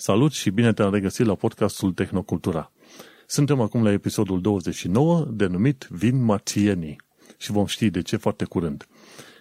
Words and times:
Salut 0.00 0.32
și 0.32 0.50
bine 0.50 0.72
te-am 0.72 0.92
regăsit 0.92 1.26
la 1.26 1.34
podcastul 1.34 1.92
Tehnocultura. 1.92 2.72
Suntem 3.26 3.60
acum 3.60 3.82
la 3.82 3.92
episodul 3.92 4.40
29, 4.40 5.26
denumit 5.30 5.86
Vin 5.90 6.24
marțienii 6.24 7.00
și 7.36 7.52
vom 7.52 7.66
ști 7.66 7.90
de 7.90 8.02
ce 8.02 8.16
foarte 8.16 8.44
curând. 8.44 8.86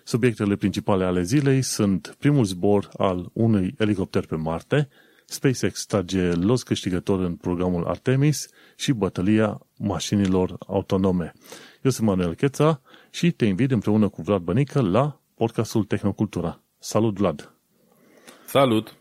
Subiectele 0.03 0.55
principale 0.55 1.05
ale 1.05 1.21
zilei 1.21 1.61
sunt 1.61 2.15
primul 2.19 2.43
zbor 2.43 2.89
al 2.97 3.29
unui 3.33 3.75
elicopter 3.77 4.25
pe 4.25 4.35
Marte, 4.35 4.89
SpaceX 5.25 5.85
trage 5.85 6.31
los 6.31 6.63
câștigător 6.63 7.19
în 7.19 7.35
programul 7.35 7.85
Artemis 7.85 8.49
și 8.75 8.91
bătălia 8.91 9.59
mașinilor 9.77 10.55
autonome. 10.67 11.33
Eu 11.81 11.91
sunt 11.91 12.07
Manuel 12.07 12.33
Cheța 12.33 12.81
și 13.09 13.31
te 13.31 13.45
invit 13.45 13.71
împreună 13.71 14.09
cu 14.09 14.21
Vlad 14.21 14.41
Bănică 14.41 14.81
la 14.81 15.19
podcastul 15.35 15.83
Tehnocultura. 15.83 16.61
Salut, 16.79 17.17
Vlad! 17.17 17.53
Salut! 18.45 18.97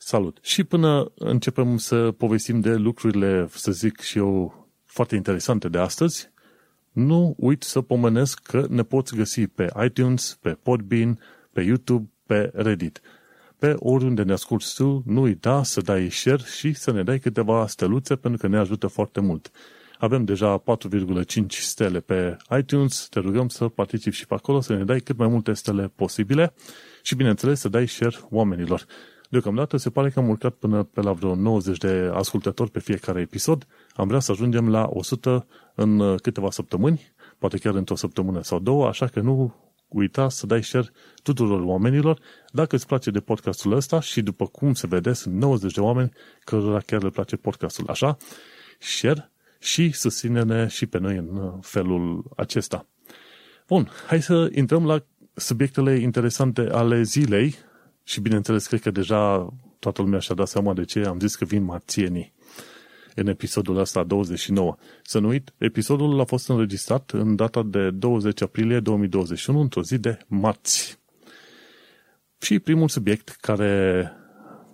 Salut! 0.00 0.38
Și 0.42 0.64
până 0.64 1.12
începem 1.14 1.76
să 1.76 2.12
povestim 2.12 2.60
de 2.60 2.74
lucrurile, 2.74 3.48
să 3.50 3.72
zic 3.72 4.00
și 4.00 4.18
eu, 4.18 4.66
foarte 4.84 5.14
interesante 5.14 5.68
de 5.68 5.78
astăzi, 5.78 6.30
nu 6.92 7.34
uit 7.38 7.62
să 7.62 7.80
pomenesc 7.80 8.40
că 8.42 8.66
ne 8.68 8.82
poți 8.82 9.16
găsi 9.16 9.46
pe 9.46 9.72
iTunes, 9.84 10.38
pe 10.40 10.56
Podbean, 10.62 11.18
pe 11.52 11.60
YouTube, 11.60 12.08
pe 12.26 12.50
Reddit. 12.54 13.00
Pe 13.58 13.74
oriunde 13.78 14.22
ne 14.22 14.32
asculti 14.32 14.74
tu, 14.74 15.02
nu 15.06 15.20
uita 15.20 15.62
să 15.62 15.80
dai 15.80 16.10
share 16.10 16.42
și 16.56 16.72
să 16.72 16.92
ne 16.92 17.02
dai 17.02 17.18
câteva 17.18 17.66
steluțe 17.66 18.16
pentru 18.16 18.40
că 18.40 18.46
ne 18.46 18.58
ajută 18.58 18.86
foarte 18.86 19.20
mult. 19.20 19.50
Avem 19.98 20.24
deja 20.24 20.62
4,5 20.62 21.46
stele 21.48 22.00
pe 22.00 22.36
iTunes, 22.58 23.06
te 23.10 23.20
rugăm 23.20 23.48
să 23.48 23.68
participi 23.68 24.16
și 24.16 24.26
pe 24.26 24.34
acolo, 24.34 24.60
să 24.60 24.74
ne 24.74 24.84
dai 24.84 25.00
cât 25.00 25.16
mai 25.16 25.28
multe 25.28 25.52
stele 25.52 25.92
posibile 25.94 26.54
și, 27.02 27.14
bineînțeles, 27.14 27.60
să 27.60 27.68
dai 27.68 27.88
share 27.88 28.16
oamenilor. 28.30 28.86
Deocamdată 29.28 29.76
se 29.76 29.90
pare 29.90 30.10
că 30.10 30.18
am 30.18 30.28
urcat 30.28 30.54
până 30.54 30.82
pe 30.82 31.00
la 31.00 31.12
vreo 31.12 31.34
90 31.34 31.78
de 31.78 32.10
ascultători 32.14 32.70
pe 32.70 32.78
fiecare 32.78 33.20
episod. 33.20 33.66
Am 33.94 34.08
vrea 34.08 34.20
să 34.20 34.32
ajungem 34.32 34.68
la 34.68 34.88
100 34.90 35.46
în 35.74 36.16
câteva 36.16 36.50
săptămâni, 36.50 37.12
poate 37.38 37.58
chiar 37.58 37.74
într-o 37.74 37.94
săptămână 37.94 38.42
sau 38.42 38.58
două, 38.58 38.86
așa 38.86 39.06
că 39.06 39.20
nu 39.20 39.54
uita 39.88 40.28
să 40.28 40.46
dai 40.46 40.62
share 40.62 40.90
tuturor 41.22 41.62
oamenilor. 41.62 42.20
Dacă 42.52 42.76
îți 42.76 42.86
place 42.86 43.10
de 43.10 43.20
podcastul 43.20 43.72
ăsta 43.72 44.00
și 44.00 44.22
după 44.22 44.46
cum 44.46 44.74
se 44.74 44.86
vede, 44.86 45.12
sunt 45.12 45.34
90 45.34 45.72
de 45.72 45.80
oameni 45.80 46.12
cărora 46.44 46.80
chiar 46.80 47.02
le 47.02 47.10
place 47.10 47.36
podcastul. 47.36 47.84
Așa, 47.88 48.16
share 48.78 49.30
și 49.58 49.92
susține-ne 49.92 50.66
și 50.66 50.86
pe 50.86 50.98
noi 50.98 51.16
în 51.16 51.58
felul 51.60 52.24
acesta. 52.36 52.86
Bun, 53.68 53.90
hai 54.06 54.22
să 54.22 54.50
intrăm 54.54 54.86
la 54.86 55.04
subiectele 55.34 55.98
interesante 55.98 56.60
ale 56.60 57.02
zilei 57.02 57.54
și 58.08 58.20
bineînțeles, 58.20 58.66
cred 58.66 58.80
că 58.80 58.90
deja 58.90 59.52
toată 59.78 60.02
lumea 60.02 60.18
și-a 60.18 60.34
dat 60.34 60.48
seama 60.48 60.74
de 60.74 60.84
ce 60.84 61.04
am 61.04 61.20
zis 61.20 61.34
că 61.34 61.44
vin 61.44 61.62
marțienii 61.62 62.34
în 63.14 63.26
episodul 63.26 63.76
ăsta 63.76 64.04
29. 64.04 64.76
Să 65.02 65.18
nu 65.18 65.28
uit, 65.28 65.52
episodul 65.58 66.20
a 66.20 66.24
fost 66.24 66.48
înregistrat 66.48 67.10
în 67.10 67.36
data 67.36 67.62
de 67.62 67.90
20 67.90 68.42
aprilie 68.42 68.80
2021, 68.80 69.60
într-o 69.60 69.82
zi 69.82 69.98
de 69.98 70.18
marți. 70.26 70.98
Și 72.40 72.58
primul 72.58 72.88
subiect 72.88 73.28
care 73.28 74.12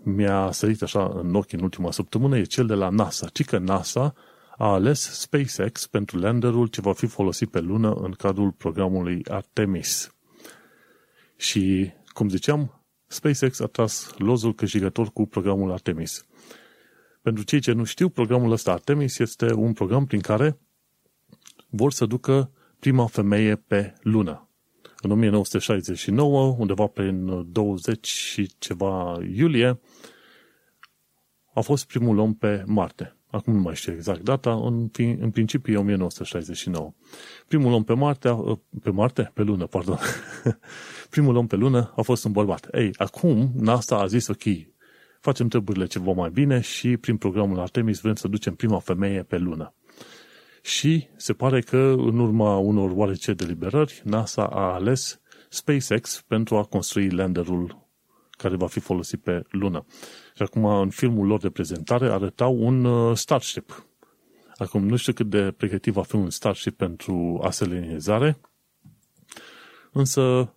mi-a 0.03 0.51
sărit 0.51 0.83
așa 0.83 1.13
în 1.23 1.35
ochi 1.35 1.53
în 1.53 1.63
ultima 1.63 1.91
săptămână 1.91 2.39
e 2.39 2.43
cel 2.43 2.67
de 2.67 2.75
la 2.75 2.89
NASA. 2.89 3.29
Ci 3.29 3.45
că 3.45 3.59
NASA 3.59 4.15
a 4.57 4.73
ales 4.73 5.01
SpaceX 5.01 5.87
pentru 5.87 6.19
landerul 6.19 6.67
ce 6.67 6.81
va 6.81 6.93
fi 6.93 7.07
folosit 7.07 7.51
pe 7.51 7.61
lună 7.61 7.93
în 7.93 8.11
cadrul 8.11 8.51
programului 8.51 9.25
Artemis. 9.29 10.15
Și, 11.37 11.93
cum 12.07 12.29
ziceam, 12.29 12.84
SpaceX 13.15 13.61
a 13.61 13.67
tras 13.67 14.15
lozul 14.19 14.55
câștigător 14.55 15.13
cu 15.13 15.27
programul 15.27 15.73
Artemis. 15.73 16.27
Pentru 17.23 17.45
cei 17.45 17.61
ce 17.61 17.73
nu 17.73 17.85
știu, 17.85 18.09
programul 18.09 18.51
ăsta 18.51 18.73
Artemis 18.73 19.19
este 19.19 19.53
un 19.53 19.73
program 19.73 20.07
prin 20.07 20.21
care 20.21 20.59
vor 21.69 21.93
să 21.93 22.07
ducă 22.07 22.51
prima 22.79 23.07
femeie 23.07 23.57
pe 23.57 23.95
lună. 24.03 24.49
În 25.01 25.11
1969, 25.11 26.57
undeva 26.59 26.87
prin 26.87 27.53
20 27.53 28.07
și 28.07 28.51
ceva 28.59 29.19
iulie, 29.35 29.81
a 31.55 31.61
fost 31.61 31.87
primul 31.87 32.19
om 32.19 32.35
pe 32.35 32.63
Marte. 32.67 33.17
Acum 33.35 33.53
nu 33.53 33.61
mai 33.61 33.75
știu 33.75 33.93
exact 33.93 34.21
data, 34.21 34.55
în, 34.55 34.91
în 35.21 35.31
principiu 35.31 35.73
e 35.73 35.77
1969. 35.77 36.93
Primul 37.47 37.73
om 37.73 37.85
pe 37.85 37.95
Marte, 37.95 38.37
pe 38.83 38.91
Marte? 38.91 39.31
Pe 39.35 39.43
lună, 39.43 39.67
pardon. 39.67 39.99
primul 41.11 41.37
om 41.37 41.47
pe 41.47 41.57
lună 41.57 41.93
a 41.97 42.03
fost 42.03 42.25
un 42.25 42.33
bărbat. 42.33 42.69
Ei, 42.73 42.91
acum 42.97 43.51
NASA 43.57 43.99
a 43.99 44.07
zis, 44.07 44.29
ok, 44.29 44.43
facem 45.21 45.49
treburile 45.49 45.87
ceva 45.87 46.13
mai 46.13 46.31
bine 46.31 46.61
și 46.61 46.97
prin 46.97 47.17
programul 47.17 47.61
Artemis 47.61 48.01
vrem 48.01 48.15
să 48.15 48.29
ducem 48.29 48.55
prima 48.55 48.79
femeie 48.79 49.23
pe 49.23 49.39
lună. 49.39 49.75
Și 50.63 51.09
se 51.17 51.33
pare 51.33 51.61
că 51.61 51.95
în 51.97 52.19
urma 52.19 52.57
unor 52.57 52.91
oarece 52.95 53.33
deliberări, 53.33 54.03
NASA 54.05 54.47
a 54.47 54.73
ales 54.73 55.21
SpaceX 55.49 56.25
pentru 56.27 56.57
a 56.57 56.65
construi 56.65 57.11
landerul 57.11 57.89
care 58.31 58.57
va 58.57 58.67
fi 58.67 58.81
folosit 58.81 59.21
pe 59.21 59.43
lună. 59.51 59.85
Și 60.37 60.43
acum, 60.43 60.65
în 60.65 60.91
filmul 60.91 61.27
lor 61.27 61.41
de 61.41 61.51
prezentare, 61.51 62.13
arătau 62.13 62.59
un 62.59 62.85
uh, 62.85 63.17
Starship. 63.17 63.87
Acum, 64.57 64.87
nu 64.87 64.97
știu 64.97 65.13
cât 65.13 65.29
de 65.29 65.51
pregătit 65.51 65.93
va 65.93 66.03
fi 66.03 66.15
un 66.15 66.31
Starship 66.31 66.77
pentru 66.77 67.41
aselenizare, 67.43 68.41
însă 69.93 70.53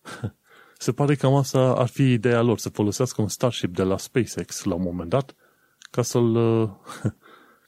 se 0.78 0.92
pare 0.92 1.14
că 1.14 1.26
asta 1.26 1.58
ar 1.58 1.88
fi 1.88 2.12
ideea 2.12 2.42
lor, 2.42 2.58
să 2.58 2.68
folosească 2.68 3.22
un 3.22 3.28
Starship 3.28 3.74
de 3.74 3.82
la 3.82 3.96
SpaceX 3.96 4.64
la 4.64 4.74
un 4.74 4.82
moment 4.82 5.08
dat, 5.08 5.34
ca 5.90 6.02
să-l 6.02 6.34
uh, 6.34 6.70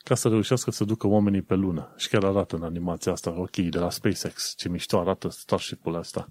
ca 0.08 0.14
să 0.14 0.28
reușească 0.28 0.70
să 0.70 0.84
ducă 0.84 1.06
oamenii 1.06 1.42
pe 1.42 1.54
lună. 1.54 1.94
Și 1.96 2.08
chiar 2.08 2.24
arată 2.24 2.56
în 2.56 2.62
animația 2.62 3.12
asta, 3.12 3.30
ok, 3.30 3.56
de 3.56 3.78
la 3.78 3.90
SpaceX, 3.90 4.54
ce 4.56 4.68
mișto 4.68 4.98
arată 4.98 5.28
Starship-ul 5.28 5.94
ăsta. 5.94 6.28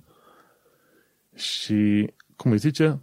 Și, 1.36 2.14
cum 2.36 2.52
îi 2.52 2.58
zice, 2.58 3.02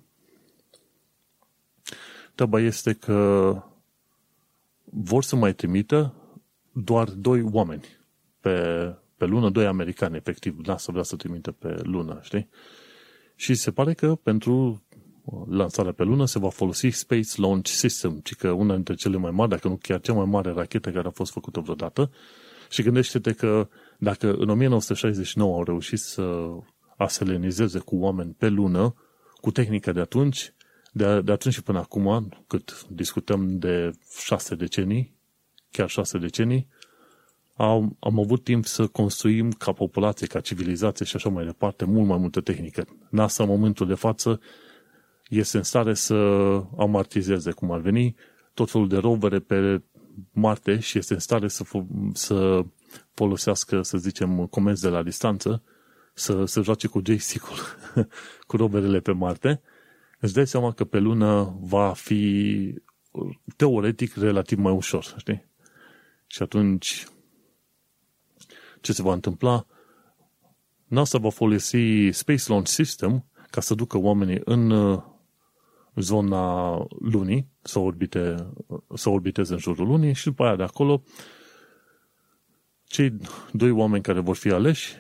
Treaba 2.39 2.61
este 2.61 2.93
că 2.93 3.63
vor 4.85 5.23
să 5.23 5.37
mai 5.37 5.55
trimită 5.55 6.15
doar 6.73 7.09
doi 7.09 7.43
oameni 7.43 7.85
pe, 8.41 8.95
pe 9.17 9.25
lună, 9.25 9.51
doi 9.51 9.67
americani, 9.67 10.17
efectiv, 10.17 10.57
să 10.77 10.91
vrea 10.91 11.03
să 11.03 11.17
trimită 11.17 11.51
pe 11.51 11.81
lună, 11.83 12.19
știi? 12.23 12.49
Și 13.35 13.55
se 13.55 13.71
pare 13.71 13.95
că 13.95 14.15
pentru 14.15 14.83
lansarea 15.49 15.93
pe 15.93 16.03
lună 16.03 16.27
se 16.27 16.39
va 16.39 16.49
folosi 16.49 16.89
Space 16.89 17.41
Launch 17.41 17.69
System, 17.69 18.21
ci 18.23 18.35
că 18.35 18.51
una 18.51 18.75
dintre 18.75 18.95
cele 18.95 19.17
mai 19.17 19.31
mari, 19.31 19.51
dacă 19.51 19.69
nu 19.69 19.77
chiar 19.83 20.01
cea 20.01 20.13
mai 20.13 20.27
mare 20.27 20.53
rachetă 20.53 20.91
care 20.91 21.09
a 21.09 21.11
fost 21.11 21.33
făcută 21.33 21.61
vreodată. 21.61 22.11
Și 22.71 22.83
gândește-te 22.83 23.33
că 23.33 23.69
dacă 23.99 24.35
în 24.35 24.49
1969 24.49 25.55
au 25.55 25.65
reușit 25.65 25.99
să 25.99 26.47
aselenizeze 26.97 27.79
cu 27.79 27.97
oameni 27.97 28.35
pe 28.39 28.49
lună, 28.49 28.95
cu 29.41 29.51
tehnica 29.51 29.93
de 29.93 30.01
atunci, 30.01 30.53
de, 30.93 31.21
de 31.21 31.33
atunci 31.33 31.55
și 31.55 31.63
până 31.63 31.79
acum, 31.79 32.29
cât 32.47 32.87
discutăm 32.89 33.59
de 33.59 33.91
șase 34.21 34.55
decenii, 34.55 35.15
chiar 35.71 35.89
șase 35.89 36.19
decenii, 36.19 36.69
am, 37.57 37.97
am 37.99 38.19
avut 38.19 38.45
timp 38.45 38.67
să 38.67 38.87
construim 38.87 39.51
ca 39.51 39.73
populație, 39.73 40.27
ca 40.27 40.41
civilizație 40.41 41.05
și 41.05 41.17
așa 41.17 41.29
mai 41.29 41.45
departe, 41.45 41.85
mult 41.85 42.07
mai 42.07 42.19
multă 42.19 42.41
tehnică. 42.41 42.85
NASA, 43.11 43.43
în 43.43 43.49
momentul 43.49 43.87
de 43.87 43.95
față, 43.95 44.41
este 45.29 45.57
în 45.57 45.63
stare 45.63 45.95
să 45.95 46.15
amartizeze, 46.79 47.51
cum 47.51 47.71
ar 47.71 47.81
veni, 47.81 48.15
tot 48.55 48.71
felul 48.71 48.89
de 48.89 48.97
rovere 48.97 49.39
pe 49.39 49.83
Marte 50.33 50.79
și 50.79 50.99
este 50.99 51.15
în 51.15 51.21
stare 51.21 51.49
să, 51.49 51.65
să 52.13 52.65
folosească, 53.15 53.83
să 53.83 53.99
zicem, 53.99 54.47
comenzi 54.47 54.83
de 54.83 54.89
la 54.89 55.03
distanță, 55.03 55.63
să, 56.15 56.45
să 56.45 56.63
joace 56.63 56.87
cu 56.87 57.01
joystick-ul, 57.05 57.57
cu 58.47 58.57
roverele 58.57 59.01
pe 59.01 59.13
Marte 59.13 59.63
îți 60.21 60.35
dai 60.35 60.47
seama 60.47 60.73
că 60.73 60.85
pe 60.85 60.99
lună 60.99 61.59
va 61.61 61.93
fi 61.93 62.75
teoretic 63.57 64.15
relativ 64.15 64.59
mai 64.59 64.73
ușor, 64.73 65.15
știi? 65.17 65.45
Și 66.27 66.43
atunci 66.43 67.07
ce 68.81 68.93
se 68.93 69.03
va 69.03 69.13
întâmpla? 69.13 69.67
NASA 70.87 71.19
va 71.19 71.31
folosi 71.31 72.11
Space 72.11 72.45
Launch 72.47 72.69
System 72.69 73.25
ca 73.51 73.61
să 73.61 73.75
ducă 73.75 73.99
oamenii 73.99 74.41
în 74.45 74.71
uh, 74.71 75.03
zona 75.95 76.77
lunii, 77.01 77.49
să, 77.63 77.79
orbite, 77.79 78.53
să 78.95 79.09
orbiteze 79.09 79.53
în 79.53 79.59
jurul 79.59 79.87
lunii 79.87 80.15
și 80.15 80.25
după 80.25 80.45
aia 80.45 80.57
de 80.57 80.63
acolo 80.63 81.03
cei 82.85 83.17
doi 83.53 83.71
oameni 83.71 84.03
care 84.03 84.21
vor 84.21 84.37
fi 84.37 84.51
aleși 84.51 84.95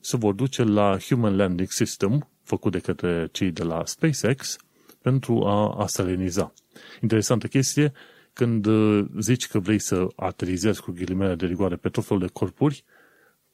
se 0.00 0.16
vor 0.16 0.34
duce 0.34 0.62
la 0.62 0.98
Human 0.98 1.36
Landing 1.36 1.70
System, 1.70 2.28
făcut 2.46 2.72
de 2.72 2.78
către 2.78 3.28
cei 3.32 3.50
de 3.50 3.62
la 3.62 3.82
SpaceX, 3.84 4.56
pentru 5.02 5.44
a, 5.44 5.74
a 5.82 5.86
saliniza. 5.86 6.52
Interesantă 7.00 7.46
chestie, 7.46 7.92
când 8.32 8.66
uh, 8.66 9.04
zici 9.18 9.46
că 9.46 9.58
vrei 9.58 9.78
să 9.78 10.06
aterizezi 10.16 10.82
cu 10.82 10.90
ghilimele 10.90 11.34
de 11.34 11.46
rigoare 11.46 11.76
pe 11.76 11.88
tot 11.88 12.04
felul 12.04 12.22
de 12.22 12.28
corpuri, 12.32 12.84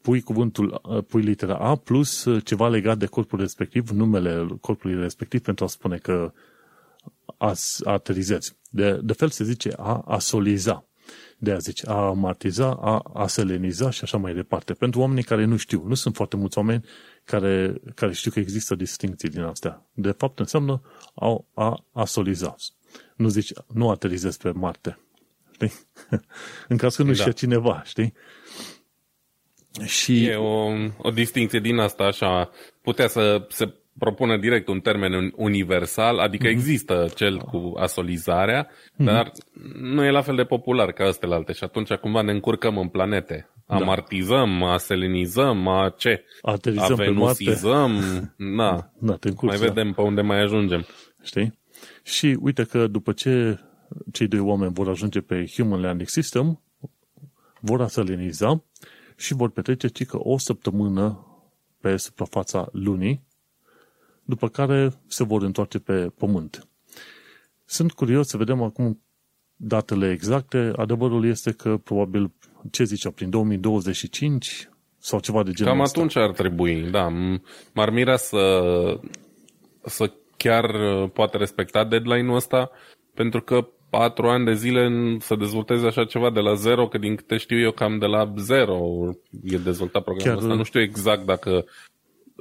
pui 0.00 0.20
cuvântul, 0.20 0.80
uh, 0.82 1.04
pui 1.04 1.22
litera 1.22 1.54
A 1.54 1.74
plus 1.74 2.24
uh, 2.24 2.44
ceva 2.44 2.68
legat 2.68 2.98
de 2.98 3.06
corpul 3.06 3.38
respectiv, 3.38 3.88
numele 3.90 4.46
corpului 4.60 5.00
respectiv 5.00 5.40
pentru 5.40 5.64
a 5.64 5.68
spune 5.68 5.96
că 5.96 6.32
aterizezi. 7.84 8.56
De, 8.70 9.00
de 9.02 9.12
fel 9.12 9.28
se 9.28 9.44
zice 9.44 9.72
a 9.76 10.02
asoliza. 10.06 10.86
De 11.38 11.52
a 11.52 11.58
zice 11.58 11.86
a 11.86 11.94
amartiza, 11.94 12.70
a 12.80 13.02
aseleniza 13.14 13.90
și 13.90 14.00
așa 14.02 14.16
mai 14.16 14.34
departe. 14.34 14.72
Pentru 14.72 15.00
oamenii 15.00 15.22
care 15.22 15.44
nu 15.44 15.56
știu, 15.56 15.84
nu 15.86 15.94
sunt 15.94 16.14
foarte 16.14 16.36
mulți 16.36 16.58
oameni 16.58 16.84
care, 17.24 17.74
care 17.94 18.12
știu 18.12 18.30
că 18.30 18.38
există 18.38 18.74
distincții 18.74 19.28
din 19.28 19.40
astea. 19.40 19.86
De 19.92 20.10
fapt 20.10 20.38
înseamnă 20.38 20.82
a, 21.14 21.44
a 21.54 21.84
asoliza. 21.92 22.54
Nu 23.16 23.28
zici, 23.28 23.52
nu 23.74 23.90
aterizezi 23.90 24.38
pe 24.38 24.50
Marte. 24.50 24.98
Știi? 25.52 25.72
în 26.68 26.76
caz 26.76 26.96
că 26.96 27.02
nu 27.02 27.08
da. 27.08 27.14
știe 27.14 27.32
cineva, 27.32 27.82
știi? 27.84 28.12
Și... 29.84 30.24
E 30.24 30.34
o, 30.34 30.68
o 30.98 31.10
distinție 31.10 31.60
din 31.60 31.78
asta, 31.78 32.04
așa, 32.04 32.50
putea 32.82 33.08
să 33.08 33.46
se 33.48 33.74
propună 33.98 34.36
direct 34.36 34.68
un 34.68 34.80
termen 34.80 35.32
universal, 35.36 36.18
adică 36.18 36.46
mm-hmm. 36.46 36.50
există 36.50 37.08
cel 37.14 37.38
cu 37.38 37.72
asolizarea, 37.76 38.66
mm-hmm. 38.66 39.04
dar 39.04 39.32
nu 39.80 40.04
e 40.04 40.10
la 40.10 40.22
fel 40.22 40.36
de 40.36 40.44
popular 40.44 40.92
ca 40.92 41.10
alte 41.20 41.52
și 41.52 41.64
atunci 41.64 41.92
cumva 41.92 42.22
ne 42.22 42.32
încurcăm 42.32 42.78
în 42.78 42.88
planete. 42.88 43.51
Da. 43.66 43.74
Amartizăm, 43.74 44.62
aselenizăm, 44.62 45.68
a 45.68 45.94
ce? 45.96 46.24
Aterizăm 46.42 46.92
Avenusizăm, 46.92 47.92
na, 48.56 48.92
da, 48.98 49.16
te 49.16 49.28
încurci, 49.28 49.50
mai 49.50 49.60
da. 49.60 49.72
vedem 49.72 49.92
pe 49.92 50.00
unde 50.00 50.20
mai 50.20 50.40
ajungem. 50.40 50.86
Știi? 51.22 51.58
Și 52.02 52.38
uite 52.40 52.64
că 52.64 52.86
după 52.86 53.12
ce 53.12 53.60
cei 54.12 54.26
doi 54.26 54.38
oameni 54.38 54.72
vor 54.72 54.88
ajunge 54.88 55.20
pe 55.20 55.46
Human 55.54 55.80
Landing 55.80 56.08
System, 56.08 56.60
vor 57.60 57.80
aseleniza 57.80 58.62
și 59.16 59.34
vor 59.34 59.50
petrece 59.50 59.88
cică 59.88 60.18
o 60.20 60.38
săptămână 60.38 61.26
pe 61.80 61.96
suprafața 61.96 62.68
lunii, 62.72 63.22
după 64.24 64.48
care 64.48 64.92
se 65.06 65.24
vor 65.24 65.42
întoarce 65.42 65.78
pe 65.78 66.12
pământ. 66.18 66.68
Sunt 67.64 67.92
curios 67.92 68.28
să 68.28 68.36
vedem 68.36 68.62
acum 68.62 69.02
datele 69.56 70.10
exacte. 70.10 70.72
Adevărul 70.76 71.24
este 71.24 71.52
că 71.52 71.76
probabil, 71.76 72.30
ce 72.70 72.84
zicea, 72.84 73.10
prin 73.10 73.30
2025 73.30 74.68
sau 74.98 75.20
ceva 75.20 75.42
de 75.42 75.50
genul 75.50 75.72
Cam 75.72 75.82
ăsta. 75.82 75.98
atunci 75.98 76.16
ar 76.16 76.30
trebui, 76.30 76.90
da. 76.90 77.08
M-ar 77.74 77.90
mira 77.90 78.16
să, 78.16 78.62
să 79.84 80.12
chiar 80.36 80.66
poate 81.08 81.36
respecta 81.36 81.84
deadline-ul 81.84 82.36
ăsta, 82.36 82.70
pentru 83.14 83.42
că 83.42 83.68
patru 83.90 84.28
ani 84.28 84.44
de 84.44 84.54
zile 84.54 84.90
să 85.20 85.34
dezvolteze 85.34 85.86
așa 85.86 86.04
ceva 86.04 86.30
de 86.30 86.40
la 86.40 86.54
zero, 86.54 86.88
că 86.88 86.98
din 86.98 87.14
câte 87.14 87.36
știu 87.36 87.58
eu 87.58 87.70
cam 87.70 87.98
de 87.98 88.06
la 88.06 88.32
zero 88.36 88.80
e 89.44 89.56
dezvoltat 89.56 90.02
programul 90.02 90.34
Chiar... 90.34 90.42
ăsta. 90.42 90.54
Nu 90.54 90.62
știu 90.62 90.80
exact 90.80 91.24
dacă 91.24 91.64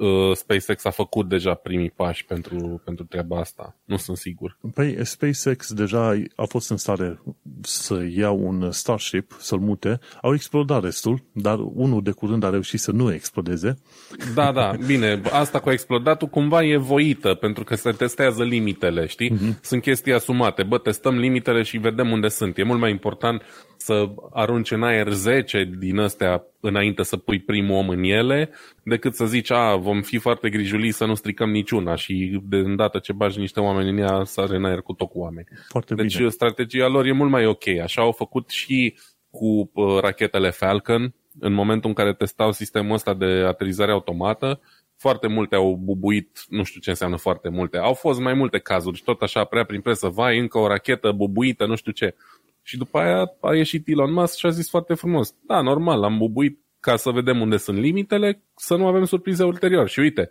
uh, 0.02 0.36
SpaceX 0.36 0.84
a 0.84 0.90
făcut 0.90 1.28
deja 1.28 1.54
primii 1.54 1.90
pași 1.90 2.24
pentru, 2.24 2.80
pentru 2.84 3.04
treaba 3.04 3.38
asta. 3.38 3.76
Nu 3.84 3.96
sunt 3.96 4.16
sigur. 4.16 4.58
Păi 4.74 5.04
SpaceX 5.04 5.72
deja 5.72 6.22
a 6.36 6.44
fost 6.44 6.70
în 6.70 6.76
stare 6.76 7.20
să 7.62 8.06
ia 8.14 8.30
un 8.30 8.70
Starship, 8.70 9.36
să-l 9.38 9.58
mute. 9.58 9.98
Au 10.22 10.34
explodat 10.34 10.82
restul, 10.82 11.22
dar 11.32 11.58
unul 11.58 12.02
de 12.02 12.10
curând 12.10 12.42
a 12.42 12.50
reușit 12.50 12.80
să 12.80 12.92
nu 12.92 13.12
explodeze. 13.12 13.78
Da, 14.34 14.52
da, 14.52 14.72
bine. 14.86 15.20
Asta 15.30 15.60
cu 15.60 15.70
explodatul 15.70 16.28
cumva 16.28 16.64
e 16.64 16.76
voită, 16.76 17.34
pentru 17.34 17.64
că 17.64 17.74
se 17.74 17.90
testează 17.90 18.44
limitele, 18.44 19.06
știi? 19.06 19.30
Uh-huh. 19.30 19.60
Sunt 19.60 19.82
chestii 19.82 20.12
asumate. 20.12 20.62
Bă, 20.62 20.78
testăm 20.78 21.18
limitele 21.18 21.62
și 21.62 21.78
vedem 21.78 22.10
unde 22.10 22.28
sunt. 22.28 22.58
E 22.58 22.62
mult 22.62 22.80
mai 22.80 22.90
important 22.90 23.42
să 23.76 24.08
arunci 24.32 24.70
în 24.70 24.82
aer 24.82 25.08
10 25.08 25.70
din 25.78 25.98
astea 25.98 26.44
înainte 26.62 27.02
să 27.02 27.16
pui 27.16 27.40
primul 27.40 27.76
om 27.76 27.88
în 27.88 28.02
ele, 28.02 28.50
decât 28.82 29.14
să 29.14 29.26
zici, 29.26 29.50
a, 29.50 29.76
vom 29.76 30.02
fi 30.02 30.18
foarte 30.18 30.48
grijuli 30.48 30.90
să 30.90 31.04
nu 31.04 31.14
stricăm 31.14 31.50
niciuna 31.50 31.94
și 31.94 32.40
de 32.44 32.56
îndată 32.56 32.98
ce 32.98 33.12
bagi 33.12 33.38
niște 33.38 33.60
oameni 33.60 33.90
în 33.90 33.96
ea, 33.96 34.24
sare 34.24 34.56
în 34.56 34.64
aer 34.64 34.80
cu 34.80 34.92
tot 34.92 35.08
cu 35.08 35.18
oameni. 35.18 35.46
Foarte 35.68 35.94
deci 35.94 36.16
bine. 36.16 36.28
strategia 36.28 36.86
lor 36.86 37.06
e 37.06 37.12
mult 37.12 37.30
mai 37.30 37.46
ok. 37.46 37.68
Așa 37.82 38.02
au 38.02 38.12
făcut 38.12 38.50
și 38.50 38.94
cu 39.30 39.70
uh, 39.74 40.00
rachetele 40.00 40.50
Falcon, 40.50 41.14
în 41.40 41.52
momentul 41.52 41.88
în 41.88 41.94
care 41.94 42.12
testau 42.12 42.52
sistemul 42.52 42.94
ăsta 42.94 43.14
de 43.14 43.24
aterizare 43.24 43.92
automată, 43.92 44.60
foarte 44.96 45.26
multe 45.26 45.54
au 45.54 45.78
bubuit, 45.82 46.44
nu 46.48 46.62
știu 46.62 46.80
ce 46.80 46.90
înseamnă 46.90 47.16
foarte 47.16 47.48
multe, 47.48 47.76
au 47.78 47.94
fost 47.94 48.20
mai 48.20 48.34
multe 48.34 48.58
cazuri 48.58 48.96
și 48.96 49.02
tot 49.02 49.20
așa 49.22 49.44
prea 49.44 49.64
prin 49.64 49.80
presă, 49.80 50.08
vai, 50.08 50.38
încă 50.38 50.58
o 50.58 50.66
rachetă 50.66 51.12
bubuită, 51.12 51.66
nu 51.66 51.74
știu 51.74 51.92
ce. 51.92 52.14
Și 52.62 52.76
după 52.76 52.98
aia 52.98 53.32
a 53.40 53.54
ieșit 53.54 53.88
Elon 53.88 54.12
Musk 54.12 54.36
și 54.36 54.46
a 54.46 54.50
zis 54.50 54.68
foarte 54.68 54.94
frumos, 54.94 55.34
da, 55.46 55.60
normal, 55.60 56.02
am 56.02 56.18
bubuit 56.18 56.60
ca 56.80 56.96
să 56.96 57.10
vedem 57.10 57.40
unde 57.40 57.56
sunt 57.56 57.78
limitele, 57.78 58.42
să 58.56 58.76
nu 58.76 58.86
avem 58.86 59.04
surprize 59.04 59.44
ulterior. 59.44 59.88
Și 59.88 60.00
uite, 60.00 60.30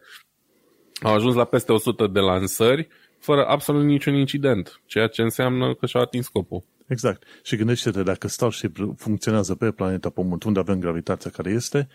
au 1.02 1.14
ajuns 1.14 1.36
la 1.36 1.46
peste 1.46 1.72
100 1.72 2.08
de 2.08 2.20
lansări 2.20 2.88
fără 3.20 3.46
absolut 3.46 3.86
niciun 3.86 4.14
incident, 4.14 4.82
ceea 4.86 5.08
ce 5.08 5.22
înseamnă 5.22 5.74
că 5.74 5.86
și-au 5.86 6.04
atins 6.04 6.26
scopul. 6.26 6.64
Exact. 6.88 7.24
Și 7.44 7.56
gândește-te, 7.56 8.04
dacă 8.04 8.28
Starship 8.28 8.78
funcționează 8.98 9.56
pe 9.56 9.72
planeta 9.72 10.10
Pământ, 10.10 10.44
unde 10.44 10.60
avem 10.60 10.80
gravitația 10.80 11.32
care 11.32 11.52
este, 11.52 11.88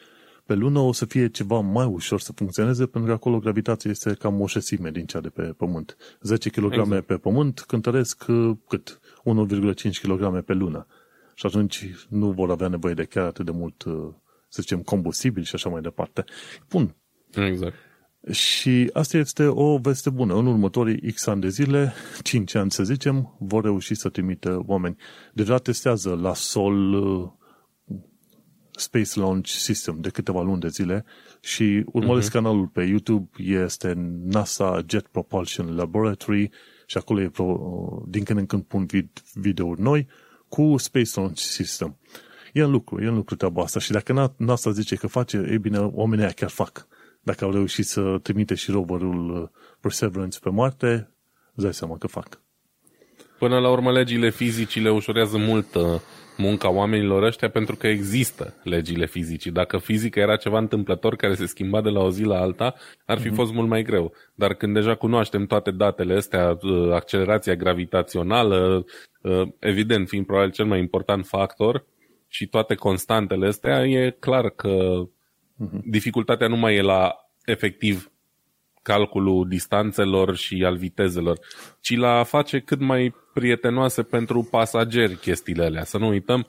pe 0.46 0.54
lună 0.54 0.78
o 0.78 0.92
să 0.92 1.04
fie 1.04 1.28
ceva 1.28 1.60
mai 1.60 1.86
ușor 1.86 2.20
să 2.20 2.32
funcționeze, 2.32 2.86
pentru 2.86 3.10
că 3.10 3.16
acolo 3.16 3.38
gravitația 3.38 3.90
este 3.90 4.14
cam 4.14 4.40
o 4.40 4.46
șesime 4.46 4.90
din 4.90 5.06
cea 5.06 5.20
de 5.20 5.28
pe 5.28 5.42
Pământ. 5.42 5.96
10 6.20 6.48
kg 6.50 6.72
exact. 6.72 7.06
pe 7.06 7.16
Pământ 7.16 7.60
cântăresc 7.60 8.24
cât? 8.68 9.00
1,5 9.26 10.00
kg 10.02 10.40
pe 10.44 10.52
lună. 10.52 10.86
Și 11.34 11.46
atunci 11.46 12.06
nu 12.08 12.30
vor 12.30 12.50
avea 12.50 12.68
nevoie 12.68 12.94
de 12.94 13.04
chiar 13.04 13.24
atât 13.24 13.44
de 13.44 13.50
mult, 13.50 13.82
uh, 13.82 13.94
să 14.48 14.60
zicem, 14.60 14.82
combustibil 14.82 15.42
și 15.42 15.54
așa 15.54 15.68
mai 15.68 15.80
departe. 15.80 16.24
Bun. 16.68 16.96
Exact. 17.34 17.74
Și 18.30 18.90
asta 18.92 19.16
este 19.16 19.46
o 19.46 19.78
veste 19.78 20.10
bună. 20.10 20.34
În 20.34 20.46
următorii 20.46 21.12
X 21.12 21.26
ani 21.26 21.40
de 21.40 21.48
zile, 21.48 21.92
5 22.22 22.54
ani 22.54 22.70
să 22.70 22.82
zicem, 22.82 23.36
vor 23.38 23.62
reuși 23.62 23.94
să 23.94 24.08
trimită 24.08 24.62
oameni. 24.66 24.96
Deja 25.32 25.58
testează 25.58 26.14
la 26.14 26.34
sol 26.34 26.92
uh, 26.92 27.30
Space 28.70 29.18
Launch 29.20 29.48
System 29.48 30.00
de 30.00 30.08
câteva 30.08 30.42
luni 30.42 30.60
de 30.60 30.68
zile 30.68 31.04
și 31.40 31.84
urmăresc 31.86 32.28
uh-huh. 32.28 32.32
canalul 32.32 32.66
pe 32.66 32.82
YouTube, 32.82 33.30
este 33.36 33.92
NASA 34.24 34.84
Jet 34.86 35.06
Propulsion 35.06 35.76
Laboratory 35.76 36.50
și 36.86 36.96
acolo 36.96 37.20
e 37.20 37.28
pro, 37.28 38.02
din 38.06 38.24
când 38.24 38.38
în 38.38 38.46
când 38.46 38.62
pun 38.62 38.86
videouri 39.34 39.80
noi 39.80 40.08
cu 40.48 40.76
Space 40.76 41.10
Launch 41.14 41.38
System. 41.38 41.98
E 42.52 42.62
în 42.62 42.70
lucru, 42.70 43.02
e 43.02 43.06
în 43.06 43.14
lucru 43.14 43.36
treaba 43.36 43.62
asta 43.62 43.80
și 43.80 43.90
dacă 43.90 44.34
NASA 44.36 44.70
zice 44.70 44.94
că 44.94 45.06
face, 45.06 45.48
e 45.50 45.58
bine, 45.58 45.78
oamenii 45.78 46.34
chiar 46.34 46.50
fac. 46.50 46.86
Dacă 47.20 47.44
au 47.44 47.50
reușit 47.50 47.86
să 47.86 48.18
trimite 48.22 48.54
și 48.54 48.70
roverul 48.70 49.42
uh, 49.42 49.48
Perseverance 49.80 50.38
pe 50.38 50.50
Marte, 50.50 51.10
îți 51.54 51.64
dai 51.64 51.74
seama 51.74 51.98
că 51.98 52.06
fac. 52.06 52.40
Până 53.38 53.58
la 53.58 53.70
urmă, 53.70 53.92
legile 53.92 54.30
fizicii 54.30 54.80
le 54.80 54.90
ușurează 54.90 55.38
mult 55.38 55.74
uh, 55.74 56.00
munca 56.36 56.70
oamenilor 56.70 57.22
ăștia 57.22 57.50
pentru 57.50 57.76
că 57.76 57.86
există 57.86 58.54
legile 58.62 59.06
fizicii. 59.06 59.50
Dacă 59.50 59.78
fizica 59.78 60.20
era 60.20 60.36
ceva 60.36 60.58
întâmplător 60.58 61.16
care 61.16 61.34
se 61.34 61.46
schimba 61.46 61.80
de 61.80 61.88
la 61.88 62.00
o 62.00 62.10
zi 62.10 62.22
la 62.22 62.40
alta, 62.40 62.74
ar 63.04 63.18
fi 63.18 63.28
mm-hmm. 63.28 63.34
fost 63.34 63.52
mult 63.52 63.68
mai 63.68 63.82
greu. 63.82 64.12
Dar 64.34 64.54
când 64.54 64.74
deja 64.74 64.94
cunoaștem 64.94 65.46
toate 65.46 65.70
datele 65.70 66.14
astea, 66.14 66.58
uh, 66.62 66.92
accelerația 66.92 67.54
gravitațională, 67.54 68.84
evident 69.58 70.08
fiind 70.08 70.26
probabil 70.26 70.50
cel 70.50 70.64
mai 70.64 70.78
important 70.78 71.26
factor, 71.26 71.84
și 72.28 72.46
toate 72.46 72.74
constantele 72.74 73.46
astea, 73.46 73.86
e 73.86 74.16
clar 74.18 74.50
că 74.50 75.02
uh-huh. 75.04 75.80
dificultatea 75.84 76.48
nu 76.48 76.56
mai 76.56 76.76
e 76.76 76.82
la 76.82 77.14
efectiv 77.44 78.10
calculul 78.86 79.48
distanțelor 79.48 80.36
și 80.36 80.64
al 80.64 80.76
vitezelor, 80.76 81.38
ci 81.80 81.96
la 81.96 82.18
a 82.18 82.22
face 82.22 82.58
cât 82.60 82.80
mai 82.80 83.14
prietenoase 83.34 84.02
pentru 84.02 84.48
pasageri 84.50 85.16
chestiile 85.16 85.64
alea. 85.64 85.84
Să 85.84 85.98
nu 85.98 86.08
uităm 86.08 86.46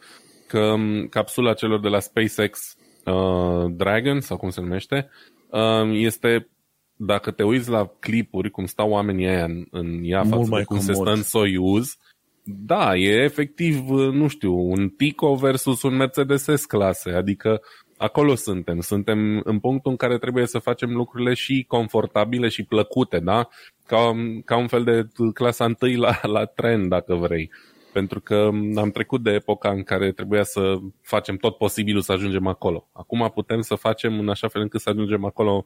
că 0.47 0.75
capsula 1.09 1.53
celor 1.53 1.79
de 1.79 1.87
la 1.87 1.99
SpaceX 1.99 2.75
uh, 3.05 3.71
Dragon, 3.75 4.19
sau 4.19 4.37
cum 4.37 4.49
se 4.49 4.61
numește, 4.61 5.09
uh, 5.49 5.89
este 5.93 6.49
dacă 6.95 7.31
te 7.31 7.43
uiți 7.43 7.69
la 7.69 7.91
clipuri, 7.99 8.49
cum 8.49 8.65
stau 8.65 8.89
oamenii 8.89 9.27
aia 9.27 9.43
în, 9.43 9.65
în 9.71 9.99
ea 10.03 10.23
față 10.23 10.49
de 10.49 10.63
cum 10.63 10.77
comod. 10.77 10.83
se 10.83 10.93
stă 10.93 11.09
în 11.09 11.23
Soyuz, 11.23 11.97
da, 12.43 12.95
e 12.95 13.23
efectiv, 13.23 13.89
nu 13.89 14.27
știu, 14.27 14.53
un 14.53 14.89
Tico 14.89 15.35
versus 15.35 15.81
un 15.81 15.95
Mercedes 15.95 16.43
S-clase, 16.55 17.11
adică 17.11 17.61
acolo 17.97 18.35
suntem. 18.35 18.79
Suntem 18.79 19.41
în 19.43 19.59
punctul 19.59 19.91
în 19.91 19.97
care 19.97 20.17
trebuie 20.17 20.45
să 20.45 20.59
facem 20.59 20.93
lucrurile 20.93 21.33
și 21.33 21.65
confortabile 21.67 22.47
și 22.47 22.63
plăcute, 22.63 23.19
da? 23.19 23.47
Ca, 23.85 24.11
ca 24.45 24.57
un 24.57 24.67
fel 24.67 24.83
de 24.83 25.07
clasa 25.33 25.65
întâi 25.65 25.95
la, 25.95 26.19
la 26.23 26.45
tren, 26.45 26.87
dacă 26.87 27.15
vrei. 27.15 27.51
Pentru 27.93 28.21
că 28.21 28.49
am 28.75 28.91
trecut 28.91 29.23
de 29.23 29.31
epoca 29.31 29.69
în 29.69 29.83
care 29.83 30.11
trebuia 30.11 30.43
să 30.43 30.77
facem 31.01 31.37
tot 31.37 31.57
posibilul 31.57 32.01
să 32.01 32.11
ajungem 32.11 32.47
acolo. 32.47 32.89
Acum 32.93 33.31
putem 33.33 33.61
să 33.61 33.75
facem 33.75 34.19
în 34.19 34.29
așa 34.29 34.47
fel 34.47 34.61
încât 34.61 34.81
să 34.81 34.89
ajungem 34.89 35.25
acolo 35.25 35.65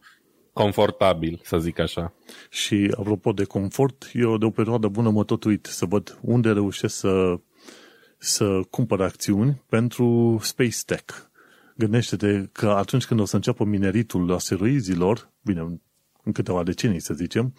confortabil, 0.54 1.40
să 1.44 1.58
zic 1.58 1.80
așa. 1.80 2.14
Și 2.50 2.94
apropo 2.98 3.32
de 3.32 3.44
confort, 3.44 4.10
eu 4.14 4.38
de 4.38 4.46
o 4.46 4.50
perioadă 4.50 4.88
bună 4.88 5.10
mă 5.10 5.24
tot 5.24 5.44
uit 5.44 5.66
să 5.66 5.86
văd 5.86 6.20
unde 6.22 6.52
reușesc 6.52 6.96
să, 6.96 7.40
să 8.18 8.60
cumpăr 8.70 9.02
acțiuni 9.02 9.62
pentru 9.70 10.38
Space 10.42 10.78
Tech. 10.86 11.31
Gândește-te 11.82 12.50
că 12.52 12.70
atunci 12.70 13.06
când 13.06 13.20
o 13.20 13.26
să 13.26 13.36
înceapă 13.36 13.64
mineritul 13.64 14.34
asteroizilor, 14.34 15.30
bine, 15.42 15.80
în 16.24 16.32
câteva 16.32 16.64
decenii 16.64 17.00
să 17.00 17.14
zicem, 17.14 17.54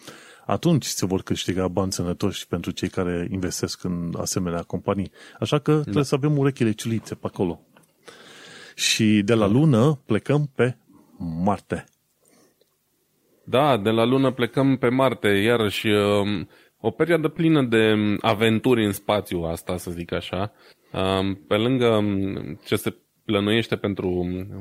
atunci 0.46 0.84
se 0.84 1.06
vor 1.06 1.22
câștiga 1.22 1.68
bani 1.68 1.92
sănătoși 1.92 2.46
pentru 2.46 2.70
cei 2.70 2.88
care 2.88 3.28
investesc 3.30 3.84
în 3.84 4.14
asemenea 4.18 4.62
companii. 4.62 5.10
Așa 5.40 5.58
că 5.58 5.72
da. 5.74 5.80
trebuie 5.80 6.04
să 6.04 6.14
avem 6.14 6.38
urechile 6.38 6.72
ciulițe 6.72 7.14
pe 7.14 7.26
acolo. 7.26 7.60
Și 8.74 9.22
de 9.24 9.34
la 9.34 9.46
lună 9.46 10.00
plecăm 10.06 10.50
pe 10.54 10.76
Marte. 11.18 11.84
Da, 13.44 13.76
de 13.76 13.90
la 13.90 14.04
lună 14.04 14.30
plecăm 14.30 14.76
pe 14.76 14.88
Marte, 14.88 15.28
iarăși 15.28 15.86
um, 15.88 16.48
o 16.80 16.90
perioadă 16.90 17.28
plină 17.28 17.62
de 17.62 17.94
aventuri 18.20 18.84
în 18.84 18.92
spațiu 18.92 19.40
asta, 19.40 19.76
să 19.76 19.90
zic 19.90 20.12
așa. 20.12 20.52
Um, 20.92 21.34
pe 21.34 21.54
lângă 21.54 21.86
um, 21.86 22.60
ce 22.64 22.76
se 22.76 22.96
plănuiește 23.24 23.76
pentru 23.76 24.08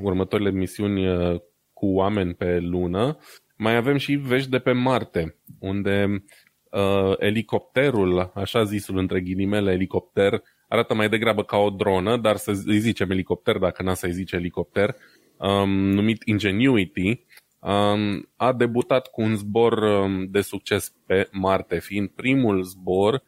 următoarele 0.02 0.52
misiuni 0.52 1.08
uh, 1.08 1.40
cu 1.74 1.86
oameni 1.86 2.34
pe 2.34 2.60
lună, 2.60 3.18
mai 3.58 3.76
avem 3.76 3.98
și 3.98 4.16
vești 4.16 4.50
de 4.50 4.60
pe 4.60 4.72
Marte, 4.72 5.36
unde 5.60 6.24
uh, 6.72 7.14
elicopterul, 7.18 8.32
așa 8.34 8.64
zisul 8.64 8.98
între 8.98 9.22
ghilimele 9.22 9.72
elicopter, 9.72 10.42
arată 10.68 10.94
mai 10.94 11.10
degrabă 11.10 11.44
ca 11.44 11.58
o 11.58 11.70
dronă, 11.70 12.18
dar 12.18 12.36
să 12.36 12.52
îi 12.66 12.80
zicem 12.80 13.10
elicopter 13.10 13.58
dacă 13.58 13.84
n-a 13.84 13.94
să-i 13.94 14.12
zice 14.12 14.36
elicopter, 14.36 14.96
um, 15.38 15.70
numit 15.70 16.22
Ingenuity, 16.26 17.26
um, 17.60 18.30
a 18.36 18.54
debutat 18.54 19.08
cu 19.08 19.22
un 19.22 19.36
zbor 19.36 19.78
um, 19.78 20.26
de 20.26 20.42
succes 20.42 20.94
pe 21.06 21.28
Marte, 21.32 21.80
fiind 21.80 22.10
primul 22.10 22.64
zbor 22.64 23.24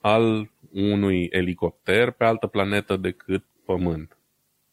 al 0.00 0.50
unui 0.72 1.28
elicopter 1.30 2.10
pe 2.10 2.24
altă 2.24 2.46
planetă 2.46 2.96
decât 2.96 3.44
Pământ. 3.64 4.19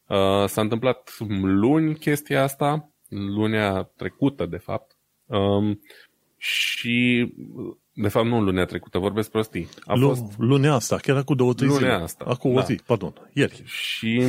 Uh, 0.08 0.44
s-a 0.46 0.60
întâmplat 0.60 1.16
luni 1.42 1.94
chestia 1.94 2.42
asta, 2.42 2.90
lunea 3.08 3.82
trecută, 3.96 4.46
de 4.46 4.56
fapt. 4.56 4.96
Um, 5.26 5.80
și, 6.36 7.28
de 7.92 8.08
fapt, 8.08 8.26
nu 8.26 8.40
lunea 8.42 8.64
trecută, 8.64 8.98
vorbesc 8.98 9.30
prostii. 9.30 9.68
A 9.80 9.94
Lu- 9.94 10.08
fost... 10.08 10.38
Lunea 10.38 10.74
asta, 10.74 10.96
chiar 10.96 11.24
cu 11.24 11.34
două, 11.34 11.54
trei 11.54 11.68
lunea 11.68 11.90
zile. 11.90 12.02
asta. 12.02 12.24
Acum 12.28 12.54
da. 12.54 12.60
o 12.60 12.62
zi, 12.64 12.80
pardon, 12.86 13.12
ieri. 13.32 13.62
Și 13.64 14.22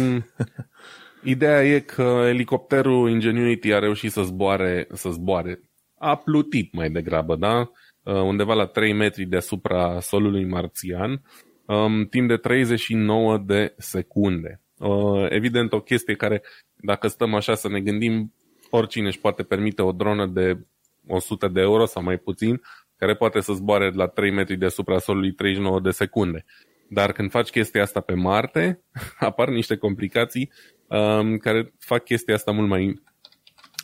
ideea 1.23 1.63
e 1.65 1.79
că 1.79 2.25
elicopterul 2.27 3.09
Ingenuity 3.09 3.73
a 3.73 3.79
reușit 3.79 4.11
să 4.11 4.21
zboare, 4.21 4.87
să 4.93 5.09
zboare. 5.09 5.59
A 5.97 6.15
plutit 6.15 6.73
mai 6.73 6.89
degrabă, 6.89 7.35
da? 7.35 7.71
Uh, 8.03 8.13
undeva 8.13 8.53
la 8.53 8.65
3 8.65 8.93
metri 8.93 9.25
deasupra 9.25 9.99
solului 9.99 10.45
marțian, 10.45 11.21
um, 11.65 12.05
timp 12.05 12.27
de 12.27 12.37
39 12.37 13.37
de 13.37 13.73
secunde. 13.77 14.61
Uh, 14.79 15.25
evident, 15.29 15.73
o 15.73 15.81
chestie 15.81 16.15
care, 16.15 16.41
dacă 16.75 17.07
stăm 17.07 17.33
așa 17.33 17.55
să 17.55 17.69
ne 17.69 17.79
gândim, 17.79 18.33
oricine 18.69 19.07
își 19.07 19.19
poate 19.19 19.43
permite 19.43 19.81
o 19.81 19.91
dronă 19.91 20.25
de 20.25 20.59
100 21.07 21.47
de 21.47 21.61
euro 21.61 21.85
sau 21.85 22.03
mai 22.03 22.17
puțin, 22.17 22.61
care 22.97 23.15
poate 23.15 23.39
să 23.39 23.53
zboare 23.53 23.91
la 23.91 24.07
3 24.07 24.31
metri 24.31 24.57
deasupra 24.57 24.99
solului 24.99 25.31
39 25.31 25.79
de 25.79 25.89
secunde. 25.89 26.45
Dar 26.89 27.11
când 27.11 27.31
faci 27.31 27.49
chestia 27.49 27.81
asta 27.81 27.99
pe 27.99 28.13
Marte, 28.13 28.83
apar 29.19 29.49
niște 29.49 29.75
complicații 29.75 30.51
um, 30.87 31.37
care 31.37 31.73
fac 31.79 32.03
chestia 32.03 32.33
asta 32.33 32.51
mult 32.51 32.67
mai 32.67 33.01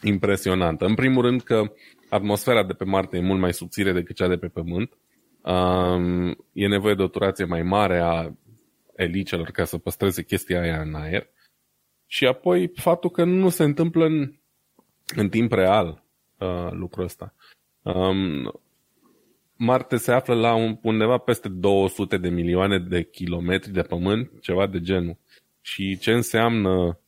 impresionantă. 0.03 0.85
În 0.85 0.93
primul 0.93 1.21
rând 1.21 1.41
că 1.41 1.73
atmosfera 2.09 2.63
de 2.63 2.73
pe 2.73 2.83
Marte 2.83 3.17
e 3.17 3.21
mult 3.21 3.39
mai 3.39 3.53
subțire 3.53 3.91
decât 3.91 4.15
cea 4.15 4.27
de 4.27 4.37
pe 4.37 4.47
Pământ. 4.47 4.97
Um, 5.41 6.29
e 6.53 6.67
nevoie 6.67 6.93
de 6.93 7.01
o 7.01 7.07
turație 7.07 7.45
mai 7.45 7.61
mare 7.61 7.99
a 7.99 8.31
elicelor 8.95 9.51
ca 9.51 9.63
să 9.63 9.77
păstreze 9.77 10.23
chestia 10.23 10.61
aia 10.61 10.81
în 10.81 10.95
aer. 10.95 11.27
Și 12.07 12.25
apoi 12.25 12.71
faptul 12.75 13.09
că 13.09 13.23
nu 13.23 13.49
se 13.49 13.63
întâmplă 13.63 14.05
în, 14.05 14.33
în 15.15 15.29
timp 15.29 15.51
real 15.51 16.03
uh, 16.39 16.71
lucrul 16.71 17.03
ăsta. 17.03 17.33
Um, 17.81 18.51
Marte 19.57 19.95
se 19.95 20.11
află 20.11 20.33
la 20.33 20.53
un, 20.53 20.77
undeva 20.81 21.17
peste 21.17 21.49
200 21.49 22.17
de 22.17 22.29
milioane 22.29 22.79
de 22.79 23.03
kilometri 23.03 23.71
de 23.71 23.81
pământ, 23.81 24.31
ceva 24.41 24.67
de 24.67 24.81
genul. 24.81 25.17
Și 25.61 25.97
ce 25.97 26.11
înseamnă 26.11 26.99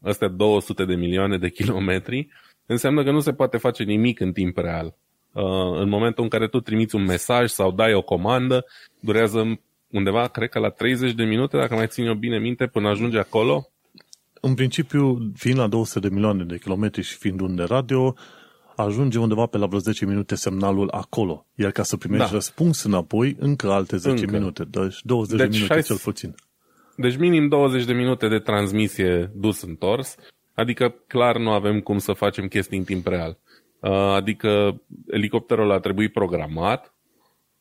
astea 0.00 0.28
200 0.28 0.84
de 0.84 0.94
milioane 0.94 1.38
de 1.38 1.48
kilometri? 1.48 2.28
Înseamnă 2.66 3.04
că 3.04 3.10
nu 3.10 3.20
se 3.20 3.32
poate 3.32 3.56
face 3.56 3.82
nimic 3.82 4.20
în 4.20 4.32
timp 4.32 4.56
real. 4.56 4.94
Uh, 5.32 5.78
în 5.80 5.88
momentul 5.88 6.22
în 6.22 6.30
care 6.30 6.48
tu 6.48 6.60
trimiți 6.60 6.94
un 6.94 7.04
mesaj 7.04 7.50
sau 7.50 7.72
dai 7.72 7.94
o 7.94 8.02
comandă, 8.02 8.64
durează 9.00 9.60
undeva, 9.92 10.28
cred 10.28 10.48
că 10.48 10.58
la 10.58 10.68
30 10.68 11.12
de 11.12 11.24
minute, 11.24 11.56
dacă 11.56 11.74
mai 11.74 11.86
țin 11.86 12.04
eu 12.04 12.14
bine 12.14 12.38
minte, 12.38 12.66
până 12.66 12.88
ajunge 12.88 13.18
acolo. 13.18 13.68
În 14.40 14.54
principiu, 14.54 15.32
fiind 15.34 15.58
la 15.58 15.66
200 15.66 16.08
de 16.08 16.14
milioane 16.14 16.44
de 16.44 16.58
kilometri 16.58 17.02
și 17.02 17.16
fiind 17.16 17.40
unde 17.40 17.62
radio, 17.62 18.14
ajunge 18.76 19.18
undeva 19.18 19.46
pe 19.46 19.58
la 19.58 19.66
vreo 19.66 19.78
10 19.78 20.06
minute 20.06 20.34
semnalul 20.34 20.88
acolo. 20.90 21.46
Iar 21.54 21.70
ca 21.70 21.82
să 21.82 21.96
primești 21.96 22.26
da. 22.26 22.32
răspuns 22.32 22.82
înapoi, 22.82 23.36
încă 23.38 23.70
alte 23.70 23.96
10 23.96 24.24
încă. 24.24 24.36
minute. 24.36 24.64
Deci 24.64 25.02
20 25.02 25.38
deci 25.38 25.48
de 25.48 25.56
minute 25.56 25.74
60... 25.74 25.86
cel 25.86 25.96
puțin. 25.96 26.34
Deci 26.96 27.16
minim 27.16 27.48
20 27.48 27.84
de 27.84 27.92
minute 27.92 28.28
de 28.28 28.38
transmisie 28.38 29.30
dus-întors, 29.34 30.16
adică 30.54 30.94
clar 31.06 31.38
nu 31.38 31.50
avem 31.50 31.80
cum 31.80 31.98
să 31.98 32.12
facem 32.12 32.46
chestii 32.48 32.78
în 32.78 32.84
timp 32.84 33.06
real. 33.06 33.38
Uh, 33.80 33.90
adică 33.90 34.80
elicopterul 35.06 35.70
a 35.70 35.78
trebuit 35.78 36.12
programat 36.12 36.94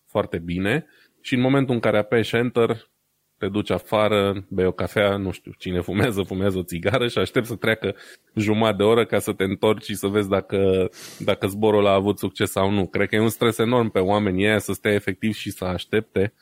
foarte 0.05 0.37
bine 0.37 0.85
și 1.21 1.33
în 1.33 1.41
momentul 1.41 1.73
în 1.73 1.79
care 1.79 1.97
apeși 1.97 2.35
Enter, 2.35 2.89
te 3.37 3.47
duci 3.47 3.69
afară, 3.69 4.45
bei 4.49 4.65
o 4.65 4.71
cafea, 4.71 5.17
nu 5.17 5.31
știu, 5.31 5.51
cine 5.57 5.81
fumează, 5.81 6.21
fumează 6.21 6.57
o 6.57 6.63
țigară 6.63 7.07
și 7.07 7.17
aștept 7.17 7.45
să 7.45 7.55
treacă 7.55 7.95
jumătate 8.35 8.77
de 8.77 8.83
oră 8.83 9.05
ca 9.05 9.19
să 9.19 9.33
te 9.33 9.43
întorci 9.43 9.83
și 9.83 9.95
să 9.95 10.07
vezi 10.07 10.29
dacă, 10.29 10.89
dacă 11.19 11.47
zborul 11.47 11.87
a 11.87 11.93
avut 11.93 12.17
succes 12.17 12.51
sau 12.51 12.69
nu. 12.69 12.87
Cred 12.87 13.07
că 13.07 13.15
e 13.15 13.19
un 13.19 13.29
stres 13.29 13.57
enorm 13.57 13.89
pe 13.89 13.99
oamenii 13.99 14.45
ăia 14.45 14.59
să 14.59 14.73
stea 14.73 14.93
efectiv 14.93 15.33
și 15.33 15.51
să 15.51 15.65
aștepte 15.65 16.33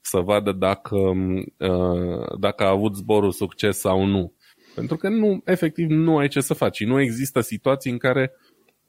să 0.00 0.18
vadă 0.18 0.52
dacă, 0.52 0.96
uh, 0.96 2.38
dacă 2.38 2.64
a 2.64 2.68
avut 2.68 2.96
zborul 2.96 3.32
succes 3.32 3.78
sau 3.78 4.04
nu. 4.04 4.34
Pentru 4.74 4.96
că 4.96 5.08
nu, 5.08 5.42
efectiv 5.44 5.88
nu 5.90 6.18
ai 6.18 6.28
ce 6.28 6.40
să 6.40 6.54
faci. 6.54 6.84
Nu 6.84 7.00
există 7.00 7.40
situații 7.40 7.90
în 7.90 7.98
care 7.98 8.32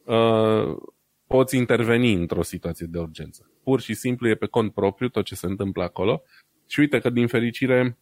uh, 0.05 0.75
poți 1.27 1.57
interveni 1.57 2.13
într-o 2.13 2.43
situație 2.43 2.87
de 2.89 2.99
urgență. 2.99 3.52
Pur 3.63 3.81
și 3.81 3.93
simplu 3.93 4.29
e 4.29 4.35
pe 4.35 4.45
cont 4.45 4.73
propriu 4.73 5.07
tot 5.07 5.25
ce 5.25 5.35
se 5.35 5.45
întâmplă 5.45 5.83
acolo 5.83 6.21
și 6.67 6.79
uite 6.79 6.99
că 6.99 7.09
din 7.09 7.27
fericire 7.27 7.97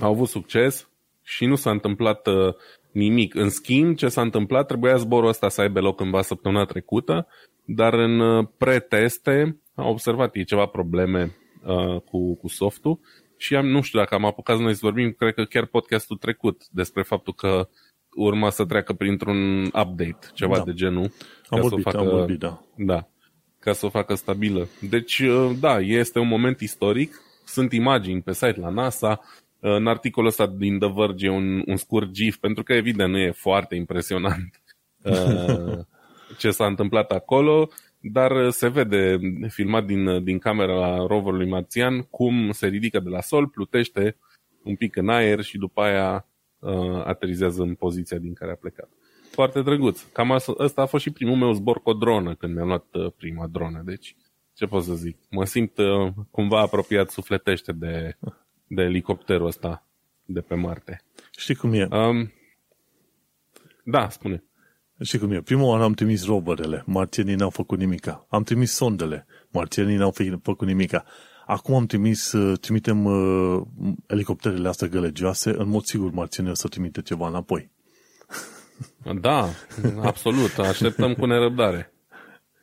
au 0.00 0.10
avut 0.10 0.28
succes 0.28 0.88
și 1.22 1.46
nu 1.46 1.54
s-a 1.54 1.70
întâmplat 1.70 2.26
uh, 2.26 2.54
nimic. 2.92 3.34
În 3.34 3.48
schimb, 3.48 3.96
ce 3.96 4.08
s-a 4.08 4.20
întâmplat, 4.20 4.66
trebuia 4.66 4.96
zborul 4.96 5.28
ăsta 5.28 5.48
să 5.48 5.60
aibă 5.60 5.80
loc 5.80 5.96
cândva 5.96 6.22
săptămâna 6.22 6.64
trecută, 6.64 7.26
dar 7.64 7.94
în 7.94 8.20
uh, 8.20 8.46
preteste 8.58 9.60
au 9.74 9.90
observat 9.90 10.36
ei 10.36 10.44
ceva 10.44 10.66
probleme 10.66 11.36
uh, 11.64 12.00
cu, 12.00 12.36
cu 12.36 12.48
softul 12.48 13.00
și 13.36 13.56
am, 13.56 13.66
nu 13.66 13.80
știu 13.80 13.98
dacă 13.98 14.14
am 14.14 14.24
apucat 14.24 14.58
noi 14.58 14.72
să 14.72 14.80
vorbim, 14.82 15.10
cred 15.10 15.34
că 15.34 15.44
chiar 15.44 15.66
podcastul 15.66 16.16
trecut 16.16 16.68
despre 16.70 17.02
faptul 17.02 17.34
că 17.34 17.68
urma 18.14 18.50
să 18.50 18.64
treacă 18.64 18.92
printr-un 18.92 19.64
update, 19.64 20.30
ceva 20.34 20.56
da. 20.56 20.64
de 20.64 20.72
genul. 20.72 21.10
Am 21.48 21.60
vorbit, 21.60 21.84
să 21.84 21.90
facă, 21.90 21.98
am 21.98 22.16
vorbit, 22.16 22.38
da. 22.38 22.60
Da, 22.76 23.08
ca 23.62 23.72
să 23.72 23.86
o 23.86 23.88
facă 23.88 24.14
stabilă. 24.14 24.68
Deci, 24.80 25.18
uh, 25.18 25.50
da, 25.60 25.78
este 25.80 26.18
un 26.18 26.28
moment 26.28 26.60
istoric. 26.60 27.20
Sunt 27.44 27.72
imagini 27.72 28.22
pe 28.22 28.32
site 28.32 28.60
la 28.60 28.68
NASA. 28.68 29.20
Uh, 29.60 29.74
în 29.74 29.86
articolul 29.86 30.28
ăsta 30.28 30.46
din 30.46 30.78
The 30.78 30.92
Verge 30.94 31.26
e 31.26 31.30
un, 31.30 31.62
un 31.66 31.76
scurt 31.76 32.10
GIF, 32.10 32.36
pentru 32.36 32.62
că 32.62 32.72
evident 32.72 33.12
nu 33.12 33.18
e 33.18 33.30
foarte 33.30 33.74
impresionant 33.74 34.60
uh, 35.02 35.78
ce 36.38 36.50
s-a 36.50 36.66
întâmplat 36.66 37.10
acolo, 37.10 37.68
dar 38.00 38.50
se 38.50 38.68
vede 38.68 39.18
filmat 39.48 39.84
din, 39.84 40.24
din 40.24 40.38
camera 40.38 40.96
roverului 40.96 41.48
marțian 41.48 42.00
cum 42.00 42.50
se 42.50 42.66
ridică 42.66 43.00
de 43.00 43.08
la 43.08 43.20
sol, 43.20 43.48
plutește 43.48 44.16
un 44.62 44.76
pic 44.76 44.96
în 44.96 45.08
aer 45.08 45.40
și 45.40 45.58
după 45.58 45.80
aia 45.80 46.26
uh, 46.58 47.02
aterizează 47.04 47.62
în 47.62 47.74
poziția 47.74 48.18
din 48.18 48.32
care 48.32 48.50
a 48.50 48.54
plecat. 48.54 48.88
Foarte 49.32 49.62
drăguț. 49.62 50.00
Cam 50.12 50.30
ăsta 50.58 50.82
a 50.82 50.86
fost 50.86 51.02
și 51.02 51.10
primul 51.10 51.36
meu 51.36 51.52
zbor 51.52 51.82
cu 51.82 51.90
o 51.90 51.92
dronă 51.92 52.34
când 52.34 52.54
mi-am 52.54 52.66
luat 52.66 52.84
uh, 52.92 53.12
prima 53.16 53.46
dronă. 53.46 53.82
Deci, 53.84 54.16
ce 54.54 54.66
pot 54.66 54.84
să 54.84 54.94
zic? 54.94 55.18
Mă 55.30 55.44
simt 55.44 55.78
uh, 55.78 56.12
cumva 56.30 56.60
apropiat 56.60 57.10
sufletește 57.10 57.72
de, 57.72 58.16
de 58.66 58.82
elicopterul 58.82 59.46
ăsta 59.46 59.86
de 60.24 60.40
pe 60.40 60.54
Marte. 60.54 61.04
Știi 61.36 61.54
cum 61.54 61.72
e? 61.72 61.88
Um, 61.90 62.32
da, 63.84 64.08
spune. 64.08 64.44
Știi 65.00 65.18
cum 65.18 65.30
e? 65.30 65.40
Prima 65.40 65.62
oară 65.62 65.82
am 65.82 65.92
trimis 65.92 66.24
roverele, 66.24 66.82
marțienii 66.86 67.34
n-au 67.34 67.50
făcut 67.50 67.78
nimica. 67.78 68.26
Am 68.28 68.42
trimis 68.42 68.72
sondele, 68.72 69.26
marțienii 69.50 69.96
n-au 69.96 70.14
făcut 70.42 70.66
nimica. 70.66 71.04
Acum 71.46 71.74
am 71.74 71.86
trimis, 71.86 72.32
uh, 72.32 72.58
trimitem 72.58 73.04
uh, 73.04 73.62
elicopterele 74.06 74.68
astea 74.68 74.88
gălegioase, 74.88 75.50
în 75.50 75.68
mod 75.68 75.84
sigur 75.84 76.10
marțienii 76.10 76.50
o 76.52 76.54
să 76.54 76.68
trimite 76.68 77.02
ceva 77.02 77.28
înapoi. 77.28 77.70
Da, 79.20 79.48
absolut. 80.02 80.58
Așteptăm 80.58 81.14
cu 81.14 81.26
nerăbdare. 81.26 81.92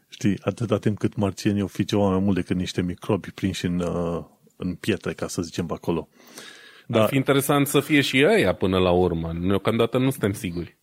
Știi, 0.09 0.37
atâta 0.41 0.77
timp 0.77 0.97
cât 0.97 1.15
marțienii 1.15 1.61
o 1.61 1.67
fi 1.67 1.85
ceva 1.85 2.09
mai 2.09 2.19
mult 2.19 2.35
decât 2.35 2.55
niște 2.55 2.81
microbi 2.81 3.31
prinși 3.31 3.65
în, 3.65 3.79
uh, 3.79 4.23
în 4.55 4.75
pietre, 4.75 5.13
ca 5.13 5.27
să 5.27 5.41
zicem 5.41 5.65
pe 5.65 5.73
acolo. 5.73 6.09
Da. 6.87 7.01
Ar 7.01 7.07
fi 7.07 7.15
interesant 7.15 7.67
să 7.67 7.79
fie 7.79 8.01
și 8.01 8.25
ăia 8.29 8.53
până 8.53 8.77
la 8.77 8.91
urmă. 8.91 9.33
Deocamdată 9.47 9.97
nu 9.97 10.09
suntem 10.09 10.33
siguri. 10.33 10.77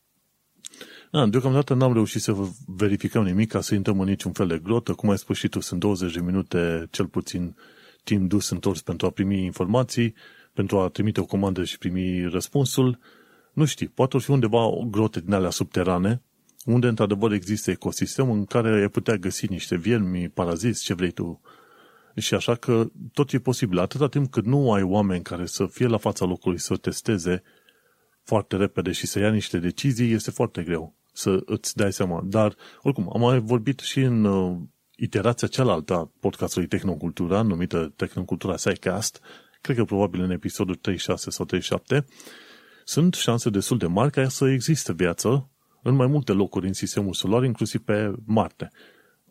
Da, 1.11 1.26
deocamdată 1.26 1.75
n-am 1.75 1.92
reușit 1.92 2.21
să 2.21 2.35
verificăm 2.66 3.25
nimic 3.25 3.50
ca 3.50 3.61
să 3.61 3.75
intrăm 3.75 4.00
în 4.00 4.09
niciun 4.09 4.33
fel 4.33 4.47
de 4.47 4.59
grotă. 4.62 4.92
Cum 4.92 5.11
ai 5.11 5.18
spus 5.18 5.37
și 5.37 5.49
tu, 5.49 5.61
sunt 5.61 5.80
20 5.80 6.14
de 6.14 6.21
minute 6.21 6.87
cel 6.90 7.06
puțin 7.06 7.56
timp 8.04 8.28
dus 8.28 8.50
întors 8.50 8.83
pentru 8.83 9.06
a 9.06 9.11
primi 9.11 9.45
informații, 9.45 10.14
pentru 10.52 10.78
a 10.78 10.88
trimite 10.88 11.21
o 11.21 11.25
comandă 11.25 11.64
și 11.64 11.78
primi 11.78 12.28
răspunsul. 12.28 12.99
Nu 13.56 13.64
știi, 13.64 13.88
poate 13.88 14.18
fi 14.18 14.30
undeva 14.30 14.64
o 14.64 14.84
grote 14.84 15.20
din 15.20 15.32
alea 15.32 15.50
subterane, 15.50 16.22
unde 16.64 16.86
într-adevăr 16.86 17.32
există 17.32 17.70
ecosistem 17.70 18.30
în 18.30 18.44
care 18.44 18.80
ai 18.80 18.88
putea 18.88 19.16
găsi 19.16 19.46
niște 19.46 19.76
viermi, 19.76 20.28
paraziți, 20.28 20.84
ce 20.84 20.94
vrei 20.94 21.10
tu. 21.10 21.40
Și 22.16 22.34
așa 22.34 22.54
că 22.54 22.90
tot 23.12 23.32
e 23.32 23.38
posibil. 23.38 23.78
Atâta 23.78 24.08
timp 24.08 24.30
cât 24.30 24.44
nu 24.44 24.72
ai 24.72 24.82
oameni 24.82 25.22
care 25.22 25.46
să 25.46 25.66
fie 25.66 25.86
la 25.86 25.96
fața 25.96 26.25
locului 26.25 26.58
să 26.58 26.76
testeze 26.76 27.42
foarte 28.22 28.56
repede 28.56 28.92
și 28.92 29.06
să 29.06 29.18
ia 29.18 29.30
niște 29.30 29.58
decizii, 29.58 30.12
este 30.12 30.30
foarte 30.30 30.62
greu 30.62 30.94
să 31.12 31.42
îți 31.44 31.76
dai 31.76 31.92
seama. 31.92 32.22
Dar, 32.25 32.56
oricum, 32.82 33.10
am 33.14 33.20
mai 33.20 33.40
vorbit 33.40 33.78
și 33.78 34.00
în 34.00 34.25
uh, 34.25 34.56
iterația 34.96 35.48
cealaltă 35.48 35.94
a 35.94 36.10
podcastului 36.20 36.68
Tehnocultura, 36.68 37.42
numită 37.42 37.92
Tehnocultura 37.96 38.56
Sidecast, 38.56 39.20
cred 39.60 39.76
că 39.76 39.84
probabil 39.84 40.20
în 40.20 40.30
episodul 40.30 40.75
36 40.75 41.30
sau 41.30 41.44
37, 41.44 42.06
sunt 42.88 43.14
șanse 43.14 43.50
destul 43.50 43.78
de 43.78 43.87
mari 43.87 44.11
ca 44.11 44.28
să 44.28 44.49
existe 44.49 44.93
viață 44.93 45.49
în 45.83 45.95
mai 45.95 46.07
multe 46.07 46.33
locuri 46.33 46.66
în 46.66 46.73
sistemul 46.73 47.12
solar, 47.12 47.45
inclusiv 47.45 47.81
pe 47.81 48.12
Marte. 48.25 48.71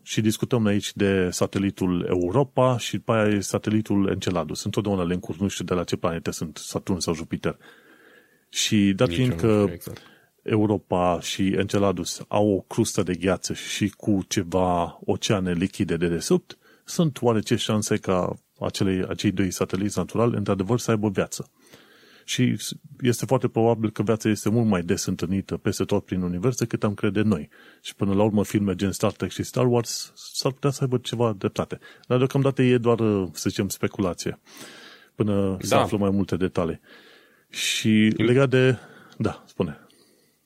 Și 0.02 0.22
discutăm 0.22 0.66
aici 0.66 0.96
de 0.96 1.30
satelitul 1.32 2.06
Europa 2.10 2.78
și 2.78 2.96
după 2.96 3.12
aia 3.14 3.42
satelitul 3.42 4.10
Enceladus. 4.10 4.64
Întotdeauna 4.64 5.04
le 5.04 5.14
încurc, 5.14 5.40
nu 5.40 5.48
știu 5.48 5.66
de 5.66 5.74
la 5.74 5.84
ce 5.84 5.96
planete 5.96 6.32
sunt, 6.32 6.58
Saturn 6.58 7.00
sau 7.00 7.14
Jupiter. 7.14 7.58
Și 8.50 8.94
dat 8.96 9.10
fiind 9.10 9.34
că 9.34 9.66
exact. 9.70 10.02
Europa 10.44 11.20
și 11.22 11.48
Enceladus 11.48 12.26
au 12.28 12.50
o 12.50 12.60
crustă 12.60 13.04
de 13.04 13.14
gheață 13.14 13.54
și 13.54 13.90
cu 13.90 14.20
ceva 14.28 15.00
oceane 15.06 15.54
lichide 15.54 15.98
de 15.98 16.08
desubt, 16.08 16.58
sunt 16.86 17.22
oarece 17.22 17.56
șanse 17.56 17.98
ca 17.98 18.36
acele, 18.60 19.06
acei 19.10 19.32
doi 19.32 19.52
sateliți 19.52 19.98
naturali 19.98 20.36
într-adevăr 20.36 20.80
să 20.80 20.92
aibă 20.92 21.10
viață. 21.10 21.50
Și 22.28 22.58
este 23.02 23.26
foarte 23.26 23.48
probabil 23.48 23.90
că 23.90 24.04
viața 24.04 24.30
este 24.30 24.50
mult 24.50 24.68
mai 24.68 24.82
des 24.82 25.06
întâlnită 25.06 25.58
peste 25.58 25.84
tot 25.84 26.06
prin 26.06 26.22
univers 26.22 26.58
decât 26.58 26.84
am 26.84 26.94
crede 26.94 27.22
noi. 27.22 27.50
Și 27.82 27.96
până 27.96 28.14
la 28.14 28.24
urmă 28.24 28.44
filme 28.44 28.76
gen 28.76 28.92
Star 28.92 29.12
Trek 29.12 29.32
și 29.32 29.44
Star 29.44 29.66
Wars 29.66 30.12
s-ar 30.16 30.52
putea 30.52 30.70
să 30.70 30.80
aibă 30.82 30.98
ceva 30.98 31.34
dreptate. 31.38 31.80
Dar 32.08 32.18
deocamdată 32.18 32.62
e 32.62 32.78
doar, 32.78 32.98
să 33.32 33.50
zicem, 33.50 33.68
speculație. 33.68 34.40
Până 35.16 35.50
da. 35.50 35.66
să 35.68 35.76
află 35.76 35.98
mai 35.98 36.10
multe 36.10 36.36
detalii. 36.36 36.80
Și 37.50 38.14
legat 38.18 38.50
de... 38.50 38.78
Da, 39.18 39.44
spune. 39.48 39.80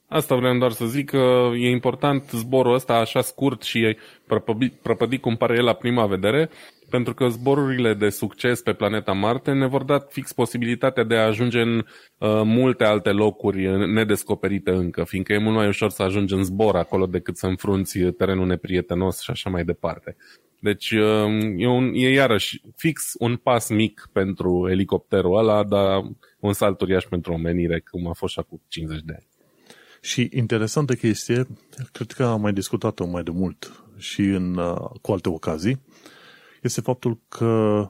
Asta 0.07 0.35
vreau 0.35 0.57
doar 0.57 0.71
să 0.71 0.85
zic 0.85 1.09
că 1.09 1.51
e 1.55 1.69
important 1.69 2.29
zborul 2.29 2.73
ăsta 2.73 2.93
așa 2.93 3.21
scurt 3.21 3.61
și 3.61 3.97
prăpădit, 4.27 4.73
prăpădit 4.73 5.21
cum 5.21 5.35
pare 5.35 5.55
el 5.57 5.63
la 5.63 5.73
prima 5.73 6.05
vedere, 6.05 6.49
pentru 6.89 7.13
că 7.13 7.27
zborurile 7.27 7.93
de 7.93 8.09
succes 8.09 8.61
pe 8.61 8.73
planeta 8.73 9.11
Marte 9.11 9.51
ne 9.51 9.67
vor 9.67 9.83
da 9.83 9.99
fix 9.99 10.33
posibilitatea 10.33 11.03
de 11.03 11.15
a 11.15 11.25
ajunge 11.25 11.61
în 11.61 11.77
uh, 11.77 12.41
multe 12.43 12.83
alte 12.83 13.09
locuri 13.09 13.91
nedescoperite 13.93 14.71
încă, 14.71 15.03
fiindcă 15.03 15.33
e 15.33 15.37
mult 15.37 15.55
mai 15.55 15.67
ușor 15.67 15.89
să 15.89 16.03
ajungi 16.03 16.33
în 16.33 16.43
zbor 16.43 16.75
acolo 16.75 17.05
decât 17.05 17.37
să 17.37 17.45
înfrunți 17.45 17.99
terenul 17.99 18.47
neprietenos 18.47 19.21
și 19.21 19.31
așa 19.31 19.49
mai 19.49 19.63
departe. 19.63 20.15
Deci 20.59 20.91
uh, 20.91 21.25
e, 21.57 21.67
un, 21.67 21.91
e 21.93 22.09
iarăși 22.09 22.61
fix 22.75 23.13
un 23.17 23.35
pas 23.35 23.69
mic 23.69 24.09
pentru 24.11 24.67
elicopterul 24.69 25.37
ăla, 25.37 25.63
dar 25.63 26.01
un 26.39 26.53
salt 26.53 26.81
uriaș 26.81 27.03
pentru 27.03 27.33
omenire, 27.33 27.83
cum 27.91 28.07
a 28.07 28.13
fost 28.13 28.33
și 28.33 28.39
acum 28.39 28.61
50 28.67 29.01
de 29.05 29.13
ani. 29.13 29.27
Și 30.01 30.29
interesantă 30.33 30.93
chestie, 30.93 31.47
cred 31.91 32.11
că 32.11 32.23
am 32.23 32.41
mai 32.41 32.53
discutat-o 32.53 33.05
mai 33.05 33.23
de 33.23 33.31
mult 33.31 33.83
și 33.97 34.21
în, 34.21 34.55
uh, 34.55 34.89
cu 35.01 35.11
alte 35.11 35.29
ocazii, 35.29 35.81
este 36.61 36.81
faptul 36.81 37.19
că 37.27 37.85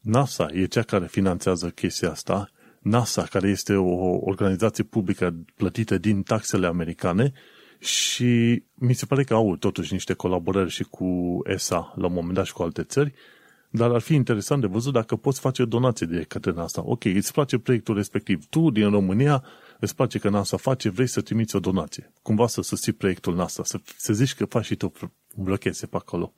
NASA 0.00 0.48
e 0.52 0.64
cea 0.64 0.82
care 0.82 1.06
finanțează 1.06 1.68
chestia 1.68 2.10
asta, 2.10 2.50
NASA, 2.80 3.22
care 3.22 3.48
este 3.48 3.74
o 3.74 4.18
organizație 4.20 4.84
publică 4.84 5.34
plătită 5.54 5.98
din 5.98 6.22
taxele 6.22 6.66
americane 6.66 7.32
și 7.78 8.62
mi 8.74 8.92
se 8.92 9.06
pare 9.06 9.24
că 9.24 9.34
au 9.34 9.56
totuși 9.56 9.92
niște 9.92 10.12
colaborări 10.12 10.70
și 10.70 10.82
cu 10.82 11.40
ESA 11.44 11.92
la 11.96 12.06
un 12.06 12.12
moment 12.12 12.34
dat 12.34 12.44
și 12.44 12.52
cu 12.52 12.62
alte 12.62 12.82
țări, 12.82 13.12
dar 13.70 13.90
ar 13.90 14.00
fi 14.00 14.14
interesant 14.14 14.60
de 14.60 14.66
văzut 14.66 14.92
dacă 14.92 15.16
poți 15.16 15.40
face 15.40 15.64
donații 15.64 16.06
de 16.06 16.24
către 16.28 16.52
NASA. 16.52 16.82
Ok, 16.84 17.04
îți 17.04 17.32
place 17.32 17.58
proiectul 17.58 17.94
respectiv. 17.94 18.46
Tu 18.46 18.70
din 18.70 18.90
România 18.90 19.44
îți 19.80 19.94
place 19.94 20.18
că 20.18 20.28
NASA 20.28 20.56
face, 20.56 20.88
vrei 20.88 21.06
să 21.06 21.20
trimiți 21.20 21.56
o 21.56 21.58
donație. 21.60 22.12
Cumva 22.22 22.46
să 22.46 22.62
susții 22.62 22.92
proiectul 22.92 23.34
NASA, 23.34 23.64
să, 23.64 23.80
să 23.96 24.12
zici 24.12 24.34
că 24.34 24.44
faci 24.44 24.64
și 24.64 24.76
tu 24.76 24.92
blocheze 25.34 25.86
pe 25.86 25.96
acolo. 25.96 26.32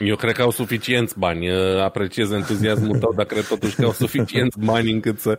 Eu 0.00 0.16
cred 0.16 0.34
că 0.34 0.42
au 0.42 0.50
suficienți 0.50 1.18
bani. 1.18 1.50
Apreciez 1.80 2.30
entuziasmul 2.30 2.98
tău, 2.98 3.12
dar 3.12 3.26
cred 3.26 3.46
totuși 3.46 3.74
că 3.74 3.84
au 3.84 3.92
suficienți 3.92 4.58
bani 4.58 4.90
încât 4.90 5.18
să 5.18 5.38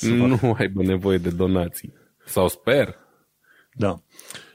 nu 0.00 0.54
aibă 0.58 0.82
nevoie 0.82 1.18
de 1.18 1.30
donații. 1.30 1.92
Sau 2.24 2.48
sper. 2.48 2.96
Da. 3.72 4.02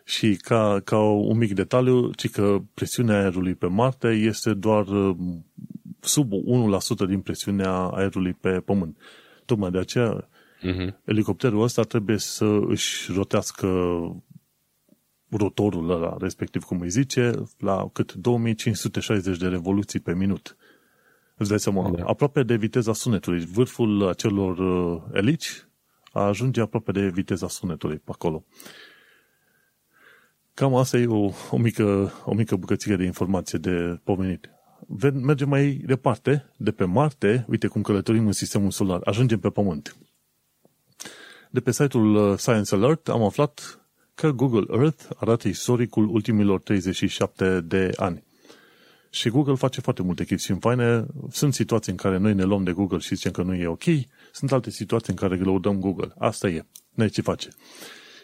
Și 0.04 0.36
ca, 0.36 0.82
ca 0.84 1.00
un 1.00 1.38
mic 1.38 1.54
detaliu, 1.54 2.12
ci 2.12 2.30
că 2.30 2.58
presiunea 2.74 3.20
aerului 3.20 3.56
pe 3.56 3.68
Marte 3.68 4.08
este 4.08 4.54
doar 4.54 4.88
uh, 4.88 5.16
sub 6.00 6.32
1% 7.06 7.08
din 7.08 7.22
presiunea 7.22 7.72
aerului 7.72 8.34
pe 8.34 8.50
Pământ. 8.50 8.98
Tocmai 9.46 9.72
de 9.72 9.78
aceea 9.78 10.30
uh-huh. 10.62 11.04
elicopterul 11.04 11.64
ăsta 11.64 11.82
trebuie 11.82 12.18
să 12.18 12.60
își 12.68 13.12
rotească 13.14 13.68
rotorul 15.38 15.90
ăla, 15.90 16.18
respectiv 16.20 16.64
cum 16.64 16.80
îi 16.80 16.90
zice, 16.90 17.32
la 17.58 17.90
cât 17.94 18.14
2560 18.14 19.38
de 19.38 19.48
revoluții 19.48 20.00
pe 20.00 20.14
minut. 20.14 20.56
Îți 21.38 21.50
dai 21.50 21.60
seama, 21.60 21.90
da. 21.90 22.06
aproape 22.06 22.44
de 22.44 22.56
viteza 22.56 22.94
sunetului. 22.94 23.46
Vârful 23.46 24.08
acelor 24.08 24.58
uh, 24.58 25.02
elici 25.14 25.68
ajunge 26.12 26.62
aproape 26.62 26.92
de 26.92 27.08
viteza 27.08 27.48
sunetului 27.48 27.98
pe 27.98 28.12
acolo. 28.14 28.46
Cam 30.54 30.76
asta 30.76 30.98
e 30.98 31.08
o, 31.08 31.32
o, 31.52 31.58
mică, 31.58 32.14
o 32.26 32.34
mică 32.34 32.56
bucățică 32.56 32.96
de 32.96 33.04
informație 33.04 33.60
de 33.60 34.00
pomenit. 34.04 34.50
Mergem 35.14 35.50
mai 35.50 35.82
departe, 35.86 36.52
de 36.58 36.72
pe 36.72 36.84
Marte, 36.84 37.46
uite 37.48 37.68
cum 37.68 37.82
călătorim 37.82 38.26
în 38.26 38.32
sistemul 38.32 38.72
solar, 38.72 39.02
ajungem 39.04 39.40
pe 39.40 39.50
Pământ. 39.50 39.96
De 41.50 41.60
pe 41.60 41.72
site-ul 41.72 42.16
uh, 42.16 42.38
Science 42.38 42.76
Alert 42.76 43.10
am 43.10 43.24
aflat 43.24 43.85
că 44.16 44.32
Google 44.32 44.66
Earth 44.80 45.04
arată 45.16 45.48
istoricul 45.48 46.10
ultimilor 46.10 46.60
37 46.60 47.62
de 47.62 47.92
ani. 47.96 48.24
Și 49.10 49.30
Google 49.30 49.56
face 49.56 49.82
foarte 49.82 50.02
multe 50.02 50.26
chestiuni 50.26 50.60
faine. 50.60 51.06
Sunt 51.30 51.54
situații 51.54 51.92
în 51.92 51.98
care 51.98 52.18
noi 52.18 52.34
ne 52.34 52.44
luăm 52.44 52.64
de 52.64 52.72
Google 52.72 52.98
și 52.98 53.16
zicem 53.16 53.32
că 53.32 53.44
nu 53.44 53.54
e 53.54 53.68
ok. 53.68 53.84
Sunt 54.32 54.52
alte 54.52 54.70
situații 54.70 55.14
în 55.14 55.18
care 55.18 55.36
lăudăm 55.36 55.80
Google. 55.80 56.14
Asta 56.18 56.48
e. 56.48 56.66
Ne 56.90 57.08
ce 57.08 57.22
face. 57.22 57.50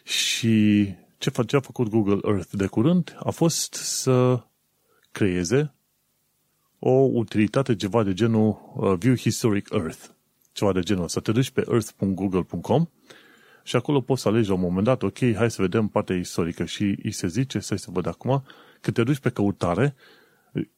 Și 0.03 0.85
ce, 1.17 1.29
face, 1.29 1.55
a 1.55 1.59
făcut 1.59 1.87
Google 1.87 2.19
Earth 2.23 2.51
de 2.51 2.67
curând 2.67 3.15
a 3.23 3.29
fost 3.29 3.73
să 3.73 4.43
creeze 5.11 5.73
o 6.79 6.91
utilitate 6.91 7.75
ceva 7.75 8.03
de 8.03 8.13
genul 8.13 8.73
uh, 8.75 8.93
View 8.97 9.15
Historic 9.15 9.69
Earth. 9.73 10.05
Ceva 10.51 10.71
de 10.71 10.79
genul 10.79 11.03
ăsta. 11.03 11.19
Te 11.19 11.31
duci 11.31 11.49
pe 11.49 11.63
earth.google.com 11.71 12.87
și 13.63 13.75
acolo 13.75 14.01
poți 14.01 14.21
să 14.21 14.27
alegi 14.27 14.49
la 14.49 14.55
un 14.55 14.61
moment 14.61 14.85
dat, 14.85 15.03
ok, 15.03 15.17
hai 15.35 15.51
să 15.51 15.61
vedem 15.61 15.87
partea 15.87 16.15
istorică 16.15 16.65
și 16.65 16.97
îi 17.03 17.11
se 17.11 17.27
zice, 17.27 17.59
să 17.59 17.75
să 17.75 17.89
văd 17.91 18.07
acum, 18.07 18.43
că 18.81 18.91
te 18.91 19.03
duci 19.03 19.19
pe 19.19 19.29
căutare, 19.29 19.95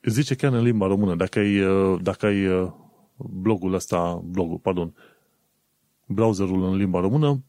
zice 0.03 0.35
chiar 0.35 0.53
în 0.53 0.63
limba 0.63 0.87
română, 0.87 1.15
dacă 1.15 1.39
ai, 1.39 1.61
uh, 1.61 1.99
dacă 2.01 2.25
ai 2.25 2.47
uh, 2.47 2.71
blogul 3.17 3.73
ăsta, 3.73 4.21
blogul, 4.25 4.57
pardon, 4.57 4.93
browserul 6.05 6.63
în 6.63 6.75
limba 6.75 6.99
română, 6.99 7.43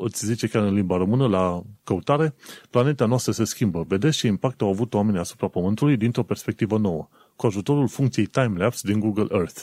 îți 0.00 0.26
zice 0.26 0.46
chiar 0.46 0.62
în 0.62 0.74
limba 0.74 0.96
română 0.96 1.26
la 1.26 1.62
căutare, 1.84 2.34
planeta 2.70 3.06
noastră 3.06 3.32
se 3.32 3.44
schimbă. 3.44 3.84
Vedeți 3.88 4.16
ce 4.16 4.26
impact 4.26 4.60
au 4.60 4.68
avut 4.68 4.94
oamenii 4.94 5.20
asupra 5.20 5.48
Pământului 5.48 5.96
dintr-o 5.96 6.22
perspectivă 6.22 6.78
nouă, 6.78 7.08
cu 7.36 7.46
ajutorul 7.46 7.88
funcției 7.88 8.26
timelapse 8.26 8.90
din 8.90 9.00
Google 9.00 9.26
Earth. 9.30 9.62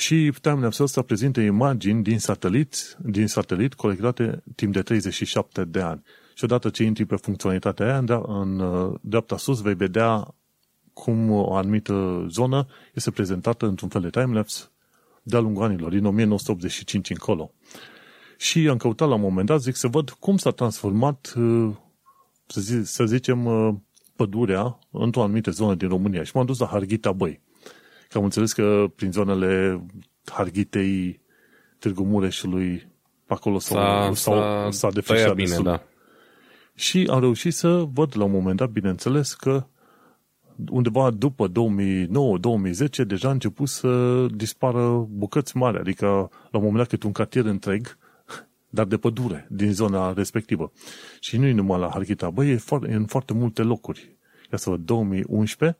Și 0.00 0.32
timelapse 0.40 0.82
ăsta 0.82 1.02
prezintă 1.02 1.40
imagini 1.40 2.02
din 2.02 2.18
satelit, 2.18 2.96
din 3.02 3.26
satelit 3.26 3.74
colectate 3.74 4.42
timp 4.54 4.72
de 4.72 4.82
37 4.82 5.64
de 5.64 5.80
ani. 5.80 6.02
Și 6.34 6.44
odată 6.44 6.70
ce 6.70 6.82
intri 6.82 7.04
pe 7.04 7.16
funcționalitatea 7.16 7.86
aia, 7.86 7.98
în, 7.98 8.24
în 8.26 8.58
uh, 8.58 8.94
dreapta 9.00 9.36
sus 9.36 9.60
vei 9.60 9.74
vedea 9.74 10.34
cum 10.92 11.30
o 11.30 11.54
anumită 11.54 12.26
zonă 12.28 12.66
este 12.94 13.10
prezentată 13.10 13.66
într-un 13.66 13.88
fel 13.88 14.00
de 14.00 14.10
timelapse 14.10 14.64
de-a 15.22 15.40
lungul 15.40 15.62
anilor, 15.62 15.90
din 15.90 16.04
1985 16.04 17.10
încolo. 17.10 17.52
Și 18.36 18.68
am 18.68 18.76
căutat 18.76 19.08
la 19.08 19.14
un 19.14 19.20
moment 19.20 19.46
dat, 19.46 19.60
zic, 19.60 19.76
să 19.76 19.88
văd 19.88 20.10
cum 20.10 20.36
s-a 20.36 20.50
transformat, 20.50 21.32
uh, 21.36 21.70
să, 22.46 22.60
zi, 22.60 22.84
să 22.84 23.04
zicem, 23.04 23.44
uh, 23.44 23.74
pădurea 24.16 24.78
într-o 24.90 25.22
anumită 25.22 25.50
zonă 25.50 25.74
din 25.74 25.88
România. 25.88 26.22
Și 26.22 26.32
m-am 26.34 26.46
dus 26.46 26.58
la 26.58 26.66
Harghita 26.66 27.12
Băi. 27.12 27.40
Că 28.10 28.18
am 28.18 28.24
înțeles 28.24 28.52
că 28.52 28.84
prin 28.94 29.12
zonele 29.12 29.82
Harghitei, 30.24 31.20
Târgu 31.78 32.02
Mureșului, 32.02 32.88
pe 33.26 33.32
acolo 33.32 33.58
s-a, 33.58 34.10
s-a, 34.12 34.32
s-a, 34.32 34.68
s-a 34.70 34.90
defrișat 34.90 35.34
bine, 35.34 35.56
da. 35.62 35.82
Și 36.74 37.08
am 37.10 37.20
reușit 37.20 37.54
să 37.54 37.84
văd 37.92 38.16
la 38.16 38.24
un 38.24 38.30
moment 38.30 38.56
dat, 38.56 38.70
bineînțeles, 38.70 39.34
că 39.34 39.66
undeva 40.68 41.10
după 41.10 41.48
2009-2010 41.48 41.52
deja 43.06 43.28
a 43.28 43.32
început 43.32 43.68
să 43.68 44.26
dispară 44.34 45.06
bucăți 45.10 45.56
mari, 45.56 45.78
adică 45.78 46.06
la 46.50 46.58
un 46.58 46.62
moment 46.64 46.76
dat 46.76 46.88
cât 46.88 47.02
un 47.02 47.12
cartier 47.12 47.44
întreg, 47.44 47.98
dar 48.76 48.86
de 48.86 48.96
pădure, 48.96 49.46
din 49.50 49.72
zona 49.72 50.12
respectivă. 50.12 50.72
Și 51.20 51.36
nu 51.36 51.46
e 51.46 51.52
numai 51.52 51.78
la 51.78 51.88
Harghita, 51.88 52.30
băi, 52.30 52.50
e, 52.50 52.56
foarte, 52.56 52.88
e 52.90 52.94
în 52.94 53.06
foarte 53.06 53.32
multe 53.32 53.62
locuri. 53.62 54.16
Ia 54.52 54.58
să 54.58 54.70
văd, 54.70 54.80
2011, 54.80 55.78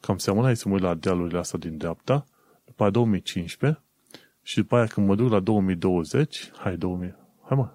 cam 0.00 0.18
seamănă, 0.18 0.44
hai 0.44 0.56
să 0.56 0.68
mă 0.68 0.74
uit 0.74 0.82
la 0.82 0.94
dealurile 0.94 1.38
astea 1.38 1.58
din 1.58 1.76
dreapta, 1.76 2.24
după 2.64 2.82
aia 2.82 2.90
2015, 2.90 3.82
și 4.42 4.56
după 4.56 4.76
aia 4.76 4.86
când 4.86 5.06
mă 5.06 5.14
duc 5.14 5.30
la 5.30 5.40
2020, 5.40 6.50
hai 6.56 6.76
2000, 6.76 7.16
hai 7.42 7.56
mă, 7.56 7.74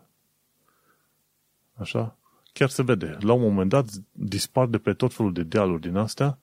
așa, 1.73 2.17
chiar 2.53 2.69
se 2.69 2.83
vede. 2.83 3.17
La 3.19 3.33
un 3.33 3.41
moment 3.41 3.69
dat 3.69 3.85
dispar 4.11 4.67
de 4.67 4.77
pe 4.77 4.93
tot 4.93 5.13
felul 5.13 5.33
de 5.33 5.43
dealuri 5.43 5.81
din 5.81 5.95
astea. 5.95 6.39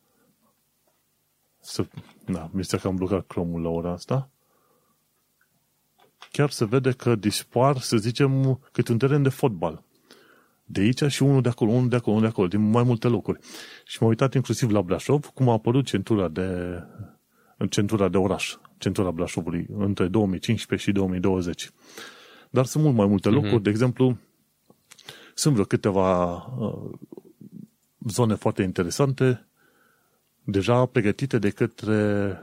Să, 1.61 1.87
da, 2.27 2.51
mi 2.53 2.65
se 2.65 2.79
că 2.79 2.89
am 2.89 2.97
blocat 2.97 3.27
cromul 3.27 3.63
la 3.63 3.69
ora 3.69 3.91
asta. 3.91 4.31
Chiar 6.33 6.51
se 6.51 6.65
vede 6.65 6.93
că 6.93 7.15
dispar, 7.15 7.79
să 7.79 7.97
zicem, 7.97 8.61
cât 8.73 8.89
un 8.89 8.99
teren 8.99 9.23
de 9.23 9.29
fotbal. 9.29 9.83
De 10.65 10.81
aici 10.81 11.03
și 11.03 11.23
unul 11.23 11.43
de 11.43 11.49
acolo, 11.49 11.71
unul 11.71 11.89
de 11.89 11.97
acolo, 11.97 12.17
unul 12.17 12.27
de 12.27 12.33
acolo, 12.33 12.49
din 12.49 12.71
mai 12.71 12.83
multe 12.83 13.09
locuri. 13.09 13.39
Și 13.85 13.97
m-am 14.01 14.09
uitat 14.09 14.35
inclusiv 14.35 14.71
la 14.71 14.83
Brașov, 14.83 15.27
cum 15.27 15.49
a 15.49 15.53
apărut 15.53 15.87
centura 15.87 16.29
de, 16.29 16.79
centura 17.69 18.09
de 18.09 18.17
oraș, 18.17 18.57
centura 18.79 19.11
Brașovului, 19.11 19.67
între 19.77 20.07
2015 20.07 20.89
și 20.89 20.95
2020. 20.95 21.71
Dar 22.51 22.65
sunt 22.65 22.85
mult 22.85 22.97
mai 22.97 23.07
multe 23.07 23.29
mhm. 23.29 23.37
locuri, 23.37 23.61
uh-huh. 23.61 23.65
de 23.65 23.71
exemplu, 23.71 24.17
sunt 25.35 25.53
vreo 25.53 25.67
câteva 25.67 26.35
uh, 26.35 26.91
zone 28.09 28.35
foarte 28.35 28.63
interesante 28.63 29.47
deja 30.45 30.87
pregătite 30.87 31.39
de 31.39 31.51
către 31.51 32.39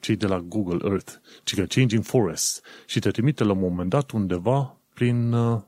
cei 0.00 0.16
de 0.16 0.26
la 0.26 0.40
Google 0.40 0.88
Earth, 0.88 1.12
ci 1.44 1.54
că 1.54 1.64
Changing 1.64 2.02
Forests 2.02 2.60
și 2.86 2.98
te 2.98 3.10
trimite 3.10 3.44
la 3.44 3.52
un 3.52 3.58
moment 3.58 3.90
dat 3.90 4.10
undeva 4.10 4.76
prin 4.94 5.32
uh, 5.32 5.60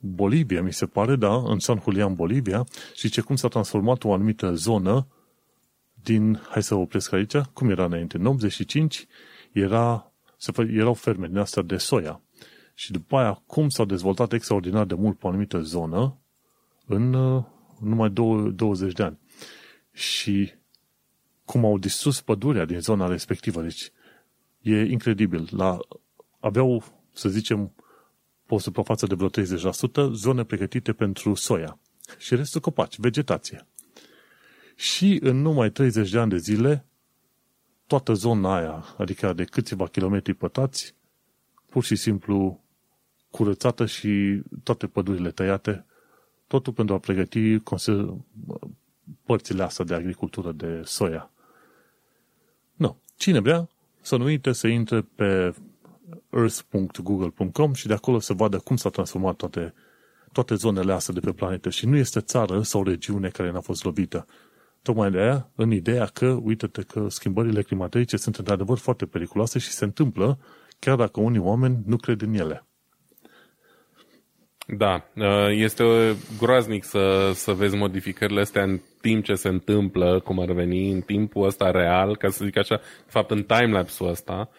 Bolivia, 0.00 0.62
mi 0.62 0.72
se 0.72 0.86
pare, 0.86 1.16
da, 1.16 1.34
în 1.34 1.58
San 1.58 1.80
Julian, 1.82 2.14
Bolivia, 2.14 2.66
și 2.94 3.08
ce 3.08 3.20
cum 3.20 3.36
s-a 3.36 3.48
transformat 3.48 4.04
o 4.04 4.12
anumită 4.12 4.54
zonă 4.54 5.06
din, 6.02 6.40
hai 6.48 6.62
să 6.62 6.74
opresc 6.74 7.12
aici, 7.12 7.36
cum 7.36 7.70
era 7.70 7.84
înainte, 7.84 8.16
în 8.16 8.26
85 8.26 9.06
era, 9.52 10.12
se 10.36 10.52
fă, 10.52 10.62
erau 10.62 10.94
ferme 10.94 11.26
din 11.26 11.38
astea 11.38 11.62
de 11.62 11.76
soia. 11.76 12.20
Și 12.74 12.92
după 12.92 13.16
aia, 13.16 13.42
cum 13.46 13.68
s-au 13.68 13.84
dezvoltat 13.84 14.32
extraordinar 14.32 14.84
de 14.84 14.94
mult 14.94 15.18
pe 15.18 15.26
o 15.26 15.28
anumită 15.28 15.60
zonă 15.60 16.18
în 16.86 17.12
uh, 17.12 17.44
numai 17.80 18.10
20 18.10 18.92
de 18.92 19.02
ani. 19.02 19.18
Și 19.92 20.52
cum 21.44 21.64
au 21.64 21.78
distrus 21.78 22.20
pădurea 22.20 22.64
din 22.64 22.80
zona 22.80 23.06
respectivă. 23.06 23.62
Deci, 23.62 23.92
e 24.60 24.90
incredibil. 24.90 25.48
La, 25.50 25.78
aveau, 26.40 26.84
să 27.12 27.28
zicem, 27.28 27.72
pe 28.48 28.54
o 28.54 28.58
suprafață 28.58 29.06
de 29.06 29.14
vreo 29.14 29.28
30%, 30.08 30.12
zone 30.12 30.44
pregătite 30.44 30.92
pentru 30.92 31.34
soia. 31.34 31.78
Și 32.18 32.34
restul 32.34 32.60
copaci, 32.60 32.98
vegetație. 32.98 33.66
Și 34.76 35.18
în 35.22 35.40
numai 35.40 35.70
30 35.70 36.10
de 36.10 36.18
ani 36.18 36.30
de 36.30 36.36
zile, 36.36 36.86
toată 37.86 38.12
zona 38.12 38.56
aia, 38.56 38.84
adică 38.98 39.32
de 39.32 39.44
câțiva 39.44 39.86
kilometri 39.86 40.34
pătați, 40.34 40.94
pur 41.68 41.84
și 41.84 41.96
simplu 41.96 42.64
curățată 43.30 43.86
și 43.86 44.42
toate 44.62 44.86
pădurile 44.86 45.30
tăiate, 45.30 45.86
totul 46.46 46.72
pentru 46.72 46.94
a 46.94 46.98
pregăti 46.98 47.62
părțile 49.22 49.62
astea 49.62 49.84
de 49.84 49.94
agricultură 49.94 50.52
de 50.52 50.82
soia. 50.84 51.30
Nu. 52.74 53.00
Cine 53.16 53.38
vrea 53.38 53.68
să 54.00 54.16
nu 54.16 54.24
uite 54.24 54.52
să 54.52 54.66
intre 54.66 55.00
pe 55.00 55.54
earth.google.com 56.30 57.72
și 57.72 57.86
de 57.86 57.92
acolo 57.92 58.18
să 58.18 58.32
vadă 58.32 58.58
cum 58.58 58.76
s-au 58.76 58.90
transformat 58.90 59.36
toate, 59.36 59.74
toate 60.32 60.54
zonele 60.54 60.92
astea 60.92 61.14
de 61.14 61.20
pe 61.20 61.32
planetă. 61.32 61.70
Și 61.70 61.86
nu 61.86 61.96
este 61.96 62.20
țară 62.20 62.62
sau 62.62 62.82
regiune 62.84 63.28
care 63.28 63.50
n-a 63.50 63.60
fost 63.60 63.84
lovită. 63.84 64.26
Tocmai 64.82 65.10
de 65.10 65.18
aia, 65.18 65.50
în 65.54 65.70
ideea 65.70 66.04
că, 66.06 66.26
uite-te 66.42 66.82
că 66.82 67.08
schimbările 67.08 67.62
climatice 67.62 68.16
sunt 68.16 68.36
într-adevăr 68.36 68.78
foarte 68.78 69.06
periculoase 69.06 69.58
și 69.58 69.70
se 69.70 69.84
întâmplă 69.84 70.38
chiar 70.78 70.96
dacă 70.96 71.20
unii 71.20 71.40
oameni 71.40 71.78
nu 71.86 71.96
cred 71.96 72.20
în 72.20 72.34
ele. 72.34 72.62
Da, 74.76 75.04
uh, 75.16 75.48
este 75.50 75.84
groaznic 76.38 76.84
să, 76.84 77.30
să 77.34 77.52
vezi 77.52 77.76
modificările 77.76 78.40
astea 78.40 78.62
în 78.62 78.80
timp 79.00 79.24
ce 79.24 79.34
se 79.34 79.48
întâmplă, 79.48 80.20
cum 80.24 80.40
ar 80.40 80.52
veni, 80.52 80.90
în 80.90 81.00
timpul 81.00 81.46
ăsta 81.46 81.70
real, 81.70 82.16
ca 82.16 82.28
să 82.28 82.44
zic 82.44 82.56
așa, 82.56 82.76
de 82.76 83.10
fapt 83.10 83.30
în 83.30 83.42
timelapse-ul 83.42 84.10
ăsta. 84.10 84.50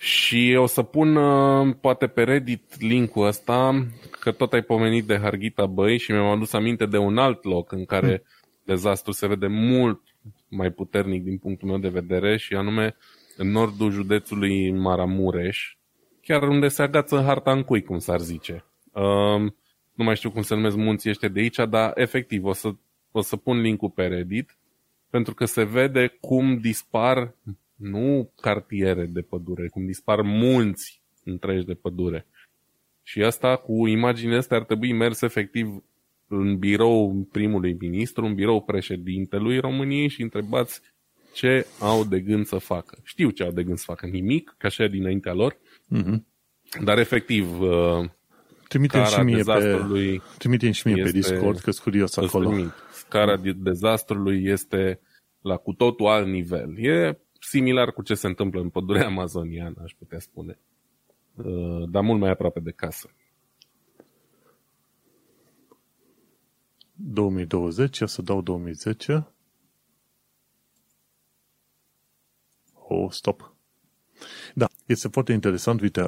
Și 0.00 0.56
o 0.58 0.66
să 0.66 0.82
pun 0.82 1.16
uh, 1.16 1.74
poate 1.80 2.06
pe 2.06 2.22
Reddit 2.22 2.80
linkul 2.80 3.26
ăsta, 3.26 3.86
că 4.20 4.32
tot 4.32 4.52
ai 4.52 4.62
pomenit 4.62 5.04
de 5.04 5.18
Harghita 5.18 5.66
Băi 5.66 5.98
și 5.98 6.10
mi-am 6.10 6.26
adus 6.26 6.52
aminte 6.52 6.86
de 6.86 6.96
un 6.96 7.18
alt 7.18 7.44
loc 7.44 7.72
în 7.72 7.84
care 7.84 8.08
hmm. 8.08 8.50
dezastru 8.64 9.12
se 9.12 9.26
vede 9.26 9.46
mult 9.46 10.00
mai 10.48 10.70
puternic 10.70 11.22
din 11.22 11.38
punctul 11.38 11.68
meu 11.68 11.78
de 11.78 11.88
vedere 11.88 12.36
și 12.36 12.54
anume 12.54 12.96
în 13.36 13.50
nordul 13.50 13.90
județului 13.90 14.70
Maramureș, 14.70 15.76
chiar 16.22 16.42
unde 16.42 16.68
se 16.68 16.82
agață 16.82 17.22
harta 17.22 17.52
în 17.52 17.62
cui, 17.62 17.82
cum 17.82 17.98
s-ar 17.98 18.20
zice. 18.20 18.64
Um, 18.92 19.56
nu 19.94 20.04
mai 20.04 20.16
știu 20.16 20.30
cum 20.30 20.42
se 20.42 20.54
numesc 20.54 20.76
munții 20.76 21.10
ăștia 21.10 21.28
de 21.28 21.40
aici, 21.40 21.56
dar 21.68 21.92
efectiv 21.94 22.44
o 22.44 22.52
să, 22.52 22.70
o 23.10 23.20
să 23.20 23.36
pun 23.36 23.60
linkul 23.60 23.90
pe 23.90 24.06
Reddit 24.06 24.58
pentru 25.10 25.34
că 25.34 25.44
se 25.44 25.64
vede 25.64 26.16
cum 26.20 26.58
dispar 26.58 27.34
nu 27.78 28.32
cartiere 28.40 29.06
de 29.06 29.20
pădure, 29.20 29.68
cum 29.68 29.86
dispar 29.86 30.20
munți 30.22 31.02
întregi 31.24 31.66
de 31.66 31.74
pădure. 31.74 32.26
Și 33.02 33.22
asta 33.22 33.56
cu 33.56 33.86
imaginea 33.86 34.38
asta 34.38 34.54
ar 34.54 34.64
trebui 34.64 34.92
mers 34.92 35.20
efectiv 35.20 35.82
în 36.28 36.58
birou 36.58 37.28
primului 37.32 37.76
ministru, 37.80 38.24
în 38.24 38.34
birou 38.34 38.62
președintelui 38.62 39.58
României 39.58 40.08
și 40.08 40.22
întrebați 40.22 40.80
ce 41.32 41.66
au 41.80 42.04
de 42.04 42.20
gând 42.20 42.46
să 42.46 42.58
facă. 42.58 42.98
Știu 43.02 43.30
ce 43.30 43.42
au 43.42 43.50
de 43.50 43.62
gând 43.62 43.78
să 43.78 43.84
facă, 43.86 44.06
nimic, 44.06 44.54
ca 44.58 44.66
așa 44.66 44.86
dinaintea 44.86 45.32
lor, 45.32 45.58
mm-hmm. 45.96 46.18
dar 46.84 46.98
efectiv 46.98 47.60
uh, 47.60 48.08
Trimite 48.68 49.04
și 49.04 49.20
mie 49.20 49.42
pe, 49.42 50.20
trimite 50.38 50.70
și 50.70 50.86
mie 50.86 51.02
pe 51.02 51.10
Discord, 51.10 51.58
că 51.58 51.70
sunt 51.70 51.84
curios 51.84 52.16
acolo. 52.16 52.48
Trimit. 52.48 52.72
Scara 52.92 53.36
dezastrului 53.56 54.44
este 54.44 55.00
la 55.40 55.56
cu 55.56 55.72
totul 55.72 56.06
alt 56.06 56.26
nivel. 56.26 56.74
E 56.76 57.18
similar 57.38 57.92
cu 57.92 58.02
ce 58.02 58.14
se 58.14 58.26
întâmplă 58.26 58.60
în 58.60 58.68
pădurea 58.68 59.06
amazoniană, 59.06 59.82
aș 59.82 59.92
putea 59.98 60.18
spune. 60.18 60.58
Uh, 61.34 61.88
dar 61.90 62.02
mult 62.02 62.20
mai 62.20 62.30
aproape 62.30 62.60
de 62.60 62.70
casă. 62.70 63.10
2020, 66.94 68.00
o 68.00 68.06
să 68.06 68.22
dau 68.22 68.40
2010. 68.40 69.28
Oh, 72.72 73.10
stop. 73.10 73.54
Da, 74.54 74.66
este 74.86 75.08
foarte 75.08 75.32
interesant. 75.32 75.80
Uite, 75.80 76.00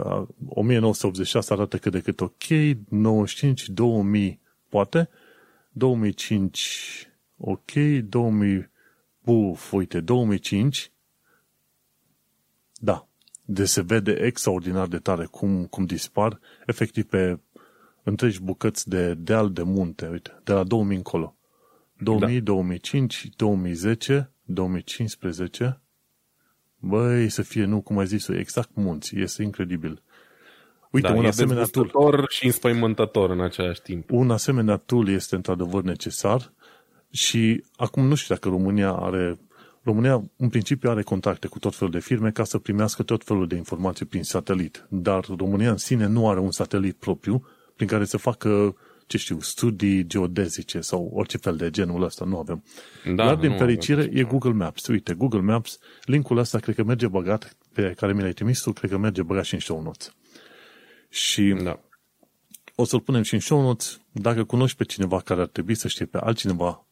1986 0.48 1.52
arată 1.52 1.78
cât 1.78 1.92
de 1.92 2.00
cât 2.00 2.20
ok, 2.20 2.44
95, 2.88 3.68
2000 3.68 4.40
poate, 4.68 5.08
2005 5.72 7.10
ok, 7.36 7.72
2000, 8.04 8.70
buf, 9.22 9.72
uite, 9.72 10.00
2005, 10.00 10.92
da, 12.80 13.06
de 13.44 13.64
se 13.64 13.82
vede 13.82 14.12
extraordinar 14.12 14.86
de 14.86 14.98
tare 14.98 15.24
cum, 15.24 15.64
cum 15.64 15.84
dispar, 15.84 16.40
efectiv 16.66 17.04
pe 17.04 17.38
întregi 18.02 18.42
bucăți 18.42 18.88
de 18.88 19.14
deal 19.14 19.52
de 19.52 19.62
munte, 19.62 20.08
uite, 20.08 20.40
de 20.44 20.52
la 20.52 20.64
2000 20.64 20.96
încolo. 20.96 21.36
2000, 21.98 22.38
da. 22.38 22.44
2005, 22.44 23.28
2010, 23.36 24.30
2015, 24.44 25.80
Băi, 26.80 27.28
să 27.28 27.42
fie, 27.42 27.64
nu, 27.64 27.80
cum 27.80 27.98
ai 27.98 28.06
zis 28.06 28.28
exact 28.28 28.70
munți. 28.74 29.16
Este 29.16 29.42
incredibil. 29.42 30.02
Uite, 30.90 31.08
da, 31.08 31.14
un 31.14 31.26
asemenea 31.26 31.64
tool. 31.64 32.26
și 32.28 32.44
înspăimântător 32.44 33.30
în 33.30 33.40
același 33.40 33.80
timp. 33.82 34.10
Un 34.10 34.30
asemenea 34.30 34.76
tool 34.76 35.08
este 35.08 35.34
într-adevăr 35.34 35.82
necesar 35.82 36.52
și 37.10 37.64
acum 37.76 38.06
nu 38.06 38.14
știu 38.14 38.34
dacă 38.34 38.48
România 38.48 38.92
are 38.92 39.38
România, 39.82 40.30
în 40.36 40.48
principiu, 40.48 40.90
are 40.90 41.02
contacte 41.02 41.46
cu 41.46 41.58
tot 41.58 41.74
felul 41.74 41.92
de 41.92 42.00
firme 42.00 42.30
ca 42.30 42.44
să 42.44 42.58
primească 42.58 43.02
tot 43.02 43.24
felul 43.24 43.46
de 43.46 43.56
informații 43.56 44.06
prin 44.06 44.22
satelit. 44.22 44.86
Dar 44.88 45.24
România 45.36 45.70
în 45.70 45.76
sine 45.76 46.06
nu 46.06 46.28
are 46.28 46.40
un 46.40 46.50
satelit 46.50 46.96
propriu 46.96 47.46
prin 47.76 47.88
care 47.88 48.04
să 48.04 48.16
facă 48.16 48.76
ce 49.10 49.18
știu, 49.18 49.40
studii 49.40 50.06
geodezice 50.06 50.80
sau 50.80 51.10
orice 51.14 51.36
fel 51.36 51.56
de 51.56 51.70
genul 51.70 52.02
ăsta, 52.02 52.24
nu 52.24 52.38
avem. 52.38 52.64
Da, 53.04 53.24
Dar, 53.24 53.34
din 53.34 53.56
fericire, 53.56 54.10
e 54.12 54.22
Google 54.22 54.52
Maps. 54.52 54.86
Uite, 54.86 55.14
Google 55.14 55.40
Maps, 55.40 55.78
linkul 56.04 56.38
ăsta 56.38 56.58
cred 56.58 56.74
că 56.74 56.84
merge 56.84 57.08
băgat, 57.08 57.56
pe 57.72 57.94
care 57.96 58.12
mi 58.12 58.20
l-ai 58.20 58.32
trimis 58.32 58.60
tu, 58.60 58.72
cred 58.72 58.90
că 58.90 58.98
merge 58.98 59.22
băgat 59.22 59.44
și 59.44 59.54
în 59.54 59.60
show 59.60 59.82
notes. 59.82 60.14
Și 61.08 61.56
da. 61.62 61.80
o 62.74 62.84
să-l 62.84 63.00
punem 63.00 63.22
și 63.22 63.34
în 63.34 63.40
show 63.40 63.62
notes. 63.62 64.00
Dacă 64.12 64.44
cunoști 64.44 64.76
pe 64.76 64.84
cineva 64.84 65.20
care 65.20 65.40
ar 65.40 65.46
trebui 65.46 65.74
să 65.74 65.88
știe 65.88 66.06
pe 66.06 66.18
altcineva 66.18 66.86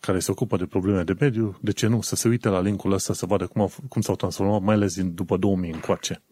care 0.00 0.18
se 0.18 0.30
ocupă 0.30 0.56
de 0.56 0.66
probleme 0.66 1.02
de 1.02 1.16
mediu, 1.18 1.58
de 1.60 1.72
ce 1.72 1.86
nu? 1.86 2.00
Să 2.00 2.16
se 2.16 2.28
uite 2.28 2.48
la 2.48 2.60
linkul 2.60 2.92
ăsta 2.92 3.12
să 3.12 3.26
vadă 3.26 3.46
cum, 3.46 3.60
au, 3.60 3.72
cum 3.88 4.00
s-au 4.00 4.16
transformat, 4.16 4.62
mai 4.62 4.74
ales 4.74 4.94
din, 4.94 5.14
după 5.14 5.36
2000 5.36 5.72
încoace. 5.72 6.22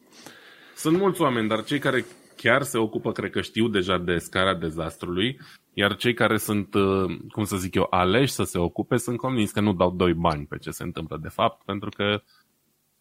Sunt 0.77 0.99
mulți 0.99 1.21
oameni, 1.21 1.49
dar 1.49 1.65
cei 1.65 1.79
care 1.79 2.05
chiar 2.37 2.63
se 2.63 2.79
ocupă, 2.79 3.13
cred 3.13 3.31
că 3.31 3.41
știu 3.41 3.69
deja 3.69 3.99
de 3.99 4.17
scara 4.17 4.55
dezastrului, 4.55 5.39
iar 5.75 5.97
cei 5.97 6.15
care 6.15 6.37
sunt, 6.37 6.75
uh, 6.75 7.19
cum 7.31 7.45
să 7.45 7.57
zic 7.57 7.75
eu, 7.75 7.87
aleși 7.91 8.33
să 8.33 8.43
se 8.43 8.59
ocupe, 8.59 8.97
sunt 8.97 9.17
convins 9.17 9.51
că 9.51 9.61
nu 9.61 9.73
dau 9.73 9.91
doi 9.91 10.15
bani 10.15 10.47
pe 10.47 10.59
ce 10.59 10.71
se 10.71 10.83
întâmplă 10.83 11.19
de 11.23 11.29
fapt, 11.29 11.65
pentru 11.65 11.91
că 11.97 12.23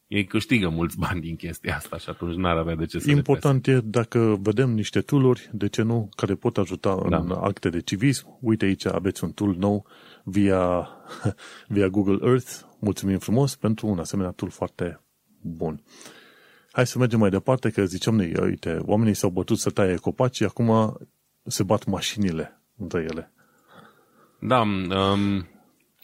ei 0.08 0.26
câștigă 0.26 0.70
mulți 0.70 0.98
bani 0.98 1.22
din 1.22 1.36
chestia 1.36 1.76
asta 1.76 1.98
și 1.98 2.10
atunci 2.10 2.36
n-ar 2.36 2.58
avea 2.58 2.76
de 2.76 2.86
ce 2.86 3.00
să 3.00 3.12
Important 3.12 3.68
e 3.68 3.80
dacă 3.84 4.38
vedem 4.42 4.70
niște 4.70 5.02
tooluri, 5.02 5.50
de 5.52 5.68
ce 5.68 5.82
nu, 5.82 6.10
care 6.16 6.36
pot 6.36 6.58
ajuta 6.58 7.06
da. 7.10 7.18
în 7.18 7.32
acte 7.32 7.70
de 7.70 7.82
civism. 7.82 8.38
Uite 8.42 8.66
aici 8.66 8.86
aveți 8.86 9.24
un 9.24 9.32
tool 9.32 9.56
nou 9.58 9.86
via, 10.30 10.90
via 11.76 11.88
Google 11.88 12.30
Earth. 12.30 12.62
Mulțumim 12.80 13.18
frumos 13.18 13.56
pentru 13.56 13.88
un 13.88 14.00
asemenea 14.00 14.32
tool 14.32 14.52
foarte 14.52 15.02
bun. 15.42 15.84
Hai 16.72 16.88
să 16.88 16.98
mergem 16.98 17.20
mai 17.20 17.30
departe, 17.30 17.70
că 17.70 17.86
zicem 17.86 18.16
noi, 18.16 18.34
uite, 18.42 18.78
oamenii 18.82 19.14
s-au 19.14 19.30
bătut 19.30 19.58
să 19.58 19.70
taie 19.70 19.96
copaci, 19.96 20.42
acum 20.42 20.98
se 21.44 21.64
bat 21.64 21.86
mașinile 21.86 22.62
între 22.78 23.00
ele. 23.00 23.32
Da, 24.40 24.62
um, 24.62 25.48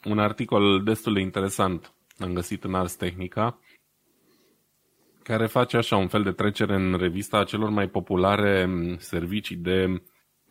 un 0.03 0.19
articol 0.19 0.83
destul 0.83 1.13
de 1.13 1.19
interesant 1.19 1.93
am 2.17 2.33
găsit 2.33 2.63
în 2.63 2.73
Ars 2.73 2.95
Technica, 2.95 3.59
care 5.23 5.47
face 5.47 5.77
așa 5.77 5.95
un 5.95 6.07
fel 6.07 6.23
de 6.23 6.31
trecere 6.31 6.75
în 6.75 6.97
revista 6.97 7.37
a 7.37 7.43
celor 7.43 7.69
mai 7.69 7.87
populare 7.87 8.69
servicii 8.97 9.55
de 9.55 10.01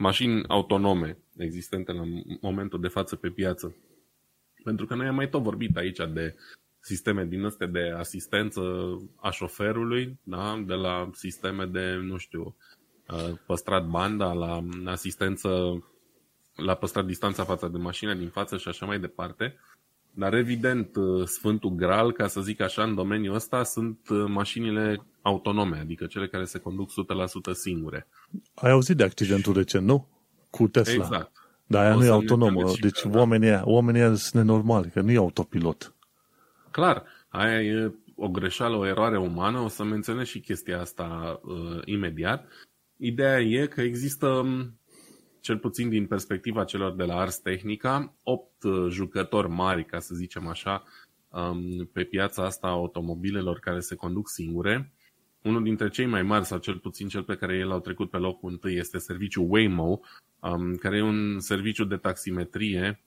mașini 0.02 0.44
autonome 0.48 1.18
existente 1.36 1.92
la 1.92 2.02
momentul 2.40 2.80
de 2.80 2.88
față 2.88 3.16
pe 3.16 3.28
piață. 3.28 3.76
Pentru 4.64 4.86
că 4.86 4.94
noi 4.94 5.06
am 5.06 5.14
mai 5.14 5.28
tot 5.28 5.42
vorbit 5.42 5.76
aici 5.76 6.00
de 6.12 6.34
sisteme 6.80 7.24
din 7.24 7.44
astea 7.44 7.66
de 7.66 7.94
asistență 7.96 8.62
a 9.16 9.30
șoferului, 9.30 10.18
da? 10.22 10.62
de 10.66 10.74
la 10.74 11.10
sisteme 11.12 11.64
de, 11.64 11.94
nu 11.94 12.16
știu, 12.16 12.56
uh, 13.08 13.32
păstrat 13.46 13.86
banda, 13.86 14.32
la 14.32 14.64
asistență 14.84 15.82
la 16.56 16.74
păstrat 16.74 17.04
distanța 17.04 17.44
față 17.44 17.68
de 17.68 17.78
mașina 17.78 18.14
din 18.14 18.28
față 18.28 18.56
și 18.56 18.68
așa 18.68 18.86
mai 18.86 19.00
departe. 19.00 19.58
Dar 20.14 20.34
evident, 20.34 20.96
uh, 20.96 21.26
Sfântul 21.26 21.70
Graal, 21.70 22.12
ca 22.12 22.26
să 22.26 22.40
zic 22.40 22.60
așa, 22.60 22.82
în 22.82 22.94
domeniul 22.94 23.34
ăsta 23.34 23.62
sunt 23.62 23.98
uh, 24.08 24.24
mașinile 24.28 25.06
autonome, 25.22 25.78
adică 25.78 26.06
cele 26.06 26.28
care 26.28 26.44
se 26.44 26.58
conduc 26.58 26.90
100% 26.90 26.92
singure. 27.52 28.06
Ai 28.54 28.70
auzit 28.70 28.96
de 28.96 29.04
accidentul 29.04 29.52
recent, 29.52 29.86
nu? 29.86 30.08
Cu 30.50 30.68
Tesla. 30.68 30.94
Exact. 30.94 31.32
Dar 31.66 31.84
aia 31.84 31.94
o 31.94 31.98
nu 31.98 32.04
e 32.04 32.08
autonomă, 32.08 32.72
deci 32.80 33.02
pe, 33.02 33.08
oamenii, 33.08 33.50
da. 33.50 33.62
oamenii 33.64 34.16
sunt 34.16 34.44
nenormali, 34.44 34.90
că 34.90 35.00
nu 35.00 35.10
e 35.10 35.16
autopilot. 35.16 35.94
Clar, 36.70 37.04
aia 37.28 37.62
e 37.62 37.92
o 38.16 38.28
greșeală, 38.28 38.76
o 38.76 38.86
eroare 38.86 39.18
umană, 39.18 39.58
o 39.58 39.68
să 39.68 39.84
menționez 39.84 40.26
și 40.26 40.40
chestia 40.40 40.80
asta 40.80 41.40
uh, 41.42 41.80
imediat. 41.84 42.48
Ideea 42.96 43.40
e 43.40 43.66
că 43.66 43.80
există 43.80 44.26
um, 44.26 44.80
cel 45.42 45.58
puțin 45.58 45.88
din 45.88 46.06
perspectiva 46.06 46.64
celor 46.64 46.94
de 46.94 47.04
la 47.04 47.16
Ars 47.16 47.38
Technica, 47.38 48.14
opt 48.22 48.62
uh, 48.62 48.86
jucători 48.90 49.48
mari, 49.48 49.84
ca 49.84 49.98
să 49.98 50.14
zicem 50.14 50.46
așa, 50.46 50.82
um, 51.28 51.88
pe 51.92 52.04
piața 52.04 52.44
asta 52.44 52.66
a 52.66 52.70
automobilelor 52.70 53.58
care 53.58 53.80
se 53.80 53.94
conduc 53.94 54.28
singure. 54.28 54.92
Unul 55.42 55.62
dintre 55.62 55.88
cei 55.88 56.06
mai 56.06 56.22
mari, 56.22 56.44
sau 56.44 56.58
cel 56.58 56.78
puțin 56.78 57.08
cel 57.08 57.22
pe 57.22 57.34
care 57.34 57.56
el 57.56 57.68
l-au 57.68 57.80
trecut 57.80 58.10
pe 58.10 58.16
locul 58.16 58.50
întâi, 58.50 58.76
este 58.76 58.98
serviciul 58.98 59.46
Waymo, 59.48 60.00
um, 60.40 60.74
care 60.74 60.96
e 60.96 61.02
un 61.02 61.40
serviciu 61.40 61.84
de 61.84 61.96
taximetrie 61.96 63.04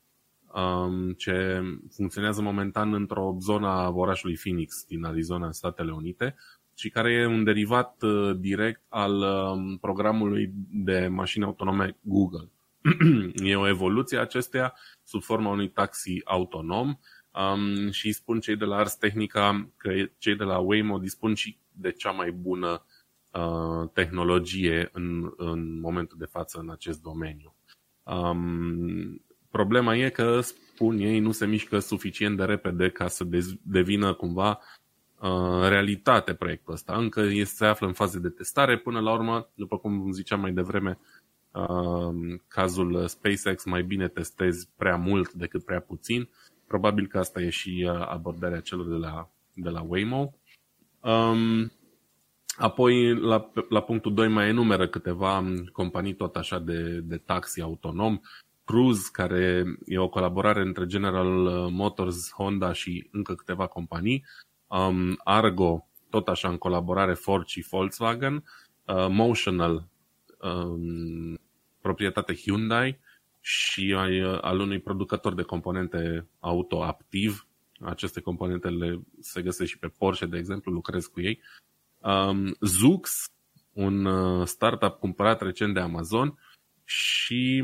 um, 0.53 1.11
ce 1.11 1.61
funcționează 1.91 2.41
momentan 2.41 2.93
într-o 2.93 3.37
zonă 3.39 3.67
a 3.67 3.89
orașului 3.89 4.35
Phoenix 4.35 4.85
din 4.87 5.03
Arizona, 5.03 5.45
în 5.45 5.51
Statele 5.51 5.91
Unite, 5.91 6.35
și 6.75 6.89
care 6.89 7.13
e 7.13 7.25
un 7.25 7.43
derivat 7.43 8.01
uh, 8.01 8.35
direct 8.37 8.81
al 8.89 9.21
um, 9.21 9.77
programului 9.77 10.51
de 10.71 11.07
mașini 11.07 11.43
autonome 11.43 11.97
Google. 12.01 12.49
e 13.51 13.55
o 13.55 13.67
evoluție 13.67 14.17
acesteia 14.17 14.73
sub 15.03 15.21
forma 15.21 15.49
unui 15.49 15.69
taxi 15.69 16.21
autonom 16.23 16.99
um, 17.31 17.91
și 17.91 18.11
spun 18.11 18.39
cei 18.39 18.55
de 18.55 18.65
la 18.65 18.75
Ars 18.75 18.95
Technica 18.95 19.69
că 19.77 19.91
cei 20.17 20.35
de 20.35 20.43
la 20.43 20.57
Waymo 20.57 20.97
dispun 20.97 21.33
și 21.33 21.57
de 21.71 21.91
cea 21.91 22.11
mai 22.11 22.31
bună 22.31 22.85
uh, 23.31 23.89
tehnologie 23.93 24.89
în, 24.91 25.33
în 25.37 25.79
momentul 25.79 26.17
de 26.17 26.25
față 26.25 26.59
în 26.59 26.69
acest 26.69 27.01
domeniu. 27.01 27.55
Um, 28.03 29.25
problema 29.49 29.95
e 29.95 30.09
că, 30.09 30.39
spun 30.41 30.97
ei, 30.97 31.19
nu 31.19 31.31
se 31.31 31.45
mișcă 31.45 31.79
suficient 31.79 32.37
de 32.37 32.43
repede 32.43 32.89
ca 32.89 33.07
să 33.07 33.27
devină 33.63 34.13
cumva 34.13 34.49
Uh, 34.49 34.84
realitate 35.67 36.33
proiectul 36.33 36.73
ăsta. 36.73 36.95
Încă 36.97 37.21
este, 37.21 37.55
se 37.55 37.65
află 37.65 37.87
în 37.87 37.93
fază 37.93 38.19
de 38.19 38.29
testare. 38.29 38.77
Până 38.77 38.99
la 38.99 39.13
urmă, 39.13 39.49
după 39.53 39.77
cum 39.77 40.11
ziceam 40.11 40.39
mai 40.39 40.51
devreme, 40.51 40.99
uh, 41.51 42.39
cazul 42.47 43.07
SpaceX 43.07 43.65
mai 43.65 43.83
bine 43.83 44.07
testezi 44.07 44.69
prea 44.77 44.95
mult 44.95 45.33
decât 45.33 45.65
prea 45.65 45.79
puțin. 45.79 46.29
Probabil 46.67 47.07
că 47.07 47.17
asta 47.17 47.41
e 47.41 47.49
și 47.49 47.89
uh, 47.89 48.07
abordarea 48.07 48.59
celor 48.59 48.87
de 48.87 48.95
la, 48.95 49.29
de 49.53 49.69
la 49.69 49.81
Waymo. 49.81 50.33
Um, 50.99 51.71
apoi, 52.57 53.19
la, 53.19 53.51
la 53.69 53.81
punctul 53.81 54.13
2 54.13 54.27
mai 54.27 54.47
enumeră 54.47 54.87
câteva 54.87 55.43
companii 55.71 56.13
tot 56.13 56.35
așa 56.35 56.59
de, 56.59 56.99
de 56.99 57.17
taxi 57.17 57.61
autonom. 57.61 58.19
Cruise, 58.63 59.09
care 59.11 59.63
e 59.85 59.97
o 59.97 60.09
colaborare 60.09 60.61
între 60.61 60.85
General 60.85 61.27
Motors, 61.69 62.31
Honda 62.31 62.73
și 62.73 63.07
încă 63.11 63.33
câteva 63.33 63.67
companii 63.67 64.23
um, 64.75 65.19
Argo, 65.23 65.87
tot 66.09 66.27
așa 66.27 66.49
în 66.49 66.57
colaborare 66.57 67.13
Ford 67.13 67.45
și 67.45 67.65
Volkswagen, 67.69 68.35
uh, 68.35 69.07
Motional, 69.09 69.87
um, 70.41 71.39
proprietate 71.81 72.35
Hyundai 72.35 72.99
și 73.41 73.93
al, 73.97 74.39
al 74.41 74.59
unui 74.59 74.79
producător 74.79 75.33
de 75.33 75.41
componente 75.41 76.27
auto 76.39 76.83
activ. 76.83 77.47
Aceste 77.79 78.21
componente 78.21 78.69
le 78.69 79.01
se 79.19 79.41
găsesc 79.41 79.69
și 79.69 79.79
pe 79.79 79.87
Porsche, 79.87 80.25
de 80.25 80.37
exemplu, 80.37 80.71
lucrez 80.71 81.05
cu 81.05 81.21
ei. 81.21 81.41
Um, 81.99 82.55
Zux, 82.61 83.25
un 83.73 84.05
uh, 84.05 84.47
startup 84.47 84.99
cumpărat 84.99 85.41
recent 85.41 85.73
de 85.73 85.79
Amazon 85.79 86.39
și 86.83 87.63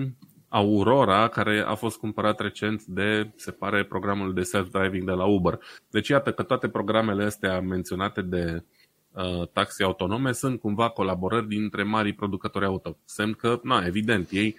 Aurora, 0.54 1.28
care 1.28 1.64
a 1.68 1.76
fost 1.76 1.98
cumpărat 1.98 2.40
recent 2.40 2.84
de, 2.84 3.32
se 3.36 3.52
pare, 3.52 3.86
programul 3.86 4.34
de 4.34 4.42
self-driving 4.42 5.06
de 5.06 5.12
la 5.12 5.26
Uber. 5.26 5.60
Deci 5.90 6.08
iată 6.08 6.32
că 6.32 6.44
toate 6.44 6.70
programele 6.70 7.24
astea 7.24 7.62
menționate 7.62 8.22
de 8.22 8.64
uh, 9.12 9.48
taxi 9.48 9.84
autonome 9.84 10.32
sunt 10.32 10.60
cumva 10.60 10.90
colaborări 10.90 11.48
dintre 11.48 11.84
marii 11.84 12.14
producători 12.14 12.66
auto. 12.66 12.98
Semn 13.06 13.34
că, 13.34 13.60
na, 13.64 13.86
evident, 13.86 14.30
ei 14.32 14.56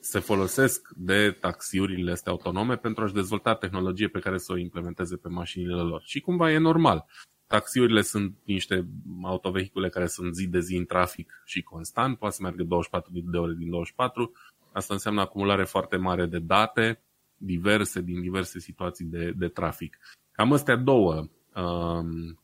se 0.00 0.18
folosesc 0.18 0.88
de 0.94 1.36
taxiurile 1.40 2.12
astea 2.12 2.32
autonome 2.32 2.76
pentru 2.76 3.04
a-și 3.04 3.14
dezvolta 3.14 3.54
tehnologie 3.54 4.08
pe 4.08 4.18
care 4.18 4.38
să 4.38 4.52
o 4.52 4.56
implementeze 4.56 5.16
pe 5.16 5.28
mașinile 5.28 5.80
lor. 5.80 6.02
Și 6.04 6.20
cumva 6.20 6.52
e 6.52 6.58
normal. 6.58 7.06
Taxiurile 7.46 8.02
sunt 8.02 8.36
niște 8.44 8.86
autovehicule 9.22 9.88
care 9.88 10.06
sunt 10.06 10.34
zi 10.34 10.46
de 10.46 10.60
zi 10.60 10.76
în 10.76 10.84
trafic 10.84 11.42
și 11.44 11.62
constant, 11.62 12.18
poate 12.18 12.34
să 12.34 12.42
meargă 12.42 12.62
24 12.62 13.10
de 13.12 13.36
ore 13.36 13.54
din 13.58 13.70
24, 13.70 14.32
Asta 14.76 14.94
înseamnă 14.94 15.20
acumulare 15.20 15.64
foarte 15.64 15.96
mare 15.96 16.26
de 16.26 16.38
date, 16.38 17.02
diverse, 17.36 18.00
din 18.00 18.20
diverse 18.20 18.58
situații 18.58 19.04
de, 19.04 19.32
de 19.36 19.48
trafic. 19.48 19.98
Cam 20.32 20.52
astea 20.52 20.76
două, 20.76 21.28
um, 21.54 22.40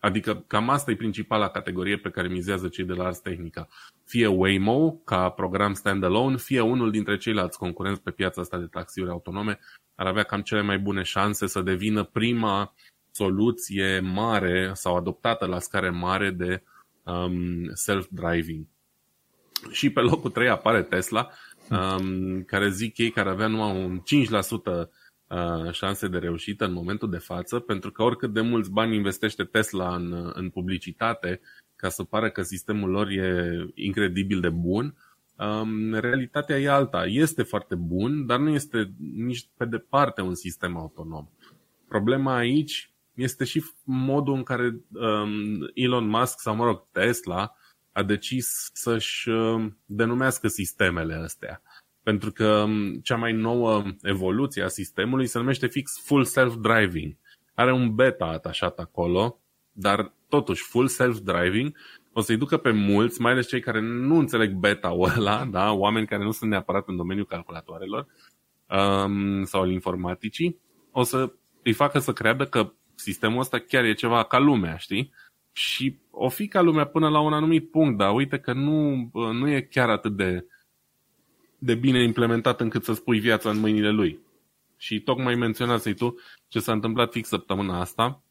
adică 0.00 0.44
cam 0.46 0.68
asta 0.68 0.90
e 0.90 0.96
principala 0.96 1.48
categorie 1.48 1.96
pe 1.96 2.10
care 2.10 2.28
mizează 2.28 2.68
cei 2.68 2.84
de 2.84 2.92
la 2.92 3.04
Ars 3.04 3.18
Technica. 3.18 3.68
Fie 4.04 4.26
Waymo, 4.26 4.92
ca 4.92 5.30
program 5.30 5.72
standalone, 5.72 6.36
fie 6.36 6.60
unul 6.60 6.90
dintre 6.90 7.16
ceilalți 7.16 7.58
concurenți 7.58 8.02
pe 8.02 8.10
piața 8.10 8.40
asta 8.40 8.58
de 8.58 8.66
taxiuri 8.66 9.10
autonome 9.10 9.58
ar 9.94 10.06
avea 10.06 10.22
cam 10.22 10.40
cele 10.40 10.62
mai 10.62 10.78
bune 10.78 11.02
șanse 11.02 11.46
să 11.46 11.60
devină 11.60 12.04
prima 12.04 12.74
soluție 13.10 14.00
mare 14.00 14.70
sau 14.74 14.96
adoptată 14.96 15.46
la 15.46 15.58
scară 15.58 15.90
mare 15.90 16.30
de 16.30 16.62
um, 17.04 17.72
self-driving. 17.74 18.64
Și 19.70 19.90
pe 19.90 20.00
locul 20.00 20.30
3 20.30 20.48
apare 20.48 20.82
Tesla, 20.82 21.30
um, 21.70 22.42
care 22.42 22.70
zic 22.70 22.98
ei 22.98 23.10
care 23.10 23.28
avea 23.28 23.46
numai 23.46 23.84
un 23.84 24.00
5% 24.00 24.88
uh, 25.30 25.72
șanse 25.72 26.08
de 26.08 26.18
reușită 26.18 26.64
în 26.64 26.72
momentul 26.72 27.10
de 27.10 27.18
față, 27.18 27.58
pentru 27.58 27.90
că 27.90 28.02
oricât 28.02 28.32
de 28.32 28.40
mulți 28.40 28.70
bani 28.70 28.96
investește 28.96 29.44
Tesla 29.44 29.94
în, 29.94 30.30
în 30.34 30.50
publicitate, 30.50 31.40
ca 31.76 31.88
să 31.88 32.04
pară 32.04 32.30
că 32.30 32.42
sistemul 32.42 32.90
lor 32.90 33.08
e 33.08 33.52
incredibil 33.74 34.40
de 34.40 34.48
bun, 34.48 34.94
um, 35.36 35.94
realitatea 35.94 36.58
e 36.58 36.68
alta. 36.68 37.06
Este 37.06 37.42
foarte 37.42 37.74
bun, 37.74 38.26
dar 38.26 38.38
nu 38.38 38.48
este 38.48 38.92
nici 39.14 39.48
pe 39.56 39.64
departe 39.64 40.20
un 40.20 40.34
sistem 40.34 40.76
autonom. 40.76 41.28
Problema 41.88 42.36
aici 42.36 42.92
este 43.14 43.44
și 43.44 43.64
modul 43.84 44.34
în 44.34 44.42
care 44.42 44.64
um, 44.64 45.70
Elon 45.74 46.08
Musk 46.08 46.40
sau, 46.40 46.56
mă 46.56 46.64
rog, 46.64 46.86
Tesla 46.92 47.54
a 48.00 48.02
decis 48.02 48.70
să-și 48.72 49.28
uh, 49.28 49.64
denumească 49.84 50.48
sistemele 50.48 51.14
astea. 51.14 51.62
Pentru 52.02 52.30
că 52.30 52.62
um, 52.62 52.94
cea 52.94 53.16
mai 53.16 53.32
nouă 53.32 53.82
evoluție 54.02 54.62
a 54.62 54.68
sistemului 54.68 55.26
se 55.26 55.38
numește 55.38 55.66
fix 55.66 56.00
Full 56.04 56.24
Self-Driving. 56.24 57.16
Are 57.54 57.72
un 57.72 57.94
beta 57.94 58.24
atașat 58.24 58.78
acolo, 58.78 59.40
dar 59.72 60.14
totuși 60.28 60.62
Full 60.62 60.88
Self-Driving 60.88 61.76
o 62.12 62.20
să-i 62.20 62.36
ducă 62.36 62.56
pe 62.56 62.70
mulți, 62.70 63.20
mai 63.20 63.32
ales 63.32 63.48
cei 63.48 63.60
care 63.60 63.80
nu 63.80 64.18
înțeleg 64.18 64.52
beta-ul 64.52 65.12
ăla, 65.16 65.44
da? 65.56 65.72
oameni 65.72 66.06
care 66.06 66.24
nu 66.24 66.30
sunt 66.30 66.50
neapărat 66.50 66.88
în 66.88 66.96
domeniul 66.96 67.26
calculatoarelor 67.26 68.06
um, 68.68 69.44
sau 69.44 69.60
al 69.60 69.70
informaticii, 69.70 70.60
o 70.90 71.02
să 71.02 71.32
îi 71.62 71.72
facă 71.72 71.98
să 71.98 72.12
creadă 72.12 72.44
că 72.46 72.72
sistemul 72.94 73.40
ăsta 73.40 73.58
chiar 73.58 73.84
e 73.84 73.92
ceva 73.92 74.24
ca 74.24 74.38
lumea, 74.38 74.76
știi? 74.76 75.12
Și 75.52 75.98
o 76.10 76.28
fi 76.28 76.48
ca 76.48 76.60
lumea 76.60 76.84
până 76.84 77.08
la 77.08 77.20
un 77.20 77.32
anumit 77.32 77.70
punct, 77.70 77.98
dar 77.98 78.14
uite 78.14 78.38
că 78.38 78.52
nu, 78.52 79.10
nu 79.12 79.50
e 79.50 79.60
chiar 79.60 79.90
atât 79.90 80.16
de, 80.16 80.46
de 81.58 81.74
bine 81.74 82.02
implementat 82.02 82.60
încât 82.60 82.84
să 82.84 82.92
spui 82.92 83.18
viața 83.18 83.50
în 83.50 83.58
mâinile 83.58 83.90
lui. 83.90 84.18
Și 84.76 85.00
tocmai 85.00 85.34
menționasei 85.34 85.94
tu 85.94 86.14
ce 86.48 86.58
s-a 86.58 86.72
întâmplat 86.72 87.12
fix 87.12 87.28
săptămâna 87.28 87.80
asta, 87.80 88.22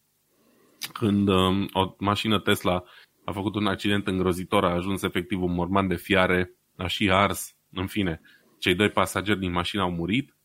când 0.93 1.27
um, 1.27 1.69
o 1.73 1.95
mașină 1.97 2.39
Tesla 2.39 2.84
a 3.23 3.32
făcut 3.32 3.55
un 3.55 3.67
accident 3.67 4.08
îngrozitor, 4.08 4.65
a 4.65 4.73
ajuns 4.73 5.03
efectiv 5.03 5.41
un 5.41 5.53
morman 5.53 5.88
de 5.88 5.95
fiare, 5.95 6.53
a 6.77 6.88
și 6.88 7.10
ars, 7.12 7.55
în 7.71 7.88
fine. 7.88 8.21
Cei 8.60 8.75
doi 8.75 8.89
pasageri 8.89 9.39
din 9.39 9.51
mașină 9.51 9.82
au 9.82 9.91
murit 9.91 10.38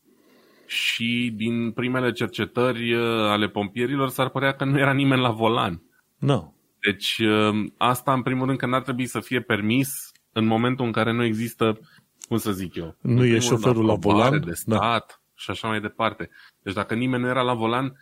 și 0.65 1.33
din 1.35 1.71
primele 1.71 2.11
cercetări 2.11 2.93
uh, 2.93 3.01
ale 3.03 3.47
pompierilor 3.47 4.09
s-ar 4.09 4.29
părea 4.29 4.53
că 4.53 4.65
nu 4.65 4.79
era 4.79 4.93
nimeni 4.93 5.21
la 5.21 5.31
volan. 5.31 5.81
Nu. 6.17 6.33
No. 6.33 6.53
Deci 6.85 7.17
uh, 7.17 7.71
asta 7.77 8.13
în 8.13 8.21
primul 8.21 8.45
rând 8.45 8.57
că 8.57 8.65
n-ar 8.65 8.81
trebui 8.81 9.05
să 9.05 9.19
fie 9.19 9.41
permis 9.41 9.89
în 10.31 10.45
momentul 10.45 10.85
în 10.85 10.91
care 10.91 11.11
nu 11.11 11.23
există, 11.23 11.79
cum 12.27 12.37
să 12.37 12.51
zic 12.51 12.75
eu, 12.75 12.95
nu 13.01 13.25
e 13.25 13.39
șoferul 13.39 13.85
la 13.85 13.95
volan 13.95 14.39
de 14.39 14.45
da. 14.45 14.53
stat 14.53 15.07
da. 15.07 15.13
și 15.35 15.49
așa 15.49 15.67
mai 15.67 15.81
departe. 15.81 16.29
Deci 16.61 16.73
dacă 16.73 16.93
nimeni 16.93 17.23
nu 17.23 17.29
era 17.29 17.41
la 17.41 17.53
volan, 17.53 17.93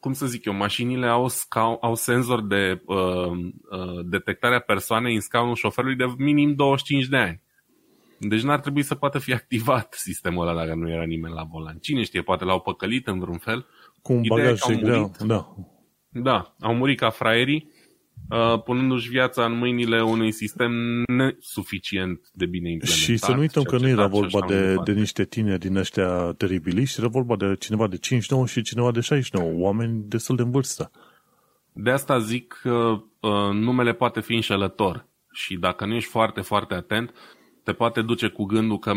cum 0.00 0.12
să 0.12 0.26
zic 0.26 0.44
eu, 0.44 0.54
mașinile 0.54 1.06
au, 1.06 1.28
scau, 1.28 1.78
au 1.80 1.94
senzor 1.94 2.46
de 2.46 2.82
uh, 2.84 2.96
uh, 2.96 4.04
detectare 4.04 4.54
a 4.54 4.60
persoanei 4.60 5.14
în 5.14 5.20
scaunul 5.20 5.54
șoferului 5.54 5.96
de 5.96 6.14
minim 6.18 6.54
25 6.54 7.06
de 7.06 7.16
ani. 7.16 7.42
Deci 8.18 8.42
n-ar 8.42 8.60
trebui 8.60 8.82
să 8.82 8.94
poată 8.94 9.18
fi 9.18 9.32
activat 9.40 9.94
sistemul 9.98 10.48
ăla 10.48 10.64
dacă 10.64 10.74
nu 10.74 10.90
era 10.90 11.04
nimeni 11.04 11.34
la 11.34 11.42
volan. 11.42 11.78
Cine 11.78 12.02
știe, 12.02 12.22
poate 12.22 12.44
l-au 12.44 12.60
păcălit 12.60 13.06
în 13.06 13.18
vreun 13.18 13.38
fel. 13.38 13.66
Cu 14.02 14.12
un 14.12 14.22
bagaj 14.28 14.60
greu, 14.60 15.12
da. 15.26 15.54
Da, 16.08 16.54
au 16.60 16.74
murit 16.74 16.98
ca 16.98 17.10
fraierii, 17.10 17.68
uh, 17.68 17.75
punându-și 18.64 19.08
viața 19.08 19.44
în 19.44 19.58
mâinile 19.58 20.02
unui 20.02 20.32
sistem 20.32 20.72
nesuficient 21.06 22.20
de 22.32 22.46
bine 22.46 22.70
implementat. 22.70 23.04
Și 23.04 23.16
să 23.16 23.32
nu 23.32 23.38
uităm 23.38 23.62
că 23.62 23.78
nu 23.78 23.88
era 23.88 24.06
vorba 24.06 24.46
de, 24.46 24.74
de 24.84 24.92
niște 24.92 25.24
tineri 25.24 25.58
din 25.58 25.76
ăștia 25.76 26.32
teribiliști, 26.32 27.00
era 27.00 27.08
vorba 27.08 27.36
de 27.36 27.56
cineva 27.58 27.86
de 27.86 27.96
59 27.96 28.46
și 28.46 28.62
cineva 28.62 28.90
de 28.90 29.00
69, 29.00 29.52
oameni 29.52 30.04
destul 30.06 30.36
de 30.36 30.42
în 30.42 30.50
vârstă. 30.50 30.90
De 31.72 31.90
asta 31.90 32.18
zic 32.18 32.58
că 32.62 33.02
uh, 33.20 33.52
numele 33.52 33.92
poate 33.92 34.20
fi 34.20 34.34
înșelător 34.34 35.06
și 35.32 35.56
dacă 35.56 35.86
nu 35.86 35.94
ești 35.94 36.10
foarte, 36.10 36.40
foarte 36.40 36.74
atent, 36.74 37.14
te 37.64 37.72
poate 37.72 38.02
duce 38.02 38.28
cu 38.28 38.44
gândul 38.44 38.78
că 38.78 38.92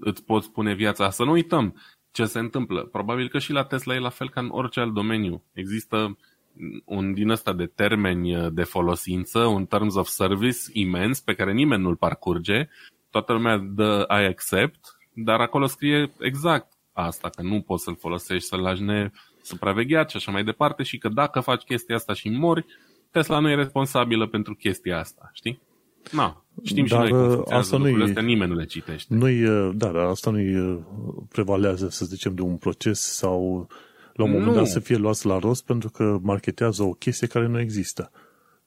îți 0.00 0.24
poți 0.24 0.50
pune 0.50 0.74
viața. 0.74 1.10
Să 1.10 1.24
nu 1.24 1.30
uităm 1.30 1.76
ce 2.10 2.24
se 2.24 2.38
întâmplă. 2.38 2.80
Probabil 2.80 3.28
că 3.28 3.38
și 3.38 3.52
la 3.52 3.64
Tesla 3.64 3.94
e 3.94 3.98
la 3.98 4.08
fel 4.08 4.30
ca 4.30 4.40
în 4.40 4.48
orice 4.50 4.80
alt 4.80 4.94
domeniu. 4.94 5.42
Există 5.52 6.16
un 6.84 7.14
din 7.14 7.28
ăsta 7.28 7.52
de 7.52 7.66
termeni 7.66 8.50
de 8.52 8.62
folosință, 8.62 9.38
un 9.38 9.66
terms 9.66 9.94
of 9.94 10.06
service 10.06 10.58
imens 10.72 11.20
pe 11.20 11.34
care 11.34 11.52
nimeni 11.52 11.82
nu-l 11.82 11.96
parcurge. 11.96 12.68
Toată 13.10 13.32
lumea 13.32 13.58
dă 13.58 14.06
I 14.08 14.24
accept, 14.24 14.98
dar 15.12 15.40
acolo 15.40 15.66
scrie 15.66 16.12
exact 16.20 16.72
asta, 16.92 17.28
că 17.28 17.42
nu 17.42 17.60
poți 17.60 17.84
să-l 17.84 17.96
folosești, 17.96 18.48
să-l 18.48 18.60
lași 18.60 18.82
nesupravegheat 18.82 20.10
și 20.10 20.16
așa 20.16 20.32
mai 20.32 20.44
departe 20.44 20.82
și 20.82 20.98
că 20.98 21.08
dacă 21.08 21.40
faci 21.40 21.62
chestia 21.62 21.94
asta 21.94 22.12
și 22.12 22.28
mori, 22.28 22.66
Tesla 23.10 23.38
nu 23.38 23.50
e 23.50 23.54
responsabilă 23.54 24.26
pentru 24.26 24.54
chestia 24.54 24.98
asta, 24.98 25.30
știi? 25.32 25.60
Na, 26.10 26.44
știm 26.64 26.86
dar 26.86 27.06
și 27.06 27.12
noi 27.12 27.42
cum 27.42 27.54
asta 27.54 27.76
nu 27.76 28.02
astea, 28.02 28.22
nimeni 28.22 28.50
nu 28.50 28.56
le 28.56 28.64
citește. 28.64 29.14
Nu 29.14 29.28
e, 29.28 29.70
da, 29.74 29.90
dar 29.90 30.04
asta 30.04 30.30
nu 30.30 30.38
e 30.38 30.84
prevalează, 31.28 31.88
să 31.88 32.04
zicem, 32.04 32.34
de 32.34 32.42
un 32.42 32.56
proces 32.56 33.00
sau 33.00 33.68
la 34.12 34.24
un 34.24 34.30
moment 34.30 34.50
nu. 34.50 34.54
dat 34.54 34.66
să 34.66 34.80
fie 34.80 34.96
luați 34.96 35.26
la 35.26 35.38
rost 35.38 35.64
pentru 35.64 35.90
că 35.90 36.18
marketează 36.22 36.82
o 36.82 36.92
chestie 36.92 37.26
care 37.26 37.46
nu 37.46 37.60
există. 37.60 38.10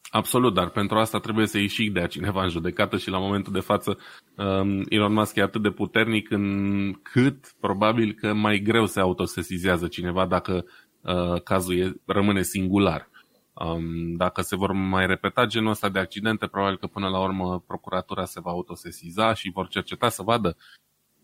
Absolut, 0.10 0.54
dar 0.54 0.70
pentru 0.70 0.98
asta 0.98 1.20
trebuie 1.20 1.48
să 1.48 1.58
ieși 1.58 1.90
de 1.90 2.08
cineva 2.08 2.44
în 2.44 2.50
judecată 2.50 2.98
și 2.98 3.10
la 3.10 3.18
momentul 3.18 3.54
de 3.54 3.60
față 3.60 3.98
um, 4.36 4.84
Elon 4.90 5.14
Musk 5.14 5.36
e 5.36 5.42
atât 5.42 5.62
de 5.62 5.70
puternic 5.70 6.32
încât 6.32 7.56
probabil 7.60 8.14
că 8.14 8.34
mai 8.34 8.60
greu 8.60 8.86
se 8.86 9.00
autosesizează 9.00 9.88
cineva 9.88 10.26
dacă 10.26 10.66
uh, 11.02 11.42
cazul 11.44 11.78
e, 11.78 11.94
rămâne 12.06 12.42
singular. 12.42 13.10
Um, 13.54 14.14
dacă 14.16 14.42
se 14.42 14.56
vor 14.56 14.72
mai 14.72 15.06
repeta 15.06 15.46
genul 15.46 15.70
ăsta 15.70 15.90
de 15.90 16.00
accidente, 16.00 16.48
probabil 16.48 16.78
că 16.78 16.88
până 16.88 17.08
la 17.08 17.20
urmă 17.20 17.64
procuratura 17.68 18.26
se 18.26 18.40
va 18.40 18.52
autosesiza 18.52 19.34
și 19.34 19.52
vor 19.54 19.68
cerceta 19.68 20.10
să 20.10 20.22
vadă 20.24 20.58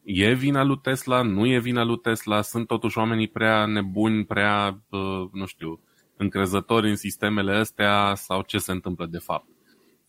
e 0.04 0.34
vina 0.34 0.64
lui 0.64 0.80
Tesla, 0.82 1.22
nu 1.22 1.46
e 1.46 1.60
vina 1.60 1.84
lui 1.84 2.00
Tesla, 2.00 2.42
sunt 2.42 2.68
totuși 2.68 2.98
oamenii 2.98 3.28
prea 3.28 3.66
nebuni, 3.66 4.26
prea, 4.26 4.82
uh, 4.90 5.30
nu 5.32 5.46
știu, 5.46 5.80
încrezători 6.18 6.90
în 6.90 6.96
sistemele 6.96 7.52
astea 7.52 8.14
sau 8.16 8.42
ce 8.42 8.58
se 8.58 8.72
întâmplă 8.72 9.06
de 9.06 9.18
fapt. 9.18 9.48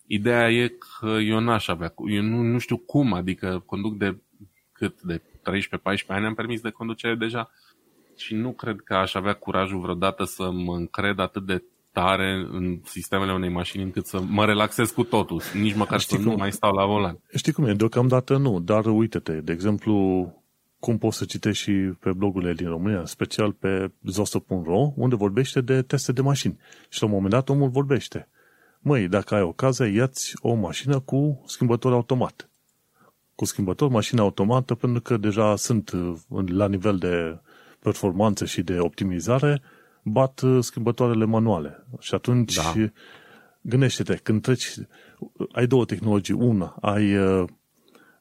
Ideea 0.07 0.51
e 0.51 0.67
că 0.67 1.07
eu 1.07 1.39
n-aș 1.39 1.67
avea, 1.67 1.93
eu 2.07 2.21
nu, 2.21 2.41
nu 2.41 2.57
știu 2.57 2.77
cum, 2.77 3.13
adică 3.13 3.63
conduc 3.65 3.97
de 3.97 4.17
cât, 4.71 5.01
de 5.01 5.21
13-14 5.21 5.21
ani 6.07 6.25
am 6.25 6.33
permis 6.33 6.61
de 6.61 6.69
conducere 6.69 7.15
deja 7.15 7.51
și 8.15 8.35
nu 8.35 8.51
cred 8.51 8.79
că 8.79 8.95
aș 8.95 9.13
avea 9.13 9.33
curajul 9.33 9.79
vreodată 9.79 10.23
să 10.23 10.51
mă 10.51 10.75
încred 10.75 11.19
atât 11.19 11.45
de 11.45 11.63
tare 11.93 12.47
în 12.51 12.79
sistemele 12.83 13.33
unei 13.33 13.49
mașini 13.49 13.83
încât 13.83 14.05
să 14.05 14.21
mă 14.27 14.45
relaxez 14.45 14.89
cu 14.89 15.03
totul, 15.03 15.41
nici 15.61 15.75
măcar 15.75 15.99
Știi 15.99 16.17
să 16.17 16.23
cum? 16.23 16.31
nu 16.31 16.37
mai 16.37 16.51
stau 16.51 16.73
la 16.73 16.85
volan. 16.85 17.19
Știi 17.35 17.53
cum 17.53 17.65
e? 17.65 17.73
Deocamdată 17.73 18.37
nu, 18.37 18.59
dar 18.59 18.85
uite-te, 18.85 19.31
de 19.31 19.51
exemplu, 19.51 19.93
cum 20.79 20.97
poți 20.97 21.17
să 21.17 21.25
citești 21.25 21.63
și 21.63 21.71
pe 21.99 22.11
blogurile 22.11 22.53
din 22.53 22.67
România, 22.67 23.05
special 23.05 23.51
pe 23.51 23.91
zosto.ro, 24.03 24.91
unde 24.95 25.15
vorbește 25.15 25.61
de 25.61 25.81
teste 25.81 26.11
de 26.11 26.21
mașini. 26.21 26.57
Și 26.89 27.01
la 27.01 27.07
un 27.07 27.13
moment 27.13 27.31
dat 27.31 27.49
omul 27.49 27.69
vorbește. 27.69 28.27
Măi, 28.79 29.07
dacă 29.07 29.35
ai 29.35 29.41
ocazia, 29.41 29.87
iați 29.87 30.33
o 30.41 30.53
mașină 30.53 30.99
cu 30.99 31.43
schimbător 31.45 31.93
automat. 31.93 32.49
Cu 33.35 33.45
schimbător, 33.45 33.89
mașină 33.89 34.21
automată, 34.21 34.75
pentru 34.75 35.01
că 35.01 35.17
deja 35.17 35.55
sunt 35.55 35.91
la 36.45 36.67
nivel 36.67 36.97
de 36.97 37.39
performanță 37.79 38.45
și 38.45 38.61
de 38.61 38.79
optimizare 38.79 39.61
bat 40.03 40.41
uh, 40.41 40.63
schimbătoarele 40.63 41.25
manuale. 41.25 41.85
Și 41.99 42.13
atunci 42.13 42.55
da. 42.55 42.73
gândește-te, 43.61 44.15
când 44.15 44.41
treci, 44.41 44.75
ai 45.51 45.67
două 45.67 45.85
tehnologii. 45.85 46.33
Una, 46.33 46.75
ai 46.81 47.17
uh, 47.17 47.47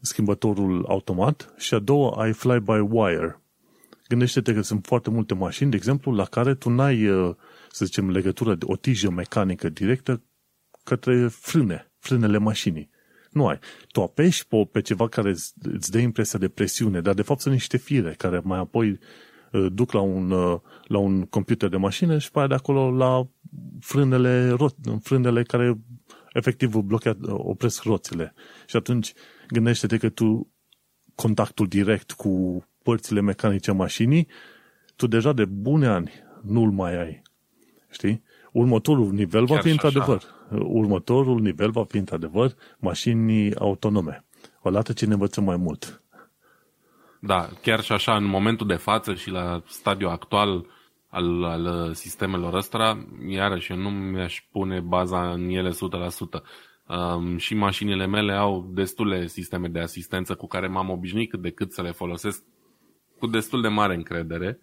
schimbătorul 0.01 0.85
automat 0.89 1.55
și 1.57 1.75
a 1.75 1.79
doua, 1.79 2.23
ai 2.23 2.33
fly-by-wire. 2.33 3.41
Gândește-te 4.09 4.55
că 4.55 4.61
sunt 4.61 4.87
foarte 4.87 5.11
multe 5.11 5.35
mașini, 5.35 5.71
de 5.71 5.77
exemplu, 5.77 6.13
la 6.13 6.25
care 6.25 6.55
tu 6.55 6.71
n-ai, 6.71 7.09
uh, 7.09 7.35
să 7.71 7.85
zicem, 7.85 8.11
legătură 8.11 8.55
de 8.55 8.65
o 8.69 8.77
tijă 8.77 9.11
mecanică 9.11 9.69
directă 9.69 10.23
către 10.85 11.29
frâne, 11.29 11.93
frânele 11.99 12.39
mașinii. 12.39 12.91
Nu 13.31 13.47
ai. 13.47 13.59
Tu 13.89 14.03
apeși 14.03 14.47
pe, 14.47 14.69
pe 14.73 14.81
ceva 14.81 15.09
care 15.09 15.31
îți 15.63 15.91
dă 15.91 15.99
impresia 15.99 16.39
de 16.39 16.49
presiune, 16.49 17.01
dar 17.01 17.15
de 17.15 17.23
fapt 17.23 17.41
sunt 17.41 17.55
niște 17.55 17.77
fire 17.77 18.15
care 18.19 18.41
mai 18.45 18.59
apoi 18.59 18.89
Uh, 18.91 18.99
duc 19.59 19.93
la 19.93 20.01
un, 20.01 20.31
uh, 20.31 20.59
la 20.85 20.99
un 20.99 21.23
computer 21.23 21.69
de 21.69 21.77
mașină 21.77 22.19
și 22.19 22.31
pe 22.31 22.47
de 22.49 22.55
acolo 22.55 22.91
la 22.91 23.29
frânele, 23.81 24.57
frânele 25.01 25.43
care 25.43 25.79
efectiv 26.33 26.75
blochează, 26.75 27.19
uh, 27.23 27.35
opresc 27.37 27.83
roțile. 27.83 28.35
Și 28.67 28.77
atunci 28.77 29.13
gândește-te 29.49 29.97
că 29.97 30.09
tu 30.09 30.51
contactul 31.15 31.67
direct 31.67 32.13
cu 32.13 32.65
părțile 32.83 33.21
mecanice 33.21 33.71
a 33.71 33.75
mașinii, 33.75 34.27
tu 34.97 35.07
deja 35.07 35.33
de 35.33 35.45
bune 35.45 35.87
ani 35.87 36.13
nu-l 36.43 36.71
mai 36.71 37.01
ai. 37.01 37.23
Știi? 37.91 38.23
Următorul 38.53 39.13
nivel 39.13 39.47
Chiar 39.47 39.57
va 39.57 39.63
fi 39.63 39.71
într-adevăr. 39.71 40.23
Următorul 40.51 41.41
nivel 41.41 41.71
va 41.71 41.85
fi 41.85 41.97
într-adevăr 41.97 42.55
mașini 42.79 43.55
autonome. 43.55 44.25
Odată 44.63 44.93
ce 44.93 45.07
ne 45.07 45.13
învățăm 45.13 45.45
mai 45.45 45.57
mult. 45.57 46.02
Da, 47.25 47.49
chiar 47.63 47.81
și 47.81 47.93
așa, 47.93 48.17
în 48.17 48.25
momentul 48.25 48.67
de 48.67 48.75
față 48.75 49.15
și 49.15 49.31
la 49.31 49.63
stadiul 49.67 50.11
actual 50.11 50.67
al, 51.09 51.45
al 51.45 51.95
sistemelor 51.95 52.55
ăsta, 52.55 53.07
iarăși 53.29 53.73
eu 53.73 53.79
nu 53.79 53.91
mi-aș 53.91 54.43
pune 54.53 54.81
baza 54.81 55.31
în 55.33 55.49
ele 55.49 55.71
100%. 55.71 55.73
Um, 56.87 57.37
și 57.37 57.55
mașinile 57.55 58.07
mele 58.07 58.33
au 58.33 58.71
destule 58.75 59.27
sisteme 59.27 59.69
de 59.69 59.81
asistență 59.81 60.35
cu 60.35 60.47
care 60.47 60.67
m-am 60.67 60.91
obișnuit 60.91 61.31
cât 61.31 61.41
de 61.41 61.51
cât 61.51 61.73
să 61.73 61.83
le 61.83 61.91
folosesc 61.91 62.43
cu 63.19 63.27
destul 63.27 63.63
de 63.63 63.69
mare 63.69 63.95
încredere 63.95 64.59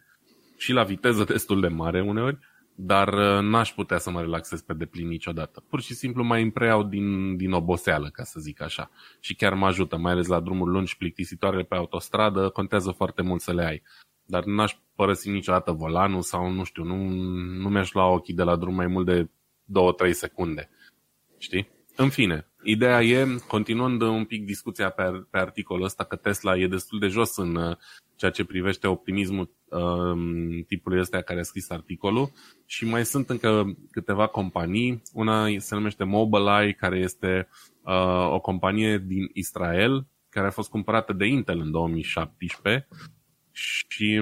și 0.57 0.71
la 0.71 0.83
viteză 0.83 1.23
destul 1.33 1.61
de 1.61 1.67
mare 1.67 2.01
uneori, 2.01 2.37
dar 2.81 3.13
uh, 3.13 3.41
n-aș 3.41 3.73
putea 3.73 3.97
să 3.97 4.09
mă 4.09 4.21
relaxez 4.21 4.61
pe 4.61 4.73
deplin 4.73 5.07
niciodată. 5.07 5.63
Pur 5.69 5.81
și 5.81 5.93
simplu 5.93 6.23
mai 6.23 6.41
îmi 6.41 6.51
preiau 6.51 6.83
din, 6.83 7.37
din 7.37 7.51
oboseală, 7.51 8.09
ca 8.09 8.23
să 8.23 8.39
zic 8.39 8.61
așa. 8.61 8.89
Și 9.19 9.35
chiar 9.35 9.53
mă 9.53 9.65
ajută, 9.65 9.97
mai 9.97 10.11
ales 10.11 10.27
la 10.27 10.39
drumuri 10.39 10.71
lungi, 10.71 10.97
plictisitoare 10.97 11.63
pe 11.63 11.75
autostradă, 11.75 12.49
contează 12.49 12.91
foarte 12.91 13.21
mult 13.21 13.41
să 13.41 13.53
le 13.53 13.65
ai. 13.65 13.81
Dar 14.23 14.43
n-aș 14.43 14.75
părăsi 14.95 15.29
niciodată 15.29 15.71
volanul 15.71 16.21
sau, 16.21 16.49
nu 16.51 16.63
știu, 16.63 16.83
nu, 16.83 16.95
nu 17.61 17.69
mi-aș 17.69 17.93
lua 17.93 18.07
ochii 18.07 18.33
de 18.33 18.43
la 18.43 18.55
drum 18.55 18.75
mai 18.75 18.87
mult 18.87 19.05
de 19.05 19.29
2-3 20.07 20.11
secunde. 20.11 20.69
Știi? 21.37 21.69
În 21.95 22.09
fine, 22.09 22.48
ideea 22.63 23.01
e, 23.03 23.27
continuând 23.47 24.01
un 24.01 24.25
pic 24.25 24.45
discuția 24.45 24.89
pe, 24.89 25.03
pe 25.29 25.37
articolul 25.37 25.83
ăsta, 25.83 26.03
că 26.03 26.15
Tesla 26.15 26.57
e 26.57 26.67
destul 26.67 26.99
de 26.99 27.07
jos 27.07 27.37
în 27.37 27.55
uh, 27.55 27.77
ceea 28.15 28.31
ce 28.31 28.45
privește 28.45 28.87
optimismul 28.87 29.53
uh, 29.69 30.63
tipului 30.67 30.99
ăsta 30.99 31.21
care 31.21 31.39
a 31.39 31.43
scris 31.43 31.69
articolul 31.69 32.31
și 32.65 32.85
mai 32.85 33.05
sunt 33.05 33.29
încă 33.29 33.77
câteva 33.91 34.27
companii. 34.27 35.01
Una 35.13 35.47
se 35.57 35.75
numește 35.75 36.03
Mobileye, 36.03 36.71
care 36.71 36.97
este 36.97 37.47
uh, 37.81 38.31
o 38.31 38.39
companie 38.39 38.97
din 38.97 39.29
Israel, 39.33 40.07
care 40.29 40.47
a 40.47 40.51
fost 40.51 40.69
cumpărată 40.69 41.13
de 41.13 41.25
Intel 41.25 41.59
în 41.59 41.71
2017 41.71 42.87
și 43.51 44.21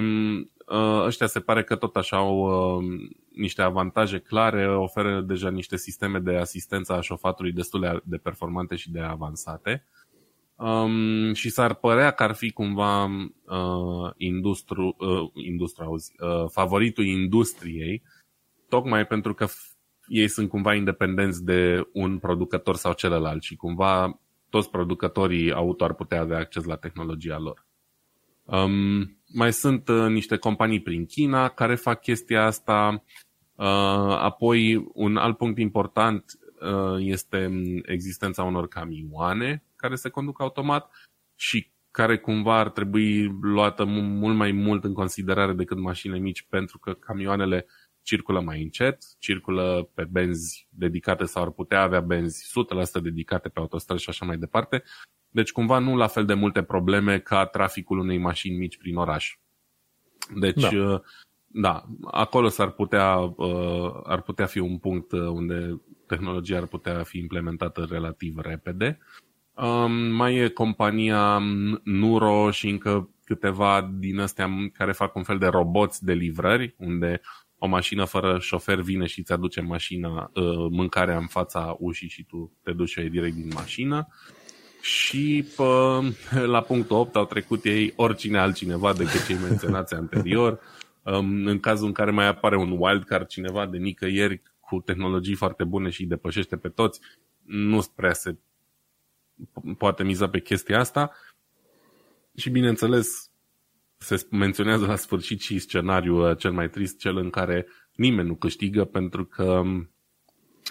uh, 0.66 1.04
ăștia 1.04 1.26
se 1.26 1.40
pare 1.40 1.64
că 1.64 1.76
tot 1.76 1.96
așa 1.96 2.16
au 2.16 2.38
uh, 2.38 2.84
niște 3.38 3.62
avantaje 3.62 4.18
clare, 4.18 4.68
oferă 4.76 5.20
deja 5.20 5.50
niște 5.50 5.76
sisteme 5.76 6.18
de 6.18 6.36
asistență 6.36 6.92
a 6.92 7.00
șofatului 7.00 7.52
destul 7.52 8.02
de 8.04 8.16
performante 8.16 8.76
și 8.76 8.90
de 8.90 9.00
avansate. 9.00 9.86
Um, 10.56 11.32
și 11.32 11.50
s-ar 11.50 11.74
părea 11.74 12.10
că 12.10 12.22
ar 12.22 12.34
fi 12.34 12.50
cumva 12.50 13.04
uh, 13.04 14.12
industru, 14.16 14.96
uh, 14.98 15.44
industru, 15.44 15.84
auzi, 15.84 16.12
uh, 16.18 16.48
favoritul 16.50 17.04
industriei, 17.04 18.02
tocmai 18.68 19.06
pentru 19.06 19.34
că 19.34 19.46
ei 20.06 20.28
sunt 20.28 20.48
cumva 20.48 20.74
independenți 20.74 21.44
de 21.44 21.88
un 21.92 22.18
producător 22.18 22.76
sau 22.76 22.92
celălalt 22.92 23.42
și 23.42 23.56
cumva 23.56 24.20
toți 24.50 24.70
producătorii 24.70 25.52
auto 25.52 25.84
ar 25.84 25.94
putea 25.94 26.20
avea 26.20 26.38
acces 26.38 26.64
la 26.64 26.76
tehnologia 26.76 27.38
lor. 27.38 27.66
Um, 28.44 29.18
mai 29.26 29.52
sunt 29.52 29.88
uh, 29.88 30.06
niște 30.08 30.36
companii 30.36 30.80
prin 30.80 31.06
China 31.06 31.48
care 31.48 31.74
fac 31.74 32.00
chestia 32.00 32.44
asta. 32.44 33.04
Uh, 33.58 33.64
apoi, 34.18 34.90
un 34.94 35.16
alt 35.16 35.36
punct 35.36 35.58
important 35.58 36.24
uh, 36.60 36.96
este 36.98 37.50
existența 37.84 38.42
unor 38.42 38.68
camioane 38.68 39.62
care 39.76 39.94
se 39.94 40.08
conduc 40.08 40.40
automat 40.40 40.90
și 41.34 41.70
care 41.90 42.18
cumva 42.18 42.58
ar 42.58 42.70
trebui 42.70 43.24
luată 43.40 43.84
mult 43.84 44.36
mai 44.36 44.52
mult 44.52 44.84
în 44.84 44.92
considerare 44.92 45.52
decât 45.52 45.78
mașinile 45.78 46.18
mici 46.18 46.46
pentru 46.48 46.78
că 46.78 46.92
camioanele 46.92 47.66
circulă 48.02 48.40
mai 48.40 48.62
încet, 48.62 48.98
circulă 49.18 49.90
pe 49.94 50.04
benzi 50.04 50.68
dedicate 50.70 51.24
sau 51.24 51.42
ar 51.42 51.50
putea 51.50 51.80
avea 51.80 52.00
benzi 52.00 52.52
100% 52.98 53.02
dedicate 53.02 53.48
pe 53.48 53.58
autostrăzi 53.60 54.02
și 54.02 54.08
așa 54.10 54.24
mai 54.24 54.38
departe. 54.38 54.82
Deci 55.28 55.52
cumva 55.52 55.78
nu 55.78 55.96
la 55.96 56.06
fel 56.06 56.24
de 56.24 56.34
multe 56.34 56.62
probleme 56.62 57.18
ca 57.18 57.46
traficul 57.46 57.98
unei 57.98 58.18
mașini 58.18 58.56
mici 58.56 58.78
prin 58.78 58.96
oraș. 58.96 59.38
Deci, 60.40 60.60
da, 60.60 60.68
uh, 60.68 61.00
da 61.50 61.84
acolo 62.04 62.48
s-ar 62.48 62.70
putea, 62.70 63.16
uh, 63.18 64.00
ar 64.04 64.22
putea 64.22 64.46
fi 64.46 64.58
un 64.58 64.78
punct 64.78 65.12
uh, 65.12 65.20
unde 65.20 65.80
tehnologia 66.06 66.56
ar 66.56 66.66
putea 66.66 67.02
fi 67.02 67.18
implementată 67.18 67.86
relativ 67.90 68.38
repede. 68.38 68.98
Um, 69.54 69.92
mai 69.92 70.34
e 70.34 70.48
compania 70.48 71.38
Nuro 71.84 72.50
și 72.50 72.68
încă 72.68 73.10
câteva 73.24 73.90
din 73.98 74.18
astea 74.18 74.48
care 74.72 74.92
fac 74.92 75.14
un 75.14 75.22
fel 75.22 75.38
de 75.38 75.46
roboți 75.46 76.04
de 76.04 76.12
livrări, 76.12 76.74
unde 76.78 77.20
o 77.58 77.66
mașină 77.66 78.04
fără 78.04 78.38
șofer 78.38 78.80
vine 78.80 79.06
și 79.06 79.18
îți 79.18 79.32
aduce 79.32 79.60
mașina, 79.60 80.32
mâncarea 80.70 81.16
în 81.16 81.26
fața 81.26 81.76
ușii 81.78 82.08
și 82.08 82.24
tu 82.24 82.52
te 82.62 82.72
duci 82.72 82.94
direct 82.94 83.34
din 83.34 83.50
mașină. 83.54 84.08
Și 84.80 85.46
pă, 85.56 86.00
la 86.46 86.60
punctul 86.60 86.96
8 86.96 87.16
au 87.16 87.24
trecut 87.24 87.64
ei 87.64 87.92
oricine 87.96 88.38
altcineva 88.38 88.92
decât 88.92 89.26
cei 89.26 89.36
menționați 89.48 89.94
anterior. 90.02 90.60
În 91.10 91.58
cazul 91.60 91.86
în 91.86 91.92
care 91.92 92.10
mai 92.10 92.26
apare 92.26 92.56
un 92.56 92.76
wildcard 92.78 93.26
cineva 93.26 93.66
de 93.66 93.76
nicăieri 93.76 94.42
cu 94.60 94.80
tehnologii 94.80 95.34
foarte 95.34 95.64
bune 95.64 95.90
și 95.90 96.00
îi 96.00 96.06
depășește 96.06 96.56
pe 96.56 96.68
toți, 96.68 97.00
nu 97.44 97.82
prea 97.94 98.12
se 98.12 98.36
poate 99.78 100.04
miza 100.04 100.28
pe 100.28 100.40
chestia 100.40 100.78
asta. 100.78 101.12
Și 102.36 102.50
bineînțeles, 102.50 103.30
se 103.96 104.26
menționează 104.30 104.86
la 104.86 104.96
sfârșit 104.96 105.40
și 105.40 105.58
scenariul 105.58 106.36
cel 106.36 106.52
mai 106.52 106.68
trist, 106.68 106.98
cel 106.98 107.16
în 107.16 107.30
care 107.30 107.66
nimeni 107.94 108.28
nu 108.28 108.34
câștigă 108.34 108.84
pentru 108.84 109.24
că 109.24 109.62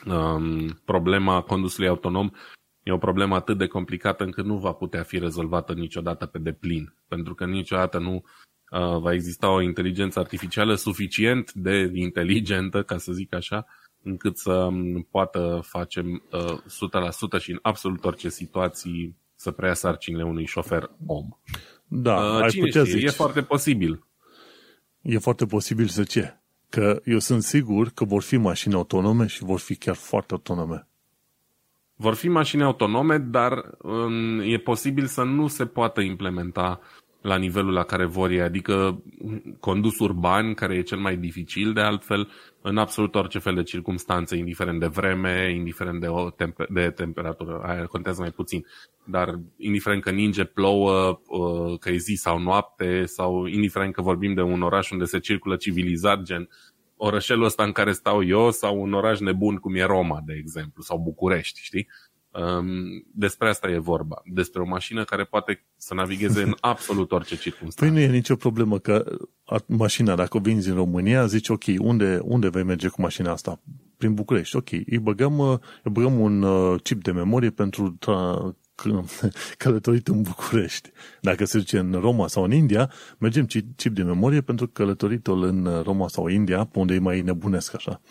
um, 0.05 0.81
problema 0.85 1.41
condusului 1.41 1.89
autonom 1.89 2.29
e 2.83 2.91
o 2.91 2.97
problemă 2.97 3.35
atât 3.35 3.57
de 3.57 3.67
complicată 3.67 4.23
încât 4.23 4.45
nu 4.45 4.57
va 4.57 4.71
putea 4.71 5.03
fi 5.03 5.19
rezolvată 5.19 5.73
niciodată 5.73 6.25
pe 6.25 6.39
deplin, 6.39 6.93
pentru 7.07 7.35
că 7.35 7.45
niciodată 7.45 7.99
nu 7.99 8.13
uh, 8.13 8.21
va 8.99 9.13
exista 9.13 9.49
o 9.49 9.61
inteligență 9.61 10.19
artificială 10.19 10.75
suficient 10.75 11.53
de 11.53 11.91
inteligentă, 11.93 12.83
ca 12.83 12.97
să 12.97 13.11
zic 13.11 13.33
așa, 13.33 13.65
încât 14.03 14.37
să 14.37 14.51
um, 14.51 15.07
poată 15.11 15.59
face 15.63 15.99
uh, 16.31 17.37
100% 17.39 17.41
și 17.41 17.51
în 17.51 17.59
absolut 17.61 18.05
orice 18.05 18.29
situații 18.29 19.15
să 19.35 19.51
preia 19.51 19.73
sarcinile 19.73 20.23
unui 20.23 20.45
șofer 20.45 20.89
om. 21.05 21.27
Da, 21.87 22.15
uh, 22.15 22.41
ai 22.41 22.49
putea 22.49 22.83
știe? 22.83 22.83
Zice. 22.83 23.05
E 23.05 23.09
foarte 23.09 23.41
posibil. 23.41 24.05
E 25.01 25.17
foarte 25.17 25.45
posibil 25.45 25.87
să 25.87 26.03
ce? 26.03 26.37
Că 26.69 27.01
eu 27.05 27.19
sunt 27.19 27.43
sigur 27.43 27.89
că 27.89 28.05
vor 28.05 28.21
fi 28.21 28.37
mașini 28.37 28.73
autonome 28.73 29.27
și 29.27 29.43
vor 29.43 29.59
fi 29.59 29.75
chiar 29.75 29.95
foarte 29.95 30.33
autonome. 30.33 30.87
Vor 31.95 32.13
fi 32.15 32.27
mașini 32.27 32.63
autonome, 32.63 33.17
dar 33.17 33.51
um, 33.81 34.39
e 34.39 34.57
posibil 34.57 35.05
să 35.05 35.23
nu 35.23 35.47
se 35.47 35.65
poată 35.65 36.01
implementa 36.01 36.79
la 37.27 37.37
nivelul 37.37 37.73
la 37.73 37.83
care 37.83 38.05
vor 38.05 38.29
ei, 38.29 38.41
adică 38.41 39.03
condus 39.59 39.99
urban, 39.99 40.53
care 40.53 40.75
e 40.75 40.81
cel 40.81 40.97
mai 40.97 41.17
dificil 41.17 41.73
de 41.73 41.81
altfel, 41.81 42.29
în 42.61 42.77
absolut 42.77 43.15
orice 43.15 43.39
fel 43.39 43.55
de 43.55 43.63
circunstanțe, 43.63 44.37
indiferent 44.37 44.79
de 44.79 44.87
vreme, 44.87 45.53
indiferent 45.55 45.99
de, 45.99 46.07
o 46.07 46.29
temp- 46.29 46.67
de 46.69 46.89
temperatură, 46.89 47.61
aia 47.63 47.85
contează 47.85 48.21
mai 48.21 48.31
puțin, 48.31 48.65
dar 49.03 49.39
indiferent 49.57 50.01
că 50.01 50.11
ninge, 50.11 50.43
plouă, 50.43 51.19
uh, 51.27 51.79
că 51.79 51.89
e 51.89 51.97
zi 51.97 52.13
sau 52.13 52.39
noapte, 52.39 53.05
sau 53.05 53.45
indiferent 53.45 53.93
că 53.93 54.01
vorbim 54.01 54.33
de 54.33 54.41
un 54.41 54.61
oraș 54.61 54.91
unde 54.91 55.05
se 55.05 55.19
circulă 55.19 55.55
civilizat, 55.55 56.21
gen 56.21 56.49
orășelul 56.97 57.45
ăsta 57.45 57.63
în 57.63 57.71
care 57.71 57.91
stau 57.91 58.23
eu 58.23 58.51
sau 58.51 58.81
un 58.81 58.93
oraș 58.93 59.19
nebun 59.19 59.55
cum 59.55 59.75
e 59.75 59.83
Roma, 59.83 60.21
de 60.25 60.33
exemplu, 60.37 60.81
sau 60.81 60.99
București, 60.99 61.59
știi? 61.63 61.87
Um, 62.37 63.05
despre 63.13 63.49
asta 63.49 63.69
e 63.69 63.77
vorba. 63.77 64.21
Despre 64.25 64.61
o 64.61 64.65
mașină 64.65 65.03
care 65.03 65.23
poate 65.23 65.65
să 65.77 65.93
navigheze 65.93 66.41
în 66.41 66.55
absolut 66.71 67.11
orice 67.11 67.35
circunstanță. 67.35 67.79
Păi 67.79 67.89
nu 67.89 68.11
e 68.11 68.17
nicio 68.17 68.35
problemă 68.35 68.79
că 68.79 69.17
mașina, 69.65 70.15
dacă 70.15 70.37
o 70.37 70.39
vinzi 70.39 70.69
în 70.69 70.75
România, 70.75 71.25
zici, 71.25 71.49
ok, 71.49 71.63
unde, 71.77 72.19
unde 72.23 72.49
vei 72.49 72.63
merge 72.63 72.87
cu 72.87 73.01
mașina 73.01 73.31
asta? 73.31 73.59
Prin 73.97 74.13
București, 74.13 74.55
ok. 74.55 74.71
Îi 74.71 74.99
băgăm, 75.01 75.39
îi 75.83 75.91
băgăm 75.91 76.19
un 76.19 76.41
uh, 76.41 76.81
chip 76.81 77.03
de 77.03 77.11
memorie 77.11 77.49
pentru 77.49 77.97
tra- 78.05 78.55
călătorit 79.57 80.07
în 80.07 80.21
București. 80.21 80.91
Dacă 81.21 81.45
se 81.45 81.57
duce 81.57 81.77
în 81.77 81.91
Roma 81.91 82.27
sau 82.27 82.43
în 82.43 82.51
India, 82.51 82.91
mergem 83.17 83.45
chip 83.75 83.93
de 83.93 84.03
memorie 84.03 84.41
pentru 84.41 84.67
călătoritul 84.67 85.43
în 85.43 85.81
Roma 85.83 86.07
sau 86.07 86.27
India, 86.27 86.63
pe 86.63 86.79
unde 86.79 86.93
e 86.93 86.99
mai 86.99 87.21
nebunesc 87.21 87.75
așa. 87.75 88.01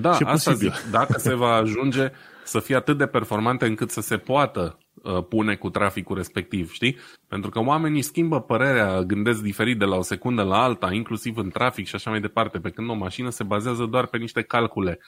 Da, 0.00 0.14
și 0.14 0.22
asta 0.22 0.50
posibil. 0.50 0.74
zic. 0.74 0.90
Dacă 0.90 1.18
se 1.18 1.34
va 1.34 1.52
ajunge 1.54 2.10
să 2.46 2.60
fie 2.60 2.74
atât 2.74 2.98
de 2.98 3.06
performante 3.06 3.66
încât 3.66 3.90
să 3.90 4.00
se 4.00 4.16
poată 4.16 4.78
uh, 5.02 5.24
pune 5.28 5.54
cu 5.54 5.70
traficul 5.70 6.16
respectiv, 6.16 6.72
știi? 6.72 6.96
Pentru 7.28 7.50
că 7.50 7.60
oamenii 7.60 8.02
schimbă 8.02 8.40
părerea, 8.40 9.02
gândesc 9.02 9.42
diferit 9.42 9.78
de 9.78 9.84
la 9.84 9.96
o 9.96 10.02
secundă 10.02 10.42
la 10.42 10.62
alta, 10.62 10.92
inclusiv 10.92 11.36
în 11.36 11.50
trafic 11.50 11.86
și 11.86 11.94
așa 11.94 12.10
mai 12.10 12.20
departe, 12.20 12.58
pe 12.58 12.70
când 12.70 12.90
o 12.90 12.94
mașină 12.94 13.30
se 13.30 13.44
bazează 13.44 13.84
doar 13.84 14.06
pe 14.06 14.18
niște 14.18 14.42
calcule 14.42 14.98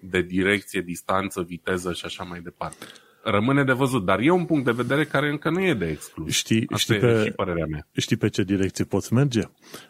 de 0.00 0.22
direcție, 0.22 0.80
distanță, 0.80 1.42
viteză 1.42 1.92
și 1.92 2.04
așa 2.04 2.24
mai 2.24 2.40
departe 2.40 2.86
rămâne 3.30 3.64
de 3.64 3.72
văzut, 3.72 4.04
dar 4.04 4.18
e 4.20 4.30
un 4.30 4.44
punct 4.44 4.64
de 4.64 4.70
vedere 4.70 5.04
care 5.04 5.30
încă 5.30 5.50
nu 5.50 5.60
e 5.60 5.74
de 5.74 5.86
exclus. 5.86 6.32
Știi, 6.32 6.64
Asta 6.72 6.94
știi, 6.94 7.06
pe, 7.06 7.22
și 7.24 7.30
părerea 7.30 7.66
mea. 7.66 7.86
știi 7.92 8.16
pe 8.16 8.28
ce 8.28 8.42
direcție 8.42 8.84
poți 8.84 9.12
merge? 9.12 9.40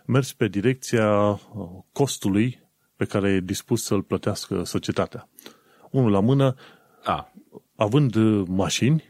Mergi 0.06 0.36
pe 0.36 0.48
direcția 0.48 1.28
uh, 1.28 1.38
costului 1.92 2.62
pe 2.96 3.04
care 3.04 3.30
e 3.30 3.40
dispus 3.40 3.84
să-l 3.84 4.02
plătească 4.02 4.62
societatea. 4.64 5.28
Unul 5.90 6.10
la 6.10 6.20
mână, 6.20 6.54
da. 7.06 7.32
având 7.76 8.14
uh, 8.14 8.42
mașini, 8.48 9.02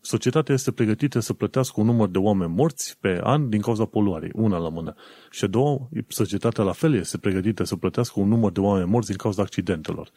societatea 0.00 0.54
este 0.54 0.72
pregătită 0.72 1.20
să 1.20 1.32
plătească 1.32 1.80
un 1.80 1.86
număr 1.86 2.08
de 2.08 2.18
oameni 2.18 2.52
morți 2.52 2.98
pe 3.00 3.20
an 3.22 3.48
din 3.48 3.60
cauza 3.60 3.84
poluării, 3.84 4.30
una 4.34 4.58
la 4.58 4.68
mână. 4.68 4.94
Și 5.30 5.44
a 5.44 5.46
doua, 5.46 5.88
societatea 6.08 6.64
la 6.64 6.72
fel 6.72 6.94
este 6.94 7.18
pregătită 7.18 7.64
să 7.64 7.76
plătească 7.76 8.20
un 8.20 8.28
număr 8.28 8.52
de 8.52 8.60
oameni 8.60 8.88
morți 8.90 9.08
din 9.08 9.16
cauza 9.16 9.42
accidentelor. 9.42 10.10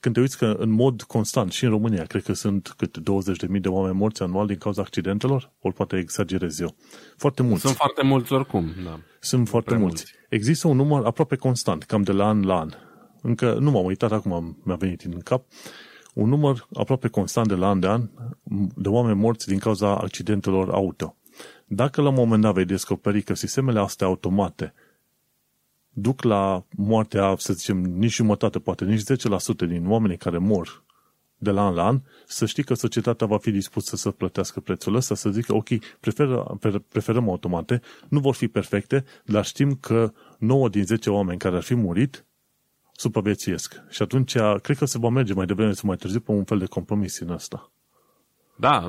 Când 0.00 0.14
te 0.14 0.20
uiți 0.20 0.38
că 0.38 0.56
în 0.58 0.70
mod 0.70 1.02
constant 1.02 1.52
și 1.52 1.64
în 1.64 1.70
România, 1.70 2.04
cred 2.04 2.22
că 2.22 2.32
sunt 2.32 2.74
cât 2.76 2.98
20.000 2.98 3.60
de 3.60 3.68
oameni 3.68 3.96
morți 3.96 4.22
anual 4.22 4.46
din 4.46 4.56
cauza 4.56 4.82
accidentelor, 4.82 5.52
ori 5.60 5.74
poate 5.74 5.96
exagerez 5.96 6.60
eu. 6.60 6.76
Foarte 7.16 7.42
mulți. 7.42 7.60
Sunt 7.60 7.74
foarte 7.74 8.02
mulți 8.02 8.32
oricum, 8.32 8.70
da. 8.84 9.00
Sunt 9.20 9.48
foarte 9.48 9.74
mulți. 9.76 9.84
mulți. 9.84 10.14
Există 10.28 10.68
un 10.68 10.76
număr 10.76 11.04
aproape 11.04 11.36
constant, 11.36 11.82
cam 11.82 12.02
de 12.02 12.12
la 12.12 12.28
an 12.28 12.42
la 12.42 12.58
an. 12.58 12.70
încă 13.22 13.58
nu 13.60 13.70
m-am 13.70 13.84
uitat, 13.84 14.12
acum 14.12 14.56
mi-a 14.64 14.76
venit 14.76 15.02
în 15.02 15.18
cap, 15.18 15.44
un 16.14 16.28
număr 16.28 16.66
aproape 16.74 17.08
constant 17.08 17.48
de 17.48 17.54
la 17.54 17.68
an 17.68 17.80
de 17.80 17.86
an 17.86 18.08
de 18.74 18.88
oameni 18.88 19.18
morți 19.18 19.46
din 19.46 19.58
cauza 19.58 19.96
accidentelor 19.96 20.70
auto. 20.70 21.16
Dacă 21.66 22.00
la 22.00 22.08
un 22.08 22.14
moment 22.14 22.42
dat 22.42 22.54
vei 22.54 22.64
descoperi 22.64 23.22
că 23.22 23.34
sistemele 23.34 23.80
astea 23.80 24.06
automate 24.06 24.74
duc 25.92 26.22
la 26.22 26.64
moartea, 26.76 27.34
să 27.38 27.52
zicem, 27.52 27.76
nici 27.76 28.14
jumătate, 28.14 28.58
poate 28.58 28.84
nici 28.84 29.00
10% 29.00 29.66
din 29.66 29.90
oamenii 29.90 30.16
care 30.16 30.38
mor 30.38 30.84
de 31.36 31.50
la 31.50 31.66
an 31.66 31.74
la 31.74 31.86
an, 31.86 32.00
să 32.26 32.46
știi 32.46 32.62
că 32.62 32.74
societatea 32.74 33.26
va 33.26 33.38
fi 33.38 33.50
dispusă 33.50 33.96
să 33.96 34.10
plătească 34.10 34.60
prețul 34.60 34.94
ăsta, 34.94 35.14
să 35.14 35.30
zică, 35.30 35.54
ok, 35.54 35.68
prefer, 36.00 36.44
preferăm 36.88 37.28
automate, 37.28 37.80
nu 38.08 38.20
vor 38.20 38.34
fi 38.34 38.48
perfecte, 38.48 39.04
dar 39.24 39.44
știm 39.44 39.74
că 39.74 40.12
9 40.38 40.68
din 40.68 40.84
10 40.84 41.10
oameni 41.10 41.38
care 41.38 41.56
ar 41.56 41.62
fi 41.62 41.74
murit 41.74 42.24
supraviețuiesc. 43.00 43.82
Și 43.88 44.02
atunci, 44.02 44.32
cred 44.62 44.76
că 44.76 44.84
se 44.84 44.98
va 44.98 45.08
merge 45.08 45.32
mai 45.34 45.46
devreme 45.46 45.72
sau 45.72 45.88
mai 45.88 45.96
târziu 45.96 46.20
pe 46.20 46.30
un 46.30 46.44
fel 46.44 46.58
de 46.58 46.66
compromis 46.66 47.18
în 47.18 47.30
ăsta. 47.30 47.72
Da, 48.56 48.86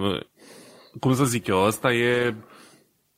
cum 1.00 1.14
să 1.14 1.26
zic 1.26 1.48
eu, 1.48 1.64
ăsta 1.64 1.94
e 1.94 2.36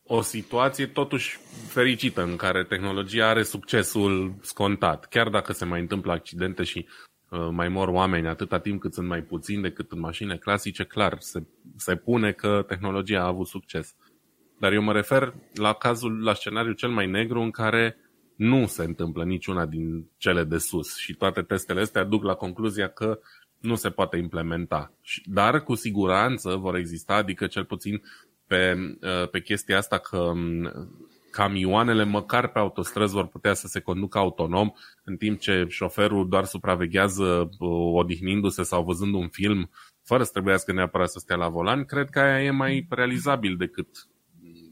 o 0.04 0.22
situație 0.22 0.86
totuși 0.86 1.40
fericită 1.68 2.24
în 2.24 2.36
care 2.36 2.64
tehnologia 2.64 3.28
are 3.28 3.44
succesul 3.44 4.36
scontat. 4.42 5.06
Chiar 5.06 5.30
dacă 5.30 5.54
se 5.54 5.66
mai 5.66 5.80
întâmplă 5.80 6.12
accidente 6.12 6.64
și 6.64 6.88
uh, 7.30 7.48
mai 7.52 7.68
mor 7.68 7.88
oameni 7.88 8.28
atâta 8.28 8.60
timp 8.60 8.82
cât 8.82 8.94
sunt 8.94 9.08
mai 9.08 9.22
puțini 9.22 9.62
decât 9.62 9.92
în 9.92 10.00
mașini 10.00 10.40
clasice, 10.40 10.84
clar, 10.84 11.16
se, 11.20 11.44
se 11.78 11.96
pune 11.96 12.32
că 12.32 12.64
tehnologia 12.68 13.22
a 13.22 13.28
avut 13.28 13.48
succes. 13.48 13.96
Dar 14.60 14.72
eu 14.74 14.82
mă 14.82 14.92
refer 14.92 15.34
la 15.54 15.74
cazul, 15.74 16.24
la 16.24 16.34
scenariul 16.34 16.74
cel 16.74 16.90
mai 16.90 17.08
negru 17.08 17.42
în 17.42 17.52
care 17.52 17.98
nu 18.36 18.68
se 18.68 18.84
întâmplă 18.84 19.24
niciuna 19.24 19.66
din 19.66 20.10
cele 20.18 20.44
de 20.44 20.58
sus 20.58 20.98
și 20.98 21.14
toate 21.14 21.42
testele 21.42 21.82
astea 21.82 22.04
duc 22.04 22.24
la 22.24 22.34
concluzia 22.34 22.88
că 22.88 23.20
nu 23.60 23.76
se 23.76 23.90
poate 23.90 24.18
implementa. 24.18 24.94
Dar 25.26 25.64
cu 25.64 25.76
siguranță 25.76 26.56
vor 26.56 26.76
exista, 26.76 27.14
adică 27.14 27.48
cel 27.48 27.66
puțin 27.66 28.02
pe, 28.48 28.76
uh, 29.02 29.30
pe 29.30 29.42
chestia 29.42 29.78
asta 29.78 29.98
că 29.98 30.18
um, 30.18 30.72
camioanele 31.32 32.04
măcar 32.04 32.48
pe 32.48 32.60
autostrăzi 32.60 33.14
vor 33.14 33.28
putea 33.28 33.54
să 33.54 33.68
se 33.68 33.80
conducă 33.80 34.18
autonom 34.18 34.72
în 35.04 35.18
timp 35.18 35.40
ce 35.40 35.66
șoferul 35.70 36.30
doar 36.30 36.46
supraveghează 36.46 37.50
uh, 37.60 37.92
odihnindu-se 37.94 38.64
sau 38.64 38.84
văzând 38.84 39.14
un 39.14 39.28
film 39.28 39.70
fără 40.04 40.24
să 40.24 40.32
trebuiască 40.32 40.72
neapărat 40.74 41.10
să 41.10 41.20
stea 41.20 41.36
la 41.36 41.50
volan, 41.50 41.86
cred 41.86 42.10
că 42.10 42.20
aia 42.20 42.44
e 42.44 42.52
mai 42.52 42.86
realizabil 42.90 43.56
decât, 43.56 44.08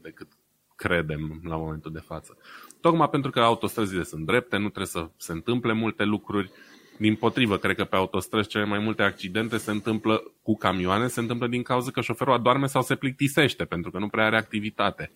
decât 0.02 0.28
credem 0.76 1.40
la 1.44 1.56
momentul 1.56 1.92
de 1.92 1.98
față. 1.98 2.36
Tocmai 2.82 3.08
pentru 3.08 3.30
că 3.30 3.40
autostrăzile 3.40 4.02
sunt 4.02 4.26
drepte, 4.26 4.56
nu 4.56 4.68
trebuie 4.68 4.86
să 4.86 5.10
se 5.16 5.32
întâmple 5.32 5.72
multe 5.72 6.04
lucruri. 6.04 6.50
Din 6.98 7.14
potrivă, 7.14 7.56
cred 7.56 7.76
că 7.76 7.84
pe 7.84 7.96
autostrăzi 7.96 8.48
cele 8.48 8.64
mai 8.64 8.78
multe 8.78 9.02
accidente 9.02 9.56
se 9.56 9.70
întâmplă 9.70 10.32
cu 10.42 10.56
camioane, 10.56 11.06
se 11.06 11.20
întâmplă 11.20 11.46
din 11.46 11.62
cauza 11.62 11.90
că 11.90 12.00
șoferul 12.00 12.32
adorme 12.32 12.66
sau 12.66 12.82
se 12.82 12.94
plictisește, 12.94 13.64
pentru 13.64 13.90
că 13.90 13.98
nu 13.98 14.08
prea 14.08 14.24
are 14.26 14.36
activitate. 14.36 15.12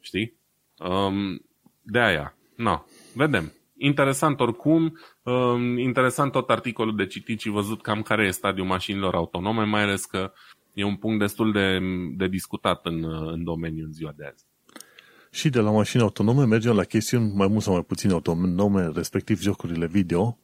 Știi? 0.00 0.34
Um, 0.78 1.40
de 1.82 1.98
aia. 1.98 2.36
No. 2.56 2.82
Vedem. 3.14 3.52
Interesant 3.76 4.40
oricum, 4.40 4.98
um, 5.22 5.78
interesant 5.78 6.32
tot 6.32 6.50
articolul 6.50 6.96
de 6.96 7.06
citit 7.06 7.40
și 7.40 7.48
văzut 7.48 7.82
cam 7.82 8.02
care 8.02 8.26
e 8.26 8.30
stadiul 8.30 8.66
mașinilor 8.66 9.14
autonome, 9.14 9.64
mai 9.64 9.82
ales 9.82 10.04
că 10.04 10.32
e 10.72 10.84
un 10.84 10.96
punct 10.96 11.18
destul 11.18 11.52
de, 11.52 11.78
de 12.16 12.28
discutat 12.28 12.86
în, 12.86 13.04
în 13.32 13.44
domeniu 13.44 13.84
în 13.84 13.92
ziua 13.92 14.12
de 14.16 14.24
azi. 14.24 14.44
Și 15.38 15.48
de 15.48 15.60
la 15.60 15.70
mașini 15.70 16.02
autonome 16.02 16.44
mergem 16.44 16.74
la 16.74 16.84
chestiuni 16.84 17.32
mai 17.34 17.46
mult 17.46 17.62
sau 17.62 17.72
mai 17.72 17.82
puțin 17.82 18.10
autonome, 18.10 18.90
respectiv 18.94 19.40
jocurile 19.40 19.86
video. 19.86 20.38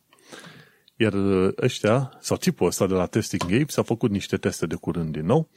Iar 0.97 1.13
uh, 1.13 1.53
ăștia, 1.63 2.19
sau 2.21 2.37
tipul 2.37 2.67
ăsta 2.67 2.87
de 2.87 2.95
la 2.95 3.07
Testing 3.07 3.51
Games, 3.51 3.73
s-a 3.73 3.83
făcut 3.83 4.11
niște 4.11 4.37
teste 4.37 4.67
de 4.67 4.75
curând 4.75 5.13
din 5.13 5.25
nou 5.25 5.49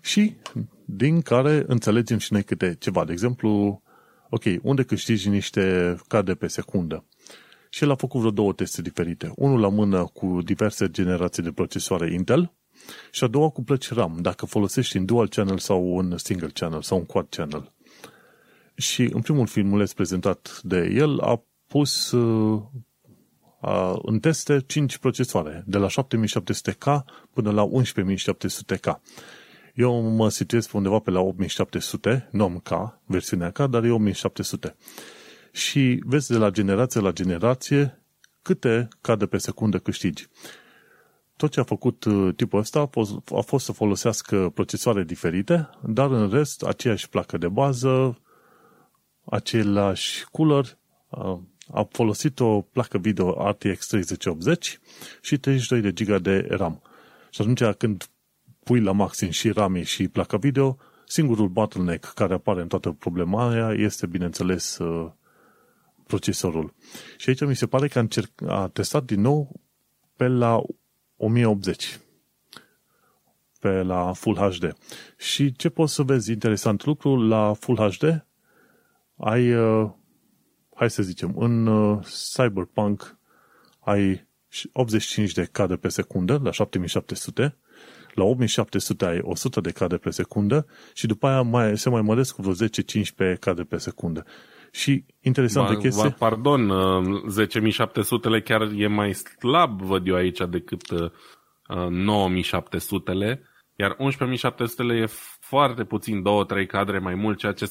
și 0.00 0.36
din 0.84 1.20
care 1.20 1.64
înțelegem 1.66 2.18
și 2.18 2.32
noi 2.32 2.42
câte 2.42 2.76
ceva. 2.78 3.04
De 3.04 3.12
exemplu, 3.12 3.82
ok, 4.30 4.42
unde 4.62 4.82
câștigi 4.82 5.28
niște 5.28 5.96
cadre 6.08 6.34
pe 6.34 6.46
secundă. 6.46 7.04
Și 7.70 7.84
el 7.84 7.90
a 7.90 7.94
făcut 7.94 8.18
vreo 8.20 8.32
două 8.32 8.52
teste 8.52 8.82
diferite. 8.82 9.32
Unul 9.36 9.60
la 9.60 9.68
mână 9.68 10.04
cu 10.04 10.38
diverse 10.42 10.90
generații 10.90 11.42
de 11.42 11.52
procesoare 11.52 12.12
Intel 12.12 12.52
și 13.10 13.24
a 13.24 13.26
doua 13.26 13.48
cu 13.48 13.62
plăci 13.62 13.92
RAM, 13.92 14.18
dacă 14.20 14.46
folosești 14.46 14.96
în 14.96 15.04
dual 15.04 15.28
channel 15.28 15.58
sau 15.58 15.94
un 15.94 16.16
single 16.16 16.50
channel 16.54 16.82
sau 16.82 16.98
un 16.98 17.04
quad 17.04 17.26
channel. 17.28 17.73
Și 18.74 19.10
în 19.12 19.20
primul 19.20 19.46
filmuleț 19.46 19.92
prezentat 19.92 20.60
de 20.62 20.90
el 20.94 21.20
a 21.20 21.44
pus 21.66 22.10
uh, 22.10 22.62
uh, 23.60 23.94
în 24.02 24.20
teste 24.20 24.60
5 24.66 24.98
procesoare, 24.98 25.64
de 25.66 25.78
la 25.78 25.86
7700K 25.86 27.04
până 27.32 27.50
la 27.50 27.68
11700K. 27.68 29.00
Eu 29.74 30.00
mă 30.00 30.28
situez 30.28 30.66
pe 30.66 30.76
undeva 30.76 30.98
pe 30.98 31.10
la 31.10 31.20
8700, 31.20 32.28
nu 32.30 32.44
am 32.44 32.58
K, 32.58 33.00
versiunea 33.04 33.50
K, 33.50 33.58
dar 33.58 33.84
e 33.84 33.90
8700. 33.90 34.76
Și 35.52 36.02
vezi 36.06 36.30
de 36.30 36.36
la 36.36 36.50
generație 36.50 37.00
la 37.00 37.12
generație 37.12 38.02
câte 38.42 38.88
cadre 39.00 39.26
pe 39.26 39.38
secundă 39.38 39.78
câștigi. 39.78 40.28
Tot 41.36 41.50
ce 41.50 41.60
a 41.60 41.62
făcut 41.62 42.04
uh, 42.04 42.34
tipul 42.36 42.58
ăsta 42.58 42.80
a 42.80 42.86
fost, 42.86 43.12
a 43.34 43.40
fost 43.40 43.64
să 43.64 43.72
folosească 43.72 44.50
procesoare 44.54 45.04
diferite, 45.04 45.68
dar 45.86 46.10
în 46.10 46.30
rest 46.30 46.62
aceeași 46.62 47.08
placă 47.08 47.38
de 47.38 47.48
bază, 47.48 48.18
același 49.24 50.24
cooler, 50.30 50.78
a 51.72 51.88
folosit 51.90 52.40
o 52.40 52.60
placă 52.60 52.98
video 52.98 53.48
RTX 53.48 53.86
3080 53.86 54.80
și 55.20 55.38
32 55.38 55.90
de 55.92 56.04
GB 56.04 56.22
de 56.22 56.46
RAM. 56.50 56.82
Și 57.30 57.40
atunci 57.40 57.64
când 57.64 58.08
pui 58.64 58.80
la 58.80 58.92
maxim 58.92 59.30
și 59.30 59.50
RAM 59.50 59.82
și 59.82 60.08
placa 60.08 60.36
video, 60.36 60.76
singurul 61.06 61.48
bottleneck 61.48 62.12
care 62.14 62.34
apare 62.34 62.60
în 62.60 62.68
toată 62.68 62.90
problema 62.90 63.48
aia 63.48 63.72
este, 63.72 64.06
bineînțeles, 64.06 64.78
uh, 64.78 65.10
procesorul. 66.06 66.74
Și 67.16 67.28
aici 67.28 67.44
mi 67.44 67.56
se 67.56 67.66
pare 67.66 67.88
că 67.88 67.98
a, 67.98 68.00
încerc, 68.00 68.30
a 68.46 68.68
testat 68.68 69.04
din 69.04 69.20
nou 69.20 69.60
pe 70.16 70.26
la 70.26 70.62
1080 71.16 71.98
pe 73.60 73.82
la 73.82 74.12
Full 74.12 74.36
HD. 74.36 74.76
Și 75.16 75.52
ce 75.52 75.68
poți 75.68 75.94
să 75.94 76.02
vezi 76.02 76.30
interesant 76.30 76.84
lucru 76.84 77.26
la 77.26 77.52
Full 77.52 77.90
HD? 77.90 78.26
Ai, 79.16 79.54
uh, 79.54 79.90
hai 80.74 80.90
să 80.90 81.02
zicem, 81.02 81.34
în 81.36 81.66
uh, 81.66 81.98
Cyberpunk 82.34 83.18
ai 83.80 84.26
85 84.72 85.32
de 85.32 85.48
cadre 85.52 85.76
pe 85.76 85.88
secundă 85.88 86.40
la 86.42 86.50
7700, 86.50 87.56
la 88.14 88.24
8700 88.24 89.04
ai 89.04 89.20
100 89.22 89.60
de 89.60 89.70
cadre 89.70 89.96
pe 89.96 90.10
secundă 90.10 90.66
și 90.92 91.06
după 91.06 91.26
aia 91.26 91.42
mai, 91.42 91.78
se 91.78 91.88
mai 91.88 92.02
măresc 92.02 92.34
cu 92.34 92.42
vreo 92.42 92.68
10-15 93.34 93.38
cadre 93.38 93.64
pe 93.64 93.76
secundă. 93.76 94.24
Și 94.70 95.04
interesant 95.20 95.68
de 95.68 95.76
chestie... 95.76 96.14
Pardon, 96.18 96.70
10.700-le 97.46 98.36
uh, 98.36 98.42
chiar 98.42 98.70
e 98.76 98.86
mai 98.86 99.12
slab, 99.12 99.82
văd 99.82 100.06
eu 100.06 100.14
aici, 100.14 100.38
decât 100.48 100.82
9.700-le, 101.68 103.42
iar 103.76 103.96
11.700-le 103.96 104.94
e 104.94 105.06
foarte 105.40 105.84
puțin, 105.84 106.22
două, 106.22 106.44
trei 106.44 106.66
cadre 106.66 106.98
mai 106.98 107.14
mult, 107.14 107.38
ceea 107.38 107.52
ce 107.52 107.66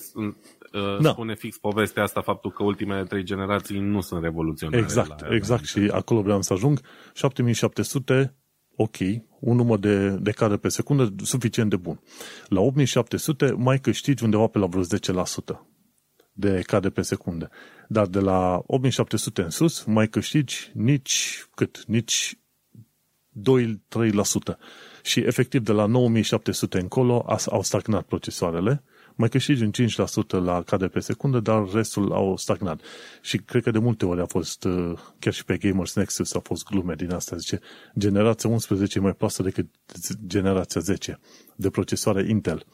uh, 0.73 1.01
da. 1.01 1.09
spune 1.09 1.35
fix 1.35 1.57
povestea 1.57 2.03
asta, 2.03 2.21
faptul 2.21 2.51
că 2.51 2.63
ultimele 2.63 3.03
trei 3.03 3.23
generații 3.23 3.79
nu 3.79 4.01
sunt 4.01 4.23
revoluționare. 4.23 4.81
Exact, 4.81 5.21
la 5.21 5.35
exact 5.35 5.65
și 5.65 5.89
acolo 5.91 6.21
vreau 6.21 6.41
să 6.41 6.53
ajung. 6.53 6.81
7700, 7.13 8.35
ok, 8.75 8.97
un 9.39 9.55
număr 9.55 9.79
de, 9.79 10.09
de 10.09 10.31
cadre 10.31 10.57
pe 10.57 10.69
secundă 10.69 11.13
suficient 11.23 11.69
de 11.69 11.75
bun. 11.75 11.99
La 12.47 12.59
8700 12.59 13.51
mai 13.57 13.79
câștigi 13.79 14.23
undeva 14.23 14.47
pe 14.47 14.57
la 14.57 14.65
vreo 14.65 14.83
10% 14.83 14.85
de 16.33 16.61
cadre 16.65 16.89
pe 16.89 17.01
secundă. 17.01 17.49
Dar 17.87 18.07
de 18.07 18.19
la 18.19 18.61
8700 18.65 19.41
în 19.41 19.49
sus 19.49 19.83
mai 19.83 20.07
câștigi 20.07 20.71
nici 20.73 21.45
cât, 21.55 21.83
nici 21.87 22.37
2-3%. 23.33 24.57
Și 25.03 25.19
efectiv 25.19 25.61
de 25.61 25.71
la 25.71 25.85
9700 25.85 26.79
încolo 26.79 27.25
au 27.49 27.61
stagnat 27.61 28.03
procesoarele 28.03 28.83
mai 29.15 29.29
câștigi 29.29 29.63
un 29.63 29.71
5% 29.71 30.43
la 30.43 30.63
cadre 30.63 30.87
pe 30.87 30.99
secundă, 30.99 31.39
dar 31.39 31.69
restul 31.73 32.11
au 32.11 32.37
stagnat. 32.37 32.81
Și 33.21 33.37
cred 33.37 33.63
că 33.63 33.71
de 33.71 33.79
multe 33.79 34.05
ori 34.05 34.21
a 34.21 34.25
fost, 34.25 34.63
uh, 34.63 34.93
chiar 35.19 35.33
și 35.33 35.45
pe 35.45 35.57
Gamers 35.57 35.95
Nexus 35.95 36.33
a 36.33 36.39
fost 36.39 36.63
glume 36.63 36.93
din 36.95 37.11
asta, 37.11 37.35
zice, 37.35 37.59
generația 37.97 38.49
11 38.49 38.97
e 38.97 39.01
mai 39.01 39.13
proastă 39.13 39.43
decât 39.43 39.67
generația 40.27 40.81
10 40.81 41.19
de 41.55 41.69
procesoare 41.69 42.25
Intel. 42.29 42.65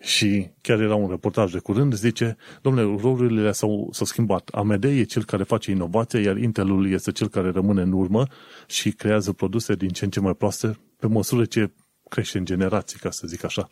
Și 0.00 0.50
chiar 0.60 0.80
era 0.80 0.94
un 0.94 1.08
reportaj 1.10 1.52
de 1.52 1.58
curând, 1.58 1.94
zice, 1.94 2.36
domnule, 2.62 3.00
rolurile 3.00 3.52
s-au, 3.52 3.88
s-au 3.92 4.06
schimbat. 4.06 4.48
AMD 4.48 4.84
e 4.84 5.02
cel 5.02 5.24
care 5.24 5.42
face 5.42 5.70
inovație, 5.70 6.20
iar 6.20 6.36
Intelul 6.36 6.90
este 6.90 7.12
cel 7.12 7.28
care 7.28 7.50
rămâne 7.50 7.82
în 7.82 7.92
urmă 7.92 8.26
și 8.66 8.90
creează 8.90 9.32
produse 9.32 9.74
din 9.74 9.88
ce 9.88 10.04
în 10.04 10.10
ce 10.10 10.20
mai 10.20 10.34
proaste 10.34 10.78
pe 10.98 11.06
măsură 11.06 11.44
ce 11.44 11.70
crește 12.08 12.38
în 12.38 12.44
generații, 12.44 12.98
ca 12.98 13.10
să 13.10 13.26
zic 13.26 13.44
așa. 13.44 13.68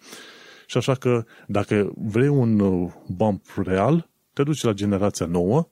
Și 0.70 0.76
așa 0.76 0.94
că 0.94 1.24
dacă 1.46 1.92
vrei 1.96 2.28
un 2.28 2.60
uh, 2.60 2.92
bump 3.06 3.44
real, 3.64 4.08
te 4.32 4.42
duci 4.42 4.62
la 4.62 4.72
generația 4.72 5.26
nouă 5.26 5.68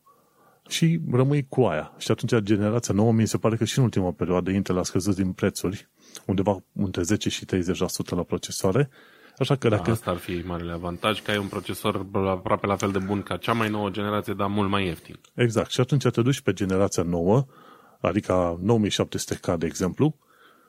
și 0.69 1.01
rămâi 1.11 1.47
cu 1.49 1.63
aia. 1.63 1.95
Și 1.99 2.11
atunci 2.11 2.43
generația 2.43 2.95
nouă 2.95 3.13
mi 3.13 3.27
se 3.27 3.39
pare 3.39 3.57
că 3.57 3.65
și 3.65 3.79
în 3.79 3.85
ultima 3.85 4.13
perioadă 4.13 4.51
Intel 4.51 4.79
a 4.79 4.83
scăzut 4.83 5.15
din 5.15 5.33
prețuri, 5.33 5.89
undeva 6.27 6.65
între 6.73 7.03
10 7.03 7.29
și 7.29 7.45
30% 7.45 7.49
la 8.09 8.23
procesoare, 8.23 8.91
Așa 9.39 9.57
că 9.57 9.69
dacă... 9.69 9.91
Asta 9.91 10.11
ar 10.11 10.17
fi 10.17 10.43
marele 10.47 10.73
avantaj, 10.73 11.23
că 11.23 11.31
ai 11.31 11.39
un 11.39 11.47
procesor 11.49 12.07
aproape 12.13 12.67
la 12.67 12.77
fel 12.77 12.91
de 12.91 12.99
bun 12.99 13.23
ca 13.23 13.37
cea 13.37 13.53
mai 13.53 13.71
nouă 13.71 13.91
generație, 13.91 14.35
dar 14.35 14.49
mult 14.49 14.71
mai 14.71 14.87
ieftin. 14.87 15.21
Exact. 15.35 15.71
Și 15.71 15.81
atunci 15.81 16.07
te 16.09 16.23
duci 16.23 16.41
pe 16.41 16.53
generația 16.53 17.03
nouă, 17.03 17.47
adică 18.01 18.61
9700K, 18.83 19.59
de 19.59 19.67
exemplu, 19.67 20.19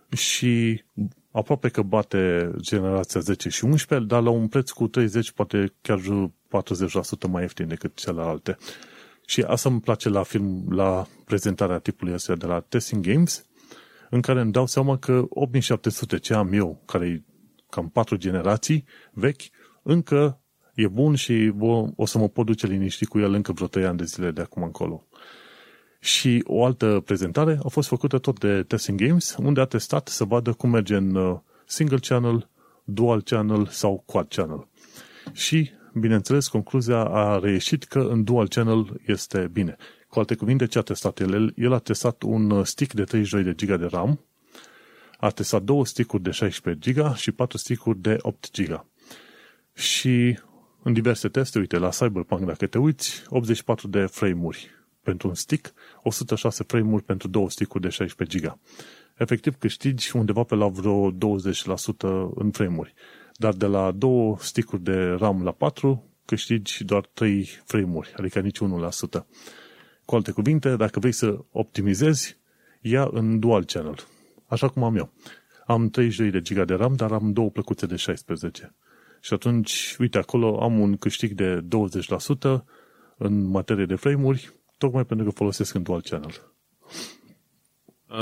și 0.10 0.84
aproape 1.32 1.70
că 1.70 1.82
bate 1.82 2.52
generația 2.58 3.20
10 3.20 3.50
și 3.50 3.66
11, 3.66 4.08
dar 4.08 4.22
la 4.22 4.30
un 4.30 4.48
preț 4.48 4.70
cu 4.70 4.88
30, 4.88 5.32
poate 5.32 5.74
chiar 5.82 6.00
40% 6.00 7.30
mai 7.30 7.42
ieftin 7.42 7.68
decât 7.68 7.96
celelalte. 7.96 8.58
Și 9.26 9.42
asta 9.42 9.70
îmi 9.70 9.82
place 9.82 10.10
la 10.10 10.24
film, 10.24 10.66
la 10.70 11.06
prezentarea 11.26 11.80
tipului 11.80 12.14
ăsta 12.14 12.36
de 12.36 12.46
la 12.46 12.60
Testing 12.60 13.06
Games, 13.06 13.46
în 14.10 14.22
care 14.22 14.42
îmi 14.42 14.52
dau 14.52 14.66
seama 14.66 14.98
că 14.98 15.26
8700 15.30 16.18
ce 16.18 16.34
am 16.34 16.54
eu, 16.54 16.82
care 16.86 17.08
e 17.08 17.24
cam 17.70 17.90
patru 17.90 18.16
generații 18.16 18.86
vechi, 19.12 19.42
încă 19.84 20.40
e 20.74 20.88
bun 20.88 21.16
și 21.16 21.52
bă, 21.56 21.88
o 21.96 22.06
să 22.06 22.18
mă 22.18 22.28
pot 22.28 22.46
duce 22.46 22.68
liniștit 22.68 23.08
cu 23.08 23.20
el 23.20 23.34
încă 23.34 23.52
vreo 23.52 23.68
3 23.68 23.86
ani 23.86 23.98
de 23.98 24.04
zile 24.04 24.32
de 24.32 24.42
acum 24.42 24.64
încolo. 24.64 25.08
Și 26.00 26.44
o 26.48 26.66
altă 26.66 27.02
prezentare 27.06 27.60
a 27.64 27.68
fost 27.68 27.88
făcută 27.88 28.18
tot 28.18 28.40
de 28.40 28.64
Testing 28.64 29.02
Games, 29.02 29.36
unde 29.40 29.62
a 29.62 29.66
testat 29.66 30.08
să 30.08 30.24
vadă 30.24 30.54
cum 30.54 30.70
merge 30.70 30.96
în 30.96 31.16
uh, 31.16 31.40
single 31.66 31.98
channel, 31.98 32.50
dual 32.84 33.22
channel 33.22 33.68
sau 33.68 34.04
quad 34.06 34.28
channel. 34.28 34.68
Și, 35.34 35.72
bineînțeles, 35.94 36.48
concluzia 36.48 37.04
a 37.04 37.40
reieșit 37.40 37.84
că 37.84 38.00
în 38.00 38.24
dual 38.24 38.48
channel 38.48 39.02
este 39.06 39.50
bine. 39.52 39.76
Cu 40.08 40.20
alte 40.20 40.36
cuvinte, 40.36 40.66
ce 40.66 40.78
a 40.78 40.82
testat 40.82 41.20
el? 41.20 41.54
El 41.56 41.74
a 41.74 41.80
testat 41.80 42.22
un 42.22 42.50
uh, 42.50 42.66
stick 42.66 42.94
de 42.94 43.04
32 43.04 43.54
de 43.54 43.66
GB 43.66 43.80
de 43.80 43.86
RAM, 43.86 44.20
a 45.18 45.30
testat 45.30 45.62
două 45.62 45.86
stick 45.86 46.20
de 46.20 46.32
16 46.32 46.92
GB 46.92 47.16
și 47.16 47.32
patru 47.32 47.58
stick 47.58 47.84
de 47.96 48.18
8 48.22 48.62
GB. 48.62 48.86
Și 49.74 50.40
în 50.84 50.94
diverse 50.94 51.30
teste, 51.30 51.60
uite, 51.60 51.78
la 51.78 51.90
Cyberpunk, 51.90 52.46
dacă 52.46 52.68
te 52.68 52.78
uiți, 52.78 53.24
84 53.28 53.88
de 53.88 54.06
frame-uri 54.06 54.79
pentru 55.10 55.28
un 55.28 55.34
stick, 55.34 55.74
106 56.04 56.64
frame-uri 56.64 57.04
pentru 57.04 57.28
două 57.28 57.50
stick 57.50 57.80
de 57.80 57.90
16 57.90 58.40
GB. 58.40 58.60
Efectiv 59.18 59.56
câștigi 59.56 60.16
undeva 60.16 60.44
pe 60.44 60.56
la 60.56 60.68
vreo 60.68 61.12
20% 61.12 61.16
în 62.36 62.52
frame-uri. 62.52 62.94
Dar 63.34 63.54
de 63.54 63.66
la 63.66 63.92
două 63.92 64.38
stick 64.40 64.74
de 64.74 64.96
RAM 64.96 65.44
la 65.44 65.52
4, 65.52 66.04
câștigi 66.26 66.84
doar 66.84 67.06
3 67.14 67.50
frame-uri, 67.66 68.14
adică 68.18 68.40
nici 68.40 68.60
1%. 68.60 69.26
Cu 70.06 70.16
alte 70.16 70.32
cuvinte, 70.32 70.76
dacă 70.76 71.00
vrei 71.00 71.12
să 71.12 71.38
optimizezi, 71.52 72.38
ia 72.82 73.10
în 73.12 73.40
dual 73.40 73.64
channel. 73.66 73.96
Așa 74.48 74.68
cum 74.68 74.84
am 74.84 74.96
eu. 74.96 75.14
Am 75.66 75.90
32 75.90 76.32
de 76.32 76.42
giga 76.42 76.66
de 76.66 76.74
RAM, 76.74 76.96
dar 76.96 77.12
am 77.12 77.34
două 77.34 77.50
plăcuțe 77.50 77.86
de 77.86 77.96
16. 77.96 78.76
Și 79.22 79.34
atunci, 79.34 79.96
uite, 80.00 80.18
acolo 80.18 80.62
am 80.62 80.80
un 80.80 80.98
câștig 80.98 81.32
de 81.32 81.62
20% 81.62 82.64
în 83.18 83.50
materie 83.50 83.86
de 83.86 83.96
frame-uri, 83.96 84.59
tocmai 84.80 85.06
pentru 85.06 85.26
că 85.26 85.32
folosesc 85.32 85.74
în 85.74 85.84
dual 85.84 86.02
channel. 86.02 86.54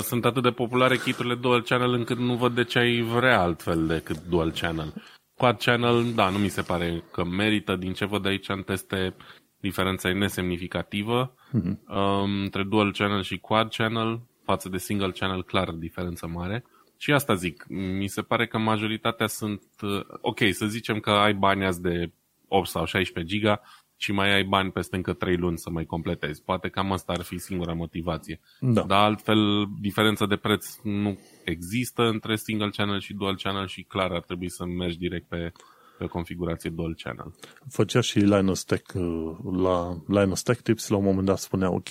Sunt 0.02 0.26
atât 0.26 0.44
de 0.44 0.52
populare 0.52 0.98
chiturile 0.98 1.36
dual 1.36 1.62
channel 1.62 1.94
încât 1.94 2.18
nu 2.18 2.36
văd 2.36 2.56
de 2.56 2.64
ce 2.64 2.80
ai 2.80 3.02
vrea 3.02 3.42
altfel 3.42 3.88
decât 3.88 4.18
dual 4.30 4.52
channel. 4.52 4.94
Quad 5.36 5.58
channel, 5.58 6.14
da, 6.14 6.30
nu 6.30 6.38
mi 6.38 6.48
se 6.48 6.62
pare 6.62 7.04
că 7.12 7.24
merită. 7.24 7.76
Din 7.76 7.94
ce 7.94 8.06
văd 8.06 8.26
aici 8.26 8.50
în 8.50 8.64
teste, 8.64 9.16
diferența 9.60 10.10
e 10.10 10.14
nesemnificativă. 10.14 11.36
Mm-hmm. 11.48 11.78
Um, 11.88 12.42
între 12.42 12.64
dual 12.64 12.94
channel 12.94 13.22
și 13.22 13.38
quad 13.38 13.70
channel, 13.70 14.22
față 14.44 14.70
de 14.70 14.78
single 14.78 15.12
channel, 15.12 15.44
clar 15.44 15.72
diferență 15.72 16.28
mare. 16.28 16.66
Și 16.98 17.12
asta 17.12 17.34
zic, 17.34 17.66
mi 17.68 18.08
se 18.08 18.22
pare 18.22 18.48
că 18.48 18.58
majoritatea 18.58 19.28
sunt, 19.28 19.62
uh, 19.82 20.02
ok, 20.22 20.40
să 20.52 20.66
zicem 20.66 21.00
că 21.00 21.10
ai 21.10 21.34
bani 21.34 21.66
azi 21.66 21.82
de 21.82 22.12
8 22.48 22.68
sau 22.68 22.86
16 22.86 23.34
giga 23.36 23.62
și 23.98 24.12
mai 24.12 24.34
ai 24.34 24.44
bani 24.44 24.72
peste 24.72 24.96
încă 24.96 25.14
3 25.14 25.38
luni 25.38 25.58
să 25.58 25.70
mai 25.70 25.86
completezi. 25.86 26.44
Poate 26.44 26.70
cam 26.70 26.92
asta 26.92 27.14
ar 27.14 27.22
fi 27.22 27.38
singura 27.38 27.74
motivație. 27.74 28.40
Da. 28.60 28.82
Dar 28.82 29.04
altfel, 29.04 29.66
diferența 29.80 30.26
de 30.26 30.36
preț 30.36 30.76
nu 30.84 31.20
există 31.46 32.02
între 32.02 32.36
single 32.36 32.70
channel 32.70 33.00
și 33.00 33.14
dual 33.14 33.38
channel 33.38 33.68
și 33.68 33.84
clar 33.84 34.12
ar 34.12 34.22
trebui 34.22 34.50
să 34.50 34.66
mergi 34.66 34.98
direct 34.98 35.28
pe, 35.28 35.52
pe 35.98 36.06
configurație 36.06 36.70
dual 36.70 36.96
channel. 37.04 37.36
Făcea 37.70 38.02
și 38.02 38.20
Linus 38.20 38.64
Tech, 38.64 38.94
uh, 38.94 39.38
la 39.58 40.02
Linus 40.08 40.42
Tech 40.42 40.62
Tips, 40.62 40.88
la 40.88 40.98
un 40.98 41.04
moment 41.04 41.26
dat 41.26 41.38
spunea, 41.38 41.72
ok, 41.72 41.90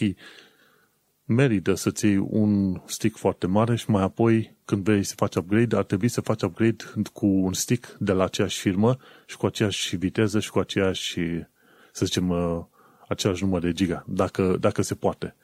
merită 1.25 1.75
să-ți 1.75 2.07
iei 2.07 2.17
un 2.17 2.81
stick 2.85 3.17
foarte 3.17 3.47
mare 3.47 3.77
și 3.77 3.91
mai 3.91 4.03
apoi, 4.03 4.57
când 4.65 4.85
vrei 4.85 5.03
să 5.03 5.15
faci 5.17 5.35
upgrade, 5.35 5.77
ar 5.77 5.85
trebui 5.85 6.09
să 6.09 6.21
faci 6.21 6.43
upgrade 6.43 6.85
cu 7.13 7.27
un 7.27 7.53
stick 7.53 7.97
de 7.99 8.13
la 8.13 8.25
aceeași 8.25 8.61
firmă 8.61 8.97
și 9.27 9.37
cu 9.37 9.47
aceeași 9.47 9.97
viteză 9.97 10.41
și 10.41 10.51
cu 10.51 10.59
aceeași, 10.59 11.21
să 11.97 12.05
zicem, 12.05 12.29
uh, 12.29 12.65
același 13.09 13.43
număr 13.43 13.61
de 13.61 13.73
giga, 13.73 14.05
dacă, 14.07 14.57
dacă 14.61 14.83
se 14.83 14.95
poate. 14.95 15.37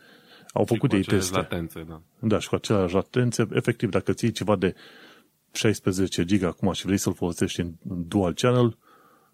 Au 0.53 0.65
și 0.67 0.73
făcut 0.73 0.93
ei 0.93 1.03
teste. 1.03 1.37
Latențe, 1.37 1.85
da. 1.89 2.03
da, 2.19 2.39
și 2.39 2.49
cu 2.49 2.55
aceleași 2.55 2.95
latențe. 2.95 3.49
Efectiv, 3.53 3.91
dacă 3.91 4.13
ții 4.13 4.31
ceva 4.31 4.57
de 4.57 4.75
16 5.53 6.25
giga 6.25 6.47
acum 6.47 6.73
și 6.73 6.87
vrei 6.87 6.99
să-l 6.99 7.15
folosești 7.15 7.61
în 7.61 7.75
dual 7.85 8.35
channel, 8.35 8.79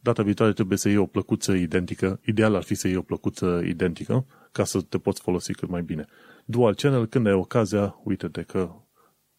data 0.00 0.22
viitoare 0.22 0.52
trebuie 0.52 0.78
să 0.78 0.88
iei 0.88 0.96
o 0.96 1.06
plăcuță 1.06 1.52
identică. 1.52 2.20
Ideal 2.24 2.54
ar 2.54 2.62
fi 2.62 2.74
să 2.74 2.86
iei 2.86 2.96
o 2.96 3.02
plăcuță 3.02 3.62
identică 3.66 4.26
ca 4.52 4.64
să 4.64 4.80
te 4.80 4.98
poți 4.98 5.20
folosi 5.20 5.52
cât 5.52 5.68
mai 5.68 5.82
bine 5.82 6.06
dual 6.50 6.74
channel, 6.74 7.06
când 7.06 7.26
ai 7.26 7.32
ocazia, 7.32 8.00
uite-te 8.04 8.42
că 8.42 8.74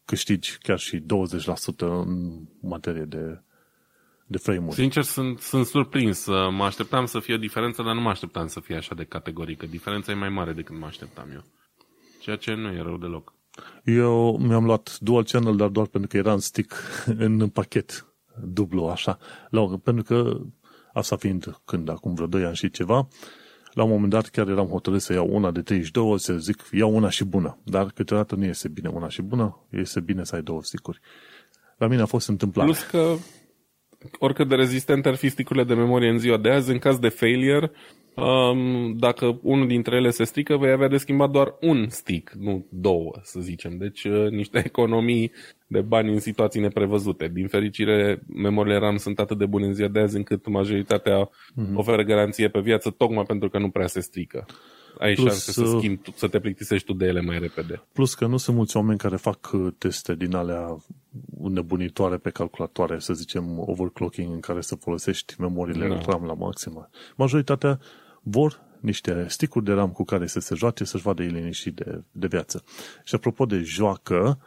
câștigi 0.04 0.58
chiar 0.58 0.78
și 0.78 0.98
20% 0.98 1.04
în 1.78 2.40
materie 2.60 3.04
de, 3.04 3.42
de 4.30 4.38
frame-uri. 4.38 4.74
Sincer, 4.74 5.02
sunt, 5.02 5.40
sunt 5.40 5.66
surprins. 5.66 6.26
Mă 6.26 6.64
așteptam 6.64 7.06
să 7.06 7.18
fie 7.18 7.34
o 7.34 7.38
diferență, 7.38 7.82
dar 7.82 7.94
nu 7.94 8.00
mă 8.00 8.08
așteptam 8.08 8.46
să 8.46 8.60
fie 8.60 8.76
așa 8.76 8.94
de 8.94 9.04
categorică. 9.04 9.66
Diferența 9.66 10.12
e 10.12 10.14
mai 10.14 10.28
mare 10.28 10.52
decât 10.52 10.78
mă 10.78 10.86
așteptam 10.86 11.30
eu. 11.32 11.44
Ceea 12.20 12.36
ce 12.36 12.54
nu 12.54 12.72
e 12.72 12.82
rău 12.82 12.96
deloc. 12.96 13.34
Eu 13.84 14.38
mi-am 14.38 14.64
luat 14.64 14.98
dual 15.00 15.24
channel, 15.24 15.56
dar 15.56 15.68
doar 15.68 15.86
pentru 15.86 16.10
că 16.10 16.16
era 16.16 16.32
în 16.32 16.38
stick, 16.38 16.74
în 17.26 17.48
pachet 17.48 18.06
dublu, 18.42 18.86
așa. 18.86 19.18
La, 19.48 19.78
pentru 19.82 20.04
că, 20.04 20.40
asta 20.92 21.16
fiind 21.16 21.60
când, 21.64 21.88
acum 21.88 22.14
vreo 22.14 22.26
2 22.26 22.44
ani 22.44 22.56
și 22.56 22.70
ceva, 22.70 23.08
la 23.72 23.82
un 23.82 23.90
moment 23.90 24.10
dat 24.10 24.28
chiar 24.28 24.48
eram 24.48 24.66
hotărât 24.66 25.00
să 25.00 25.12
iau 25.12 25.28
una 25.30 25.50
de 25.50 25.62
32, 25.62 26.18
să 26.18 26.32
zic, 26.38 26.68
iau 26.72 26.94
una 26.94 27.10
și 27.10 27.24
bună. 27.24 27.58
Dar 27.64 27.86
câteodată 27.86 28.34
nu 28.34 28.44
este 28.44 28.68
bine 28.68 28.88
una 28.88 29.08
și 29.08 29.22
bună, 29.22 29.66
este 29.70 30.00
bine 30.00 30.24
să 30.24 30.34
ai 30.34 30.42
două 30.42 30.62
sticuri. 30.62 31.00
La 31.76 31.86
mine 31.86 32.02
a 32.02 32.06
fost 32.06 32.28
întâmplare. 32.28 32.70
Plus 32.70 32.82
că 32.82 33.16
oricât 34.18 34.48
de 34.48 34.54
rezistent 34.54 35.06
ar 35.06 35.14
fi 35.14 35.28
sticurile 35.28 35.64
de 35.64 35.74
memorie 35.74 36.08
în 36.08 36.18
ziua 36.18 36.36
de 36.36 36.50
azi, 36.50 36.70
în 36.70 36.78
caz 36.78 36.98
de 36.98 37.08
failure, 37.08 37.70
um, 38.14 38.96
dacă 38.96 39.38
unul 39.42 39.66
dintre 39.66 39.96
ele 39.96 40.10
se 40.10 40.24
strică, 40.24 40.56
vei 40.56 40.70
avea 40.70 40.88
de 40.88 40.96
schimbat 40.96 41.30
doar 41.30 41.54
un 41.60 41.86
stick, 41.88 42.32
nu 42.32 42.66
două, 42.68 43.12
să 43.22 43.40
zicem. 43.40 43.76
Deci 43.76 44.04
uh, 44.04 44.30
niște 44.30 44.62
economii 44.66 45.32
de 45.66 45.80
bani 45.80 46.12
în 46.12 46.20
situații 46.20 46.60
neprevăzute. 46.60 47.30
Din 47.32 47.48
fericire, 47.48 48.22
memoriile 48.34 48.78
RAM 48.78 48.96
sunt 48.96 49.18
atât 49.18 49.38
de 49.38 49.46
bune 49.46 49.66
în 49.66 49.74
ziua 49.74 49.88
de 49.88 50.00
azi 50.00 50.16
încât 50.16 50.48
majoritatea 50.48 51.28
mm-hmm. 51.28 51.74
oferă 51.74 52.02
garanție 52.02 52.48
pe 52.48 52.60
viață 52.60 52.90
tocmai 52.90 53.24
pentru 53.24 53.48
că 53.48 53.58
nu 53.58 53.70
prea 53.70 53.86
se 53.86 54.00
strică. 54.00 54.46
Ai 54.98 55.14
Plus, 55.14 55.26
șanse 55.26 55.52
să, 55.52 55.62
uh, 55.62 55.74
schimbi, 55.78 56.00
să 56.14 56.28
te 56.28 56.40
plictisești 56.40 56.86
tu 56.86 56.92
de 56.92 57.06
ele 57.06 57.20
mai 57.20 57.38
repede. 57.38 57.82
Plus 57.92 58.14
că 58.14 58.26
nu 58.26 58.36
sunt 58.36 58.56
mulți 58.56 58.76
oameni 58.76 58.98
care 58.98 59.16
fac 59.16 59.50
uh, 59.52 59.72
teste 59.78 60.14
din 60.14 60.34
alea 60.34 60.76
nebunitoare 61.40 62.16
pe 62.16 62.30
calculatoare, 62.30 62.98
să 62.98 63.14
zicem 63.14 63.58
overclocking, 63.58 64.32
în 64.32 64.40
care 64.40 64.60
să 64.60 64.74
folosești 64.74 65.34
memoriile 65.38 65.88
no. 65.88 65.94
Da. 65.94 66.00
RAM 66.00 66.24
la 66.24 66.34
maximă. 66.34 66.88
Majoritatea 67.16 67.80
vor 68.22 68.60
niște 68.80 69.26
sticuri 69.28 69.64
de 69.64 69.72
RAM 69.72 69.90
cu 69.90 70.04
care 70.04 70.26
să 70.26 70.40
se 70.40 70.54
joace, 70.54 70.84
să-și 70.84 71.02
vadă 71.02 71.22
ei 71.22 71.28
liniștit 71.28 71.74
de, 71.74 72.02
de 72.12 72.26
viață. 72.26 72.64
Și 73.04 73.14
apropo 73.14 73.46
de 73.46 73.62
joacă, 73.62 74.38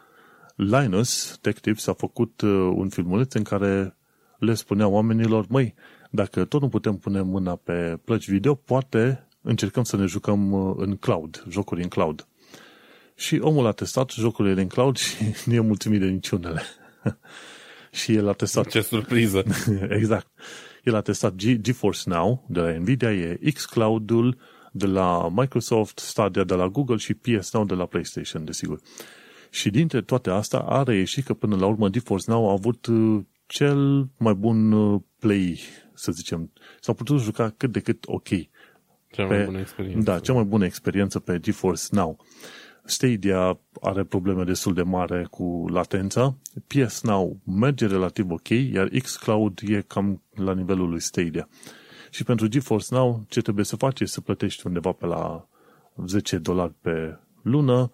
Linus 0.56 1.38
Tech 1.42 1.60
Tips 1.60 1.88
a 1.88 1.94
făcut 1.94 2.42
uh, 2.42 2.50
un 2.76 2.90
filmuleț 2.90 3.34
în 3.34 3.44
care 3.44 3.98
le 4.40 4.54
spunea 4.54 4.88
oamenilor, 4.88 5.46
măi, 5.50 5.74
dacă 6.12 6.46
tot 6.46 6.62
nu 6.62 6.70
putem 6.70 6.98
pune 6.98 7.22
mâna 7.22 7.56
pe 7.56 8.00
plăci 8.06 8.30
video, 8.30 8.56
poate 8.56 9.23
încercăm 9.44 9.84
să 9.84 9.98
ne 9.98 10.06
jucăm 10.06 10.52
uh, 10.52 10.76
în 10.78 10.96
cloud, 10.96 11.44
jocuri 11.50 11.82
în 11.82 11.88
cloud. 11.88 12.28
Și 13.16 13.40
omul 13.42 13.66
a 13.66 13.72
testat 13.72 14.12
jocurile 14.12 14.62
în 14.62 14.68
cloud 14.68 14.98
și 14.98 15.16
nu 15.46 15.54
e 15.54 15.60
mulțumit 15.60 16.00
de 16.00 16.06
niciunele. 16.06 16.62
și 18.02 18.14
el 18.14 18.28
a 18.28 18.34
testat... 18.34 18.68
Ce 18.68 18.82
surpriză! 18.82 19.44
exact. 20.00 20.28
El 20.84 20.96
a 20.96 21.02
testat 21.02 21.34
G- 21.34 21.62
GeForce 21.62 22.02
Now 22.06 22.46
de 22.50 22.60
la 22.60 22.72
Nvidia, 22.72 23.12
e 23.12 23.52
xCloud-ul 23.54 24.38
de 24.72 24.86
la 24.86 25.30
Microsoft, 25.30 26.00
Stadia 26.00 26.44
de 26.44 26.54
la 26.54 26.68
Google 26.68 26.96
și 26.96 27.14
PS 27.14 27.54
Now 27.54 27.66
de 27.66 27.74
la 27.74 27.86
PlayStation, 27.86 28.46
desigur. 28.46 28.80
Și 29.50 29.70
dintre 29.70 30.02
toate 30.02 30.30
astea 30.30 30.60
a 30.60 30.84
reieșit 30.84 31.26
că 31.26 31.34
până 31.34 31.56
la 31.56 31.66
urmă 31.66 31.90
GeForce 31.90 32.32
Now 32.32 32.50
a 32.50 32.52
avut 32.52 32.86
uh, 32.86 33.24
cel 33.46 34.10
mai 34.18 34.34
bun 34.34 34.72
uh, 34.72 35.02
play, 35.20 35.60
să 35.94 36.12
zicem. 36.12 36.52
S-a 36.80 36.94
putut 36.94 37.22
juca 37.22 37.54
cât 37.58 37.72
de 37.72 37.80
cât 37.80 38.04
ok 38.08 38.30
Cea 39.14 39.26
pe, 39.26 39.36
mai 39.36 39.46
bună 39.46 39.60
experiență. 39.60 40.12
Da, 40.12 40.20
cea 40.20 40.34
mai 40.34 40.44
bună 40.44 40.66
experiență 40.66 41.20
pe 41.20 41.40
GeForce 41.40 41.84
Now. 41.92 42.18
Stadia 42.86 43.60
are 43.82 44.04
probleme 44.04 44.44
destul 44.44 44.74
de 44.74 44.82
mare 44.82 45.28
cu 45.30 45.66
latența. 45.70 46.36
PS 46.68 47.02
Now 47.02 47.38
merge 47.46 47.88
relativ 47.88 48.32
ok, 48.32 48.50
iar 48.50 48.88
xCloud 48.88 49.60
e 49.68 49.82
cam 49.88 50.22
la 50.36 50.54
nivelul 50.54 50.90
lui 50.90 51.00
Stadia. 51.00 51.48
Și 52.10 52.24
pentru 52.24 52.48
GeForce 52.48 52.88
Now, 52.90 53.26
ce 53.28 53.42
trebuie 53.42 53.66
să 53.66 53.76
faci 53.76 54.00
este 54.00 54.14
să 54.14 54.22
plătești 54.22 54.68
undeva 54.68 54.92
pe 54.92 55.06
la 55.06 55.48
10 56.06 56.38
dolari 56.38 56.74
pe 56.82 57.18
lună. 57.42 57.92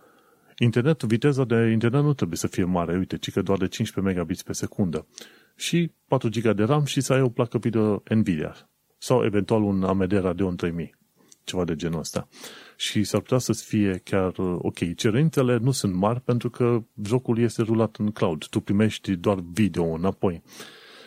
Internetul, 0.57 1.07
viteza 1.07 1.43
de 1.43 1.69
internet 1.71 2.01
nu 2.01 2.13
trebuie 2.13 2.37
să 2.37 2.47
fie 2.47 2.63
mare, 2.63 2.97
uite, 2.97 3.17
ci 3.17 3.31
că 3.31 3.41
doar 3.41 3.57
de 3.57 3.67
15 3.67 4.13
megabits 4.13 4.43
pe 4.43 4.53
secundă. 4.53 5.07
Și 5.55 5.91
4 6.07 6.29
GB 6.29 6.55
de 6.55 6.63
RAM 6.63 6.85
și 6.85 7.01
să 7.01 7.13
ai 7.13 7.21
o 7.21 7.29
placă 7.29 7.57
video 7.57 8.03
Nvidia. 8.09 8.55
Sau 8.97 9.23
eventual 9.23 9.63
un 9.63 9.83
AMD 9.83 10.11
Radeon 10.11 10.55
3000. 10.55 10.97
Ceva 11.49 11.63
de 11.63 11.75
genul 11.75 11.99
ăsta. 11.99 12.27
Și 12.75 13.03
s-ar 13.03 13.21
putea 13.21 13.37
să 13.37 13.53
fie 13.53 14.01
chiar 14.03 14.37
uh, 14.37 14.55
ok. 14.57 14.95
Cerințele 14.95 15.57
nu 15.57 15.71
sunt 15.71 15.93
mari 15.93 16.21
pentru 16.21 16.49
că 16.49 16.83
jocul 17.03 17.39
este 17.39 17.61
rulat 17.61 17.95
în 17.95 18.11
cloud. 18.11 18.45
Tu 18.45 18.59
primești 18.59 19.15
doar 19.15 19.39
video 19.51 19.85
înapoi. 19.85 20.41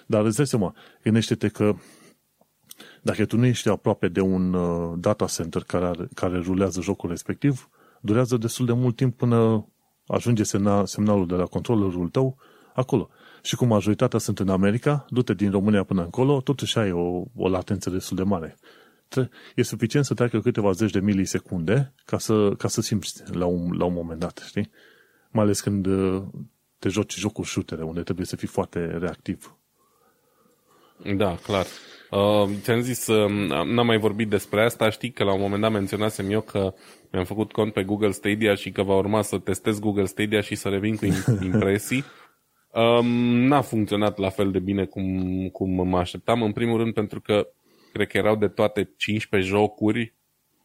Dar 0.06 0.24
îți 0.24 0.36
dai 0.36 0.46
seama, 0.46 0.74
gândește-te 1.02 1.48
că 1.48 1.74
dacă 3.02 3.24
tu 3.24 3.36
nu 3.36 3.46
ești 3.46 3.68
aproape 3.68 4.08
de 4.08 4.20
un 4.20 4.54
uh, 4.54 4.98
data 4.98 5.24
center 5.24 5.62
care, 5.62 5.84
are, 5.84 6.08
care 6.14 6.38
rulează 6.38 6.80
jocul 6.80 7.08
respectiv, 7.08 7.68
durează 8.00 8.36
destul 8.36 8.66
de 8.66 8.72
mult 8.72 8.96
timp 8.96 9.16
până 9.16 9.66
ajunge 10.06 10.42
semna, 10.42 10.84
semnalul 10.84 11.26
de 11.26 11.34
la 11.34 11.44
controllerul 11.44 12.08
tău 12.08 12.36
acolo. 12.74 13.08
Și 13.42 13.56
cum 13.56 13.68
majoritatea 13.68 14.18
sunt 14.18 14.38
în 14.38 14.48
America, 14.48 15.04
du-te 15.08 15.34
din 15.34 15.50
România 15.50 15.84
până 15.84 16.02
încolo, 16.02 16.40
totuși 16.40 16.78
ai 16.78 16.92
o, 16.92 17.22
o 17.36 17.48
latență 17.48 17.90
destul 17.90 18.16
de 18.16 18.22
mare. 18.22 18.56
E 19.54 19.62
suficient 19.62 20.04
să 20.04 20.14
treacă 20.14 20.40
câteva 20.40 20.70
zeci 20.70 20.90
de 20.90 21.00
milisecunde 21.00 21.94
ca 22.04 22.18
să, 22.18 22.54
ca 22.58 22.68
să 22.68 22.80
simți 22.80 23.22
la 23.34 23.46
un, 23.46 23.76
la 23.78 23.84
un 23.84 23.92
moment 23.92 24.20
dat, 24.20 24.44
știi? 24.46 24.70
Mai 25.30 25.44
ales 25.44 25.60
când 25.60 25.86
uh, 25.86 26.22
te 26.78 26.88
joci 26.88 27.18
jocuri 27.18 27.48
shootere, 27.48 27.82
unde 27.82 28.02
trebuie 28.02 28.26
să 28.26 28.36
fii 28.36 28.48
foarte 28.48 28.98
reactiv. 28.98 29.56
Da, 31.16 31.34
clar. 31.34 31.66
Uh, 32.10 32.48
ți-am 32.60 32.80
zis, 32.80 33.06
uh, 33.06 33.30
n-am 33.64 33.86
mai 33.86 33.98
vorbit 33.98 34.28
despre 34.28 34.64
asta, 34.64 34.90
știi 34.90 35.10
că 35.10 35.24
la 35.24 35.32
un 35.32 35.40
moment 35.40 35.62
dat 35.62 35.72
menționasem 35.72 36.30
eu 36.30 36.40
că 36.40 36.74
mi-am 37.10 37.24
făcut 37.24 37.52
cont 37.52 37.72
pe 37.72 37.82
Google 37.82 38.10
Stadia 38.10 38.54
și 38.54 38.70
că 38.70 38.82
va 38.82 38.96
urma 38.96 39.22
să 39.22 39.38
testez 39.38 39.78
Google 39.78 40.04
Stadia 40.04 40.40
și 40.40 40.54
să 40.54 40.68
revin 40.68 40.96
cu 40.96 41.04
impresii. 41.44 42.04
Um, 42.72 43.06
n-a 43.46 43.60
funcționat 43.60 44.18
la 44.18 44.28
fel 44.28 44.50
de 44.50 44.58
bine 44.58 44.84
cum, 44.84 45.48
cum 45.48 45.88
mă 45.88 45.98
așteptam, 45.98 46.42
în 46.42 46.52
primul 46.52 46.78
rând 46.78 46.94
pentru 46.94 47.20
că 47.20 47.48
cred 47.92 48.06
că 48.06 48.16
erau 48.16 48.36
de 48.36 48.48
toate 48.48 48.92
15 48.96 49.50
jocuri 49.50 50.14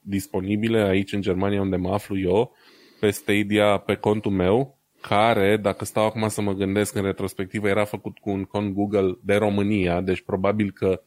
disponibile 0.02 0.80
aici 0.80 1.14
în 1.14 1.22
Germania 1.22 1.62
unde 1.62 1.76
mă 1.76 1.94
aflu 1.94 2.20
eu, 2.20 2.56
pe 3.00 3.10
Stadia, 3.10 3.78
pe 3.78 3.96
contul 3.96 4.32
meu, 4.32 4.78
care, 5.02 5.58
dacă 5.58 5.86
stau 5.86 6.06
acum 6.06 6.28
să 6.28 6.42
mă 6.42 6.54
gândesc 6.54 6.96
în 6.96 7.04
retrospectivă, 7.04 7.68
era 7.68 7.86
făcut 7.86 8.18
cu 8.18 8.30
un 8.30 8.44
cont 8.44 8.74
Google 8.74 9.18
de 9.24 9.36
România, 9.36 10.02
deci 10.02 10.22
probabil 10.22 10.72
că 10.72 11.02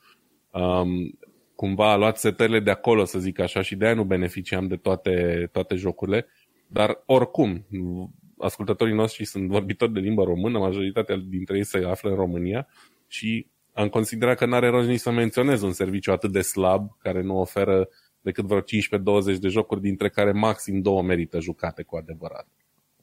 um, 0.51 1.19
cumva 1.55 1.93
a 1.93 1.97
luat 1.97 2.19
setările 2.19 2.61
de 2.61 2.71
acolo, 2.71 3.05
să 3.05 3.19
zic 3.19 3.39
așa, 3.39 3.63
și 3.63 3.77
de 3.77 3.85
aia 3.85 3.95
nu 3.95 4.05
beneficiam 4.05 4.67
de 4.67 4.77
toate, 4.77 5.49
toate 5.53 5.75
jocurile. 5.75 6.27
Dar 6.67 7.03
oricum, 7.07 7.67
ascultătorii 8.39 8.95
noștri 8.95 9.25
sunt 9.25 9.49
vorbitori 9.49 9.93
de 9.93 10.01
limba 10.01 10.25
română, 10.25 10.59
majoritatea 10.59 11.17
dintre 11.17 11.57
ei 11.57 11.65
se 11.65 11.85
află 11.87 12.11
în 12.11 12.17
România 12.17 12.69
și 13.07 13.47
am 13.73 13.89
considerat 13.89 14.37
că 14.37 14.47
n-are 14.47 14.69
rost 14.69 14.89
nici 14.89 15.01
să 15.01 15.11
menționez 15.11 15.63
un 15.63 15.73
serviciu 15.73 16.13
atât 16.13 16.33
de 16.33 16.41
slab, 16.41 16.97
care 16.99 17.23
nu 17.23 17.39
oferă 17.41 17.89
decât 18.21 18.45
vreo 18.45 18.61
15-20 18.61 18.65
de 19.41 19.49
jocuri, 19.49 19.81
dintre 19.81 20.09
care 20.09 20.33
maxim 20.33 20.81
două 20.81 21.03
merită 21.03 21.41
jucate 21.41 21.83
cu 21.83 21.97
adevărat. 21.97 22.47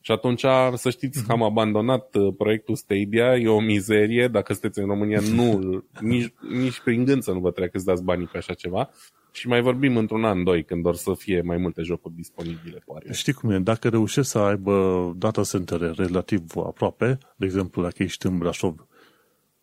Și 0.02 0.12
atunci, 0.12 0.46
să 0.74 0.90
știți 0.90 1.26
că 1.26 1.32
am 1.32 1.44
abandonat 1.44 2.16
uh, 2.16 2.34
proiectul 2.38 2.76
Stadia, 2.76 3.36
e 3.36 3.48
o 3.48 3.60
mizerie, 3.60 4.28
dacă 4.28 4.54
sunteți 4.54 4.80
în 4.80 4.86
România, 4.86 5.20
nu, 5.20 5.60
nici, 6.12 6.34
nici 6.50 6.80
prin 6.80 7.04
gând 7.04 7.22
să 7.22 7.32
nu 7.32 7.40
vă 7.40 7.52
treacă 7.52 7.78
să 7.78 7.84
dați 7.86 8.04
banii 8.04 8.28
pe 8.32 8.38
așa 8.38 8.54
ceva. 8.54 8.90
Și 9.32 9.48
mai 9.48 9.62
vorbim 9.62 9.98
într-un 9.98 10.24
an, 10.24 10.44
doi, 10.44 10.64
când 10.64 10.86
or 10.86 10.96
să 10.96 11.14
fie 11.14 11.42
mai 11.42 11.58
multe 11.58 11.82
jocuri 11.82 12.14
disponibile, 12.14 12.82
poate. 12.86 13.14
Știi 13.14 13.34
cum 13.34 13.50
e? 13.50 13.60
Dacă 13.60 13.90
reușești 13.90 14.32
să 14.32 14.38
aibă 14.38 15.14
data 15.18 15.42
center 15.42 15.94
relativ 15.96 16.44
aproape, 16.56 17.18
de 17.36 17.46
exemplu, 17.46 17.82
dacă 17.82 18.04
ești 18.04 18.26
în 18.26 18.38
Brașov 18.38 18.88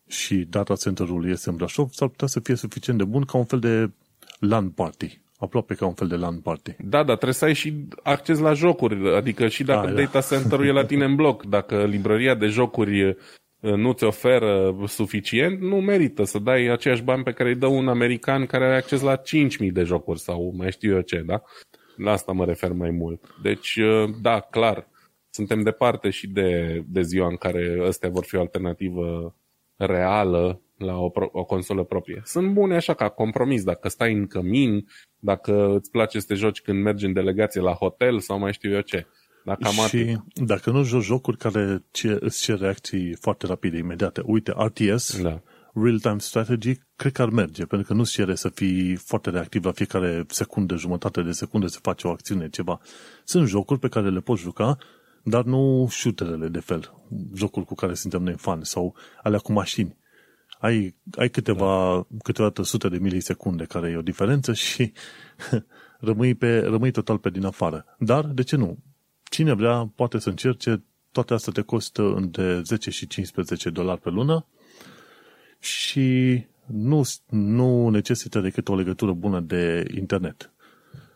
și 0.07 0.35
data 0.35 0.75
centerul 0.75 1.29
este 1.29 1.49
în 1.49 1.55
Brașov, 1.55 1.89
s-ar 1.91 2.07
putea 2.07 2.27
să 2.27 2.39
fie 2.39 2.55
suficient 2.55 2.97
de 2.99 3.05
bun 3.05 3.23
ca 3.23 3.37
un 3.37 3.45
fel 3.45 3.59
de 3.59 3.91
LAN 4.39 4.69
party. 4.69 5.19
Aproape 5.37 5.73
ca 5.73 5.85
un 5.85 5.93
fel 5.93 6.07
de 6.07 6.15
LAN 6.15 6.39
party. 6.39 6.75
Da, 6.79 6.97
dar 6.97 7.15
trebuie 7.15 7.33
să 7.33 7.45
ai 7.45 7.53
și 7.53 7.73
acces 8.03 8.39
la 8.39 8.53
jocuri, 8.53 9.15
adică 9.15 9.47
și 9.47 9.63
dacă 9.63 9.87
A, 9.87 9.91
da. 9.91 10.01
data 10.01 10.21
center-ul 10.21 10.67
e 10.67 10.71
la 10.71 10.85
tine 10.85 11.05
în 11.05 11.15
bloc, 11.15 11.45
dacă 11.45 11.85
librăria 11.85 12.35
de 12.35 12.47
jocuri 12.47 13.07
uh, 13.07 13.15
nu-ți 13.59 14.03
oferă 14.03 14.75
suficient, 14.87 15.59
nu 15.61 15.75
merită 15.75 16.23
să 16.23 16.39
dai 16.39 16.65
aceiași 16.65 17.03
bani 17.03 17.23
pe 17.23 17.31
care 17.31 17.49
îi 17.49 17.55
dă 17.55 17.67
un 17.67 17.87
american 17.87 18.45
care 18.45 18.65
are 18.65 18.75
acces 18.75 19.01
la 19.01 19.15
5.000 19.17 19.71
de 19.71 19.83
jocuri 19.83 20.19
sau 20.19 20.53
mai 20.57 20.71
știu 20.71 20.95
eu 20.95 21.01
ce, 21.01 21.23
da? 21.25 21.41
La 21.95 22.11
asta 22.11 22.31
mă 22.31 22.45
refer 22.45 22.71
mai 22.71 22.89
mult. 22.89 23.35
Deci, 23.41 23.75
uh, 23.75 24.09
da, 24.21 24.39
clar, 24.39 24.87
suntem 25.29 25.63
departe 25.63 26.09
și 26.09 26.27
de, 26.27 26.81
de 26.87 27.01
ziua 27.01 27.27
în 27.27 27.35
care 27.35 27.83
astea 27.87 28.09
vor 28.09 28.23
fi 28.23 28.35
o 28.35 28.39
alternativă 28.39 29.35
reală 29.77 30.61
la 30.77 30.97
o, 30.97 31.11
o 31.31 31.43
consolă 31.43 31.83
proprie. 31.83 32.21
Sunt 32.25 32.53
bune 32.53 32.75
așa 32.75 32.93
ca 32.93 33.09
compromis, 33.09 33.63
dacă 33.63 33.89
stai 33.89 34.13
în 34.13 34.27
cămin, 34.27 34.87
dacă 35.19 35.75
îți 35.75 35.91
place 35.91 36.19
să 36.19 36.25
te 36.27 36.33
joci 36.33 36.61
când 36.61 36.81
mergi 36.81 37.05
în 37.05 37.13
delegație 37.13 37.61
la 37.61 37.71
hotel 37.71 38.19
sau 38.19 38.39
mai 38.39 38.53
știu 38.53 38.73
eu 38.73 38.81
ce. 38.81 39.07
Dacă 39.45 39.67
și 39.67 39.79
atât. 39.79 40.45
dacă 40.45 40.71
nu 40.71 40.83
joci 40.83 41.03
jocuri 41.03 41.37
care 41.37 41.83
ce, 41.91 42.17
îți 42.19 42.41
cer 42.41 42.59
reacții 42.59 43.15
foarte 43.19 43.47
rapide, 43.47 43.77
imediate. 43.77 44.21
Uite, 44.25 44.53
RTS, 44.57 45.21
da. 45.21 45.41
Real-Time 45.73 46.19
Strategy, 46.19 46.79
cred 46.95 47.11
că 47.11 47.21
ar 47.21 47.29
merge, 47.29 47.65
pentru 47.65 47.87
că 47.87 47.93
nu-ți 47.93 48.11
cere 48.11 48.35
să 48.35 48.49
fii 48.49 48.95
foarte 48.95 49.29
reactiv 49.29 49.65
la 49.65 49.71
fiecare 49.71 50.25
secundă, 50.27 50.75
jumătate 50.75 51.21
de 51.21 51.31
secundă 51.31 51.67
să 51.67 51.79
faci 51.81 52.03
o 52.03 52.09
acțiune, 52.09 52.49
ceva. 52.49 52.79
Sunt 53.23 53.47
jocuri 53.47 53.79
pe 53.79 53.87
care 53.87 54.09
le 54.09 54.19
poți 54.19 54.41
juca, 54.41 54.77
dar 55.25 55.43
nu 55.43 55.87
shooterele 55.89 56.47
de 56.47 56.59
fel, 56.59 56.93
jocuri 57.33 57.65
cu 57.65 57.75
care 57.75 57.93
suntem 57.93 58.23
noi 58.23 58.35
fani, 58.37 58.65
sau 58.65 58.95
alea 59.23 59.39
cu 59.39 59.51
mașini 59.51 59.97
ai, 60.65 60.95
ai 61.17 61.29
câteva, 61.29 62.05
da. 62.09 62.17
câteodată 62.23 62.63
sute 62.63 62.89
de 62.89 62.97
milisecunde 62.97 63.65
care 63.65 63.89
e 63.89 63.97
o 63.97 64.01
diferență 64.01 64.53
și 64.53 64.91
rămâi, 65.99 66.35
pe, 66.35 66.59
rămâi 66.59 66.91
total 66.91 67.17
pe 67.17 67.29
din 67.29 67.45
afară. 67.45 67.85
Dar, 67.99 68.25
de 68.25 68.43
ce 68.43 68.55
nu? 68.55 68.77
Cine 69.23 69.53
vrea 69.53 69.91
poate 69.95 70.19
să 70.19 70.29
încerce, 70.29 70.83
toate 71.11 71.33
astea 71.33 71.53
te 71.53 71.61
costă 71.61 72.13
între 72.15 72.61
10 72.61 72.89
și 72.89 73.07
15 73.07 73.69
dolari 73.69 74.01
pe 74.01 74.09
lună 74.09 74.45
și 75.59 76.43
nu, 76.65 77.01
nu 77.29 77.89
necesită 77.89 78.39
decât 78.39 78.69
o 78.69 78.75
legătură 78.75 79.11
bună 79.11 79.39
de 79.39 79.85
internet. 79.97 80.53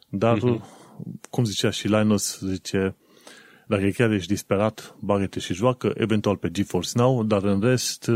Dar, 0.09 0.37
uh-huh. 0.37 0.61
cum 1.29 1.43
zicea 1.43 1.69
și 1.69 1.87
Linus, 1.87 2.39
zice, 2.39 2.95
dacă 3.69 3.89
chiar 3.89 4.11
ești 4.11 4.27
disperat, 4.27 4.95
bagă 4.99 5.39
și 5.39 5.53
joacă, 5.53 5.93
eventual 5.95 6.37
pe 6.37 6.51
GeForce 6.51 6.89
Now, 6.93 7.23
dar 7.23 7.43
în 7.43 7.61
rest 7.61 8.09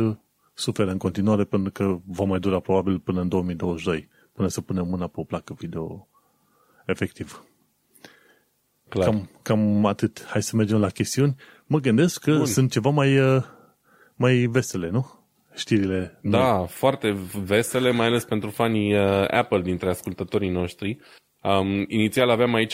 suferă 0.54 0.92
în 0.92 0.98
continuare 0.98 1.44
pentru 1.44 1.72
că 1.72 1.98
va 2.06 2.24
mai 2.24 2.40
dura 2.40 2.60
probabil 2.60 3.00
până 3.00 3.22
în 3.22 3.28
2022, 3.28 4.10
până 4.32 4.48
să 4.48 4.62
punem 4.62 4.88
mâna 4.88 5.08
pe 5.08 5.20
o 5.20 5.24
placă 5.24 5.54
video 5.54 6.08
efectiv. 6.86 7.44
Clar. 8.90 9.06
Cam, 9.06 9.30
cam 9.42 9.86
atât. 9.86 10.26
Hai 10.30 10.44
să 10.44 10.56
mergem 10.56 10.80
la 10.80 10.90
chestiuni. 10.90 11.36
Mă 11.66 11.80
gândesc 11.80 12.22
că 12.22 12.36
Bun. 12.36 12.46
sunt 12.46 12.72
ceva 12.72 12.90
mai, 12.90 13.20
uh, 13.20 13.44
mai 14.16 14.36
vesele, 14.36 14.90
nu? 14.90 15.06
Știrile. 15.56 16.20
Da, 16.22 16.58
noi. 16.58 16.68
foarte 16.68 17.18
vesele, 17.46 17.92
mai 17.92 18.06
ales 18.06 18.24
pentru 18.24 18.50
fanii 18.50 18.94
uh, 18.94 19.26
Apple 19.28 19.62
dintre 19.62 19.90
ascultătorii 19.90 20.50
noștri. 20.50 21.00
Um, 21.44 21.86
inițial 21.88 22.30
aveam 22.30 22.54
aici, 22.54 22.74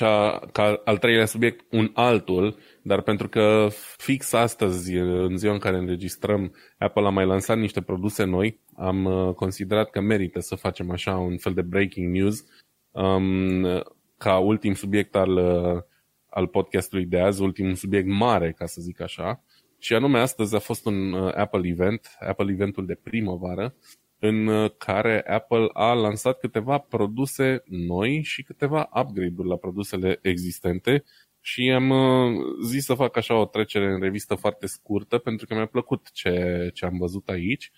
ca 0.52 0.82
al 0.84 0.98
treilea 0.98 1.26
subiect, 1.26 1.66
un 1.72 1.92
altul, 1.94 2.58
dar 2.82 3.02
pentru 3.02 3.30
că 3.30 3.68
fix 3.98 4.34
astăzi, 4.34 4.96
în 4.96 5.38
ziua 5.38 5.54
în 5.54 5.60
care 5.60 5.78
înregistrăm, 5.78 6.54
Apple 6.78 7.06
a 7.06 7.10
mai 7.10 7.26
lansat 7.26 7.58
niște 7.58 7.82
produse 7.82 8.24
noi, 8.24 8.60
am 8.76 9.06
uh, 9.06 9.34
considerat 9.34 9.90
că 9.90 10.02
merită 10.02 10.40
să 10.40 10.56
facem 10.56 10.92
așa 10.92 11.18
un 11.18 11.38
fel 11.38 11.54
de 11.54 11.62
breaking 11.62 12.16
news 12.16 12.46
um, 12.92 13.84
ca 14.18 14.38
ultim 14.38 14.74
subiect 14.74 15.16
al, 15.16 15.38
uh, 15.38 15.82
al 16.30 16.48
podcastului 16.48 17.06
de 17.06 17.20
azi, 17.20 17.42
ultimul 17.42 17.76
subiect 17.76 18.08
mare, 18.08 18.52
ca 18.52 18.66
să 18.66 18.82
zic 18.82 19.02
așa. 19.02 19.44
Și 19.80 19.94
anume, 19.94 20.20
astăzi 20.20 20.56
a 20.56 20.60
fost 20.60 20.86
un 20.86 21.12
uh, 21.12 21.34
Apple 21.36 21.68
event, 21.68 22.18
Apple 22.20 22.52
eventul 22.52 22.86
de 22.86 23.00
primăvară, 23.04 23.76
în 24.20 24.70
care 24.78 25.22
Apple 25.28 25.70
a 25.74 25.94
lansat 25.94 26.40
câteva 26.40 26.78
produse 26.78 27.64
noi 27.66 28.22
și 28.24 28.44
câteva 28.44 28.90
upgrade-uri 28.94 29.48
la 29.48 29.56
produsele 29.56 30.20
existente 30.22 31.04
și 31.42 31.72
am 31.72 31.90
uh, 31.90 32.42
zis 32.64 32.86
să 32.86 32.94
fac 32.94 33.18
așa 33.18 33.36
o 33.36 33.46
trecere 33.46 33.86
în 33.86 34.00
revistă 34.00 34.36
foarte 34.36 34.68
scurtă 34.68 35.18
pentru 35.18 35.46
că 35.46 35.54
mi-a 35.54 35.66
plăcut 35.66 36.12
ce, 36.12 36.70
ce 36.74 36.86
am 36.86 36.98
văzut 36.98 37.30
aici. 37.30 37.72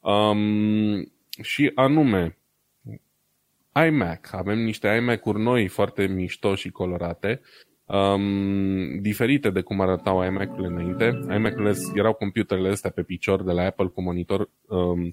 Um, 0.00 1.12
și 1.42 1.70
anume, 1.74 2.38
iMac. 3.86 4.32
Avem 4.32 4.58
niște 4.58 4.88
iMac-uri 4.88 5.40
noi 5.40 5.68
foarte 5.68 6.06
mișto 6.06 6.54
și 6.54 6.70
colorate, 6.70 7.40
um, 7.84 9.00
diferite 9.00 9.50
de 9.50 9.60
cum 9.60 9.80
arătau 9.80 10.24
iMac-urile 10.24 10.66
înainte. 10.66 11.18
iMac-urile 11.36 11.74
erau 11.94 12.12
computerele 12.12 12.68
astea 12.68 12.90
pe 12.90 13.02
picior 13.02 13.42
de 13.42 13.52
la 13.52 13.62
Apple 13.62 13.86
cu 13.86 14.02
monitor 14.02 14.50
um, 14.66 15.08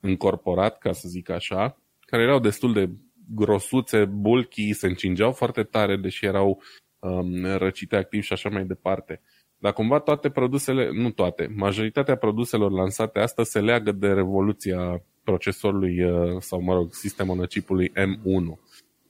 încorporat, 0.00 0.78
ca 0.78 0.92
să 0.92 1.08
zic 1.08 1.30
așa, 1.30 1.78
care 2.00 2.22
erau 2.22 2.38
destul 2.38 2.72
de 2.72 2.90
grosuțe, 3.34 4.04
bulky, 4.04 4.72
se 4.72 4.86
încingeau 4.86 5.32
foarte 5.32 5.62
tare, 5.62 5.96
deși 5.96 6.24
erau 6.24 6.62
um, 6.98 7.44
răcite 7.44 7.96
activ 7.96 8.22
și 8.22 8.32
așa 8.32 8.48
mai 8.48 8.64
departe. 8.64 9.20
Dar 9.58 9.72
cumva 9.72 9.98
toate 9.98 10.30
produsele, 10.30 10.90
nu 10.92 11.10
toate, 11.10 11.52
majoritatea 11.54 12.16
produselor 12.16 12.70
lansate 12.70 13.18
astăzi 13.18 13.50
se 13.50 13.60
leagă 13.60 13.92
de 13.92 14.08
revoluția 14.08 15.02
procesorului 15.24 16.04
uh, 16.04 16.40
sau, 16.40 16.60
mă 16.60 16.74
rog, 16.74 16.94
sistemul 16.94 17.46
chipului 17.46 17.90
M1. 17.90 18.58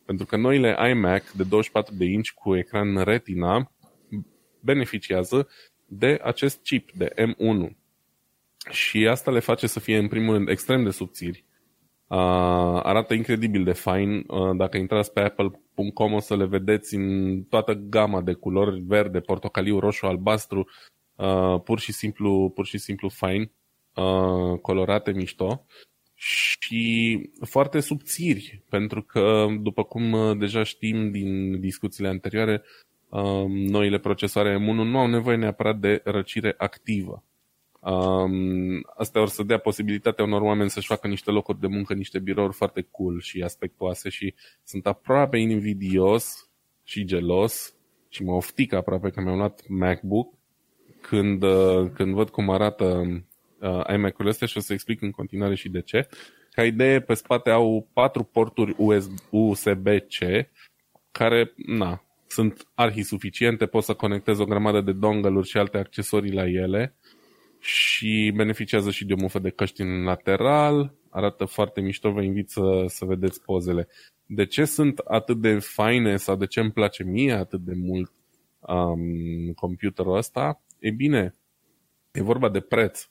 Pentru 0.04 0.26
că 0.26 0.36
noile 0.36 0.76
iMac 0.90 1.30
de 1.30 1.42
24 1.42 1.94
de 1.94 2.04
inch 2.04 2.28
cu 2.28 2.56
ecran 2.56 3.02
Retina 3.02 3.72
beneficiază 4.60 5.48
de 5.86 6.20
acest 6.22 6.60
chip 6.62 6.90
de 6.92 7.12
M1. 7.16 7.76
Și 8.70 9.06
asta 9.06 9.30
le 9.30 9.40
face 9.40 9.66
să 9.66 9.80
fie, 9.80 9.98
în 9.98 10.08
primul 10.08 10.34
rând, 10.34 10.48
extrem 10.48 10.84
de 10.84 10.90
subțiri. 10.90 11.44
Uh, 12.06 12.18
arată 12.82 13.14
incredibil 13.14 13.64
de 13.64 13.72
fain. 13.72 14.24
Uh, 14.26 14.56
dacă 14.56 14.76
intrați 14.76 15.12
pe 15.12 15.20
apple.com 15.20 16.12
o 16.12 16.20
să 16.20 16.36
le 16.36 16.44
vedeți 16.44 16.94
în 16.94 17.42
toată 17.42 17.72
gama 17.72 18.22
de 18.22 18.32
culori, 18.32 18.80
verde, 18.86 19.20
portocaliu, 19.20 19.78
roșu, 19.78 20.06
albastru, 20.06 20.68
uh, 21.16 21.60
pur 21.64 21.78
și 21.78 21.92
simplu, 21.92 22.52
pur 22.54 22.66
și 22.66 22.78
simplu 22.78 23.08
fain, 23.08 23.50
uh, 23.94 24.58
colorate 24.60 25.12
mișto 25.12 25.66
și 26.14 27.20
foarte 27.40 27.80
subțiri, 27.80 28.62
pentru 28.68 29.02
că, 29.02 29.46
după 29.60 29.84
cum 29.84 30.12
uh, 30.12 30.38
deja 30.38 30.62
știm 30.62 31.10
din 31.10 31.60
discuțiile 31.60 32.08
anterioare, 32.08 32.62
um, 33.08 33.52
noile 33.52 33.98
procesoare 33.98 34.56
M1 34.56 34.74
nu 34.74 34.98
au 34.98 35.06
nevoie 35.06 35.36
neapărat 35.36 35.78
de 35.78 36.00
răcire 36.04 36.54
activă. 36.56 37.24
Um, 37.86 38.80
asta 38.96 39.20
or 39.20 39.28
să 39.28 39.42
dea 39.42 39.58
posibilitatea 39.58 40.24
unor 40.24 40.40
oameni 40.40 40.70
să-și 40.70 40.86
facă 40.86 41.06
niște 41.06 41.30
locuri 41.30 41.60
de 41.60 41.66
muncă, 41.66 41.94
niște 41.94 42.18
birouri 42.18 42.54
foarte 42.54 42.86
cool 42.90 43.20
și 43.20 43.42
aspectoase 43.42 44.08
și 44.08 44.34
sunt 44.64 44.86
aproape 44.86 45.38
invidios 45.38 46.50
și 46.84 47.04
gelos 47.04 47.74
și 48.08 48.22
mă 48.22 48.32
oftic 48.32 48.72
aproape 48.72 49.10
că 49.10 49.20
mi-am 49.20 49.36
luat 49.36 49.60
MacBook 49.68 50.34
când, 51.00 51.42
uh, 51.42 51.90
când 51.94 52.14
văd 52.14 52.30
cum 52.30 52.50
arată 52.50 52.84
uh, 53.60 53.94
iMac-urile 53.94 54.30
astea 54.30 54.46
și 54.46 54.56
o 54.56 54.60
să 54.60 54.72
explic 54.72 55.02
în 55.02 55.10
continuare 55.10 55.54
și 55.54 55.68
de 55.68 55.80
ce. 55.80 56.08
Ca 56.50 56.64
idee, 56.64 57.00
pe 57.00 57.14
spate 57.14 57.50
au 57.50 57.88
patru 57.92 58.22
porturi 58.22 58.76
USB-C 59.30 60.18
care, 61.10 61.52
na, 61.56 62.04
sunt 62.26 62.68
arhi 62.74 63.02
suficiente, 63.02 63.66
poți 63.66 63.86
să 63.86 63.94
conectezi 63.94 64.40
o 64.40 64.44
grămadă 64.44 64.80
de 64.80 64.92
dongle-uri 64.92 65.48
și 65.48 65.58
alte 65.58 65.78
accesorii 65.78 66.32
la 66.32 66.46
ele 66.48 66.96
și 67.66 68.32
beneficiază 68.34 68.90
și 68.90 69.04
de 69.04 69.12
o 69.12 69.20
mufă 69.20 69.38
de 69.38 69.50
căști 69.50 69.80
în 69.80 70.02
lateral, 70.02 70.94
arată 71.10 71.44
foarte 71.44 71.80
mișto, 71.80 72.10
vă 72.10 72.22
invit 72.22 72.50
să, 72.50 72.84
să 72.86 73.04
vedeți 73.04 73.42
pozele. 73.42 73.88
De 74.26 74.46
ce 74.46 74.64
sunt 74.64 74.98
atât 74.98 75.40
de 75.40 75.58
faine 75.58 76.16
sau 76.16 76.36
de 76.36 76.46
ce 76.46 76.60
îmi 76.60 76.72
place 76.72 77.04
mie 77.04 77.32
atât 77.32 77.60
de 77.60 77.72
mult 77.74 78.12
um, 78.58 79.52
computerul 79.54 80.16
ăsta? 80.16 80.62
E 80.78 80.90
bine, 80.90 81.34
e 82.10 82.22
vorba 82.22 82.48
de 82.48 82.60
preț. 82.60 83.08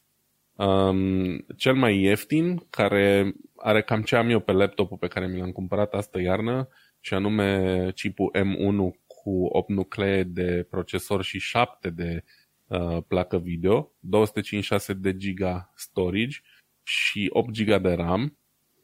Um, 0.56 1.46
cel 1.58 1.74
mai 1.74 2.00
ieftin, 2.00 2.58
care 2.70 3.34
are 3.56 3.82
cam 3.82 4.02
ce 4.02 4.16
am 4.16 4.30
eu 4.30 4.40
pe 4.40 4.52
laptopul 4.52 4.98
pe 4.98 5.08
care 5.08 5.28
mi 5.28 5.40
l-am 5.40 5.52
cumpărat 5.52 5.94
astă 5.94 6.22
iarnă, 6.22 6.68
și 7.00 7.14
anume 7.14 7.92
chipul 7.96 8.32
M1 8.34 9.00
cu 9.08 9.46
8 9.46 9.70
nuclee 9.70 10.24
de 10.24 10.68
procesor 10.70 11.24
și 11.24 11.40
7 11.40 11.90
de 11.90 12.24
uh, 12.68 12.98
placă 13.08 13.38
video, 13.38 13.92
256 14.00 14.94
de 14.94 15.16
giga 15.16 15.74
storage 15.76 16.38
și 16.84 17.30
8 17.34 17.64
GB 17.64 17.82
de 17.82 17.94
RAM, 17.94 18.38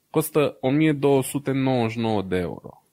costă 0.09 0.57
1299 0.59 2.21
de 2.21 2.37
euro. 2.37 2.83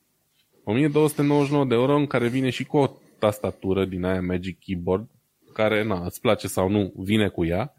1299 0.64 1.64
de 1.64 1.74
euro 1.74 1.96
în 1.96 2.06
care 2.06 2.28
vine 2.28 2.50
și 2.50 2.64
cu 2.64 2.76
o 2.76 2.90
tastatură 3.18 3.84
din 3.84 4.04
aia 4.04 4.20
Magic 4.20 4.58
Keyboard, 4.58 5.08
care, 5.52 5.84
na, 5.84 6.04
îți 6.04 6.20
place 6.20 6.48
sau 6.48 6.68
nu, 6.68 6.92
vine 6.96 7.28
cu 7.28 7.44
ea, 7.44 7.74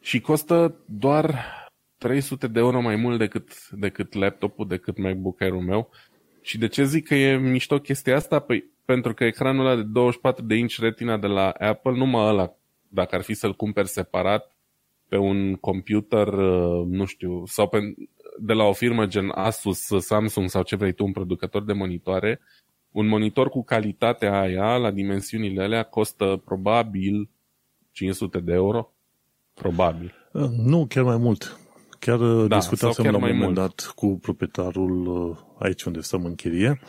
și 0.00 0.20
costă 0.20 0.74
doar 0.84 1.44
300 1.98 2.46
de 2.46 2.58
euro 2.58 2.80
mai 2.80 2.96
mult 2.96 3.18
decât, 3.18 3.68
decât 3.70 4.12
laptopul, 4.12 4.68
decât 4.68 4.98
MacBook 4.98 5.40
Air-ul 5.40 5.62
meu. 5.62 5.90
Și 6.42 6.58
de 6.58 6.66
ce 6.66 6.84
zic 6.84 7.06
că 7.06 7.14
e 7.14 7.36
mișto 7.36 7.78
chestia 7.78 8.16
asta? 8.16 8.38
Păi 8.38 8.64
pentru 8.88 9.14
că 9.14 9.24
ecranul 9.24 9.66
ăla 9.66 9.76
de 9.76 9.82
24 9.82 10.44
de 10.44 10.54
inch 10.54 10.74
retina 10.78 11.16
de 11.16 11.26
la 11.26 11.50
Apple, 11.50 11.92
numai 11.92 12.28
ăla, 12.28 12.54
dacă 12.88 13.14
ar 13.14 13.22
fi 13.22 13.34
să-l 13.34 13.54
cumperi 13.54 13.88
separat 13.88 14.56
pe 15.08 15.16
un 15.16 15.54
computer, 15.54 16.26
uh, 16.26 16.86
nu 16.86 17.04
știu, 17.04 17.46
sau 17.46 17.68
pe, 17.68 17.78
de 18.38 18.52
la 18.52 18.64
o 18.64 18.72
firmă 18.72 19.06
gen 19.06 19.30
Asus, 19.34 19.86
Samsung 19.98 20.48
sau 20.48 20.62
ce 20.62 20.76
vrei 20.76 20.92
tu, 20.92 21.04
un 21.04 21.12
producător 21.12 21.64
de 21.64 21.72
monitoare, 21.72 22.40
un 22.90 23.06
monitor 23.06 23.48
cu 23.48 23.64
calitatea 23.64 24.40
aia, 24.40 24.76
la 24.76 24.90
dimensiunile 24.90 25.62
alea, 25.62 25.82
costă 25.82 26.42
probabil 26.44 27.30
500 27.92 28.38
de 28.40 28.52
euro. 28.52 28.92
Probabil. 29.54 30.14
Uh, 30.32 30.48
nu, 30.48 30.86
chiar 30.86 31.04
mai 31.04 31.16
mult. 31.16 31.58
Chiar 31.98 32.20
uh, 32.20 32.48
da, 32.48 32.56
discutasem 32.56 33.04
chiar 33.04 33.12
la 33.12 33.18
un 33.18 33.24
moment 33.24 33.42
mult. 33.42 33.54
dat 33.54 33.92
cu 33.94 34.18
proprietarul 34.22 35.06
uh, 35.06 35.36
aici 35.58 35.82
unde 35.82 36.00
stăm 36.00 36.24
în 36.24 36.34
chirie 36.34 36.80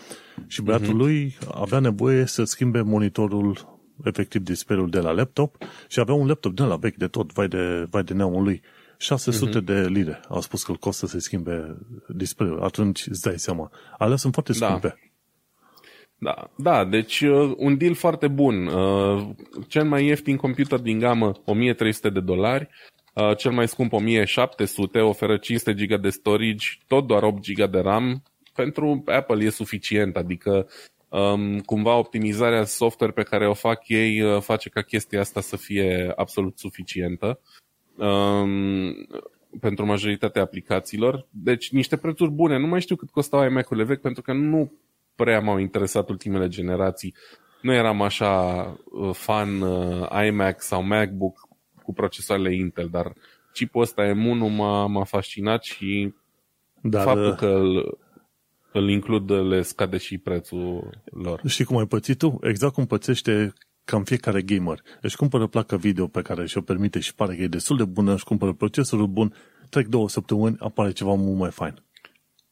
și 0.47 0.61
băiatul 0.61 0.93
uh-huh. 0.93 0.97
lui 0.97 1.37
avea 1.53 1.79
nevoie 1.79 2.25
să 2.25 2.43
schimbe 2.43 2.81
monitorul 2.81 3.79
efectiv 4.03 4.41
display-ul 4.41 4.89
de 4.89 4.99
la 4.99 5.11
laptop 5.11 5.55
și 5.87 5.99
avea 5.99 6.13
un 6.13 6.27
laptop 6.27 6.55
de 6.55 6.63
la 6.63 6.75
vechi 6.75 6.95
de 6.95 7.07
tot, 7.07 7.33
vai 7.33 7.47
de, 7.47 7.87
vai 7.89 8.03
de 8.03 8.13
neamul 8.13 8.43
lui. 8.43 8.61
600 8.97 9.59
uh-huh. 9.59 9.63
de 9.63 9.87
lire. 9.87 10.19
Au 10.27 10.41
spus 10.41 10.63
că 10.63 10.71
îl 10.71 10.77
costă 10.77 11.05
să 11.05 11.19
schimbe 11.19 11.77
display-ul. 12.07 12.63
Atunci 12.63 13.07
îți 13.07 13.21
dai 13.21 13.39
seama. 13.39 13.71
Alea 13.97 14.15
sunt 14.15 14.33
foarte 14.33 14.51
da. 14.59 14.67
scumpe. 14.67 14.87
Da. 14.87 14.95
Da, 16.21 16.51
da, 16.57 16.85
deci 16.85 17.21
uh, 17.21 17.53
un 17.57 17.77
deal 17.77 17.93
foarte 17.93 18.27
bun. 18.27 18.67
Uh, 18.67 19.29
cel 19.67 19.83
mai 19.83 20.05
ieftin 20.05 20.35
computer 20.35 20.79
din 20.79 20.99
gamă, 20.99 21.31
1300 21.45 22.09
de 22.09 22.19
dolari, 22.19 22.69
uh, 23.13 23.37
cel 23.37 23.51
mai 23.51 23.67
scump 23.67 23.93
1700, 23.93 24.99
oferă 24.99 25.37
500 25.37 25.73
GB 25.73 26.01
de 26.01 26.09
storage, 26.09 26.67
tot 26.87 27.07
doar 27.07 27.23
8 27.23 27.51
GB 27.51 27.71
de 27.71 27.79
RAM. 27.79 28.23
Pentru 28.55 29.03
Apple 29.05 29.45
e 29.45 29.49
suficient, 29.49 30.15
adică 30.15 30.67
um, 31.09 31.59
cumva 31.59 31.95
optimizarea 31.95 32.63
software 32.63 33.11
pe 33.13 33.23
care 33.23 33.47
o 33.47 33.53
fac 33.53 33.87
ei 33.87 34.21
uh, 34.21 34.41
face 34.41 34.69
ca 34.69 34.81
chestia 34.81 35.19
asta 35.19 35.41
să 35.41 35.57
fie 35.57 36.13
absolut 36.15 36.57
suficientă. 36.57 37.39
Um, 37.95 39.07
pentru 39.59 39.85
majoritatea 39.85 40.41
aplicațiilor. 40.41 41.27
Deci 41.29 41.71
niște 41.71 41.97
prețuri 41.97 42.31
bune. 42.31 42.57
Nu 42.57 42.67
mai 42.67 42.81
știu 42.81 42.95
cât 42.95 43.09
costau 43.09 43.43
iMac-urile 43.43 43.85
vechi 43.85 44.01
pentru 44.01 44.21
că 44.21 44.33
nu 44.33 44.71
prea 45.15 45.39
m-au 45.39 45.57
interesat 45.57 46.09
ultimele 46.09 46.47
generații. 46.47 47.15
Nu 47.61 47.73
eram 47.73 48.01
așa 48.01 48.63
uh, 48.91 49.13
fan 49.13 49.61
uh, 49.61 50.25
iMac 50.27 50.61
sau 50.61 50.83
MacBook 50.83 51.48
cu 51.89 51.95
procesoarele 51.95 52.55
Intel, 52.55 52.87
dar 52.91 53.13
chipul 53.53 53.81
ăsta 53.81 54.13
M1 54.13 54.55
m-a, 54.55 54.85
m-a 54.85 55.03
fascinat 55.03 55.63
și 55.63 56.13
dar, 56.81 57.03
faptul 57.03 57.29
uh, 57.29 57.35
că 57.35 57.45
îl, 57.45 57.97
îl 58.71 58.89
includ 58.89 59.31
le 59.31 59.61
scade 59.61 59.97
și 59.97 60.17
prețul 60.17 60.89
lor. 61.03 61.41
Și 61.47 61.63
cum 61.63 61.77
ai 61.77 61.85
pățit 61.85 62.17
tu? 62.17 62.39
Exact 62.41 62.73
cum 62.73 62.85
pățește 62.85 63.53
cam 63.83 64.03
fiecare 64.03 64.41
gamer. 64.41 64.81
Își 65.01 65.15
cumpără 65.15 65.47
placă 65.47 65.77
video 65.77 66.07
pe 66.07 66.21
care 66.21 66.45
și-o 66.45 66.61
permite 66.61 66.99
și 66.99 67.15
pare 67.15 67.35
că 67.35 67.41
e 67.41 67.47
destul 67.47 67.77
de 67.77 67.85
bună, 67.85 68.13
își 68.13 68.23
cumpără 68.23 68.53
procesorul 68.53 69.07
bun, 69.07 69.33
trec 69.69 69.87
două 69.87 70.09
săptămâni, 70.09 70.55
apare 70.59 70.91
ceva 70.91 71.13
mult 71.13 71.37
mai 71.37 71.51
fain. 71.51 71.83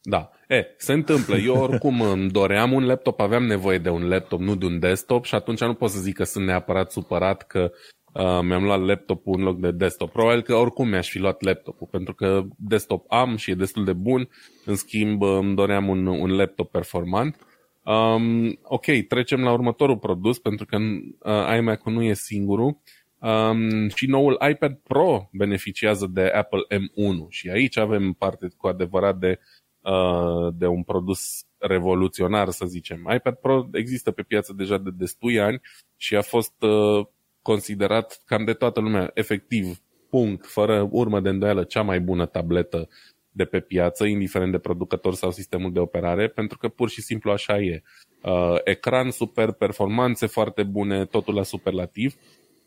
Da. 0.02 0.32
E, 0.48 0.66
se 0.78 0.94
întâmplă. 0.94 1.36
Eu 1.36 1.56
oricum 1.56 2.02
îmi 2.12 2.30
doream 2.30 2.72
un 2.72 2.86
laptop, 2.86 3.20
aveam 3.20 3.44
nevoie 3.44 3.78
de 3.78 3.90
un 3.90 4.08
laptop, 4.08 4.40
nu 4.40 4.56
de 4.56 4.66
un 4.66 4.80
desktop 4.80 5.26
și 5.26 5.36
atunci 5.36 5.60
nu 5.60 5.74
pot 5.74 5.90
să 5.90 6.00
zic 6.00 6.16
că 6.16 6.24
sunt 6.24 6.46
neapărat 6.46 6.92
supărat 6.92 7.48
că 7.48 7.72
uh, 8.18 8.40
mi-am 8.42 8.64
luat 8.64 8.86
laptopul 8.86 9.38
în 9.38 9.44
loc 9.44 9.60
de 9.60 9.72
desktop. 9.72 10.12
Probabil 10.12 10.42
că 10.42 10.56
oricum 10.56 10.88
mi-aș 10.88 11.10
fi 11.10 11.20
luat 11.20 11.42
laptopul, 11.42 11.88
pentru 11.92 12.14
că 12.14 12.44
desktop 12.58 13.12
am 13.12 13.36
și 13.36 13.52
e 13.52 13.56
destul 13.56 13.86
de 13.86 13.94
bun. 13.94 14.30
În 14.66 14.76
schimb, 14.76 15.22
îmi 15.22 15.56
doream 15.56 15.88
un, 15.88 16.06
un 16.06 16.36
laptop 16.36 16.72
performant. 16.72 17.36
Um, 17.84 18.60
ok, 18.64 18.86
trecem 19.08 19.42
la 19.42 19.52
următorul 19.52 19.98
produs, 19.98 20.40
pentru 20.40 20.66
că 20.66 20.78
uh, 20.78 21.58
iMac-ul 21.58 21.94
nu 21.94 22.04
e 22.04 22.14
singurul. 22.14 22.78
Um, 23.20 23.90
și 23.90 24.06
noul 24.06 24.38
iPad 24.50 24.80
Pro 24.84 25.30
beneficiază 25.32 26.08
de 26.14 26.22
Apple 26.22 26.62
M1 26.70 27.30
și 27.30 27.50
aici 27.50 27.78
avem 27.78 28.14
parte 28.14 28.48
cu 28.58 28.68
adevărat 28.68 29.18
de 29.18 29.40
uh, 29.40 29.68
Uh, 29.88 30.54
de 30.54 30.66
un 30.66 30.84
produs 30.84 31.46
revoluționar, 31.58 32.50
să 32.50 32.66
zicem. 32.66 33.10
iPad 33.16 33.36
Pro 33.36 33.68
există 33.72 34.12
pe 34.12 34.22
piață 34.22 34.54
deja 34.54 34.78
de 34.78 34.90
destui 34.94 35.40
ani 35.40 35.62
și 35.96 36.16
a 36.16 36.22
fost 36.22 36.62
uh, 36.62 37.06
considerat 37.48 38.22
cam 38.26 38.44
de 38.46 38.54
toată 38.54 38.80
lumea, 38.80 39.12
efectiv, 39.14 39.78
punct, 40.10 40.46
fără 40.46 40.88
urmă 40.92 41.20
de 41.20 41.30
îndoială, 41.30 41.64
cea 41.64 41.82
mai 41.82 42.00
bună 42.00 42.26
tabletă 42.26 42.90
de 43.32 43.46
pe 43.46 43.60
piață, 43.60 44.06
indiferent 44.06 44.52
de 44.52 44.58
producător 44.58 45.14
sau 45.14 45.32
sistemul 45.32 45.72
de 45.72 45.80
operare, 45.80 46.28
pentru 46.28 46.58
că 46.58 46.68
pur 46.68 46.90
și 46.90 47.02
simplu 47.02 47.32
așa 47.32 47.60
e. 47.60 47.82
Uh, 48.24 48.56
ecran 48.64 49.12
super, 49.12 49.52
performanțe 49.52 50.26
foarte 50.26 50.64
bune, 50.64 51.06
totul 51.06 51.34
la 51.34 51.44
superlativ 51.44 52.16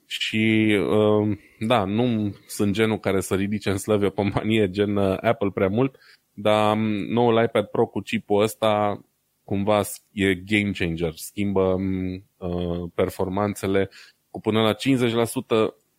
și 0.06 0.76
uh, 0.90 1.38
da, 1.58 1.84
nu 1.84 2.34
sunt 2.46 2.72
genul 2.72 2.98
care 2.98 3.20
să 3.20 3.34
ridice 3.34 3.70
în 3.70 3.78
slăve 3.78 4.06
o 4.06 4.10
companie 4.10 4.70
gen 4.70 4.96
uh, 4.96 5.16
Apple 5.20 5.50
prea 5.54 5.68
mult, 5.68 5.96
dar 6.32 6.76
um, 6.76 6.82
noul 7.12 7.42
iPad 7.42 7.64
Pro 7.64 7.86
cu 7.86 8.00
chipul 8.00 8.42
ăsta 8.42 9.00
cumva 9.44 9.82
e 10.12 10.34
game 10.34 10.70
changer, 10.70 11.12
schimbă 11.16 11.62
um, 11.62 12.14
uh, 12.36 12.90
performanțele 12.94 13.88
cu 14.30 14.40
până 14.40 14.60
la 14.62 14.74
50% 14.74 14.76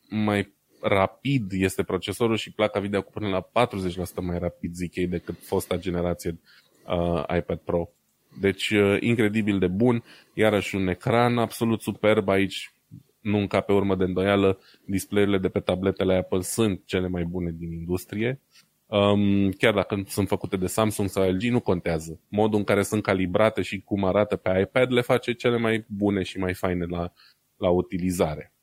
mai 0.09 0.53
rapid 0.82 1.51
este 1.51 1.84
procesorul 1.84 2.36
și 2.36 2.51
placa 2.51 2.79
video 2.79 3.01
cu 3.01 3.11
până 3.11 3.27
la 3.27 3.67
40% 3.67 4.21
mai 4.21 4.39
rapid, 4.39 4.73
zic 4.73 4.95
ei, 4.95 5.07
decât 5.07 5.36
fosta 5.39 5.77
generație 5.77 6.39
uh, 6.88 7.23
iPad 7.38 7.57
Pro. 7.57 7.89
Deci, 8.39 8.69
uh, 8.69 8.97
incredibil 8.99 9.59
de 9.59 9.67
bun, 9.67 10.03
iarăși 10.34 10.75
un 10.75 10.88
ecran 10.88 11.38
absolut 11.38 11.82
superb 11.82 12.29
aici, 12.29 12.73
nu 13.21 13.38
încape 13.38 13.73
urmă 13.73 13.95
de 13.95 14.03
îndoială, 14.03 14.59
display-urile 14.86 15.38
de 15.38 15.49
pe 15.49 15.59
tabletele 15.59 16.15
Apple 16.15 16.41
sunt 16.41 16.82
cele 16.86 17.07
mai 17.07 17.23
bune 17.23 17.51
din 17.57 17.71
industrie. 17.71 18.39
Um, 18.86 19.49
chiar 19.49 19.73
dacă 19.73 20.03
sunt 20.07 20.27
făcute 20.27 20.57
de 20.57 20.67
Samsung 20.67 21.09
sau 21.09 21.29
LG, 21.29 21.41
nu 21.41 21.59
contează. 21.59 22.19
Modul 22.27 22.57
în 22.57 22.63
care 22.63 22.84
sunt 22.84 23.03
calibrate 23.03 23.61
și 23.61 23.82
cum 23.82 24.03
arată 24.03 24.36
pe 24.36 24.59
iPad 24.59 24.91
le 24.91 25.01
face 25.01 25.34
cele 25.34 25.57
mai 25.57 25.86
bune 25.88 26.23
și 26.23 26.38
mai 26.38 26.53
faine 26.53 26.86
la, 26.86 27.11
la 27.62 27.70
utilizare. 27.70 28.53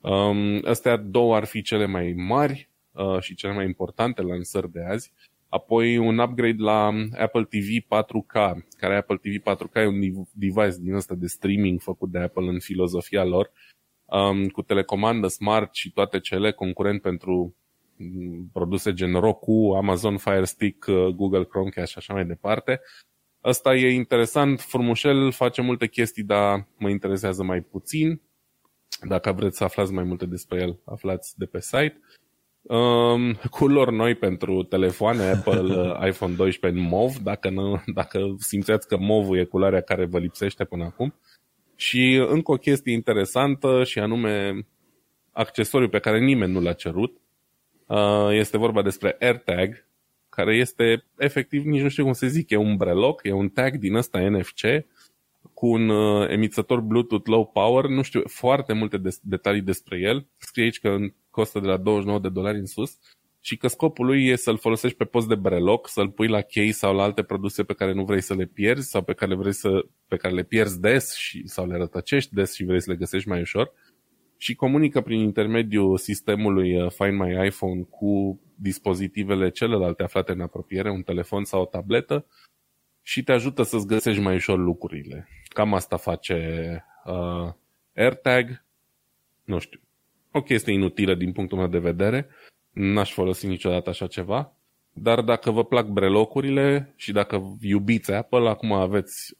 Um, 0.00 0.62
astea 0.64 0.96
două 0.96 1.36
ar 1.36 1.44
fi 1.44 1.62
cele 1.62 1.86
mai 1.86 2.12
mari 2.16 2.70
uh, 2.92 3.20
și 3.20 3.34
cele 3.34 3.52
mai 3.52 3.64
importante 3.64 4.22
lansări 4.22 4.72
de 4.72 4.84
azi. 4.84 5.12
Apoi 5.48 5.96
un 5.96 6.18
upgrade 6.18 6.62
la 6.62 6.86
Apple 7.18 7.44
TV 7.44 7.68
4K, 7.84 8.56
care 8.78 8.96
Apple 8.96 9.16
TV 9.16 9.54
4K 9.54 9.74
e 9.74 9.86
un 9.86 10.26
device 10.32 10.76
din 10.80 10.94
ăsta 10.94 11.14
de 11.14 11.26
streaming 11.26 11.80
făcut 11.80 12.10
de 12.10 12.18
Apple 12.18 12.48
în 12.48 12.60
filozofia 12.60 13.24
lor, 13.24 13.50
um, 14.04 14.48
cu 14.48 14.62
telecomandă 14.62 15.26
smart 15.26 15.74
și 15.74 15.92
toate 15.92 16.20
cele 16.20 16.52
concurent 16.52 17.02
pentru 17.02 17.56
mm, 17.96 18.50
produse 18.52 18.92
gen 18.92 19.12
Roku, 19.12 19.72
Amazon 19.76 20.16
Fire 20.16 20.44
Stick, 20.44 20.86
uh, 20.86 21.06
Google 21.06 21.44
Chromecast 21.44 21.90
și 21.90 21.98
așa 21.98 22.12
mai 22.14 22.26
departe. 22.26 22.80
Asta 23.40 23.74
e 23.74 23.92
interesant, 23.92 24.60
frumușel, 24.60 25.32
face 25.32 25.62
multe 25.62 25.86
chestii, 25.86 26.22
dar 26.22 26.68
mă 26.78 26.88
interesează 26.88 27.42
mai 27.42 27.60
puțin. 27.60 28.20
Dacă 29.08 29.32
vreți 29.32 29.56
să 29.56 29.64
aflați 29.64 29.92
mai 29.92 30.04
multe 30.04 30.26
despre 30.26 30.60
el, 30.60 30.78
aflați 30.84 31.38
de 31.38 31.44
pe 31.44 31.60
site. 31.60 32.00
Um, 32.62 33.34
culori 33.50 33.94
noi 33.94 34.14
pentru 34.14 34.62
telefoane, 34.62 35.30
Apple 35.30 35.60
uh, 35.60 36.06
iPhone 36.10 36.34
12 36.34 36.80
în 36.80 36.88
MOV, 36.88 37.16
dacă, 37.16 37.50
nu, 37.50 37.82
dacă 37.86 38.34
simțeați 38.38 38.88
că 38.88 38.96
MOV 38.96 39.34
e 39.34 39.44
culoarea 39.44 39.80
care 39.80 40.04
vă 40.04 40.18
lipsește 40.18 40.64
până 40.64 40.84
acum. 40.84 41.14
Și 41.76 42.24
încă 42.28 42.52
o 42.52 42.56
chestie 42.56 42.92
interesantă 42.92 43.84
și 43.84 43.98
anume 43.98 44.66
accesoriu 45.32 45.88
pe 45.88 45.98
care 45.98 46.18
nimeni 46.18 46.52
nu 46.52 46.60
l-a 46.60 46.72
cerut. 46.72 47.20
Uh, 47.86 48.28
este 48.30 48.58
vorba 48.58 48.82
despre 48.82 49.16
AirTag, 49.20 49.86
care 50.28 50.56
este 50.56 51.04
efectiv, 51.18 51.64
nici 51.64 51.82
nu 51.82 51.88
știu 51.88 52.04
cum 52.04 52.12
să 52.12 52.26
zic, 52.26 52.50
e 52.50 52.56
un 52.56 52.76
breloc, 52.76 53.20
e 53.24 53.32
un 53.32 53.48
tag 53.48 53.76
din 53.76 53.94
ăsta 53.94 54.28
NFC 54.28 54.60
cu 55.54 55.66
un 55.66 55.88
uh, 55.88 56.30
emițător 56.30 56.80
Bluetooth 56.80 57.28
low 57.28 57.46
power, 57.46 57.86
nu 57.86 58.02
știu 58.02 58.22
foarte 58.26 58.72
multe 58.72 58.96
de- 58.96 59.18
detalii 59.22 59.60
despre 59.60 59.98
el. 59.98 60.26
Scrie 60.38 60.64
aici 60.64 60.80
că 60.80 60.96
costă 61.30 61.60
de 61.60 61.66
la 61.66 61.76
29 61.76 62.20
de 62.20 62.28
dolari 62.28 62.58
în 62.58 62.66
sus. 62.66 62.98
Și 63.40 63.56
că 63.56 63.68
scopul 63.68 64.06
lui 64.06 64.26
e 64.26 64.36
să-l 64.36 64.58
folosești 64.58 64.96
pe 64.96 65.04
post 65.04 65.28
de 65.28 65.34
breloc, 65.34 65.88
să-l 65.88 66.10
pui 66.10 66.28
la 66.28 66.40
chei 66.40 66.72
sau 66.72 66.94
la 66.94 67.02
alte 67.02 67.22
produse 67.22 67.64
pe 67.64 67.74
care 67.74 67.92
nu 67.92 68.04
vrei 68.04 68.20
să 68.20 68.34
le 68.34 68.44
pierzi 68.44 68.88
sau 68.88 69.02
pe 69.02 69.12
care, 69.12 69.34
vrei 69.34 69.52
să, 69.52 69.86
pe 70.08 70.16
care 70.16 70.34
le 70.34 70.42
pierzi 70.42 70.80
des 70.80 71.14
și, 71.14 71.46
sau 71.46 71.66
le 71.66 71.76
rătăcești 71.76 72.34
des 72.34 72.54
și 72.54 72.64
vrei 72.64 72.82
să 72.82 72.90
le 72.90 72.96
găsești 72.96 73.28
mai 73.28 73.40
ușor. 73.40 73.72
Și 74.36 74.54
comunică 74.54 75.00
prin 75.00 75.18
intermediul 75.18 75.98
sistemului 75.98 76.82
uh, 76.82 76.90
Find 76.90 77.18
My 77.18 77.46
iPhone 77.46 77.82
cu 77.90 78.40
dispozitivele 78.54 79.50
celelalte 79.50 80.02
aflate 80.02 80.32
în 80.32 80.40
apropiere, 80.40 80.90
un 80.90 81.02
telefon 81.02 81.44
sau 81.44 81.60
o 81.60 81.66
tabletă 81.66 82.26
și 83.08 83.22
te 83.22 83.32
ajută 83.32 83.62
să-ți 83.62 83.86
găsești 83.86 84.20
mai 84.20 84.34
ușor 84.34 84.58
lucrurile. 84.58 85.28
Cam 85.48 85.74
asta 85.74 85.96
face 85.96 86.36
uh, 87.04 87.52
AirTag. 87.96 88.64
Nu 89.44 89.58
știu. 89.58 89.80
O 90.32 90.42
chestie 90.42 90.72
inutilă 90.72 91.14
din 91.14 91.32
punctul 91.32 91.58
meu 91.58 91.66
de 91.66 91.78
vedere. 91.78 92.28
N-aș 92.70 93.12
folosi 93.12 93.46
niciodată 93.46 93.90
așa 93.90 94.06
ceva. 94.06 94.52
Dar 94.92 95.20
dacă 95.20 95.50
vă 95.50 95.64
plac 95.64 95.86
brelocurile 95.86 96.92
și 96.96 97.12
dacă 97.12 97.56
iubiți 97.60 98.12
Apple, 98.12 98.48
acum 98.48 98.72
aveți 98.72 99.36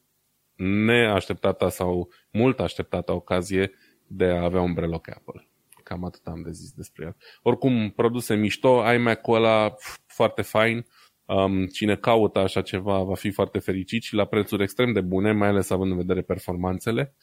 neașteptată 0.54 1.68
sau 1.68 2.08
mult 2.30 2.60
așteptată 2.60 3.12
ocazie 3.12 3.72
de 4.06 4.24
a 4.24 4.44
avea 4.44 4.60
un 4.60 4.72
breloc 4.72 5.08
Apple. 5.08 5.48
Cam 5.82 6.04
atât 6.04 6.26
am 6.26 6.42
de 6.42 6.50
zis 6.50 6.72
despre 6.72 7.04
el. 7.04 7.16
Oricum, 7.42 7.90
produse 7.90 8.34
mișto, 8.34 8.92
iMac-ul 8.92 9.34
ăla 9.34 9.74
foarte 10.06 10.42
fain, 10.42 10.86
Um, 11.26 11.66
cine 11.66 11.96
caută 11.96 12.38
așa 12.38 12.62
ceva 12.62 13.02
va 13.02 13.14
fi 13.14 13.30
foarte 13.30 13.58
fericit 13.58 14.02
și 14.02 14.14
la 14.14 14.24
prețuri 14.24 14.62
extrem 14.62 14.92
de 14.92 15.00
bune, 15.00 15.32
mai 15.32 15.48
ales 15.48 15.70
având 15.70 15.90
în 15.90 15.96
vedere 15.96 16.22
performanțele. 16.22 17.14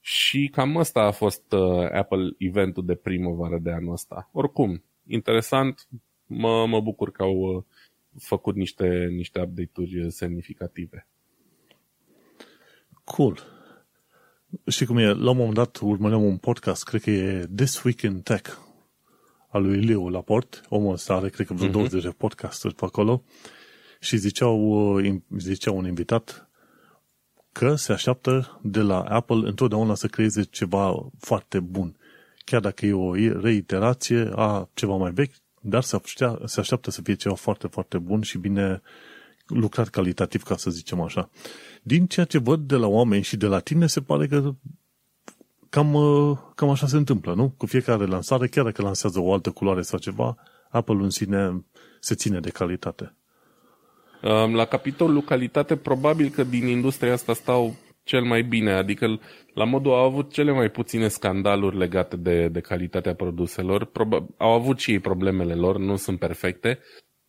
Și 0.00 0.48
cam 0.52 0.76
asta 0.76 1.00
a 1.00 1.10
fost 1.10 1.52
uh, 1.52 1.90
Apple 1.92 2.34
eventul 2.38 2.84
de 2.86 2.94
primăvară 2.94 3.58
de 3.58 3.70
anul 3.70 3.92
ăsta. 3.92 4.30
Oricum, 4.32 4.84
interesant, 5.06 5.88
mă, 6.26 6.66
mă 6.66 6.80
bucur 6.80 7.10
că 7.10 7.22
au 7.22 7.36
uh, 7.36 7.62
făcut 8.18 8.54
niște, 8.54 9.08
niște 9.10 9.40
update-uri 9.40 10.10
semnificative. 10.10 11.06
Cool. 13.04 13.38
Știi 14.66 14.86
cum 14.86 14.96
e? 14.96 15.12
La 15.12 15.30
un 15.30 15.36
moment 15.36 15.54
dat 15.54 15.78
urmăream 15.82 16.22
un 16.22 16.36
podcast, 16.36 16.84
cred 16.84 17.02
că 17.02 17.10
e 17.10 17.46
This 17.56 17.82
Week 17.82 18.00
in 18.00 18.20
Tech, 18.20 18.58
al 19.52 19.62
lui 19.62 19.84
Leo 19.84 20.10
Laport, 20.10 20.62
omul 20.68 20.92
ăsta 20.92 21.14
are, 21.14 21.28
cred 21.28 21.46
că 21.46 21.54
vreo 21.54 21.68
uh-huh. 21.68 21.72
20 21.72 22.02
de 22.02 22.08
podcasturi 22.08 22.74
pe 22.74 22.84
acolo, 22.84 23.22
și 24.00 24.16
ziceau, 24.16 24.58
uh, 24.96 25.14
zicea 25.36 25.70
un 25.70 25.86
invitat 25.86 26.50
că 27.52 27.74
se 27.74 27.92
așteaptă 27.92 28.60
de 28.62 28.80
la 28.80 29.00
Apple 29.00 29.48
întotdeauna 29.48 29.94
să 29.94 30.06
creeze 30.06 30.42
ceva 30.42 31.10
foarte 31.18 31.60
bun. 31.60 31.96
Chiar 32.44 32.60
dacă 32.60 32.86
e 32.86 32.92
o 32.92 33.14
reiterație 33.40 34.30
a 34.34 34.68
ceva 34.74 34.96
mai 34.96 35.10
vechi, 35.10 35.34
dar 35.60 35.82
se, 35.82 35.96
așteaptă, 36.02 36.46
se 36.46 36.60
așteaptă 36.60 36.90
să 36.90 37.02
fie 37.02 37.14
ceva 37.14 37.34
foarte, 37.34 37.66
foarte 37.66 37.98
bun 37.98 38.22
și 38.22 38.38
bine 38.38 38.82
lucrat 39.46 39.88
calitativ, 39.88 40.42
ca 40.42 40.56
să 40.56 40.70
zicem 40.70 41.00
așa. 41.00 41.30
Din 41.82 42.06
ceea 42.06 42.26
ce 42.26 42.38
văd 42.38 42.60
de 42.60 42.76
la 42.76 42.86
oameni 42.86 43.22
și 43.22 43.36
de 43.36 43.46
la 43.46 43.58
tine, 43.58 43.86
se 43.86 44.00
pare 44.00 44.26
că 44.26 44.54
cam, 45.72 45.94
uh, 45.94 46.38
cam 46.54 46.70
așa 46.70 46.86
se 46.86 46.96
întâmplă, 46.96 47.34
nu? 47.34 47.54
Cu 47.56 47.66
fiecare 47.66 48.04
lansare, 48.04 48.46
chiar 48.46 48.64
dacă 48.64 48.82
lansează 48.82 49.20
o 49.20 49.32
altă 49.32 49.50
culoare 49.50 49.82
sau 49.82 49.98
ceva, 49.98 50.36
Apple 50.70 50.94
în 50.94 51.10
sine 51.10 51.64
se 52.00 52.14
ține 52.14 52.40
de 52.40 52.50
calitate. 52.50 53.14
Um, 54.22 54.54
la 54.54 54.64
capitolul 54.64 55.22
calitate, 55.22 55.76
probabil 55.76 56.28
că 56.28 56.44
din 56.44 56.66
industria 56.66 57.12
asta 57.12 57.32
stau 57.32 57.74
cel 58.04 58.22
mai 58.22 58.42
bine, 58.42 58.72
adică 58.72 59.20
la 59.54 59.64
modul 59.64 59.92
au 59.92 60.04
avut 60.04 60.32
cele 60.32 60.52
mai 60.52 60.68
puține 60.68 61.08
scandaluri 61.08 61.76
legate 61.76 62.16
de, 62.16 62.48
de 62.48 62.60
calitatea 62.60 63.14
produselor, 63.14 63.84
Proba- 63.84 64.36
au 64.36 64.52
avut 64.52 64.78
și 64.78 64.90
ei 64.90 64.98
problemele 64.98 65.54
lor, 65.54 65.78
nu 65.78 65.96
sunt 65.96 66.18
perfecte, 66.18 66.78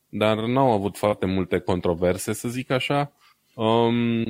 dar 0.09 0.37
n-au 0.37 0.71
avut 0.71 0.97
foarte 0.97 1.25
multe 1.25 1.59
controverse, 1.59 2.33
să 2.33 2.47
zic 2.47 2.69
așa. 2.69 3.11
Um, 3.55 4.23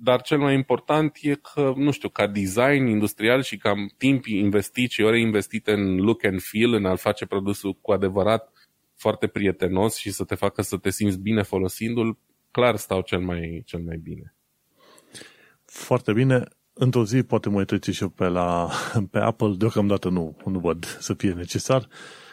dar 0.00 0.20
cel 0.20 0.38
mai 0.38 0.54
important 0.54 1.18
e 1.20 1.34
că, 1.34 1.72
nu 1.76 1.90
știu, 1.90 2.08
ca 2.08 2.26
design 2.26 2.86
industrial 2.86 3.42
și 3.42 3.56
ca 3.56 3.74
timp 3.96 4.26
investit 4.26 4.90
și 4.90 5.02
ore 5.02 5.20
investite 5.20 5.72
în 5.72 5.96
look 5.96 6.24
and 6.24 6.40
feel, 6.40 6.72
în 6.72 6.84
a 6.84 6.94
face 6.94 7.26
produsul 7.26 7.78
cu 7.80 7.92
adevărat 7.92 8.52
foarte 8.96 9.26
prietenos 9.26 9.96
și 9.96 10.10
să 10.10 10.24
te 10.24 10.34
facă 10.34 10.62
să 10.62 10.76
te 10.76 10.90
simți 10.90 11.18
bine 11.18 11.42
folosindu-l, 11.42 12.18
clar 12.50 12.76
stau 12.76 13.00
cel 13.00 13.20
mai, 13.20 13.62
cel 13.66 13.80
mai 13.80 13.96
bine. 13.96 14.34
Foarte 15.64 16.12
bine. 16.12 16.44
Într-o 16.72 17.04
zi 17.04 17.22
poate 17.22 17.48
mai 17.48 17.64
trece 17.64 17.92
și 17.92 18.02
eu 18.02 18.08
pe, 18.08 18.24
la, 18.24 18.68
pe 19.10 19.18
Apple. 19.18 19.54
Deocamdată 19.56 20.08
nu, 20.08 20.36
nu 20.44 20.58
văd 20.58 20.84
să 20.84 21.14
fie 21.14 21.32
necesar. 21.32 21.88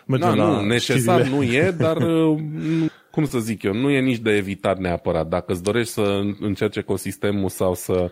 Mergem 0.08 0.36
da, 0.36 0.46
nu, 0.46 0.66
necesar 0.66 1.26
știrile. 1.26 1.46
nu 1.46 1.54
e, 1.54 1.72
dar 1.72 1.98
cum 3.16 3.26
să 3.26 3.40
zic 3.40 3.64
eu, 3.64 3.74
nu 3.74 3.90
e 3.90 4.00
nici 4.00 4.18
de 4.18 4.32
evitat 4.32 4.78
neapărat. 4.78 5.28
Dacă 5.28 5.52
îți 5.52 5.64
dorești 5.64 5.92
să 5.92 6.22
încerci 6.40 6.76
ecosistemul 6.76 7.50
sau 7.50 7.74
să 7.74 8.12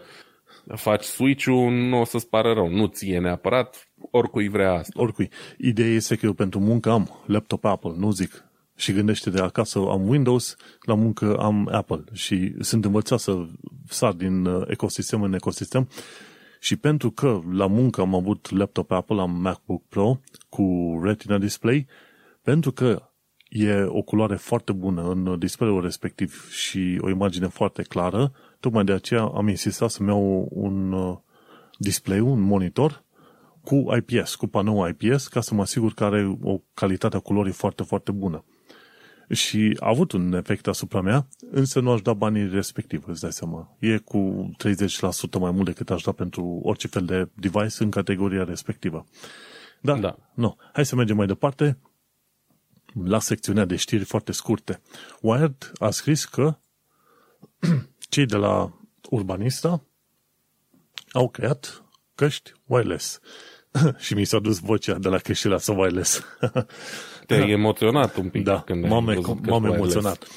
faci 0.76 1.04
switch-ul, 1.04 1.72
nu 1.72 2.00
o 2.00 2.04
să-ți 2.04 2.30
pară 2.30 2.54
rău. 2.54 2.70
Nu 2.70 2.86
ție 2.86 3.20
neapărat, 3.20 3.92
oricui 4.12 4.48
vrea 4.48 4.74
asta. 4.74 5.02
Oricui. 5.02 5.30
Ideea 5.58 5.94
este 5.94 6.16
că 6.16 6.26
eu 6.26 6.34
pentru 6.34 6.60
muncă 6.60 6.90
am 6.90 7.24
laptop 7.26 7.66
Apple, 7.66 7.94
nu 7.98 8.12
zic. 8.12 8.46
Și 8.76 8.94
gândește 8.94 9.30
de 9.30 9.40
acasă 9.42 9.80
am 9.80 10.08
Windows, 10.08 10.56
la 10.82 10.94
muncă 10.94 11.36
am 11.36 11.70
Apple 11.72 12.04
și 12.14 12.54
sunt 12.60 12.86
învățat 12.86 13.20
să 13.20 13.46
sar 13.88 14.14
din 14.14 14.46
uh, 14.46 14.64
ecosistem 14.68 15.22
în 15.22 15.34
ecosistem 15.34 15.90
și 16.60 16.76
pentru 16.76 17.12
că 17.12 17.40
la 17.52 17.68
muncă 17.68 18.02
am 18.02 18.16
avut 18.16 18.52
laptop 18.52 18.92
Apple, 18.92 19.22
am 19.22 19.42
MacBook 19.42 19.84
Pro 19.88 20.20
cu 20.50 21.00
Retina 21.04 21.38
Display, 21.38 21.88
pentru 22.42 22.72
că 22.72 23.13
e 23.54 23.84
o 23.84 24.02
culoare 24.02 24.36
foarte 24.36 24.72
bună 24.72 25.10
în 25.10 25.40
display-ul 25.40 25.82
respectiv 25.82 26.50
și 26.50 26.98
o 27.02 27.10
imagine 27.10 27.48
foarte 27.48 27.82
clară, 27.82 28.32
tocmai 28.60 28.84
de 28.84 28.92
aceea 28.92 29.22
am 29.22 29.48
insistat 29.48 29.90
să-mi 29.90 30.10
iau 30.10 30.48
un 30.52 30.92
uh, 30.92 31.18
display, 31.78 32.20
un 32.20 32.42
monitor 32.42 33.04
cu 33.64 33.86
IPS, 33.96 34.36
cu 34.36 34.48
panou 34.48 34.88
IPS, 34.88 35.28
ca 35.28 35.42
să 35.42 35.54
mă 35.54 35.62
asigur 35.62 35.94
că 35.94 36.04
are 36.04 36.38
o 36.42 36.60
calitate 36.74 37.16
a 37.16 37.20
culorii 37.20 37.52
foarte, 37.52 37.84
foarte 37.84 38.12
bună. 38.12 38.44
Și 39.30 39.78
a 39.80 39.90
avut 39.90 40.12
un 40.12 40.34
efect 40.34 40.68
asupra 40.68 41.02
mea, 41.02 41.28
însă 41.52 41.80
nu 41.80 41.92
aș 41.92 42.02
da 42.02 42.14
banii 42.14 42.50
respectiv, 42.50 43.04
îți 43.08 43.22
dai 43.22 43.32
seama. 43.32 43.76
E 43.80 43.98
cu 43.98 44.52
30% 45.38 45.40
mai 45.40 45.52
mult 45.52 45.66
decât 45.66 45.90
aș 45.90 46.02
da 46.02 46.12
pentru 46.12 46.60
orice 46.64 46.88
fel 46.88 47.06
de 47.06 47.30
device 47.34 47.84
în 47.84 47.90
categoria 47.90 48.44
respectivă. 48.44 49.06
Dar, 49.82 50.00
da. 50.00 50.18
nu. 50.34 50.58
Hai 50.74 50.86
să 50.86 50.96
mergem 50.96 51.16
mai 51.16 51.28
departe 51.28 51.78
la 53.04 53.20
secțiunea 53.20 53.66
de 53.66 53.76
știri 53.76 54.04
foarte 54.04 54.32
scurte. 54.32 54.82
Wired 55.22 55.72
a 55.80 55.90
scris 55.90 56.26
că 56.26 56.58
cei 58.10 58.26
de 58.26 58.36
la 58.36 58.80
Urbanista 59.10 59.84
au 61.12 61.30
creat 61.30 61.84
căști 62.16 62.52
wireless. 62.66 63.20
și 64.06 64.14
mi 64.14 64.26
s-a 64.26 64.40
dus 64.40 64.60
vocea 64.60 64.98
de 64.98 65.10
la 65.10 65.18
căștile 65.18 65.58
să 65.58 65.72
wireless. 65.72 66.22
Te-ai 67.28 67.50
emoționat 67.50 68.16
un 68.16 68.30
pic 68.30 68.44
da, 68.44 68.62
când 68.62 68.88
m-am, 68.88 69.08
ai 69.08 69.18
m- 69.18 69.48
m-am 69.48 69.66
emoționat. 69.66 70.28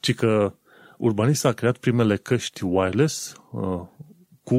Ci 0.00 0.14
că 0.14 0.54
Urbanista 1.00 1.48
a 1.48 1.52
creat 1.52 1.76
primele 1.76 2.16
căști 2.16 2.64
wireless 2.64 3.34
uh, 3.52 3.80
cu 4.42 4.58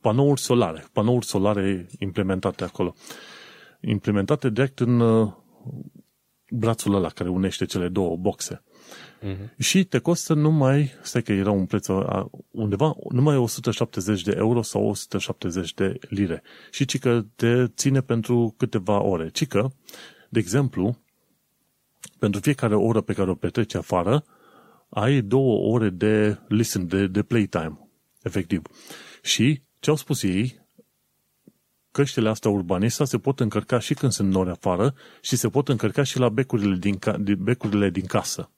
panouri 0.00 0.40
solare, 0.40 0.84
panouri 0.92 1.26
solare 1.26 1.86
implementate 1.98 2.64
acolo. 2.64 2.94
Implementate 3.80 4.50
direct 4.50 4.80
în 4.80 5.00
uh, 5.00 5.32
brațul 6.50 6.94
ăla 6.94 7.08
care 7.08 7.28
unește 7.28 7.64
cele 7.64 7.88
două 7.88 8.16
boxe. 8.16 8.62
Uh-huh. 9.22 9.56
Și 9.58 9.84
te 9.84 9.98
costă 9.98 10.34
numai, 10.34 10.92
stai 11.02 11.22
că 11.22 11.32
era 11.32 11.50
un 11.50 11.66
preț 11.66 11.86
undeva, 12.50 12.94
numai 13.08 13.36
170 13.36 14.22
de 14.22 14.34
euro 14.36 14.62
sau 14.62 14.88
170 14.88 15.74
de 15.74 15.98
lire. 16.08 16.42
Și 16.70 16.84
ci 16.84 16.98
că 16.98 17.24
te 17.36 17.66
ține 17.66 18.00
pentru 18.00 18.54
câteva 18.56 19.02
ore. 19.02 19.28
Ci 19.28 19.46
că, 19.46 19.70
de 20.28 20.38
exemplu, 20.38 20.98
pentru 22.18 22.40
fiecare 22.40 22.74
oră 22.74 23.00
pe 23.00 23.12
care 23.12 23.30
o 23.30 23.34
petreci 23.34 23.74
afară, 23.74 24.24
ai 24.88 25.20
două 25.20 25.74
ore 25.74 25.88
de 25.88 26.38
listen, 26.48 26.86
de, 26.86 27.06
de 27.06 27.22
playtime, 27.22 27.88
efectiv. 28.22 28.62
Și 29.22 29.62
ce 29.80 29.90
au 29.90 29.96
spus 29.96 30.22
ei, 30.22 30.65
căștile 31.96 32.28
astea 32.28 32.50
urbanista 32.50 33.04
se 33.04 33.18
pot 33.18 33.40
încărca 33.40 33.78
și 33.78 33.94
când 33.94 34.12
sunt 34.12 34.32
nori 34.32 34.50
afară 34.50 34.94
și 35.20 35.36
se 35.36 35.48
pot 35.48 35.68
încărca 35.68 36.02
și 36.02 36.18
la 36.18 36.28
becurile 36.28 36.76
din, 36.76 36.98
ca, 36.98 37.16
becurile 37.38 37.90
din 37.90 38.06
casă. 38.06 38.50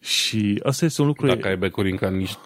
Și 0.00 0.60
asta 0.62 0.84
este 0.84 1.00
un 1.00 1.06
lucru... 1.06 1.26
Dacă 1.26 1.48
ai 1.48 1.56
becuri 1.56 1.98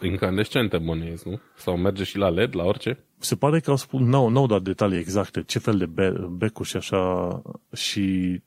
incandescente, 0.03 0.79
bănuiesc, 0.79 1.25
nu? 1.25 1.41
Sau 1.57 1.77
merge 1.77 2.05
și 2.05 2.17
la 2.17 2.29
LED, 2.29 2.55
la 2.55 2.65
orice? 2.65 3.05
Se 3.19 3.37
pare 3.37 3.61
că 3.61 3.71
au 3.71 3.77
spus, 3.77 4.01
n-au, 4.01 4.29
n-au 4.29 4.47
dat 4.47 4.63
detalii 4.63 4.99
exacte 4.99 5.43
ce 5.43 5.59
fel 5.59 5.79
de 5.79 5.87
be- 5.87 6.29
becuri 6.31 6.69
și 6.69 6.77
așa 6.77 7.43
și, 7.73 8.39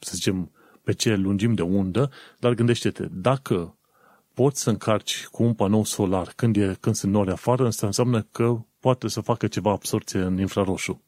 să 0.00 0.10
zicem, 0.14 0.50
pe 0.84 0.92
ce 0.92 1.14
lungim 1.14 1.54
de 1.54 1.62
undă, 1.62 2.10
dar 2.38 2.54
gândește-te, 2.54 3.06
dacă 3.10 3.78
poți 4.34 4.62
să 4.62 4.70
încarci 4.70 5.26
cu 5.26 5.42
un 5.42 5.54
panou 5.54 5.84
solar 5.84 6.32
când, 6.36 6.56
e, 6.56 6.76
când 6.80 6.94
sunt 6.94 7.12
nori 7.12 7.30
afară, 7.30 7.66
asta 7.66 7.86
înseamnă 7.86 8.26
că 8.30 8.58
poate 8.86 9.08
să 9.08 9.20
facă 9.20 9.46
ceva 9.46 9.70
absorție 9.70 10.20
în 10.20 10.38
infraroșu. 10.38 11.02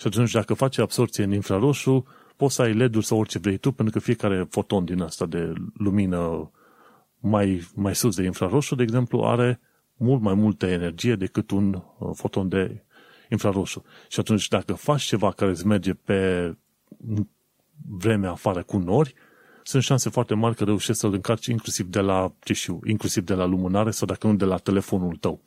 Și 0.00 0.06
atunci, 0.06 0.30
dacă 0.30 0.54
face 0.54 0.80
absorție 0.80 1.24
în 1.24 1.32
infraroșu, 1.32 2.06
poți 2.36 2.54
să 2.54 2.62
ai 2.62 2.74
LED-uri 2.74 3.06
sau 3.06 3.18
orice 3.18 3.38
vrei 3.38 3.56
tu, 3.56 3.72
pentru 3.72 3.94
că 3.94 4.00
fiecare 4.04 4.46
foton 4.50 4.84
din 4.84 5.00
asta 5.00 5.26
de 5.26 5.52
lumină 5.74 6.50
mai, 7.18 7.68
mai 7.74 7.94
sus 7.94 8.16
de 8.16 8.22
infraroșu, 8.22 8.74
de 8.74 8.82
exemplu, 8.82 9.22
are 9.22 9.60
mult 9.96 10.20
mai 10.22 10.34
multă 10.34 10.66
energie 10.66 11.14
decât 11.14 11.50
un 11.50 11.74
uh, 11.74 12.10
foton 12.14 12.48
de 12.48 12.84
infraroșu. 13.30 13.84
Și 14.08 14.20
atunci, 14.20 14.48
dacă 14.48 14.72
faci 14.72 15.02
ceva 15.02 15.32
care 15.32 15.50
îți 15.50 15.66
merge 15.66 15.92
pe 15.94 16.52
vreme 17.98 18.26
afară 18.26 18.62
cu 18.62 18.78
nori, 18.78 19.14
sunt 19.62 19.82
șanse 19.82 20.10
foarte 20.10 20.34
mari 20.34 20.56
că 20.56 20.64
reușești 20.64 21.00
să-l 21.00 21.12
încarci 21.12 21.46
inclusiv 21.46 21.86
de 21.86 22.00
la, 22.00 22.32
ce 22.40 22.52
știu, 22.52 22.80
inclusiv 22.84 23.24
de 23.24 23.34
la 23.34 23.44
lumânare 23.44 23.90
sau 23.90 24.06
dacă 24.06 24.26
nu 24.26 24.34
de 24.34 24.44
la 24.44 24.56
telefonul 24.56 25.16
tău. 25.16 25.40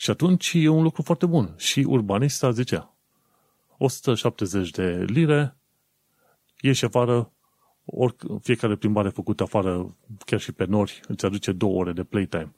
Și 0.00 0.10
atunci 0.10 0.52
e 0.54 0.68
un 0.68 0.82
lucru 0.82 1.02
foarte 1.02 1.26
bun. 1.26 1.54
Și 1.56 1.80
urbanista 1.80 2.50
zicea, 2.50 2.96
170 3.78 4.70
de 4.70 5.04
lire, 5.06 5.56
ieși 6.60 6.84
afară, 6.84 7.32
ori, 7.84 8.16
fiecare 8.42 8.76
plimbare 8.76 9.08
făcută 9.08 9.42
afară, 9.42 9.96
chiar 10.24 10.40
și 10.40 10.52
pe 10.52 10.64
nori, 10.64 11.00
îți 11.08 11.24
aduce 11.24 11.52
două 11.52 11.78
ore 11.78 11.92
de 11.92 12.02
playtime. 12.02 12.54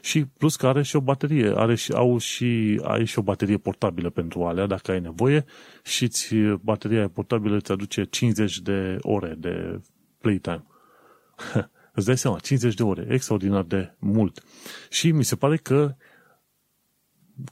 Și 0.00 0.24
plus 0.24 0.56
că 0.56 0.66
are 0.66 0.82
și 0.82 0.96
o 0.96 1.00
baterie, 1.00 1.52
are 1.56 1.74
și, 1.74 1.92
au 1.92 2.18
și, 2.18 2.80
ai 2.84 3.04
și 3.04 3.18
o 3.18 3.22
baterie 3.22 3.58
portabilă 3.58 4.10
pentru 4.10 4.44
alea, 4.44 4.66
dacă 4.66 4.90
ai 4.90 5.00
nevoie, 5.00 5.44
și 5.82 6.08
ți, 6.08 6.34
bateria 6.60 7.08
portabilă 7.08 7.56
îți 7.56 7.72
aduce 7.72 8.04
50 8.04 8.58
de 8.58 8.98
ore 9.00 9.34
de 9.38 9.80
playtime. 10.18 10.64
îți 11.94 12.06
dai 12.06 12.18
seama, 12.18 12.38
50 12.38 12.74
de 12.74 12.82
ore, 12.82 13.06
extraordinar 13.08 13.62
de 13.62 13.94
mult. 13.98 14.42
Și 14.90 15.10
mi 15.10 15.24
se 15.24 15.36
pare 15.36 15.56
că 15.56 15.96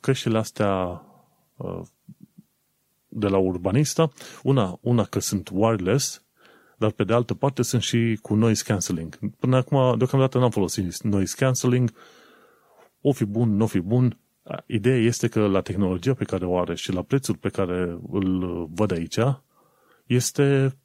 căștile 0.01 0.39
astea 0.39 1.03
uh, 1.57 1.81
de 3.09 3.29
la 3.29 3.39
urbanista, 3.39 4.11
una, 4.43 4.79
una 4.81 5.05
că 5.05 5.19
sunt 5.19 5.49
wireless, 5.53 6.23
dar 6.77 6.91
pe 6.91 7.05
de 7.05 7.13
altă 7.13 7.35
parte 7.35 7.63
sunt 7.63 7.83
și 7.83 8.19
cu 8.23 8.35
noise 8.35 8.63
cancelling. 8.67 9.19
Până 9.39 9.57
acum, 9.57 9.99
deocamdată 9.99 10.39
n-am 10.39 10.51
folosit 10.51 11.03
noise 11.03 11.35
cancelling, 11.39 11.93
o 13.01 13.13
fi 13.13 13.25
bun, 13.25 13.57
nu 13.57 13.65
o 13.65 13.67
fi 13.67 13.81
bun. 13.81 14.19
Ideea 14.67 14.97
este 14.97 15.29
că 15.29 15.47
la 15.47 15.61
tehnologia 15.61 16.15
pe 16.15 16.25
care 16.25 16.45
o 16.45 16.59
are 16.59 16.75
și 16.75 16.93
la 16.93 17.03
prețul 17.03 17.35
pe 17.35 17.49
care 17.49 17.99
îl 18.11 18.67
văd 18.75 18.93
aici, 18.93 19.19
este 20.07 20.77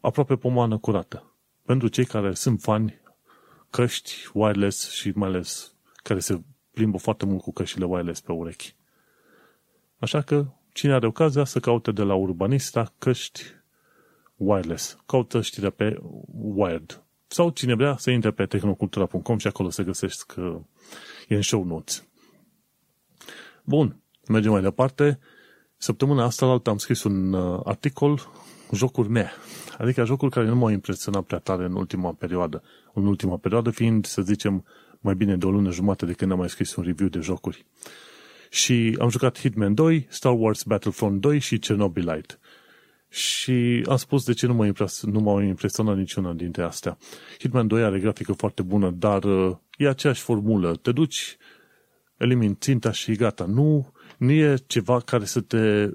aproape 0.00 0.36
pomană 0.36 0.78
curată. 0.78 1.34
Pentru 1.62 1.88
cei 1.88 2.04
care 2.04 2.34
sunt 2.34 2.60
fani 2.60 3.00
căști 3.70 4.14
wireless 4.32 4.90
și 4.90 5.12
mai 5.14 5.28
ales 5.28 5.74
care 6.02 6.20
se 6.20 6.40
plimbă 6.74 6.98
foarte 6.98 7.24
mult 7.24 7.42
cu 7.42 7.52
căștile 7.52 7.84
wireless 7.84 8.20
pe 8.20 8.32
urechi. 8.32 8.74
Așa 9.98 10.20
că 10.20 10.46
cine 10.72 10.92
are 10.92 11.06
ocazia 11.06 11.44
să 11.44 11.60
caute 11.60 11.92
de 11.92 12.02
la 12.02 12.14
Urbanista 12.14 12.92
căști 12.98 13.42
wireless. 14.36 14.98
Caută 15.06 15.40
știrea 15.40 15.70
pe 15.70 16.00
Wired. 16.32 17.02
Sau 17.26 17.50
cine 17.50 17.74
vrea 17.74 17.96
să 17.96 18.10
intre 18.10 18.30
pe 18.30 18.46
tehnocultura.com 18.46 19.38
și 19.38 19.46
acolo 19.46 19.70
se 19.70 19.82
găsești 19.82 20.24
că 20.26 20.60
e 21.28 21.34
în 21.34 21.42
show 21.42 21.64
notes. 21.64 22.04
Bun, 23.64 24.00
mergem 24.28 24.50
mai 24.50 24.62
departe. 24.62 25.18
Săptămâna 25.76 26.24
asta 26.24 26.46
altă 26.46 26.70
am 26.70 26.78
scris 26.78 27.02
un 27.02 27.32
uh, 27.32 27.60
articol 27.64 28.20
jocuri 28.72 29.08
mea. 29.08 29.32
Adică 29.78 30.04
jocuri 30.04 30.30
care 30.30 30.46
nu 30.46 30.56
m-au 30.56 30.68
impresionat 30.68 31.22
prea 31.22 31.38
tare 31.38 31.64
în 31.64 31.74
ultima 31.74 32.12
perioadă. 32.12 32.62
În 32.92 33.06
ultima 33.06 33.36
perioadă 33.36 33.70
fiind, 33.70 34.06
să 34.06 34.22
zicem, 34.22 34.64
mai 35.04 35.14
bine 35.14 35.36
de 35.36 35.46
o 35.46 35.50
lună 35.50 35.70
jumate 35.70 36.06
de 36.06 36.12
când 36.12 36.32
am 36.32 36.38
mai 36.38 36.48
scris 36.48 36.74
un 36.74 36.84
review 36.84 37.08
de 37.08 37.18
jocuri. 37.18 37.66
Și 38.50 38.96
am 39.00 39.08
jucat 39.08 39.38
Hitman 39.38 39.74
2, 39.74 40.06
Star 40.10 40.34
Wars 40.36 40.62
Battlefront 40.62 41.20
2 41.20 41.38
și 41.38 41.58
Chernobylite. 41.58 42.38
Și 43.08 43.84
am 43.88 43.96
spus 43.96 44.24
de 44.24 44.32
ce 44.32 44.46
nu, 44.46 44.54
mă 44.54 44.66
impres- 44.66 45.02
nu 45.02 45.20
m-au 45.20 45.40
impresionat 45.40 45.96
niciuna 45.96 46.32
dintre 46.32 46.62
astea. 46.62 46.98
Hitman 47.38 47.66
2 47.66 47.82
are 47.82 47.98
grafică 47.98 48.32
foarte 48.32 48.62
bună, 48.62 48.90
dar 48.90 49.24
uh, 49.24 49.56
e 49.76 49.88
aceeași 49.88 50.22
formulă. 50.22 50.76
Te 50.76 50.92
duci, 50.92 51.36
elimini 52.16 52.54
ținta 52.54 52.92
și 52.92 53.14
gata. 53.14 53.44
Nu, 53.44 53.92
nu 54.18 54.30
e 54.30 54.54
ceva 54.66 55.00
care 55.00 55.24
să 55.24 55.40
te 55.40 55.90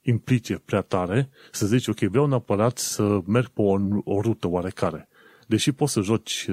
implice 0.00 0.62
prea 0.64 0.80
tare, 0.80 1.30
să 1.50 1.66
zici, 1.66 1.88
ok, 1.88 1.98
vreau 1.98 2.26
neapărat 2.26 2.78
să 2.78 3.20
merg 3.26 3.48
pe 3.48 3.62
o, 3.62 3.78
o 4.04 4.20
rută 4.20 4.48
oarecare. 4.48 5.08
Deși 5.46 5.72
poți 5.72 5.92
să 5.92 6.00
joci, 6.00 6.48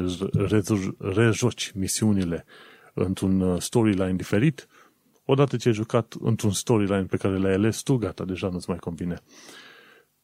rejoci 0.98 1.72
misiunile 1.76 2.46
într-un 2.94 3.42
uh, 3.42 3.62
storyline 3.62 4.14
diferit, 4.14 4.68
odată 5.26 5.58
ce 5.58 5.68
ai 5.68 5.74
jucat 5.74 6.16
într-un 6.20 6.52
storyline 6.52 7.04
pe 7.04 7.18
care 7.18 7.38
l-ai 7.38 7.54
ales 7.54 7.82
tu, 7.82 7.96
gata, 7.96 8.26
deja 8.26 8.50
nu-ți 8.50 8.70
mai 8.70 8.78
convine. 8.78 9.22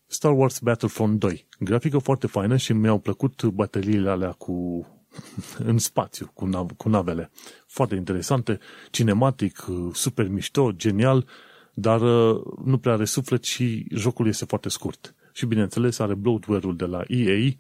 Star 0.06 0.38
Wars 0.38 0.60
Battlefront 0.60 1.20
2. 1.20 1.48
Grafică 1.60 1.98
foarte 1.98 2.28
faină 2.28 2.58
și 2.58 2.74
mi-au 2.74 3.00
plăcut 3.00 3.44
bateriile 3.46 4.10
alea 4.10 4.32
cu 4.32 4.86
în 5.72 5.78
spațiu, 5.78 6.32
cu, 6.34 6.46
nav- 6.46 6.76
cu 6.78 6.90
navele. 6.90 7.32
Foarte 7.68 7.96
interesante, 7.96 8.60
cinematic, 8.92 9.66
super 9.94 10.28
mișto, 10.28 10.72
genial, 10.72 11.26
dar 11.74 12.02
uh, 12.02 12.42
nu 12.66 12.78
prea 12.78 12.94
are 12.94 13.06
suflet 13.06 13.44
și 13.44 13.88
jocul 13.94 14.28
este 14.28 14.46
foarte 14.46 14.70
scurt. 14.70 15.16
Și 15.34 15.46
bineînțeles 15.46 16.00
are 16.00 16.14
bloatware-ul 16.14 16.76
de 16.76 16.86
la 16.86 17.04
EA, 17.08 17.52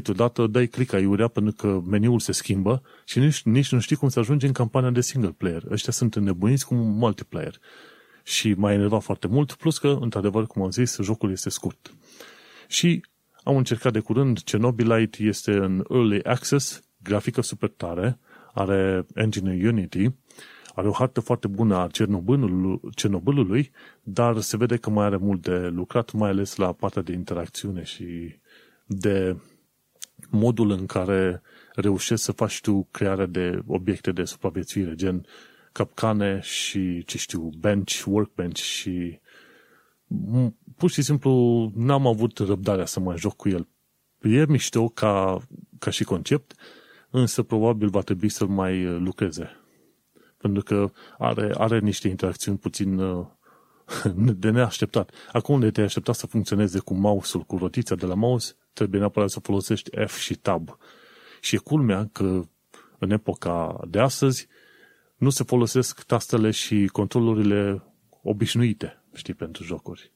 câteodată 0.00 0.46
dai 0.46 0.66
click 0.66 0.92
aiurea 0.92 1.28
pentru 1.28 1.54
că 1.54 1.80
meniul 1.86 2.18
se 2.18 2.32
schimbă 2.32 2.82
și 3.04 3.18
nici, 3.18 3.42
nici 3.42 3.72
nu 3.72 3.78
știi 3.78 3.96
cum 3.96 4.08
să 4.08 4.18
ajungi 4.18 4.46
în 4.46 4.52
campania 4.52 4.90
de 4.90 5.00
single 5.00 5.34
player. 5.36 5.62
Ăștia 5.70 5.92
sunt 5.92 6.14
înnebuniți 6.14 6.66
cu 6.66 6.74
multiplayer. 6.74 7.60
Și 8.22 8.52
m-a 8.52 8.72
enervat 8.72 9.02
foarte 9.02 9.26
mult, 9.26 9.52
plus 9.54 9.78
că, 9.78 9.98
într-adevăr, 10.00 10.46
cum 10.46 10.62
am 10.62 10.70
zis, 10.70 10.98
jocul 11.00 11.30
este 11.30 11.50
scurt. 11.50 11.94
Și 12.68 13.02
Am 13.46 13.56
încercat 13.56 13.92
de 13.92 14.00
curând, 14.00 14.42
Cenobylite 14.42 15.22
este 15.22 15.52
în 15.52 15.84
Early 15.90 16.22
Access, 16.22 16.82
grafică 17.02 17.40
super 17.40 17.68
tare, 17.68 18.18
are 18.52 19.06
engine 19.14 19.68
Unity, 19.68 20.10
are 20.74 20.88
o 20.88 20.92
hartă 20.92 21.20
foarte 21.20 21.48
bună 21.48 21.76
a 21.76 21.88
Cernobâlului, 22.94 23.70
dar 24.02 24.40
se 24.40 24.56
vede 24.56 24.76
că 24.76 24.90
mai 24.90 25.04
are 25.04 25.16
mult 25.16 25.42
de 25.42 25.56
lucrat, 25.56 26.12
mai 26.12 26.30
ales 26.30 26.56
la 26.56 26.72
partea 26.72 27.02
de 27.02 27.12
interacțiune 27.12 27.82
și 27.82 28.38
de 28.86 29.36
modul 30.30 30.70
în 30.70 30.86
care 30.86 31.42
reușești 31.74 32.24
să 32.24 32.32
faci 32.32 32.60
tu 32.60 32.88
crearea 32.90 33.26
de 33.26 33.62
obiecte 33.66 34.12
de 34.12 34.24
supraviețuire, 34.24 34.94
gen 34.94 35.26
capcane 35.72 36.40
și, 36.40 37.04
ce 37.04 37.18
știu, 37.18 37.50
bench, 37.58 38.02
workbench 38.06 38.56
și 38.56 39.20
pur 40.76 40.90
și 40.90 41.02
simplu 41.02 41.72
n-am 41.74 42.06
avut 42.06 42.38
răbdarea 42.38 42.86
să 42.86 43.00
mai 43.00 43.16
joc 43.16 43.36
cu 43.36 43.48
el. 43.48 43.68
E 44.22 44.46
mișto 44.46 44.88
ca, 44.88 45.38
ca 45.78 45.90
și 45.90 46.04
concept, 46.04 46.54
însă 47.10 47.42
probabil 47.42 47.88
va 47.88 48.00
trebui 48.00 48.28
să-l 48.28 48.48
mai 48.48 48.84
lucreze. 48.84 49.50
Pentru 50.36 50.62
că 50.62 50.90
are, 51.18 51.52
are 51.58 51.78
niște 51.78 52.08
interacțiuni 52.08 52.58
puțin 52.58 52.98
uh, 52.98 53.26
de 54.42 54.50
neașteptat. 54.50 55.10
Acum 55.32 55.54
unde 55.54 55.70
te-ai 55.70 55.86
așteptat 55.86 56.14
să 56.14 56.26
funcționeze 56.26 56.78
cu 56.78 56.94
mouse-ul, 56.94 57.44
cu 57.44 57.56
rotița 57.56 57.94
de 57.94 58.06
la 58.06 58.14
mouse, 58.14 58.56
trebuie 58.76 59.00
neapărat 59.00 59.30
să 59.30 59.40
folosești 59.40 59.90
F 60.06 60.18
și 60.18 60.34
Tab. 60.34 60.78
Și 61.40 61.54
e 61.54 61.58
culmea 61.58 62.08
că 62.12 62.42
în 62.98 63.10
epoca 63.10 63.80
de 63.88 63.98
astăzi 63.98 64.48
nu 65.16 65.30
se 65.30 65.44
folosesc 65.44 66.02
tastele 66.02 66.50
și 66.50 66.88
controlurile 66.92 67.82
obișnuite, 68.22 69.02
știi, 69.14 69.34
pentru 69.34 69.64
jocuri. 69.64 70.12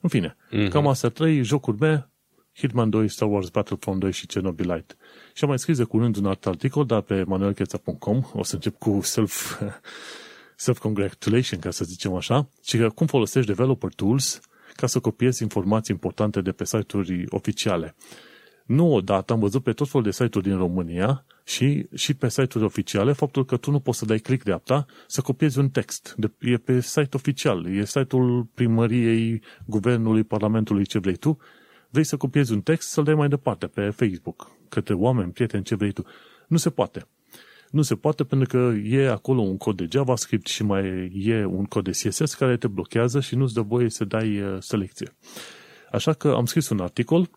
În 0.00 0.08
fine, 0.08 0.36
mm-hmm. 0.36 0.68
cam 0.68 0.86
astea 0.86 1.08
trei 1.08 1.42
jocuri 1.42 1.78
mele, 1.80 2.10
Hitman 2.54 2.90
2, 2.90 3.08
Star 3.08 3.28
Wars 3.28 3.48
Battlefront 3.48 4.00
2 4.00 4.12
și 4.12 4.26
Chernobyl 4.26 4.84
Și 5.32 5.44
am 5.44 5.48
mai 5.48 5.58
scris 5.58 5.76
de 5.76 5.84
curând 5.84 6.16
un 6.16 6.26
alt 6.26 6.46
articol, 6.46 6.86
dar 6.86 7.00
pe 7.00 7.22
manuelcheța.com, 7.22 8.22
o 8.32 8.42
să 8.42 8.54
încep 8.54 8.78
cu 8.78 9.00
self, 9.02 9.60
self-congratulation, 10.56 11.58
ca 11.58 11.70
să 11.70 11.84
zicem 11.84 12.14
așa, 12.14 12.48
și 12.62 12.76
că 12.76 12.88
cum 12.88 13.06
folosești 13.06 13.48
developer 13.48 13.90
tools 13.94 14.40
ca 14.84 14.90
să 14.90 15.00
copiezi 15.00 15.42
informații 15.42 15.94
importante 15.94 16.40
de 16.40 16.52
pe 16.52 16.64
site-uri 16.64 17.24
oficiale. 17.28 17.94
Nu 18.66 18.92
odată 18.92 19.32
am 19.32 19.38
văzut 19.38 19.62
pe 19.62 19.72
tot 19.72 19.88
felul 19.88 20.06
de 20.06 20.10
site-uri 20.10 20.48
din 20.48 20.56
România 20.56 21.24
și, 21.44 21.86
și 21.94 22.14
pe 22.14 22.28
site-uri 22.28 22.64
oficiale 22.64 23.12
faptul 23.12 23.44
că 23.44 23.56
tu 23.56 23.70
nu 23.70 23.80
poți 23.80 23.98
să 23.98 24.04
dai 24.04 24.18
click 24.18 24.44
dreapta 24.44 24.86
să 25.06 25.20
copiezi 25.20 25.58
un 25.58 25.68
text. 25.70 26.14
De, 26.16 26.32
e 26.40 26.56
pe 26.56 26.80
site 26.80 27.16
oficial, 27.16 27.76
e 27.76 27.84
site-ul 27.84 28.46
primăriei, 28.54 29.42
guvernului, 29.66 30.22
parlamentului, 30.22 30.86
ce 30.86 30.98
vrei 30.98 31.16
tu. 31.16 31.38
Vrei 31.90 32.04
să 32.04 32.16
copiezi 32.16 32.52
un 32.52 32.60
text, 32.60 32.88
să-l 32.88 33.04
dai 33.04 33.14
mai 33.14 33.28
departe 33.28 33.66
pe 33.66 33.90
Facebook, 33.90 34.50
către 34.68 34.94
oameni, 34.94 35.32
prieteni, 35.32 35.64
ce 35.64 35.74
vrei 35.74 35.92
tu. 35.92 36.04
Nu 36.46 36.56
se 36.56 36.70
poate. 36.70 37.06
Nu 37.74 37.82
se 37.82 37.94
poate 37.94 38.24
pentru 38.24 38.48
că 38.48 38.72
e 38.76 39.10
acolo 39.10 39.40
un 39.40 39.56
cod 39.56 39.76
de 39.76 39.88
JavaScript 39.90 40.46
și 40.46 40.62
mai 40.62 41.12
e 41.14 41.44
un 41.44 41.64
cod 41.64 41.84
de 41.84 41.90
CSS 41.90 42.34
care 42.34 42.56
te 42.56 42.66
blochează 42.66 43.20
și 43.20 43.34
nu-ți 43.34 43.54
dă 43.54 43.60
voie 43.60 43.90
să 43.90 44.04
dai 44.04 44.40
uh, 44.40 44.56
selecție. 44.60 45.16
Așa 45.92 46.12
că 46.12 46.28
am 46.28 46.44
scris 46.46 46.68
un 46.68 46.80
articol 46.80 47.30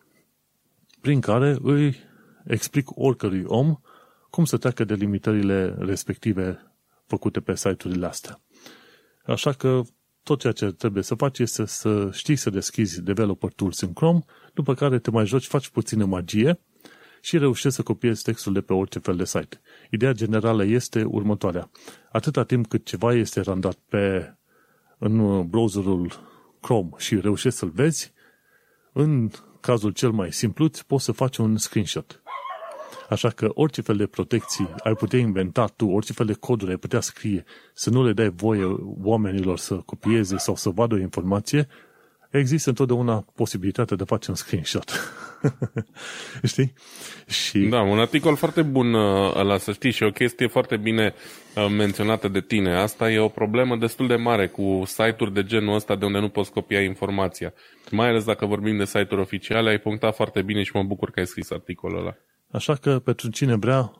prin 1.02 1.20
care 1.20 1.58
îi 1.62 1.96
explic 2.46 2.88
oricărui 2.96 3.44
om 3.46 3.76
cum 4.30 4.46
să 4.46 4.58
treacă 4.58 4.84
de 4.84 4.94
limitările 4.94 5.76
respective 5.80 6.74
făcute 7.06 7.40
pe 7.40 7.56
site-urile 7.56 8.06
astea. 8.06 8.42
Așa 9.26 9.52
că 9.52 9.82
tot 10.24 10.40
ceea 10.40 10.54
ce 10.54 10.66
trebuie 10.66 11.04
să 11.04 11.16
faci 11.16 11.40
este 11.40 11.66
să 11.66 12.10
știi 12.12 12.36
să 12.36 12.50
deschizi 12.50 13.02
Developer 13.02 13.52
Tools 13.52 13.82
în 13.82 13.94
Chrome, 13.94 14.24
după 14.54 14.74
care 14.74 15.00
te 15.00 15.12
mai 15.12 15.26
joci, 15.26 15.46
faci 15.46 15.70
puțină 15.70 16.06
magie 16.06 16.60
și 17.28 17.38
reușești 17.38 17.76
să 17.76 17.84
copiezi 17.84 18.24
textul 18.24 18.54
de 18.54 18.62
pe 18.62 18.74
orice 18.74 19.00
fel 19.00 19.16
de 19.16 19.26
site. 19.26 19.62
Ideea 19.92 20.12
generală 20.12 20.64
este 20.66 21.04
următoarea. 21.04 21.70
Atâta 22.12 22.44
timp 22.44 22.68
cât 22.68 22.86
ceva 22.86 23.14
este 23.14 23.42
randat 23.42 23.78
pe, 23.90 24.34
în 24.98 25.48
browserul 25.48 26.12
Chrome 26.62 26.90
și 26.98 27.20
reușești 27.20 27.58
să-l 27.58 27.70
vezi, 27.70 28.14
în 28.94 29.30
cazul 29.60 29.92
cel 29.92 30.12
mai 30.12 30.32
simplu, 30.32 30.70
poți 30.88 31.04
să 31.04 31.12
faci 31.12 31.38
un 31.38 31.58
screenshot. 31.58 32.22
Așa 33.10 33.30
că 33.30 33.50
orice 33.54 33.82
fel 33.82 33.96
de 33.96 34.06
protecții 34.06 34.70
ai 34.84 34.94
putea 34.94 35.20
inventa 35.20 35.66
tu, 35.66 35.88
orice 35.88 36.14
fel 36.14 36.26
de 36.26 36.34
coduri 36.34 36.72
ai 36.72 36.78
putea 36.78 37.00
scrie, 37.00 37.44
să 37.74 37.90
nu 37.90 38.04
le 38.04 38.14
dai 38.14 38.30
voie 38.30 38.66
oamenilor 39.04 39.58
să 39.58 39.76
copieze 39.76 40.38
sau 40.38 40.56
să 40.56 40.70
vadă 40.70 40.96
o 40.96 41.00
informație, 41.00 41.68
există 42.30 42.70
întotdeauna 42.70 43.26
posibilitatea 43.36 43.96
de 43.96 44.04
a 44.04 44.06
face 44.06 44.30
un 44.30 44.36
screenshot. 44.36 44.92
știi? 46.52 46.74
Și... 47.28 47.60
Da, 47.60 47.82
un 47.82 48.00
articol 48.00 48.36
foarte 48.36 48.62
bun 48.62 48.94
uh, 48.94 49.36
ăla, 49.36 49.58
să 49.58 49.72
știi, 49.72 49.92
și 49.92 50.04
o 50.04 50.12
chestie 50.12 50.48
foarte 50.48 50.78
bine 50.78 51.14
uh, 51.56 51.68
menționată 51.78 52.28
de 52.28 52.42
tine. 52.42 52.76
Asta 52.76 53.12
e 53.12 53.20
o 53.20 53.28
problemă 53.28 53.76
destul 53.76 54.08
de 54.08 54.16
mare 54.16 54.48
cu 54.48 54.82
site-uri 54.86 55.34
de 55.34 55.44
genul 55.44 55.76
ăsta 55.76 55.96
de 55.96 56.06
unde 56.06 56.20
nu 56.20 56.30
poți 56.30 56.52
copia 56.52 56.82
informația. 56.82 57.54
Mai 57.92 58.08
ales 58.08 58.24
dacă 58.24 58.46
vorbim 58.46 58.78
de 58.78 58.86
site-uri 58.86 59.22
oficiale, 59.22 59.70
ai 59.70 59.80
punctat 59.80 60.16
foarte 60.16 60.42
bine 60.42 60.64
și 60.64 60.72
mă 60.74 60.84
bucur 60.84 61.12
că 61.12 61.20
ai 61.20 61.28
scris 61.28 61.52
articolul 61.52 62.00
ăla. 62.00 62.16
Așa 62.52 62.74
că 62.74 63.00
pentru 63.00 63.30
cine 63.30 63.56
vrea, 63.56 63.92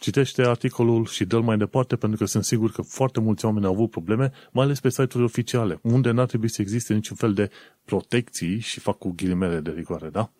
citește 0.00 0.42
articolul 0.42 1.06
și 1.06 1.24
dă-l 1.24 1.40
mai 1.40 1.56
departe, 1.56 1.96
pentru 1.96 2.18
că 2.18 2.24
sunt 2.24 2.44
sigur 2.44 2.70
că 2.70 2.82
foarte 2.82 3.20
mulți 3.20 3.44
oameni 3.44 3.66
au 3.66 3.72
avut 3.72 3.90
probleme, 3.90 4.32
mai 4.52 4.64
ales 4.64 4.80
pe 4.80 4.88
site-uri 4.88 5.24
oficiale, 5.24 5.78
unde 5.82 6.10
n-ar 6.10 6.26
trebui 6.26 6.48
să 6.48 6.62
existe 6.62 6.94
niciun 6.94 7.16
fel 7.16 7.32
de 7.34 7.50
protecții 7.84 8.58
și 8.58 8.80
fac 8.80 8.98
cu 8.98 9.12
ghilimele 9.16 9.60
de 9.60 9.70
rigoare, 9.70 10.08
da? 10.08 10.30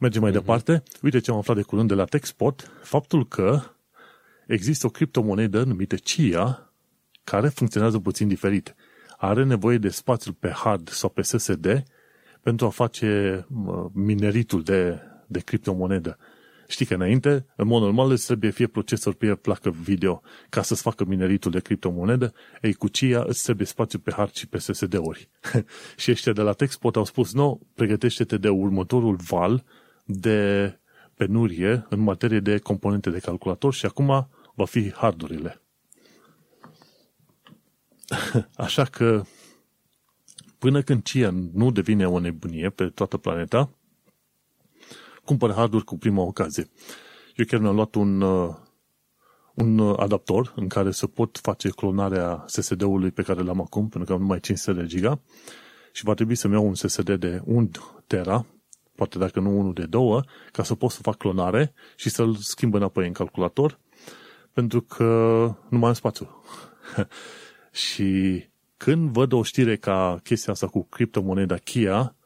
Mergem 0.00 0.22
mai 0.22 0.30
uh-huh. 0.30 0.34
departe. 0.34 0.82
Uite 1.02 1.18
ce 1.18 1.30
am 1.30 1.36
aflat 1.36 1.56
de 1.56 1.62
curând 1.62 1.88
de 1.88 1.94
la 1.94 2.04
TechSpot, 2.04 2.70
faptul 2.82 3.28
că 3.28 3.62
există 4.46 4.86
o 4.86 4.90
criptomonedă 4.90 5.62
numită 5.62 5.96
CIA 5.96 6.72
care 7.24 7.48
funcționează 7.48 7.98
puțin 7.98 8.28
diferit. 8.28 8.74
Are 9.16 9.44
nevoie 9.44 9.78
de 9.78 9.88
spațiu 9.88 10.32
pe 10.32 10.48
hard 10.48 10.88
sau 10.88 11.08
pe 11.08 11.22
SSD 11.22 11.82
pentru 12.40 12.66
a 12.66 12.70
face 12.70 13.46
mineritul 13.92 14.62
de, 14.62 14.98
de 15.26 15.40
criptomonedă. 15.40 16.18
Știi 16.68 16.86
că 16.86 16.94
înainte, 16.94 17.46
în 17.56 17.66
mod 17.66 17.82
normal, 17.82 18.10
îți 18.10 18.26
trebuie 18.26 18.50
fie 18.50 18.66
procesor, 18.66 19.14
fie 19.18 19.34
placă 19.34 19.70
video 19.70 20.22
ca 20.48 20.62
să-ți 20.62 20.82
facă 20.82 21.04
mineritul 21.04 21.50
de 21.50 21.60
criptomonedă. 21.60 22.32
Ei, 22.60 22.72
cu 22.72 22.88
CIA 22.88 23.24
îți 23.26 23.42
trebuie 23.42 23.66
spațiu 23.66 23.98
pe 23.98 24.12
hard 24.12 24.32
și 24.32 24.48
pe 24.48 24.58
SSD-uri. 24.58 25.28
și 25.96 26.10
ăștia 26.10 26.32
de 26.32 26.40
la 26.40 26.52
Texpot 26.52 26.96
au 26.96 27.04
spus, 27.04 27.32
nu, 27.32 27.60
pregătește-te 27.74 28.36
de 28.36 28.48
următorul 28.48 29.16
val 29.16 29.64
de 30.04 30.70
penurie 31.14 31.86
în 31.88 32.00
materie 32.00 32.40
de 32.40 32.58
componente 32.58 33.10
de 33.10 33.18
calculator 33.18 33.74
și 33.74 33.86
acum 33.86 34.28
va 34.54 34.64
fi 34.64 34.92
hardurile. 34.92 35.62
Așa 38.56 38.84
că 38.84 39.22
până 40.58 40.82
când 40.82 41.02
CIA 41.02 41.30
nu 41.52 41.70
devine 41.70 42.08
o 42.08 42.18
nebunie 42.18 42.70
pe 42.70 42.86
toată 42.86 43.16
planeta, 43.16 43.70
cumpără 45.24 45.52
harduri 45.52 45.84
cu 45.84 45.98
prima 45.98 46.22
ocazie. 46.22 46.68
Eu 47.36 47.44
chiar 47.44 47.60
mi-am 47.60 47.74
luat 47.74 47.94
un, 47.94 48.20
uh, 48.20 48.54
un 49.54 49.80
adaptor 49.80 50.52
în 50.56 50.68
care 50.68 50.90
să 50.90 51.06
pot 51.06 51.38
face 51.38 51.68
clonarea 51.68 52.44
SSD-ului 52.46 53.10
pe 53.10 53.22
care 53.22 53.42
l-am 53.42 53.60
acum, 53.60 53.88
pentru 53.88 54.04
că 54.04 54.12
am 54.12 54.20
numai 54.20 54.40
500 54.40 54.80
de 54.80 54.86
giga 54.86 55.20
și 55.92 56.04
va 56.04 56.14
trebui 56.14 56.34
să-mi 56.34 56.54
iau 56.54 56.66
un 56.66 56.74
SSD 56.74 57.14
de 57.14 57.40
1 57.44 57.70
tera, 58.06 58.46
poate 58.94 59.18
dacă 59.18 59.40
nu 59.40 59.58
unul 59.58 59.72
de 59.72 59.86
două, 59.86 60.22
ca 60.52 60.62
să 60.62 60.74
pot 60.74 60.90
să 60.90 61.02
fac 61.02 61.16
clonare 61.16 61.74
și 61.96 62.08
să-l 62.08 62.34
schimb 62.34 62.74
înapoi 62.74 63.06
în 63.06 63.12
calculator, 63.12 63.78
pentru 64.52 64.80
că 64.80 65.04
nu 65.68 65.78
mai 65.78 65.88
am 65.88 65.94
spațiu. 65.94 66.42
și 67.86 68.42
când 68.76 69.10
văd 69.10 69.32
o 69.32 69.42
știre 69.42 69.76
ca 69.76 70.20
chestia 70.22 70.52
asta 70.52 70.66
cu 70.66 70.82
criptomoneda 70.82 71.56
Kia, 71.56 72.16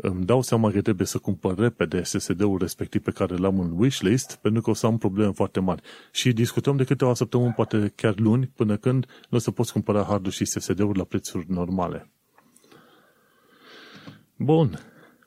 îmi 0.00 0.24
dau 0.24 0.42
seama 0.42 0.70
că 0.70 0.80
trebuie 0.80 1.06
să 1.06 1.18
cumpăr 1.18 1.58
repede 1.58 2.02
SSD-ul 2.02 2.58
respectiv 2.58 3.02
pe 3.02 3.10
care 3.10 3.36
l-am 3.36 3.60
în 3.60 3.72
wishlist, 3.76 4.38
pentru 4.42 4.62
că 4.62 4.70
o 4.70 4.74
să 4.74 4.86
am 4.86 4.98
probleme 4.98 5.32
foarte 5.32 5.60
mari. 5.60 5.82
Și 6.12 6.32
discutăm 6.32 6.76
de 6.76 6.84
câteva 6.84 7.14
săptămâni, 7.14 7.52
poate 7.52 7.92
chiar 7.94 8.18
luni, 8.18 8.50
până 8.54 8.76
când 8.76 9.06
nu 9.28 9.36
o 9.36 9.40
să 9.40 9.50
poți 9.50 9.72
cumpăra 9.72 10.02
hard 10.02 10.30
și 10.30 10.44
SSD-uri 10.44 10.98
la 10.98 11.04
prețuri 11.04 11.44
normale. 11.48 12.10
Bun, 14.36 14.78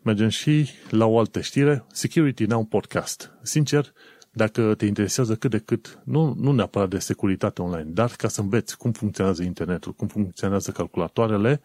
mergem 0.02 0.30
și 0.30 0.69
la 0.89 1.06
o 1.06 1.19
altă 1.19 1.41
știre, 1.41 1.85
Security 1.91 2.45
Now 2.45 2.64
Podcast. 2.64 3.31
Sincer, 3.41 3.93
dacă 4.31 4.76
te 4.76 4.85
interesează 4.85 5.35
cât 5.35 5.52
de 5.52 5.57
cât, 5.57 5.99
nu, 6.03 6.34
nu 6.38 6.52
neapărat 6.52 6.89
de 6.89 6.99
securitate 6.99 7.61
online, 7.61 7.89
dar 7.89 8.11
ca 8.11 8.27
să 8.27 8.41
înveți 8.41 8.77
cum 8.77 8.91
funcționează 8.91 9.43
internetul, 9.43 9.93
cum 9.93 10.07
funcționează 10.07 10.72
calculatoarele, 10.72 11.61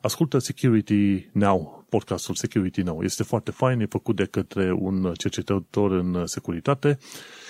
ascultă 0.00 0.38
Security 0.38 1.28
Now, 1.32 1.79
podcastul 1.90 2.34
Security 2.34 2.82
Now. 2.82 3.02
Este 3.02 3.22
foarte 3.22 3.50
fain, 3.50 3.80
e 3.80 3.86
făcut 3.86 4.16
de 4.16 4.24
către 4.24 4.72
un 4.72 5.12
cercetător 5.16 5.90
în 5.90 6.26
securitate 6.26 6.98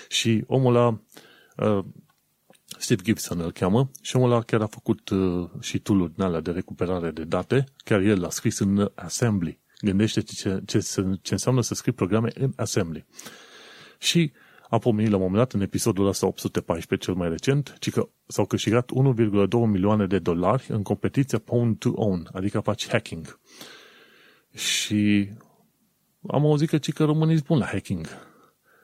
și 0.09 0.45
omul 0.47 0.77
ăla, 0.77 1.01
uh, 1.57 1.85
Steve 2.79 3.03
Gibson 3.03 3.41
îl 3.41 3.53
cheamă, 3.53 3.91
și 4.03 4.17
omul 4.17 4.31
ăla 4.31 4.43
chiar 4.43 4.61
a 4.61 4.67
făcut 4.67 5.09
uh, 5.09 5.51
și 5.61 5.79
tool-uri 5.79 6.43
de 6.43 6.51
recuperare 6.51 7.11
de 7.11 7.25
date, 7.25 7.65
chiar 7.85 8.01
el 8.01 8.21
l-a 8.21 8.31
scris 8.31 8.59
în 8.59 8.91
Assembly, 8.95 9.61
Gândește 9.81 10.21
ce, 10.21 10.63
ce, 10.67 10.79
ce 11.23 11.33
înseamnă 11.33 11.61
să 11.61 11.75
scrii 11.75 11.93
programe 11.93 12.31
în 12.35 12.53
assembly. 12.57 13.07
Și 13.99 14.33
a 14.69 14.79
pomenit 14.79 15.11
la 15.11 15.17
un 15.17 15.23
moment 15.23 15.43
dat 15.43 15.53
în 15.53 15.61
episodul 15.61 16.07
ăsta 16.07 16.27
814, 16.27 17.07
cel 17.07 17.19
mai 17.19 17.29
recent, 17.29 17.77
ci 17.79 17.91
că 17.91 18.09
s-au 18.27 18.47
câștigat 18.47 18.91
1,2 19.15 19.51
milioane 19.67 20.07
de 20.07 20.19
dolari 20.19 20.65
în 20.69 20.83
competiția 20.83 21.39
Pwn 21.39 21.75
to 21.75 21.91
Own, 21.95 22.29
adică 22.33 22.61
faci 22.61 22.89
hacking. 22.89 23.39
Și 24.55 25.29
am 26.27 26.45
auzit 26.47 26.69
că, 26.69 26.79
ci 26.79 26.93
că 26.93 27.05
românii 27.05 27.35
sunt 27.35 27.47
buni 27.47 27.61
la 27.61 27.67
hacking. 27.67 28.07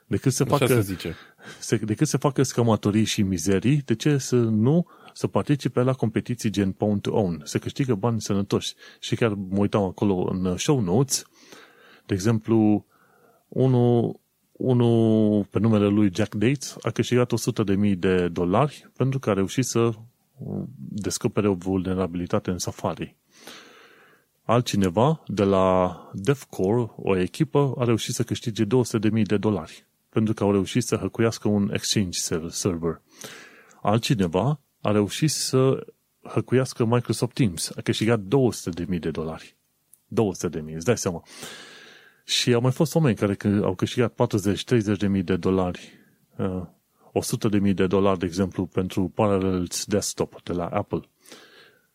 Decât 0.06 0.32
să 0.32 0.43
Așa 0.43 0.56
facă, 0.56 0.74
se 0.74 0.80
zice. 0.80 1.14
se, 1.60 1.76
decât 1.76 2.09
să 2.09 2.16
facă 2.16 2.43
scamatorii 2.43 3.05
și 3.05 3.22
mizerii, 3.22 3.82
de 3.84 3.94
ce 3.94 4.18
să 4.18 4.36
nu 4.36 4.86
să 5.12 5.26
participe 5.26 5.80
la 5.80 5.93
competiții 5.93 6.51
gen 6.51 6.72
Pound 6.72 7.01
to 7.01 7.12
Own, 7.12 7.40
să 7.44 7.59
câștigă 7.59 7.94
bani 7.94 8.20
sănătoși. 8.20 8.74
Și 9.01 9.16
chiar 9.16 9.32
mă 9.34 9.59
uitam 9.59 9.82
acolo 9.82 10.28
în 10.32 10.56
show 10.56 10.80
notes, 10.80 11.24
de 12.06 12.14
exemplu, 12.14 12.86
unul, 13.48 14.20
unul 14.52 15.44
pe 15.44 15.59
numele 15.59 15.86
lui 15.86 16.10
Jack 16.14 16.34
Dates 16.34 16.76
a 16.82 16.90
câștigat 16.90 17.32
100.000 17.93 17.98
de 17.98 18.28
dolari 18.28 18.90
pentru 18.97 19.18
că 19.18 19.30
a 19.30 19.32
reușit 19.32 19.64
să 19.64 19.90
descopere 20.78 21.48
o 21.48 21.55
vulnerabilitate 21.55 22.51
în 22.51 22.59
Safari. 22.59 23.16
Altcineva 24.47 25.23
de 25.27 25.44
la 25.44 25.97
DevCore, 26.12 26.93
o 26.97 27.16
echipă, 27.16 27.74
a 27.78 27.85
reușit 27.85 28.14
să 28.14 28.23
câștige 28.23 28.64
200.000 28.64 29.23
de 29.23 29.36
dolari 29.36 29.86
pentru 30.16 30.35
că 30.35 30.44
au 30.44 30.52
reușit 30.52 30.82
să 30.82 30.97
hăcuiască 30.97 31.48
un 31.48 31.70
exchange 31.73 32.18
server. 32.48 33.01
Altcineva 33.82 34.60
a 34.81 34.90
reușit 34.90 35.31
să 35.31 35.86
hăcuiască 36.23 36.85
Microsoft 36.85 37.35
Teams. 37.35 37.70
A 37.77 37.81
câștigat 37.81 38.20
200.000 38.20 38.98
de 38.98 39.10
dolari. 39.10 39.56
200.000, 40.09 40.74
îți 40.74 40.85
dai 40.85 40.98
seama. 40.98 41.23
Și 42.24 42.52
au 42.52 42.60
mai 42.60 42.73
fost 42.73 42.94
oameni 42.94 43.16
care 43.16 43.36
au 43.62 43.74
câștigat 43.74 44.12
40-30.000 45.18 45.24
de 45.24 45.36
dolari. 45.36 45.98
100.000 47.66 47.74
de 47.74 47.86
dolari, 47.86 48.18
de 48.18 48.27
exemplu, 48.27 48.66
pentru 48.66 49.09
Parallels 49.14 49.85
Desktop 49.85 50.43
de 50.43 50.52
la 50.52 50.66
Apple. 50.66 51.01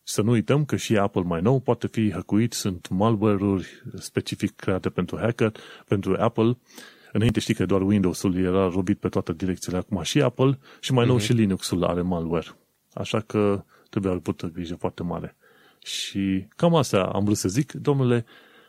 Să 0.04 0.22
nu 0.22 0.32
uităm 0.32 0.66
că 0.66 0.76
și 0.76 0.98
Apple 0.98 1.22
mai 1.22 1.42
nou 1.42 1.60
poate 1.60 1.88
fi 1.88 2.12
hăcuit, 2.12 2.54
sunt 2.54 2.88
malware-uri 2.90 3.68
specific 3.96 4.56
create 4.56 4.90
pentru 4.90 5.18
hacker, 5.18 5.52
pentru 5.88 6.16
Apple. 6.20 6.58
Înainte 7.12 7.40
știi 7.40 7.54
că 7.54 7.66
doar 7.66 7.82
Windows-ul 7.82 8.38
era 8.38 8.68
robit 8.68 9.00
pe 9.00 9.10
toate 9.10 9.34
direcțiile, 9.34 9.78
acum 9.78 10.02
și 10.02 10.22
Apple 10.22 10.60
și 10.80 10.94
mai 10.94 11.06
nou 11.06 11.18
uh-huh. 11.18 11.24
și 11.24 11.34
Linux-ul 11.34 11.84
are 11.84 12.02
malware. 12.02 12.48
Așa 12.94 13.20
că 13.20 13.64
trebuie 13.90 14.12
avut 14.12 14.46
grijă 14.54 14.76
foarte 14.76 15.04
mare. 15.04 15.36
Și 15.84 16.48
cam 16.56 16.76
asta 16.76 17.04
am 17.04 17.24
vrut 17.24 17.38
să 17.38 17.48
zic, 17.48 17.72
domnule, 17.72 18.26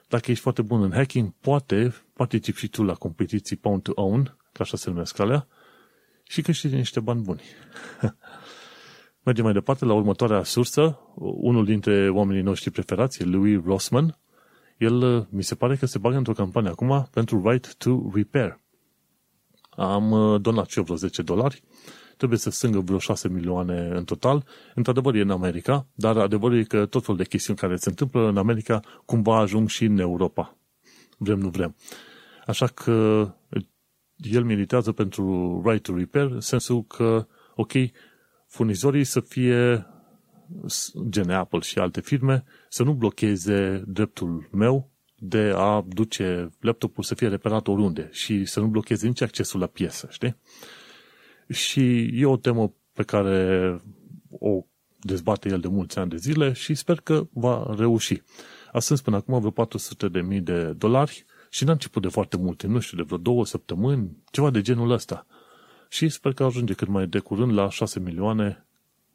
dacă 0.08 0.30
ești 0.30 0.42
foarte 0.42 0.62
bun 0.62 0.82
în 0.82 0.92
hacking, 0.92 1.32
poate 1.40 1.94
participi 2.12 2.58
și 2.58 2.68
tu 2.68 2.82
la 2.82 2.94
competiții 2.94 3.56
Pound 3.56 3.82
to 3.82 3.92
Own, 3.94 4.36
ca 4.52 4.62
așa 4.62 4.76
se 4.76 4.90
numesc 4.90 5.18
alea, 5.18 5.46
și 6.22 6.42
câștigi 6.42 6.74
niște 6.74 7.00
bani 7.00 7.22
buni. 7.22 7.42
Mergem 9.24 9.44
mai 9.44 9.52
departe 9.52 9.84
la 9.84 9.92
următoarea 9.92 10.42
sursă. 10.42 10.98
Unul 11.16 11.64
dintre 11.64 12.08
oamenii 12.10 12.42
noștri 12.42 12.70
preferați, 12.70 13.24
Louis 13.24 13.64
Rossman, 13.64 14.18
el 14.78 15.28
mi 15.30 15.42
se 15.42 15.54
pare 15.54 15.76
că 15.76 15.86
se 15.86 15.98
bagă 15.98 16.16
într-o 16.16 16.32
campanie 16.32 16.70
acum 16.70 17.08
pentru 17.10 17.48
Right 17.50 17.74
to 17.74 18.10
Repair. 18.14 18.60
Am 19.70 20.38
donat 20.40 20.68
și 20.68 20.78
eu 20.78 20.84
vreo 20.84 20.96
10 20.96 21.22
dolari 21.22 21.62
trebuie 22.22 22.42
să 22.42 22.50
strângă 22.50 22.80
vreo 22.80 22.98
6 22.98 23.28
milioane 23.28 23.88
în 23.92 24.04
total. 24.04 24.44
Într-adevăr 24.74 25.14
e 25.14 25.20
în 25.20 25.30
America, 25.30 25.86
dar 25.94 26.16
adevărul 26.16 26.58
e 26.58 26.62
că 26.62 26.86
tot 26.86 27.02
felul 27.02 27.16
de 27.16 27.24
chestiuni 27.26 27.58
care 27.58 27.76
se 27.76 27.88
întâmplă 27.88 28.28
în 28.28 28.36
America 28.36 28.80
cumva 29.04 29.38
ajung 29.38 29.68
și 29.68 29.84
în 29.84 29.98
Europa. 29.98 30.56
Vrem, 31.18 31.38
nu 31.38 31.48
vrem. 31.48 31.76
Așa 32.46 32.66
că 32.66 33.28
el 34.16 34.44
militează 34.44 34.92
pentru 34.92 35.60
right 35.64 35.82
to 35.82 35.96
repair, 35.96 36.30
în 36.30 36.40
sensul 36.40 36.84
că, 36.84 37.26
ok, 37.54 37.72
furnizorii 38.52 39.04
să 39.04 39.20
fie 39.20 39.86
gen 41.08 41.30
Apple 41.30 41.58
și 41.58 41.78
alte 41.78 42.00
firme, 42.00 42.44
să 42.68 42.82
nu 42.82 42.92
blocheze 42.92 43.82
dreptul 43.86 44.48
meu 44.52 44.90
de 45.16 45.52
a 45.56 45.84
duce 45.88 46.50
laptopul 46.60 47.04
să 47.04 47.14
fie 47.14 47.28
reparat 47.28 47.68
oriunde 47.68 48.08
și 48.10 48.44
să 48.44 48.60
nu 48.60 48.66
blocheze 48.66 49.06
nici 49.06 49.20
accesul 49.20 49.60
la 49.60 49.66
piesă, 49.66 50.08
știi? 50.10 50.36
Și 51.48 52.10
e 52.20 52.26
o 52.26 52.36
temă 52.36 52.74
pe 52.92 53.02
care 53.02 53.80
o 54.30 54.64
dezbate 54.98 55.48
el 55.48 55.60
de 55.60 55.68
mulți 55.68 55.98
ani 55.98 56.10
de 56.10 56.16
zile 56.16 56.52
și 56.52 56.74
sper 56.74 57.00
că 57.00 57.26
va 57.32 57.74
reuși. 57.78 58.22
Astăzi 58.72 59.02
până 59.02 59.16
acum 59.16 59.38
vreo 59.38 59.50
400 59.50 60.08
de 60.08 60.20
mii 60.20 60.40
de 60.40 60.72
dolari 60.72 61.24
și 61.50 61.64
n-a 61.64 61.72
început 61.72 62.02
de 62.02 62.08
foarte 62.08 62.36
multe, 62.36 62.66
nu 62.66 62.78
știu, 62.78 62.96
de 62.96 63.02
vreo 63.02 63.18
două 63.18 63.44
săptămâni, 63.44 64.16
ceva 64.30 64.50
de 64.50 64.60
genul 64.60 64.90
ăsta. 64.90 65.26
Și 65.92 66.08
sper 66.08 66.32
că 66.32 66.44
ajunge 66.44 66.74
cât 66.74 66.88
mai 66.88 67.06
de 67.06 67.18
curând 67.18 67.52
la 67.52 67.70
6 67.70 68.00
milioane 68.00 68.66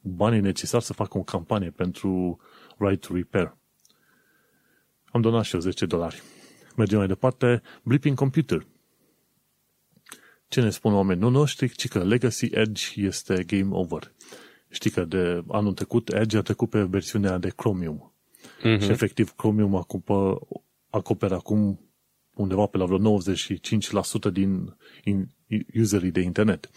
banii 0.02 0.40
necesari 0.40 0.84
să 0.84 0.94
facă 0.94 1.18
o 1.18 1.24
campanie 1.24 1.70
pentru 1.70 2.40
Right 2.78 3.08
to 3.08 3.14
Repair. 3.14 3.58
Am 5.06 5.22
donat 5.22 5.44
și 5.44 5.56
eu 5.56 5.60
10 5.62 5.86
dolari. 5.86 6.22
Mergem 6.76 6.98
mai 6.98 7.08
departe. 7.08 7.62
Blipping 7.84 8.18
Computer. 8.18 8.68
Ce 10.48 10.62
ne 10.62 10.70
spun 10.70 10.94
oamenii 10.94 11.30
noștri? 11.30 11.70
Ci 11.70 11.88
că 11.88 12.04
Legacy 12.04 12.50
Edge 12.52 12.84
este 12.96 13.44
game 13.44 13.76
over. 13.76 14.14
Știi 14.70 14.90
că 14.90 15.06
de 15.06 15.44
anul 15.48 15.74
trecut 15.74 16.10
Edge 16.14 16.38
a 16.38 16.42
trecut 16.42 16.70
pe 16.70 16.84
versiunea 16.84 17.38
de 17.38 17.50
Chromium. 17.50 18.14
Uh-huh. 18.42 18.82
Și 18.82 18.90
efectiv 18.90 19.32
Chromium 19.32 19.76
acopă, 19.76 20.40
acoperă 20.90 21.36
acum 21.36 21.80
undeva 22.34 22.66
pe 22.66 22.78
la 22.78 22.86
vreo 22.86 23.20
95% 23.20 24.32
din 24.32 24.76
userii 25.80 26.12
de 26.12 26.20
internet. 26.20 26.70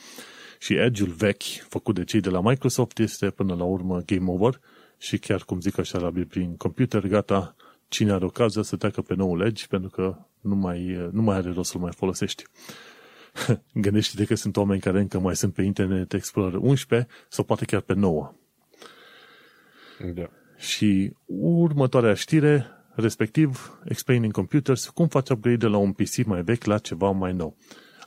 Și 0.58 0.74
Edge-ul 0.74 1.10
vechi, 1.10 1.42
făcut 1.68 1.94
de 1.94 2.04
cei 2.04 2.20
de 2.20 2.30
la 2.30 2.40
Microsoft, 2.40 2.98
este 2.98 3.30
până 3.30 3.54
la 3.54 3.64
urmă 3.64 4.02
game 4.06 4.30
over 4.30 4.60
și 4.98 5.18
chiar 5.18 5.42
cum 5.42 5.60
zic 5.60 5.78
așa 5.78 5.98
la 5.98 6.12
prin 6.28 6.56
computer, 6.56 7.06
gata, 7.06 7.56
cine 7.88 8.12
are 8.12 8.24
ocazia 8.24 8.62
să 8.62 8.76
treacă 8.76 9.02
pe 9.02 9.14
noul 9.14 9.40
Edge, 9.40 9.66
pentru 9.66 9.90
că 9.90 10.16
nu 10.40 10.54
mai, 10.54 11.08
nu 11.12 11.22
mai 11.22 11.36
are 11.36 11.52
rost 11.52 11.70
să-l 11.70 11.80
mai 11.80 11.92
folosești. 11.92 12.44
Gândește-te 13.72 14.24
că 14.24 14.34
sunt 14.34 14.56
oameni 14.56 14.80
care 14.80 15.00
încă 15.00 15.18
mai 15.18 15.36
sunt 15.36 15.52
pe 15.52 15.62
Internet 15.62 16.12
Explorer 16.12 16.58
11 16.60 17.08
sau 17.28 17.44
poate 17.44 17.64
chiar 17.64 17.80
pe 17.80 17.94
9. 17.94 18.34
Da. 20.14 20.30
Și 20.56 21.12
următoarea 21.26 22.14
știre, 22.14 22.66
respectiv 22.94 23.80
Explaining 23.84 24.32
Computers, 24.32 24.88
cum 24.88 25.08
faci 25.08 25.28
upgrade 25.28 25.56
de 25.56 25.66
la 25.66 25.76
un 25.76 25.92
PC 25.92 26.24
mai 26.24 26.42
vechi 26.42 26.64
la 26.64 26.78
ceva 26.78 27.10
mai 27.10 27.32
nou. 27.32 27.56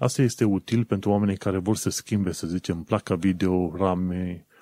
Asta 0.03 0.21
este 0.21 0.43
util 0.43 0.85
pentru 0.85 1.09
oamenii 1.09 1.38
care 1.38 1.57
vor 1.57 1.75
să 1.75 1.89
schimbe, 1.89 2.31
să 2.31 2.47
zicem, 2.47 2.84
placa 2.84 3.15
video, 3.15 3.75
RAM, 3.75 4.13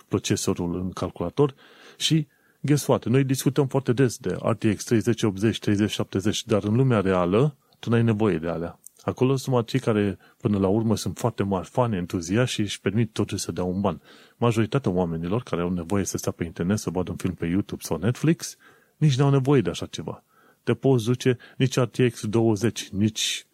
procesorul 0.07 0.75
în 0.75 0.91
calculator 0.91 1.55
și 1.97 2.27
guess 2.59 2.87
what? 2.87 3.05
Noi 3.05 3.23
discutăm 3.23 3.67
foarte 3.67 3.93
des 3.93 4.17
de 4.17 4.37
RTX 4.39 4.83
3080, 4.83 5.59
3070, 5.59 6.45
dar 6.45 6.63
în 6.63 6.75
lumea 6.75 6.99
reală 6.99 7.55
tu 7.79 7.89
n-ai 7.89 8.03
nevoie 8.03 8.37
de 8.37 8.47
alea. 8.47 8.79
Acolo 9.01 9.35
sunt 9.35 9.67
cei 9.67 9.79
care, 9.79 10.17
până 10.37 10.57
la 10.57 10.67
urmă, 10.67 10.95
sunt 10.95 11.17
foarte 11.17 11.43
mari 11.43 11.67
fani, 11.67 11.95
entuziași 11.95 12.53
și 12.53 12.61
își 12.61 12.81
permit 12.81 13.13
totuși 13.13 13.43
să 13.43 13.51
dea 13.51 13.63
un 13.63 13.81
ban. 13.81 14.01
Majoritatea 14.37 14.91
oamenilor 14.91 15.43
care 15.43 15.61
au 15.61 15.69
nevoie 15.69 16.03
să 16.05 16.17
stea 16.17 16.31
pe 16.31 16.43
internet, 16.43 16.77
să 16.77 16.89
vadă 16.89 17.11
un 17.11 17.17
film 17.17 17.33
pe 17.33 17.45
YouTube 17.45 17.81
sau 17.83 17.97
Netflix, 17.97 18.57
nici 18.97 19.17
nu 19.17 19.23
au 19.23 19.29
nevoie 19.29 19.61
de 19.61 19.69
așa 19.69 19.85
ceva. 19.85 20.23
Te 20.63 20.73
poți 20.73 21.05
duce 21.05 21.37
nici 21.57 21.79
RTX 21.79 22.25
20, 22.25 22.89
nici 22.89 23.45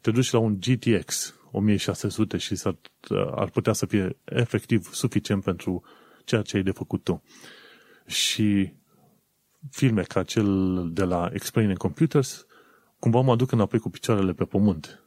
te 0.00 0.10
duci 0.10 0.30
la 0.30 0.38
un 0.38 0.58
GTX 0.60 1.34
1600 1.50 2.36
și 2.36 2.54
s-ar, 2.54 2.76
ar 3.30 3.50
putea 3.50 3.72
să 3.72 3.86
fie 3.86 4.16
efectiv 4.24 4.92
suficient 4.92 5.44
pentru 5.44 5.82
ceea 6.24 6.42
ce 6.42 6.56
ai 6.56 6.62
de 6.62 6.70
făcut 6.70 7.04
tu. 7.04 7.22
Și 8.06 8.72
filme 9.70 10.02
ca 10.02 10.22
cel 10.22 10.90
de 10.92 11.04
la 11.04 11.30
Explaining 11.32 11.78
Computers 11.78 12.46
cumva 12.98 13.20
mă 13.20 13.32
aduc 13.32 13.52
înapoi 13.52 13.78
cu 13.78 13.90
picioarele 13.90 14.32
pe 14.32 14.44
pământ. 14.44 15.02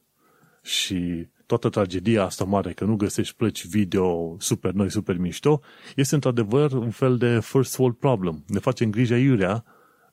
Și 0.64 1.28
toată 1.46 1.70
tragedia 1.70 2.24
asta 2.24 2.44
mare, 2.44 2.74
că 2.74 2.86
nu 2.86 2.96
găsești 2.96 3.36
plăci 3.36 3.68
video 3.68 4.36
super 4.40 4.72
noi, 4.72 4.90
super 4.92 5.18
mișto, 5.18 5.62
este 5.96 6.16
într-adevăr 6.16 6.72
un 6.72 6.90
fel 6.90 7.18
de 7.18 7.40
first 7.40 7.78
world 7.78 7.96
problem. 7.96 8.44
Ne 8.48 8.60
facem 8.60 8.90
grija 8.90 9.18
iurea 9.18 9.64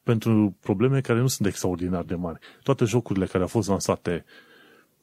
pentru 0.02 0.56
probleme 0.60 1.00
care 1.00 1.20
nu 1.20 1.26
sunt 1.26 1.48
extraordinar 1.48 2.02
de 2.02 2.14
mari. 2.14 2.38
Toate 2.62 2.84
jocurile 2.84 3.26
care 3.26 3.42
au 3.42 3.48
fost 3.48 3.68
lansate 3.68 4.24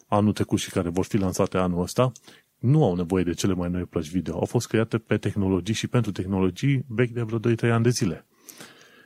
anul 0.05 0.33
trecut 0.33 0.59
și 0.59 0.69
care 0.69 0.89
vor 0.89 1.05
fi 1.05 1.17
lansate 1.17 1.57
anul 1.57 1.81
ăsta, 1.81 2.11
nu 2.59 2.83
au 2.83 2.95
nevoie 2.95 3.23
de 3.23 3.33
cele 3.33 3.53
mai 3.53 3.69
noi 3.69 3.83
plăci 3.83 4.09
video. 4.09 4.35
Au 4.35 4.45
fost 4.45 4.67
create 4.67 4.97
pe 4.97 5.17
tehnologii 5.17 5.73
și 5.73 5.87
pentru 5.87 6.11
tehnologii 6.11 6.85
vechi 6.87 7.11
de 7.11 7.21
vreo 7.21 7.39
2-3 7.39 7.71
ani 7.71 7.83
de 7.83 7.89
zile. 7.89 8.25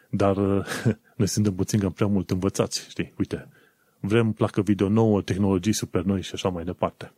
Dar 0.10 0.36
noi 1.18 1.28
suntem 1.28 1.56
puțin 1.56 1.80
cam 1.80 1.92
prea 1.92 2.08
mult 2.08 2.32
învățați, 2.32 2.90
știi? 2.90 3.14
Uite, 3.18 3.50
vrem 4.00 4.32
placă 4.32 4.62
video 4.62 4.90
nouă, 4.90 5.22
tehnologii 5.22 5.74
super 5.74 6.04
noi 6.04 6.22
și 6.22 6.32
așa 6.34 6.50
mai 6.50 6.64
departe. 6.64 7.14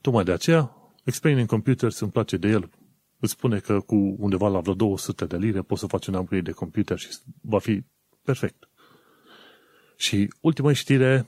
Tocmai 0.00 0.24
de 0.24 0.32
aceea, 0.32 0.76
Explaining 1.04 1.48
Computers 1.48 2.00
îmi 2.00 2.10
place 2.10 2.36
de 2.36 2.48
el. 2.48 2.70
Îți 3.18 3.32
spune 3.32 3.58
că 3.58 3.80
cu 3.80 4.16
undeva 4.18 4.48
la 4.48 4.60
vreo 4.60 4.74
200 4.74 5.24
de 5.24 5.36
lire 5.36 5.62
poți 5.62 5.80
să 5.80 5.86
faci 5.86 6.06
un 6.06 6.14
upgrade 6.14 6.42
de 6.42 6.50
computer 6.50 6.98
și 6.98 7.08
va 7.40 7.58
fi 7.58 7.82
perfect. 8.22 8.68
Și 9.96 10.32
ultima 10.40 10.72
știre, 10.72 11.26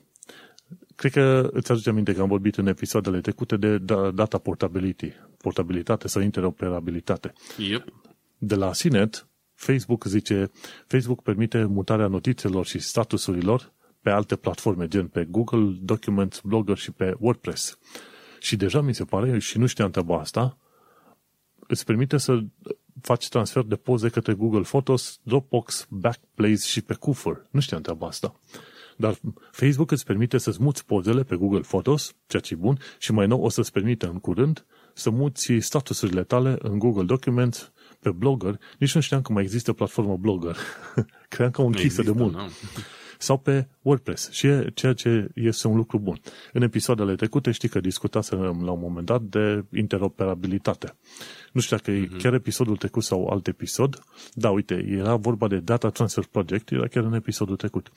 cred 0.98 1.12
că 1.12 1.48
îți 1.52 1.70
aduce 1.70 1.88
aminte 1.88 2.14
că 2.14 2.20
am 2.20 2.28
vorbit 2.28 2.56
în 2.56 2.66
episoadele 2.66 3.20
trecute 3.20 3.56
de 3.56 3.78
da, 3.78 4.10
data 4.10 4.38
portability, 4.38 5.12
portabilitate 5.36 6.08
sau 6.08 6.22
interoperabilitate. 6.22 7.32
Yep. 7.58 7.84
De 8.38 8.54
la 8.54 8.72
Sinet, 8.72 9.26
Facebook 9.54 10.04
zice, 10.04 10.50
Facebook 10.86 11.22
permite 11.22 11.64
mutarea 11.64 12.06
notițelor 12.06 12.66
și 12.66 12.78
statusurilor 12.78 13.72
pe 14.00 14.10
alte 14.10 14.36
platforme, 14.36 14.88
gen 14.88 15.06
pe 15.06 15.24
Google 15.24 15.76
Documents, 15.80 16.40
Blogger 16.44 16.76
și 16.76 16.90
pe 16.90 17.14
WordPress. 17.18 17.78
Și 18.40 18.56
deja 18.56 18.80
mi 18.80 18.94
se 18.94 19.04
pare, 19.04 19.38
și 19.38 19.58
nu 19.58 19.66
știam 19.66 19.90
treaba 19.90 20.18
asta, 20.18 20.58
îți 21.66 21.84
permite 21.84 22.16
să 22.16 22.40
faci 23.00 23.28
transfer 23.28 23.62
de 23.62 23.76
poze 23.76 24.08
către 24.08 24.34
Google 24.34 24.60
Photos, 24.60 25.20
Dropbox, 25.22 25.86
Backblaze 25.90 26.66
și 26.66 26.80
pe 26.80 26.94
Coofer. 26.94 27.46
Nu 27.50 27.60
știam 27.60 27.80
treaba 27.80 28.06
asta. 28.06 28.34
Dar 28.98 29.18
Facebook 29.50 29.90
îți 29.90 30.04
permite 30.04 30.38
să-ți 30.38 30.62
muți 30.62 30.84
pozele 30.84 31.22
pe 31.22 31.36
Google 31.36 31.60
Photos, 31.60 32.14
ceea 32.26 32.42
ce 32.42 32.54
e 32.54 32.56
bun, 32.56 32.78
și 32.98 33.12
mai 33.12 33.26
nou 33.26 33.42
o 33.42 33.48
să-ți 33.48 33.72
permite 33.72 34.06
în 34.06 34.18
curând 34.18 34.66
să 34.94 35.10
muți 35.10 35.52
statusurile 35.58 36.22
tale 36.22 36.56
în 36.58 36.78
Google 36.78 37.04
Documents, 37.04 37.72
pe 38.00 38.10
Blogger. 38.10 38.58
Nici 38.78 38.94
nu 38.94 39.00
știam 39.00 39.22
că 39.22 39.32
mai 39.32 39.42
există 39.42 39.72
platformă 39.72 40.16
Blogger. 40.16 40.56
Credeam 41.28 41.50
că 41.50 41.62
o 41.62 41.64
închisă 41.64 42.02
de 42.02 42.10
mult. 42.10 42.34
Nu. 42.34 42.48
Sau 43.18 43.38
pe 43.38 43.68
WordPress. 43.82 44.30
Și 44.30 44.46
e 44.46 44.70
ceea 44.74 44.92
ce 44.92 45.28
este 45.34 45.68
un 45.68 45.76
lucru 45.76 45.98
bun. 45.98 46.20
În 46.52 46.62
episoadele 46.62 47.14
trecute 47.14 47.50
știi 47.50 47.68
că 47.68 47.80
discutasem 47.80 48.38
la 48.64 48.70
un 48.70 48.80
moment 48.80 49.06
dat 49.06 49.22
de 49.22 49.64
interoperabilitate. 49.74 50.96
Nu 51.52 51.60
știu 51.60 51.76
dacă 51.76 51.90
mm-hmm. 51.90 52.14
e 52.14 52.18
chiar 52.18 52.34
episodul 52.34 52.76
trecut 52.76 53.02
sau 53.02 53.26
alt 53.26 53.46
episod. 53.46 54.02
Da, 54.32 54.50
uite, 54.50 54.86
era 54.88 55.16
vorba 55.16 55.48
de 55.48 55.58
Data 55.58 55.88
Transfer 55.88 56.24
Project, 56.30 56.70
era 56.70 56.86
chiar 56.86 57.04
în 57.04 57.14
episodul 57.14 57.56
trecut. 57.56 57.90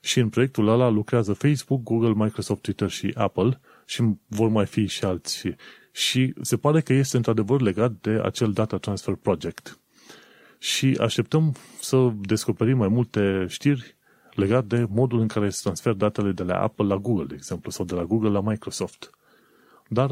Și 0.00 0.20
în 0.20 0.28
proiectul 0.28 0.68
ăla 0.68 0.88
lucrează 0.88 1.32
Facebook, 1.32 1.82
Google, 1.82 2.24
Microsoft, 2.24 2.62
Twitter 2.62 2.90
și 2.90 3.12
Apple 3.14 3.60
și 3.86 4.02
vor 4.26 4.48
mai 4.48 4.66
fi 4.66 4.86
și 4.86 5.04
alți. 5.04 5.48
Și 5.92 6.34
se 6.40 6.56
pare 6.56 6.80
că 6.80 6.92
este 6.92 7.16
într-adevăr 7.16 7.60
legat 7.60 7.92
de 7.92 8.20
acel 8.22 8.52
Data 8.52 8.78
Transfer 8.78 9.14
Project. 9.14 9.80
Și 10.58 10.96
așteptăm 11.00 11.54
să 11.80 12.12
descoperim 12.20 12.76
mai 12.76 12.88
multe 12.88 13.46
știri 13.48 13.96
legat 14.34 14.64
de 14.64 14.86
modul 14.88 15.20
în 15.20 15.26
care 15.26 15.50
se 15.50 15.60
transfer 15.62 15.92
datele 15.92 16.32
de 16.32 16.42
la 16.42 16.62
Apple 16.62 16.86
la 16.86 16.96
Google, 16.96 17.24
de 17.24 17.34
exemplu, 17.34 17.70
sau 17.70 17.84
de 17.84 17.94
la 17.94 18.04
Google 18.04 18.28
la 18.28 18.40
Microsoft. 18.40 19.10
Dar 19.88 20.10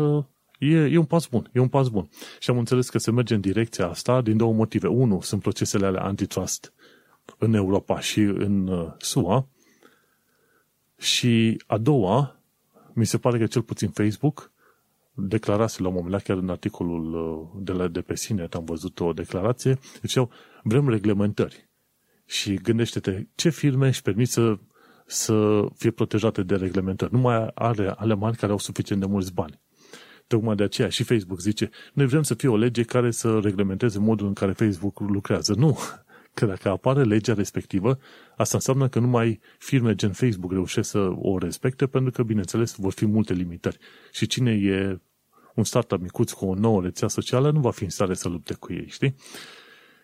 e, 0.58 0.76
e 0.76 0.98
un 0.98 1.04
pas 1.04 1.26
bun, 1.26 1.50
e 1.52 1.60
un 1.60 1.68
pas 1.68 1.88
bun. 1.88 2.08
Și 2.38 2.50
am 2.50 2.58
înțeles 2.58 2.88
că 2.88 2.98
se 2.98 3.10
merge 3.10 3.34
în 3.34 3.40
direcția 3.40 3.88
asta 3.88 4.20
din 4.20 4.36
două 4.36 4.52
motive. 4.52 4.86
Unu, 4.86 5.20
sunt 5.20 5.42
procesele 5.42 5.86
ale 5.86 5.98
antitrust 5.98 6.72
în 7.38 7.54
Europa 7.54 8.00
și 8.00 8.20
în 8.20 8.66
uh, 8.66 8.92
SUA. 8.98 9.48
Și 10.98 11.62
a 11.66 11.78
doua, 11.78 12.40
mi 12.92 13.06
se 13.06 13.18
pare 13.18 13.38
că 13.38 13.46
cel 13.46 13.62
puțin 13.62 13.88
Facebook 13.88 14.52
declarase 15.14 15.82
la 15.82 15.88
un 15.88 15.94
moment 15.94 16.12
dat, 16.12 16.22
chiar 16.22 16.36
în 16.36 16.48
articolul 16.48 17.14
uh, 17.14 17.62
de, 17.64 17.72
la, 17.72 17.88
de 17.88 18.00
pe 18.00 18.16
sine, 18.16 18.48
am 18.50 18.64
văzut 18.64 19.00
o 19.00 19.12
declarație, 19.12 19.78
ziceau, 20.00 20.30
vrem 20.62 20.88
reglementări. 20.88 21.68
Și 22.24 22.54
gândește-te, 22.54 23.26
ce 23.34 23.48
firme 23.48 23.86
își 23.86 24.02
permit 24.02 24.28
să, 24.28 24.58
să 25.06 25.66
fie 25.76 25.90
protejate 25.90 26.42
de 26.42 26.56
reglementări? 26.56 27.12
Nu 27.12 27.18
mai 27.18 27.50
are 27.54 27.90
ale 27.96 28.14
mari 28.14 28.36
care 28.36 28.52
au 28.52 28.58
suficient 28.58 29.00
de 29.00 29.06
mulți 29.06 29.32
bani. 29.32 29.60
Tocmai 30.26 30.54
de 30.54 30.62
aceea 30.62 30.88
și 30.88 31.02
Facebook 31.02 31.40
zice, 31.40 31.70
noi 31.92 32.06
vrem 32.06 32.22
să 32.22 32.34
fie 32.34 32.48
o 32.48 32.56
lege 32.56 32.82
care 32.82 33.10
să 33.10 33.38
reglementeze 33.42 33.98
modul 33.98 34.26
în 34.26 34.32
care 34.32 34.52
Facebook 34.52 35.00
lucrează. 35.00 35.54
Nu, 35.54 35.78
că 36.38 36.46
dacă 36.46 36.68
apare 36.68 37.02
legea 37.02 37.34
respectivă, 37.34 37.98
asta 38.36 38.56
înseamnă 38.56 38.88
că 38.88 38.98
numai 38.98 39.40
firme 39.58 39.94
gen 39.94 40.12
Facebook 40.12 40.52
reușesc 40.52 40.90
să 40.90 41.10
o 41.14 41.38
respecte, 41.38 41.86
pentru 41.86 42.10
că, 42.10 42.22
bineînțeles, 42.22 42.74
vor 42.76 42.92
fi 42.92 43.06
multe 43.06 43.32
limitări. 43.32 43.78
Și 44.12 44.26
cine 44.26 44.52
e 44.52 45.00
un 45.54 45.64
startup 45.64 46.00
micuț 46.00 46.32
cu 46.32 46.46
o 46.46 46.54
nouă 46.54 46.82
rețea 46.82 47.08
socială 47.08 47.50
nu 47.50 47.60
va 47.60 47.70
fi 47.70 47.84
în 47.84 47.90
stare 47.90 48.14
să 48.14 48.28
lupte 48.28 48.54
cu 48.54 48.72
ei, 48.72 48.86
știi? 48.88 49.14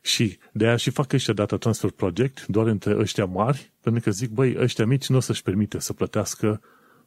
Și 0.03 0.39
de 0.53 0.67
aia 0.67 0.77
și 0.77 0.91
fac 0.91 1.13
ăștia 1.13 1.35
Data 1.35 1.57
Transfer 1.57 1.91
Project 1.91 2.47
doar 2.47 2.67
între 2.67 2.99
ăștia 2.99 3.25
mari, 3.25 3.73
pentru 3.81 4.03
că 4.03 4.11
zic, 4.11 4.31
băi, 4.31 4.57
ăștia 4.59 4.87
mici 4.87 5.09
nu 5.09 5.17
o 5.17 5.21
să-și 5.21 5.43
permite 5.43 5.79
să 5.79 5.93
plătească 5.93 6.61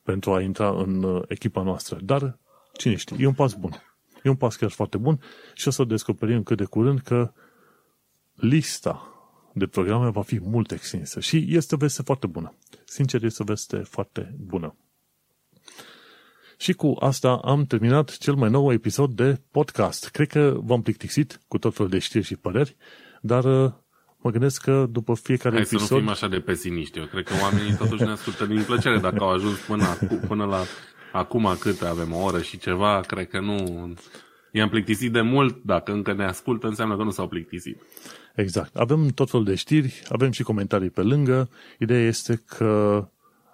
pentru 0.04 0.34
a 0.34 0.42
intra 0.42 0.70
în 0.70 1.04
uh, 1.04 1.24
echipa 1.28 1.64
noastră. 1.64 2.00
Dar, 2.02 2.38
cine 2.74 2.96
știe, 2.96 3.18
e 3.20 3.26
un 3.26 3.34
pas 3.34 3.54
bun. 3.54 3.72
E 4.24 4.30
un 4.30 4.36
pas 4.36 4.56
chiar 4.56 4.70
foarte 4.70 4.98
bun 4.98 5.20
și 5.54 5.68
o 5.68 5.72
să 5.72 5.84
descoperim 5.84 6.44
cât 6.44 6.58
de 6.58 6.66
curând 6.66 7.00
că 7.00 7.32
lista 8.36 9.17
de 9.58 9.66
programe 9.66 10.10
va 10.10 10.22
fi 10.22 10.40
mult 10.42 10.72
extinsă 10.72 11.20
și 11.20 11.46
este 11.50 11.76
o 11.76 11.78
veste 11.78 12.02
foarte 12.02 12.28
bună. 12.28 12.54
Sincer, 12.86 13.24
este 13.24 13.42
o 13.42 13.46
veste 13.46 13.78
foarte 13.78 14.36
bună. 14.40 14.76
Și 16.58 16.74
cu 16.74 16.96
asta 17.00 17.40
am 17.44 17.66
terminat 17.66 18.18
cel 18.18 18.34
mai 18.34 18.50
nou 18.50 18.72
episod 18.72 19.12
de 19.12 19.42
podcast. 19.52 20.10
Cred 20.10 20.28
că 20.28 20.58
v-am 20.64 20.82
plictisit 20.82 21.40
cu 21.48 21.58
tot 21.58 21.76
felul 21.76 21.92
de 21.92 22.00
știri 22.00 22.26
și 22.26 22.36
păreri, 22.36 22.76
dar 23.22 23.44
uh, 23.44 23.72
mă 24.18 24.32
gândesc 24.32 24.62
că 24.62 24.86
după 24.90 25.14
fiecare 25.16 25.56
Hai 25.56 25.64
episod... 25.64 25.88
să 25.88 25.94
nu 25.94 26.00
fim 26.00 26.10
așa 26.10 26.28
de 26.28 26.40
pesimiști. 26.40 27.00
Eu 27.00 27.06
cred 27.06 27.24
că 27.24 27.34
oamenii 27.42 27.76
totuși 27.76 28.04
ne 28.04 28.12
ascultă 28.12 28.46
din 28.46 28.64
plăcere. 28.64 28.98
Dacă 29.00 29.24
au 29.24 29.30
ajuns 29.30 29.58
până, 29.58 29.84
acu, 29.84 30.20
până 30.28 30.46
la 30.46 30.64
acum 31.12 31.56
cât 31.60 31.82
avem 31.82 32.14
o 32.14 32.24
oră 32.24 32.42
și 32.42 32.58
ceva, 32.58 33.00
cred 33.00 33.28
că 33.28 33.40
nu... 33.40 33.94
I-am 34.52 34.70
plictisit 34.70 35.12
de 35.12 35.22
mult, 35.22 35.64
dacă 35.64 35.92
încă 35.92 36.14
ne 36.14 36.26
ascultă, 36.26 36.68
înseamnă 36.68 36.98
că 36.98 37.04
nu 37.04 37.12
s-au 37.12 37.28
plictisit. 37.28 37.82
Exact. 38.38 38.76
Avem 38.76 39.08
tot 39.08 39.30
felul 39.30 39.46
de 39.46 39.56
știri, 39.56 40.02
avem 40.10 40.32
și 40.32 40.44
comentarii 40.44 40.90
pe 40.90 41.02
lângă. 41.02 41.50
Ideea 41.80 42.08
este 42.08 42.44
că 42.46 43.08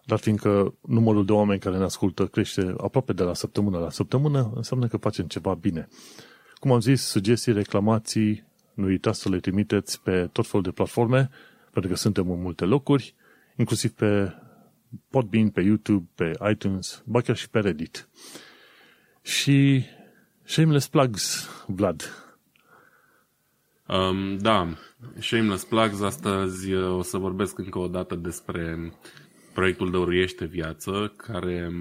dar 0.05 0.19
fiindcă 0.19 0.73
numărul 0.81 1.25
de 1.25 1.31
oameni 1.31 1.59
care 1.59 1.77
ne 1.77 1.83
ascultă 1.83 2.25
crește 2.25 2.73
aproape 2.77 3.13
de 3.13 3.23
la 3.23 3.33
săptămână 3.33 3.77
la 3.79 3.89
săptămână, 3.89 4.51
înseamnă 4.55 4.87
că 4.87 4.97
facem 4.97 5.25
ceva 5.25 5.53
bine. 5.53 5.87
Cum 6.55 6.71
am 6.71 6.79
zis, 6.79 7.01
sugestii, 7.01 7.53
reclamații, 7.53 8.43
nu 8.73 8.85
uitați 8.85 9.19
să 9.19 9.29
le 9.29 9.39
trimiteți 9.39 10.01
pe 10.01 10.29
tot 10.31 10.47
felul 10.47 10.63
de 10.63 10.71
platforme, 10.71 11.29
pentru 11.71 11.91
că 11.91 11.97
suntem 11.97 12.31
în 12.31 12.41
multe 12.41 12.65
locuri, 12.65 13.15
inclusiv 13.55 13.91
pe 13.91 14.33
Podbean, 15.09 15.49
pe 15.49 15.61
YouTube, 15.61 16.05
pe 16.15 16.31
iTunes, 16.51 17.03
ba 17.05 17.21
chiar 17.21 17.35
și 17.35 17.49
pe 17.49 17.59
Reddit. 17.59 18.09
Și 19.21 19.83
shameless 20.43 20.87
plugs, 20.87 21.49
Vlad. 21.67 22.22
Um, 23.93 24.37
da, 24.37 24.73
shameless 25.19 25.65
plugs, 25.65 26.01
astăzi 26.01 26.73
o 26.73 27.01
să 27.01 27.17
vorbesc 27.17 27.57
încă 27.57 27.79
o 27.79 27.87
dată 27.87 28.15
despre 28.15 28.93
proiectul 29.53 29.91
Dăruiește 29.91 30.45
Viață, 30.45 31.13
care, 31.17 31.71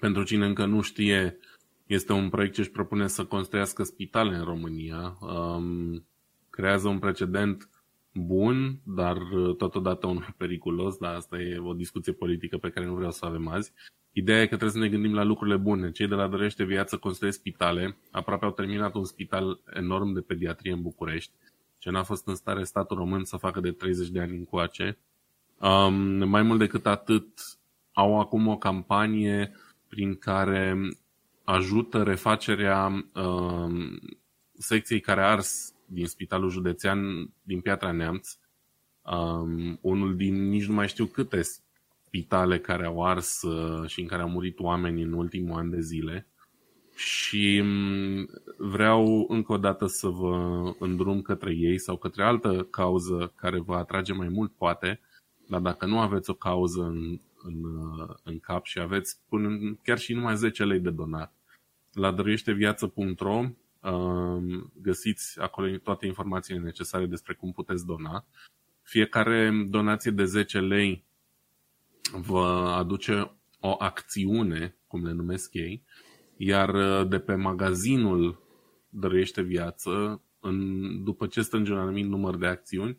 pentru 0.00 0.22
cine 0.22 0.46
încă 0.46 0.66
nu 0.66 0.80
știe, 0.80 1.38
este 1.86 2.12
un 2.12 2.28
proiect 2.28 2.54
ce 2.54 2.60
își 2.60 2.70
propune 2.70 3.06
să 3.06 3.24
construiască 3.24 3.82
spitale 3.82 4.36
în 4.36 4.44
România. 4.44 5.18
Um, 5.20 6.06
creează 6.50 6.88
un 6.88 6.98
precedent 6.98 7.68
bun, 8.14 8.80
dar 8.82 9.18
totodată 9.56 10.06
unul 10.06 10.34
periculos, 10.36 10.96
dar 10.96 11.14
asta 11.14 11.38
e 11.38 11.58
o 11.58 11.72
discuție 11.72 12.12
politică 12.12 12.58
pe 12.58 12.70
care 12.70 12.86
nu 12.86 12.94
vreau 12.94 13.10
să 13.10 13.20
o 13.22 13.28
avem 13.28 13.48
azi. 13.48 13.72
Ideea 14.16 14.40
e 14.40 14.46
că 14.46 14.56
trebuie 14.56 14.70
să 14.70 14.78
ne 14.78 14.88
gândim 14.88 15.14
la 15.14 15.22
lucrurile 15.22 15.56
bune. 15.56 15.90
Cei 15.90 16.08
de 16.08 16.14
la 16.14 16.28
Dăruiește 16.28 16.64
Viață 16.64 16.96
construiesc 16.96 17.38
spitale, 17.38 17.96
aproape 18.10 18.44
au 18.44 18.50
terminat 18.50 18.94
un 18.94 19.04
spital 19.04 19.60
enorm 19.72 20.12
de 20.12 20.20
pediatrie 20.20 20.72
în 20.72 20.82
București, 20.82 21.32
ce 21.78 21.90
n-a 21.90 22.02
fost 22.02 22.26
în 22.26 22.34
stare 22.34 22.64
statul 22.64 22.96
român 22.96 23.24
să 23.24 23.36
facă 23.36 23.60
de 23.60 23.70
30 23.70 24.08
de 24.08 24.20
ani 24.20 24.36
încoace. 24.36 24.98
Um, 25.58 25.94
mai 26.28 26.42
mult 26.42 26.58
decât 26.58 26.86
atât, 26.86 27.28
au 27.92 28.20
acum 28.20 28.46
o 28.46 28.56
campanie 28.56 29.52
prin 29.88 30.14
care 30.14 30.76
ajută 31.44 32.02
refacerea 32.02 33.04
um, 33.14 33.98
secției 34.58 35.00
care 35.00 35.20
a 35.20 35.30
ars 35.30 35.74
din 35.86 36.06
Spitalul 36.06 36.50
Județean 36.50 37.30
din 37.42 37.60
Piatra 37.60 37.92
Neamț. 37.92 38.38
Um, 39.02 39.78
unul 39.80 40.16
din 40.16 40.48
nici 40.48 40.66
nu 40.66 40.74
mai 40.74 40.88
știu 40.88 41.06
câte 41.06 41.40
spitale 42.14 42.58
care 42.58 42.84
au 42.84 43.04
ars 43.04 43.42
uh, 43.42 43.88
și 43.88 44.00
în 44.00 44.06
care 44.06 44.22
au 44.22 44.28
murit 44.28 44.58
oameni 44.58 45.02
în 45.02 45.12
ultimul 45.12 45.58
an 45.58 45.70
de 45.70 45.80
zile. 45.80 46.26
Și 46.94 47.62
um, 47.62 48.28
vreau 48.56 49.26
încă 49.28 49.52
o 49.52 49.56
dată 49.56 49.86
să 49.86 50.08
vă 50.08 50.62
îndrum 50.78 51.22
către 51.22 51.54
ei 51.54 51.78
sau 51.78 51.96
către 51.96 52.24
altă 52.24 52.66
cauză 52.70 53.32
care 53.36 53.60
vă 53.60 53.74
atrage 53.74 54.12
mai 54.12 54.28
mult, 54.28 54.52
poate, 54.52 55.00
dar 55.48 55.60
dacă 55.60 55.86
nu 55.86 55.98
aveți 55.98 56.30
o 56.30 56.34
cauză 56.34 56.82
în, 56.82 57.18
în, 57.42 57.62
în 58.22 58.38
cap 58.38 58.64
și 58.64 58.80
aveți 58.80 59.18
până 59.28 59.78
chiar 59.82 59.98
și 59.98 60.12
numai 60.12 60.36
10 60.36 60.64
lei 60.64 60.80
de 60.80 60.90
donat, 60.90 61.32
la 61.92 62.12
dăruieșteviață.ro 62.12 63.44
um, 63.80 64.72
găsiți 64.82 65.40
acolo 65.40 65.76
toate 65.76 66.06
informațiile 66.06 66.60
necesare 66.60 67.06
despre 67.06 67.34
cum 67.34 67.52
puteți 67.52 67.86
dona. 67.86 68.24
Fiecare 68.82 69.64
donație 69.68 70.10
de 70.10 70.24
10 70.24 70.60
lei 70.60 71.04
vă 72.12 72.44
aduce 72.76 73.36
o 73.60 73.74
acțiune, 73.78 74.76
cum 74.86 75.04
le 75.04 75.12
numesc 75.12 75.54
ei, 75.54 75.84
iar 76.36 76.74
uh, 76.74 77.08
de 77.08 77.18
pe 77.18 77.34
magazinul 77.34 78.42
Dăruiește 78.88 79.42
Viață, 79.42 80.22
în, 80.40 80.80
după 81.04 81.26
ce 81.26 81.42
strânge 81.42 81.72
un 81.72 81.78
anumit 81.78 82.06
număr 82.06 82.36
de 82.36 82.46
acțiuni, 82.46 82.98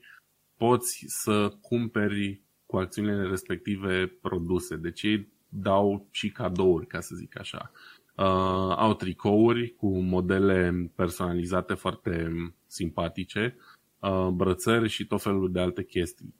poți 0.57 1.05
să 1.07 1.57
cumperi 1.61 2.41
cu 2.65 2.77
acțiunile 2.77 3.23
respective 3.23 4.07
produse. 4.21 4.75
Deci 4.75 5.01
ei 5.01 5.33
dau 5.49 6.07
și 6.11 6.31
cadouri, 6.31 6.87
ca 6.87 6.99
să 6.99 7.15
zic 7.15 7.39
așa. 7.39 7.71
Uh, 8.17 8.75
au 8.77 8.93
tricouri 8.93 9.75
cu 9.75 9.99
modele 9.99 10.91
personalizate 10.95 11.73
foarte 11.73 12.31
simpatice, 12.67 13.57
uh, 13.99 14.27
brățări 14.27 14.89
și 14.89 15.05
tot 15.05 15.21
felul 15.21 15.51
de 15.51 15.59
alte 15.59 15.83
chestii 15.83 16.35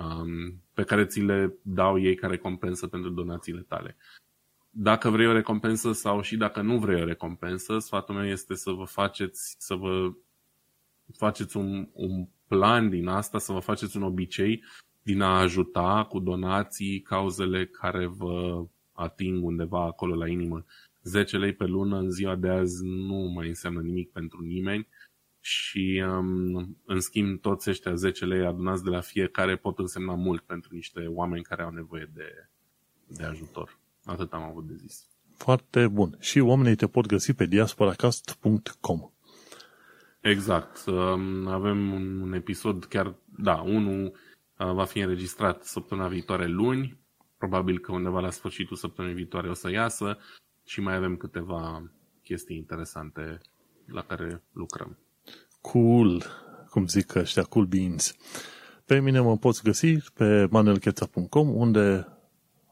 um, 0.00 0.61
pe 0.74 0.82
care 0.82 1.06
ți 1.06 1.20
le 1.20 1.54
dau 1.62 1.98
ei 1.98 2.14
ca 2.14 2.26
recompensă 2.26 2.86
pentru 2.86 3.10
donațiile 3.10 3.60
tale. 3.60 3.96
Dacă 4.70 5.10
vrei 5.10 5.26
o 5.26 5.32
recompensă 5.32 5.92
sau 5.92 6.20
și 6.20 6.36
dacă 6.36 6.60
nu 6.60 6.78
vrei 6.78 7.02
o 7.02 7.04
recompensă, 7.04 7.78
sfatul 7.78 8.14
meu 8.14 8.26
este 8.26 8.54
să 8.54 8.70
vă 8.70 8.84
faceți, 8.84 9.56
să 9.58 9.74
vă 9.74 10.12
faceți 11.16 11.56
un, 11.56 11.88
un 11.92 12.26
plan 12.46 12.88
din 12.88 13.06
asta, 13.06 13.38
să 13.38 13.52
vă 13.52 13.58
faceți 13.58 13.96
un 13.96 14.02
obicei 14.02 14.64
din 15.02 15.20
a 15.20 15.38
ajuta 15.38 16.06
cu 16.08 16.18
donații 16.18 17.00
cauzele 17.00 17.66
care 17.66 18.06
vă 18.06 18.64
ating 18.92 19.44
undeva 19.44 19.84
acolo 19.84 20.14
la 20.14 20.28
inimă. 20.28 20.64
10 21.02 21.36
lei 21.36 21.52
pe 21.52 21.64
lună 21.64 21.98
în 21.98 22.10
ziua 22.10 22.34
de 22.36 22.48
azi 22.48 22.84
nu 22.84 23.32
mai 23.34 23.48
înseamnă 23.48 23.80
nimic 23.80 24.10
pentru 24.10 24.42
nimeni 24.42 24.88
și 25.44 26.04
um, 26.06 26.76
în 26.84 27.00
schimb 27.00 27.40
toți 27.40 27.70
ăștia 27.70 27.94
10 27.94 28.24
lei 28.24 28.46
adunați 28.46 28.84
de 28.84 28.90
la 28.90 29.00
fiecare 29.00 29.56
pot 29.56 29.78
însemna 29.78 30.14
mult 30.14 30.42
pentru 30.42 30.74
niște 30.74 31.06
oameni 31.06 31.42
care 31.42 31.62
au 31.62 31.70
nevoie 31.70 32.10
de, 32.14 32.48
de 33.06 33.24
ajutor. 33.24 33.78
Atât 34.04 34.32
am 34.32 34.42
avut 34.42 34.66
de 34.66 34.74
zis. 34.74 35.06
Foarte 35.36 35.88
bun. 35.88 36.16
Și 36.20 36.38
oamenii 36.38 36.76
te 36.76 36.86
pot 36.86 37.06
găsi 37.06 37.32
pe 37.32 37.46
diasporacast.com 37.46 39.10
Exact. 40.20 40.84
Um, 40.86 41.46
avem 41.46 41.92
un 42.22 42.32
episod 42.32 42.84
chiar, 42.84 43.14
da, 43.24 43.54
unul 43.54 44.04
uh, 44.04 44.72
va 44.72 44.84
fi 44.84 44.98
înregistrat 44.98 45.64
săptămâna 45.64 46.08
viitoare 46.08 46.46
luni, 46.46 46.98
probabil 47.38 47.78
că 47.78 47.92
undeva 47.92 48.20
la 48.20 48.30
sfârșitul 48.30 48.76
săptămânii 48.76 49.16
viitoare 49.16 49.48
o 49.48 49.54
să 49.54 49.70
iasă 49.70 50.18
și 50.64 50.80
mai 50.80 50.94
avem 50.94 51.16
câteva 51.16 51.90
chestii 52.22 52.56
interesante 52.56 53.40
la 53.86 54.02
care 54.02 54.42
lucrăm. 54.52 54.98
Cool, 55.62 56.24
cum 56.70 56.86
zic 56.86 57.14
ăștia, 57.14 57.42
cool 57.42 57.64
beans. 57.64 58.14
Pe 58.86 59.00
mine 59.00 59.20
mă 59.20 59.36
poți 59.36 59.62
găsi 59.62 59.96
pe 60.14 60.46
manelcheța.com 60.50 61.54
unde 61.54 62.06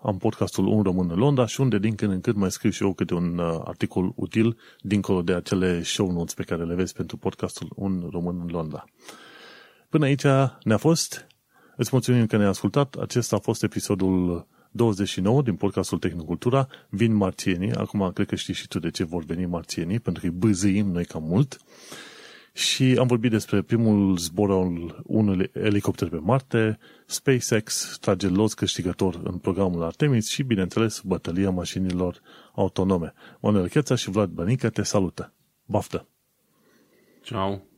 am 0.03 0.19
podcastul 0.19 0.67
Un 0.67 0.83
Român 0.83 1.11
în 1.11 1.19
Londra 1.19 1.47
și 1.47 1.61
unde 1.61 1.79
din 1.79 1.95
când 1.95 2.13
în 2.13 2.21
când 2.21 2.37
mai 2.37 2.51
scriu 2.51 2.71
și 2.71 2.83
eu 2.83 2.93
câte 2.93 3.15
un 3.15 3.39
uh, 3.39 3.61
articol 3.65 4.13
util 4.15 4.59
dincolo 4.81 5.23
de 5.23 5.35
acele 5.35 5.83
show 5.83 6.13
notes 6.13 6.35
pe 6.35 6.43
care 6.43 6.65
le 6.65 6.75
vezi 6.75 6.93
pentru 6.93 7.17
podcastul 7.17 7.73
Un 7.75 8.09
Român 8.11 8.41
în 8.41 8.49
Londra. 8.49 8.85
Până 9.89 10.05
aici 10.05 10.25
ne-a 10.63 10.77
fost. 10.77 11.27
Îți 11.77 11.91
mulțumim 11.93 12.27
că 12.27 12.37
ne-ai 12.37 12.49
ascultat. 12.49 12.95
Acesta 12.95 13.37
a 13.37 13.39
fost 13.39 13.63
episodul 13.63 14.47
29 14.71 15.43
din 15.43 15.55
podcastul 15.55 15.99
Tehnocultura. 15.99 16.69
Vin 16.89 17.15
marțienii. 17.15 17.73
Acum 17.73 18.11
cred 18.15 18.27
că 18.27 18.35
știi 18.35 18.55
și 18.55 18.69
tu 18.69 18.79
de 18.79 18.91
ce 18.91 19.05
vor 19.05 19.25
veni 19.25 19.47
marțienii, 19.47 20.01
pentru 20.01 20.23
că 20.23 20.29
îi 20.29 20.35
bâzâim 20.39 20.91
noi 20.91 21.05
cam 21.05 21.23
mult. 21.23 21.59
Și 22.53 22.97
am 22.99 23.07
vorbit 23.07 23.31
despre 23.31 23.63
primul 23.63 24.17
zbor 24.17 24.51
al 24.51 25.03
unui 25.05 25.51
elicopter 25.53 26.09
pe 26.09 26.17
Marte, 26.17 26.79
SpaceX 27.07 27.97
trage 28.01 28.29
los 28.29 28.55
câștigător 28.55 29.21
în 29.25 29.39
programul 29.39 29.83
Artemis 29.83 30.29
și, 30.29 30.43
bineînțeles, 30.43 31.01
bătălia 31.01 31.51
mașinilor 31.51 32.21
autonome. 32.55 33.13
Manuel 33.41 33.69
Cheța 33.69 33.95
și 33.95 34.11
Vlad 34.11 34.31
Bănică 34.31 34.71
te 34.71 34.83
salută. 34.83 35.33
Baftă! 35.65 36.09
Ciao! 37.23 37.70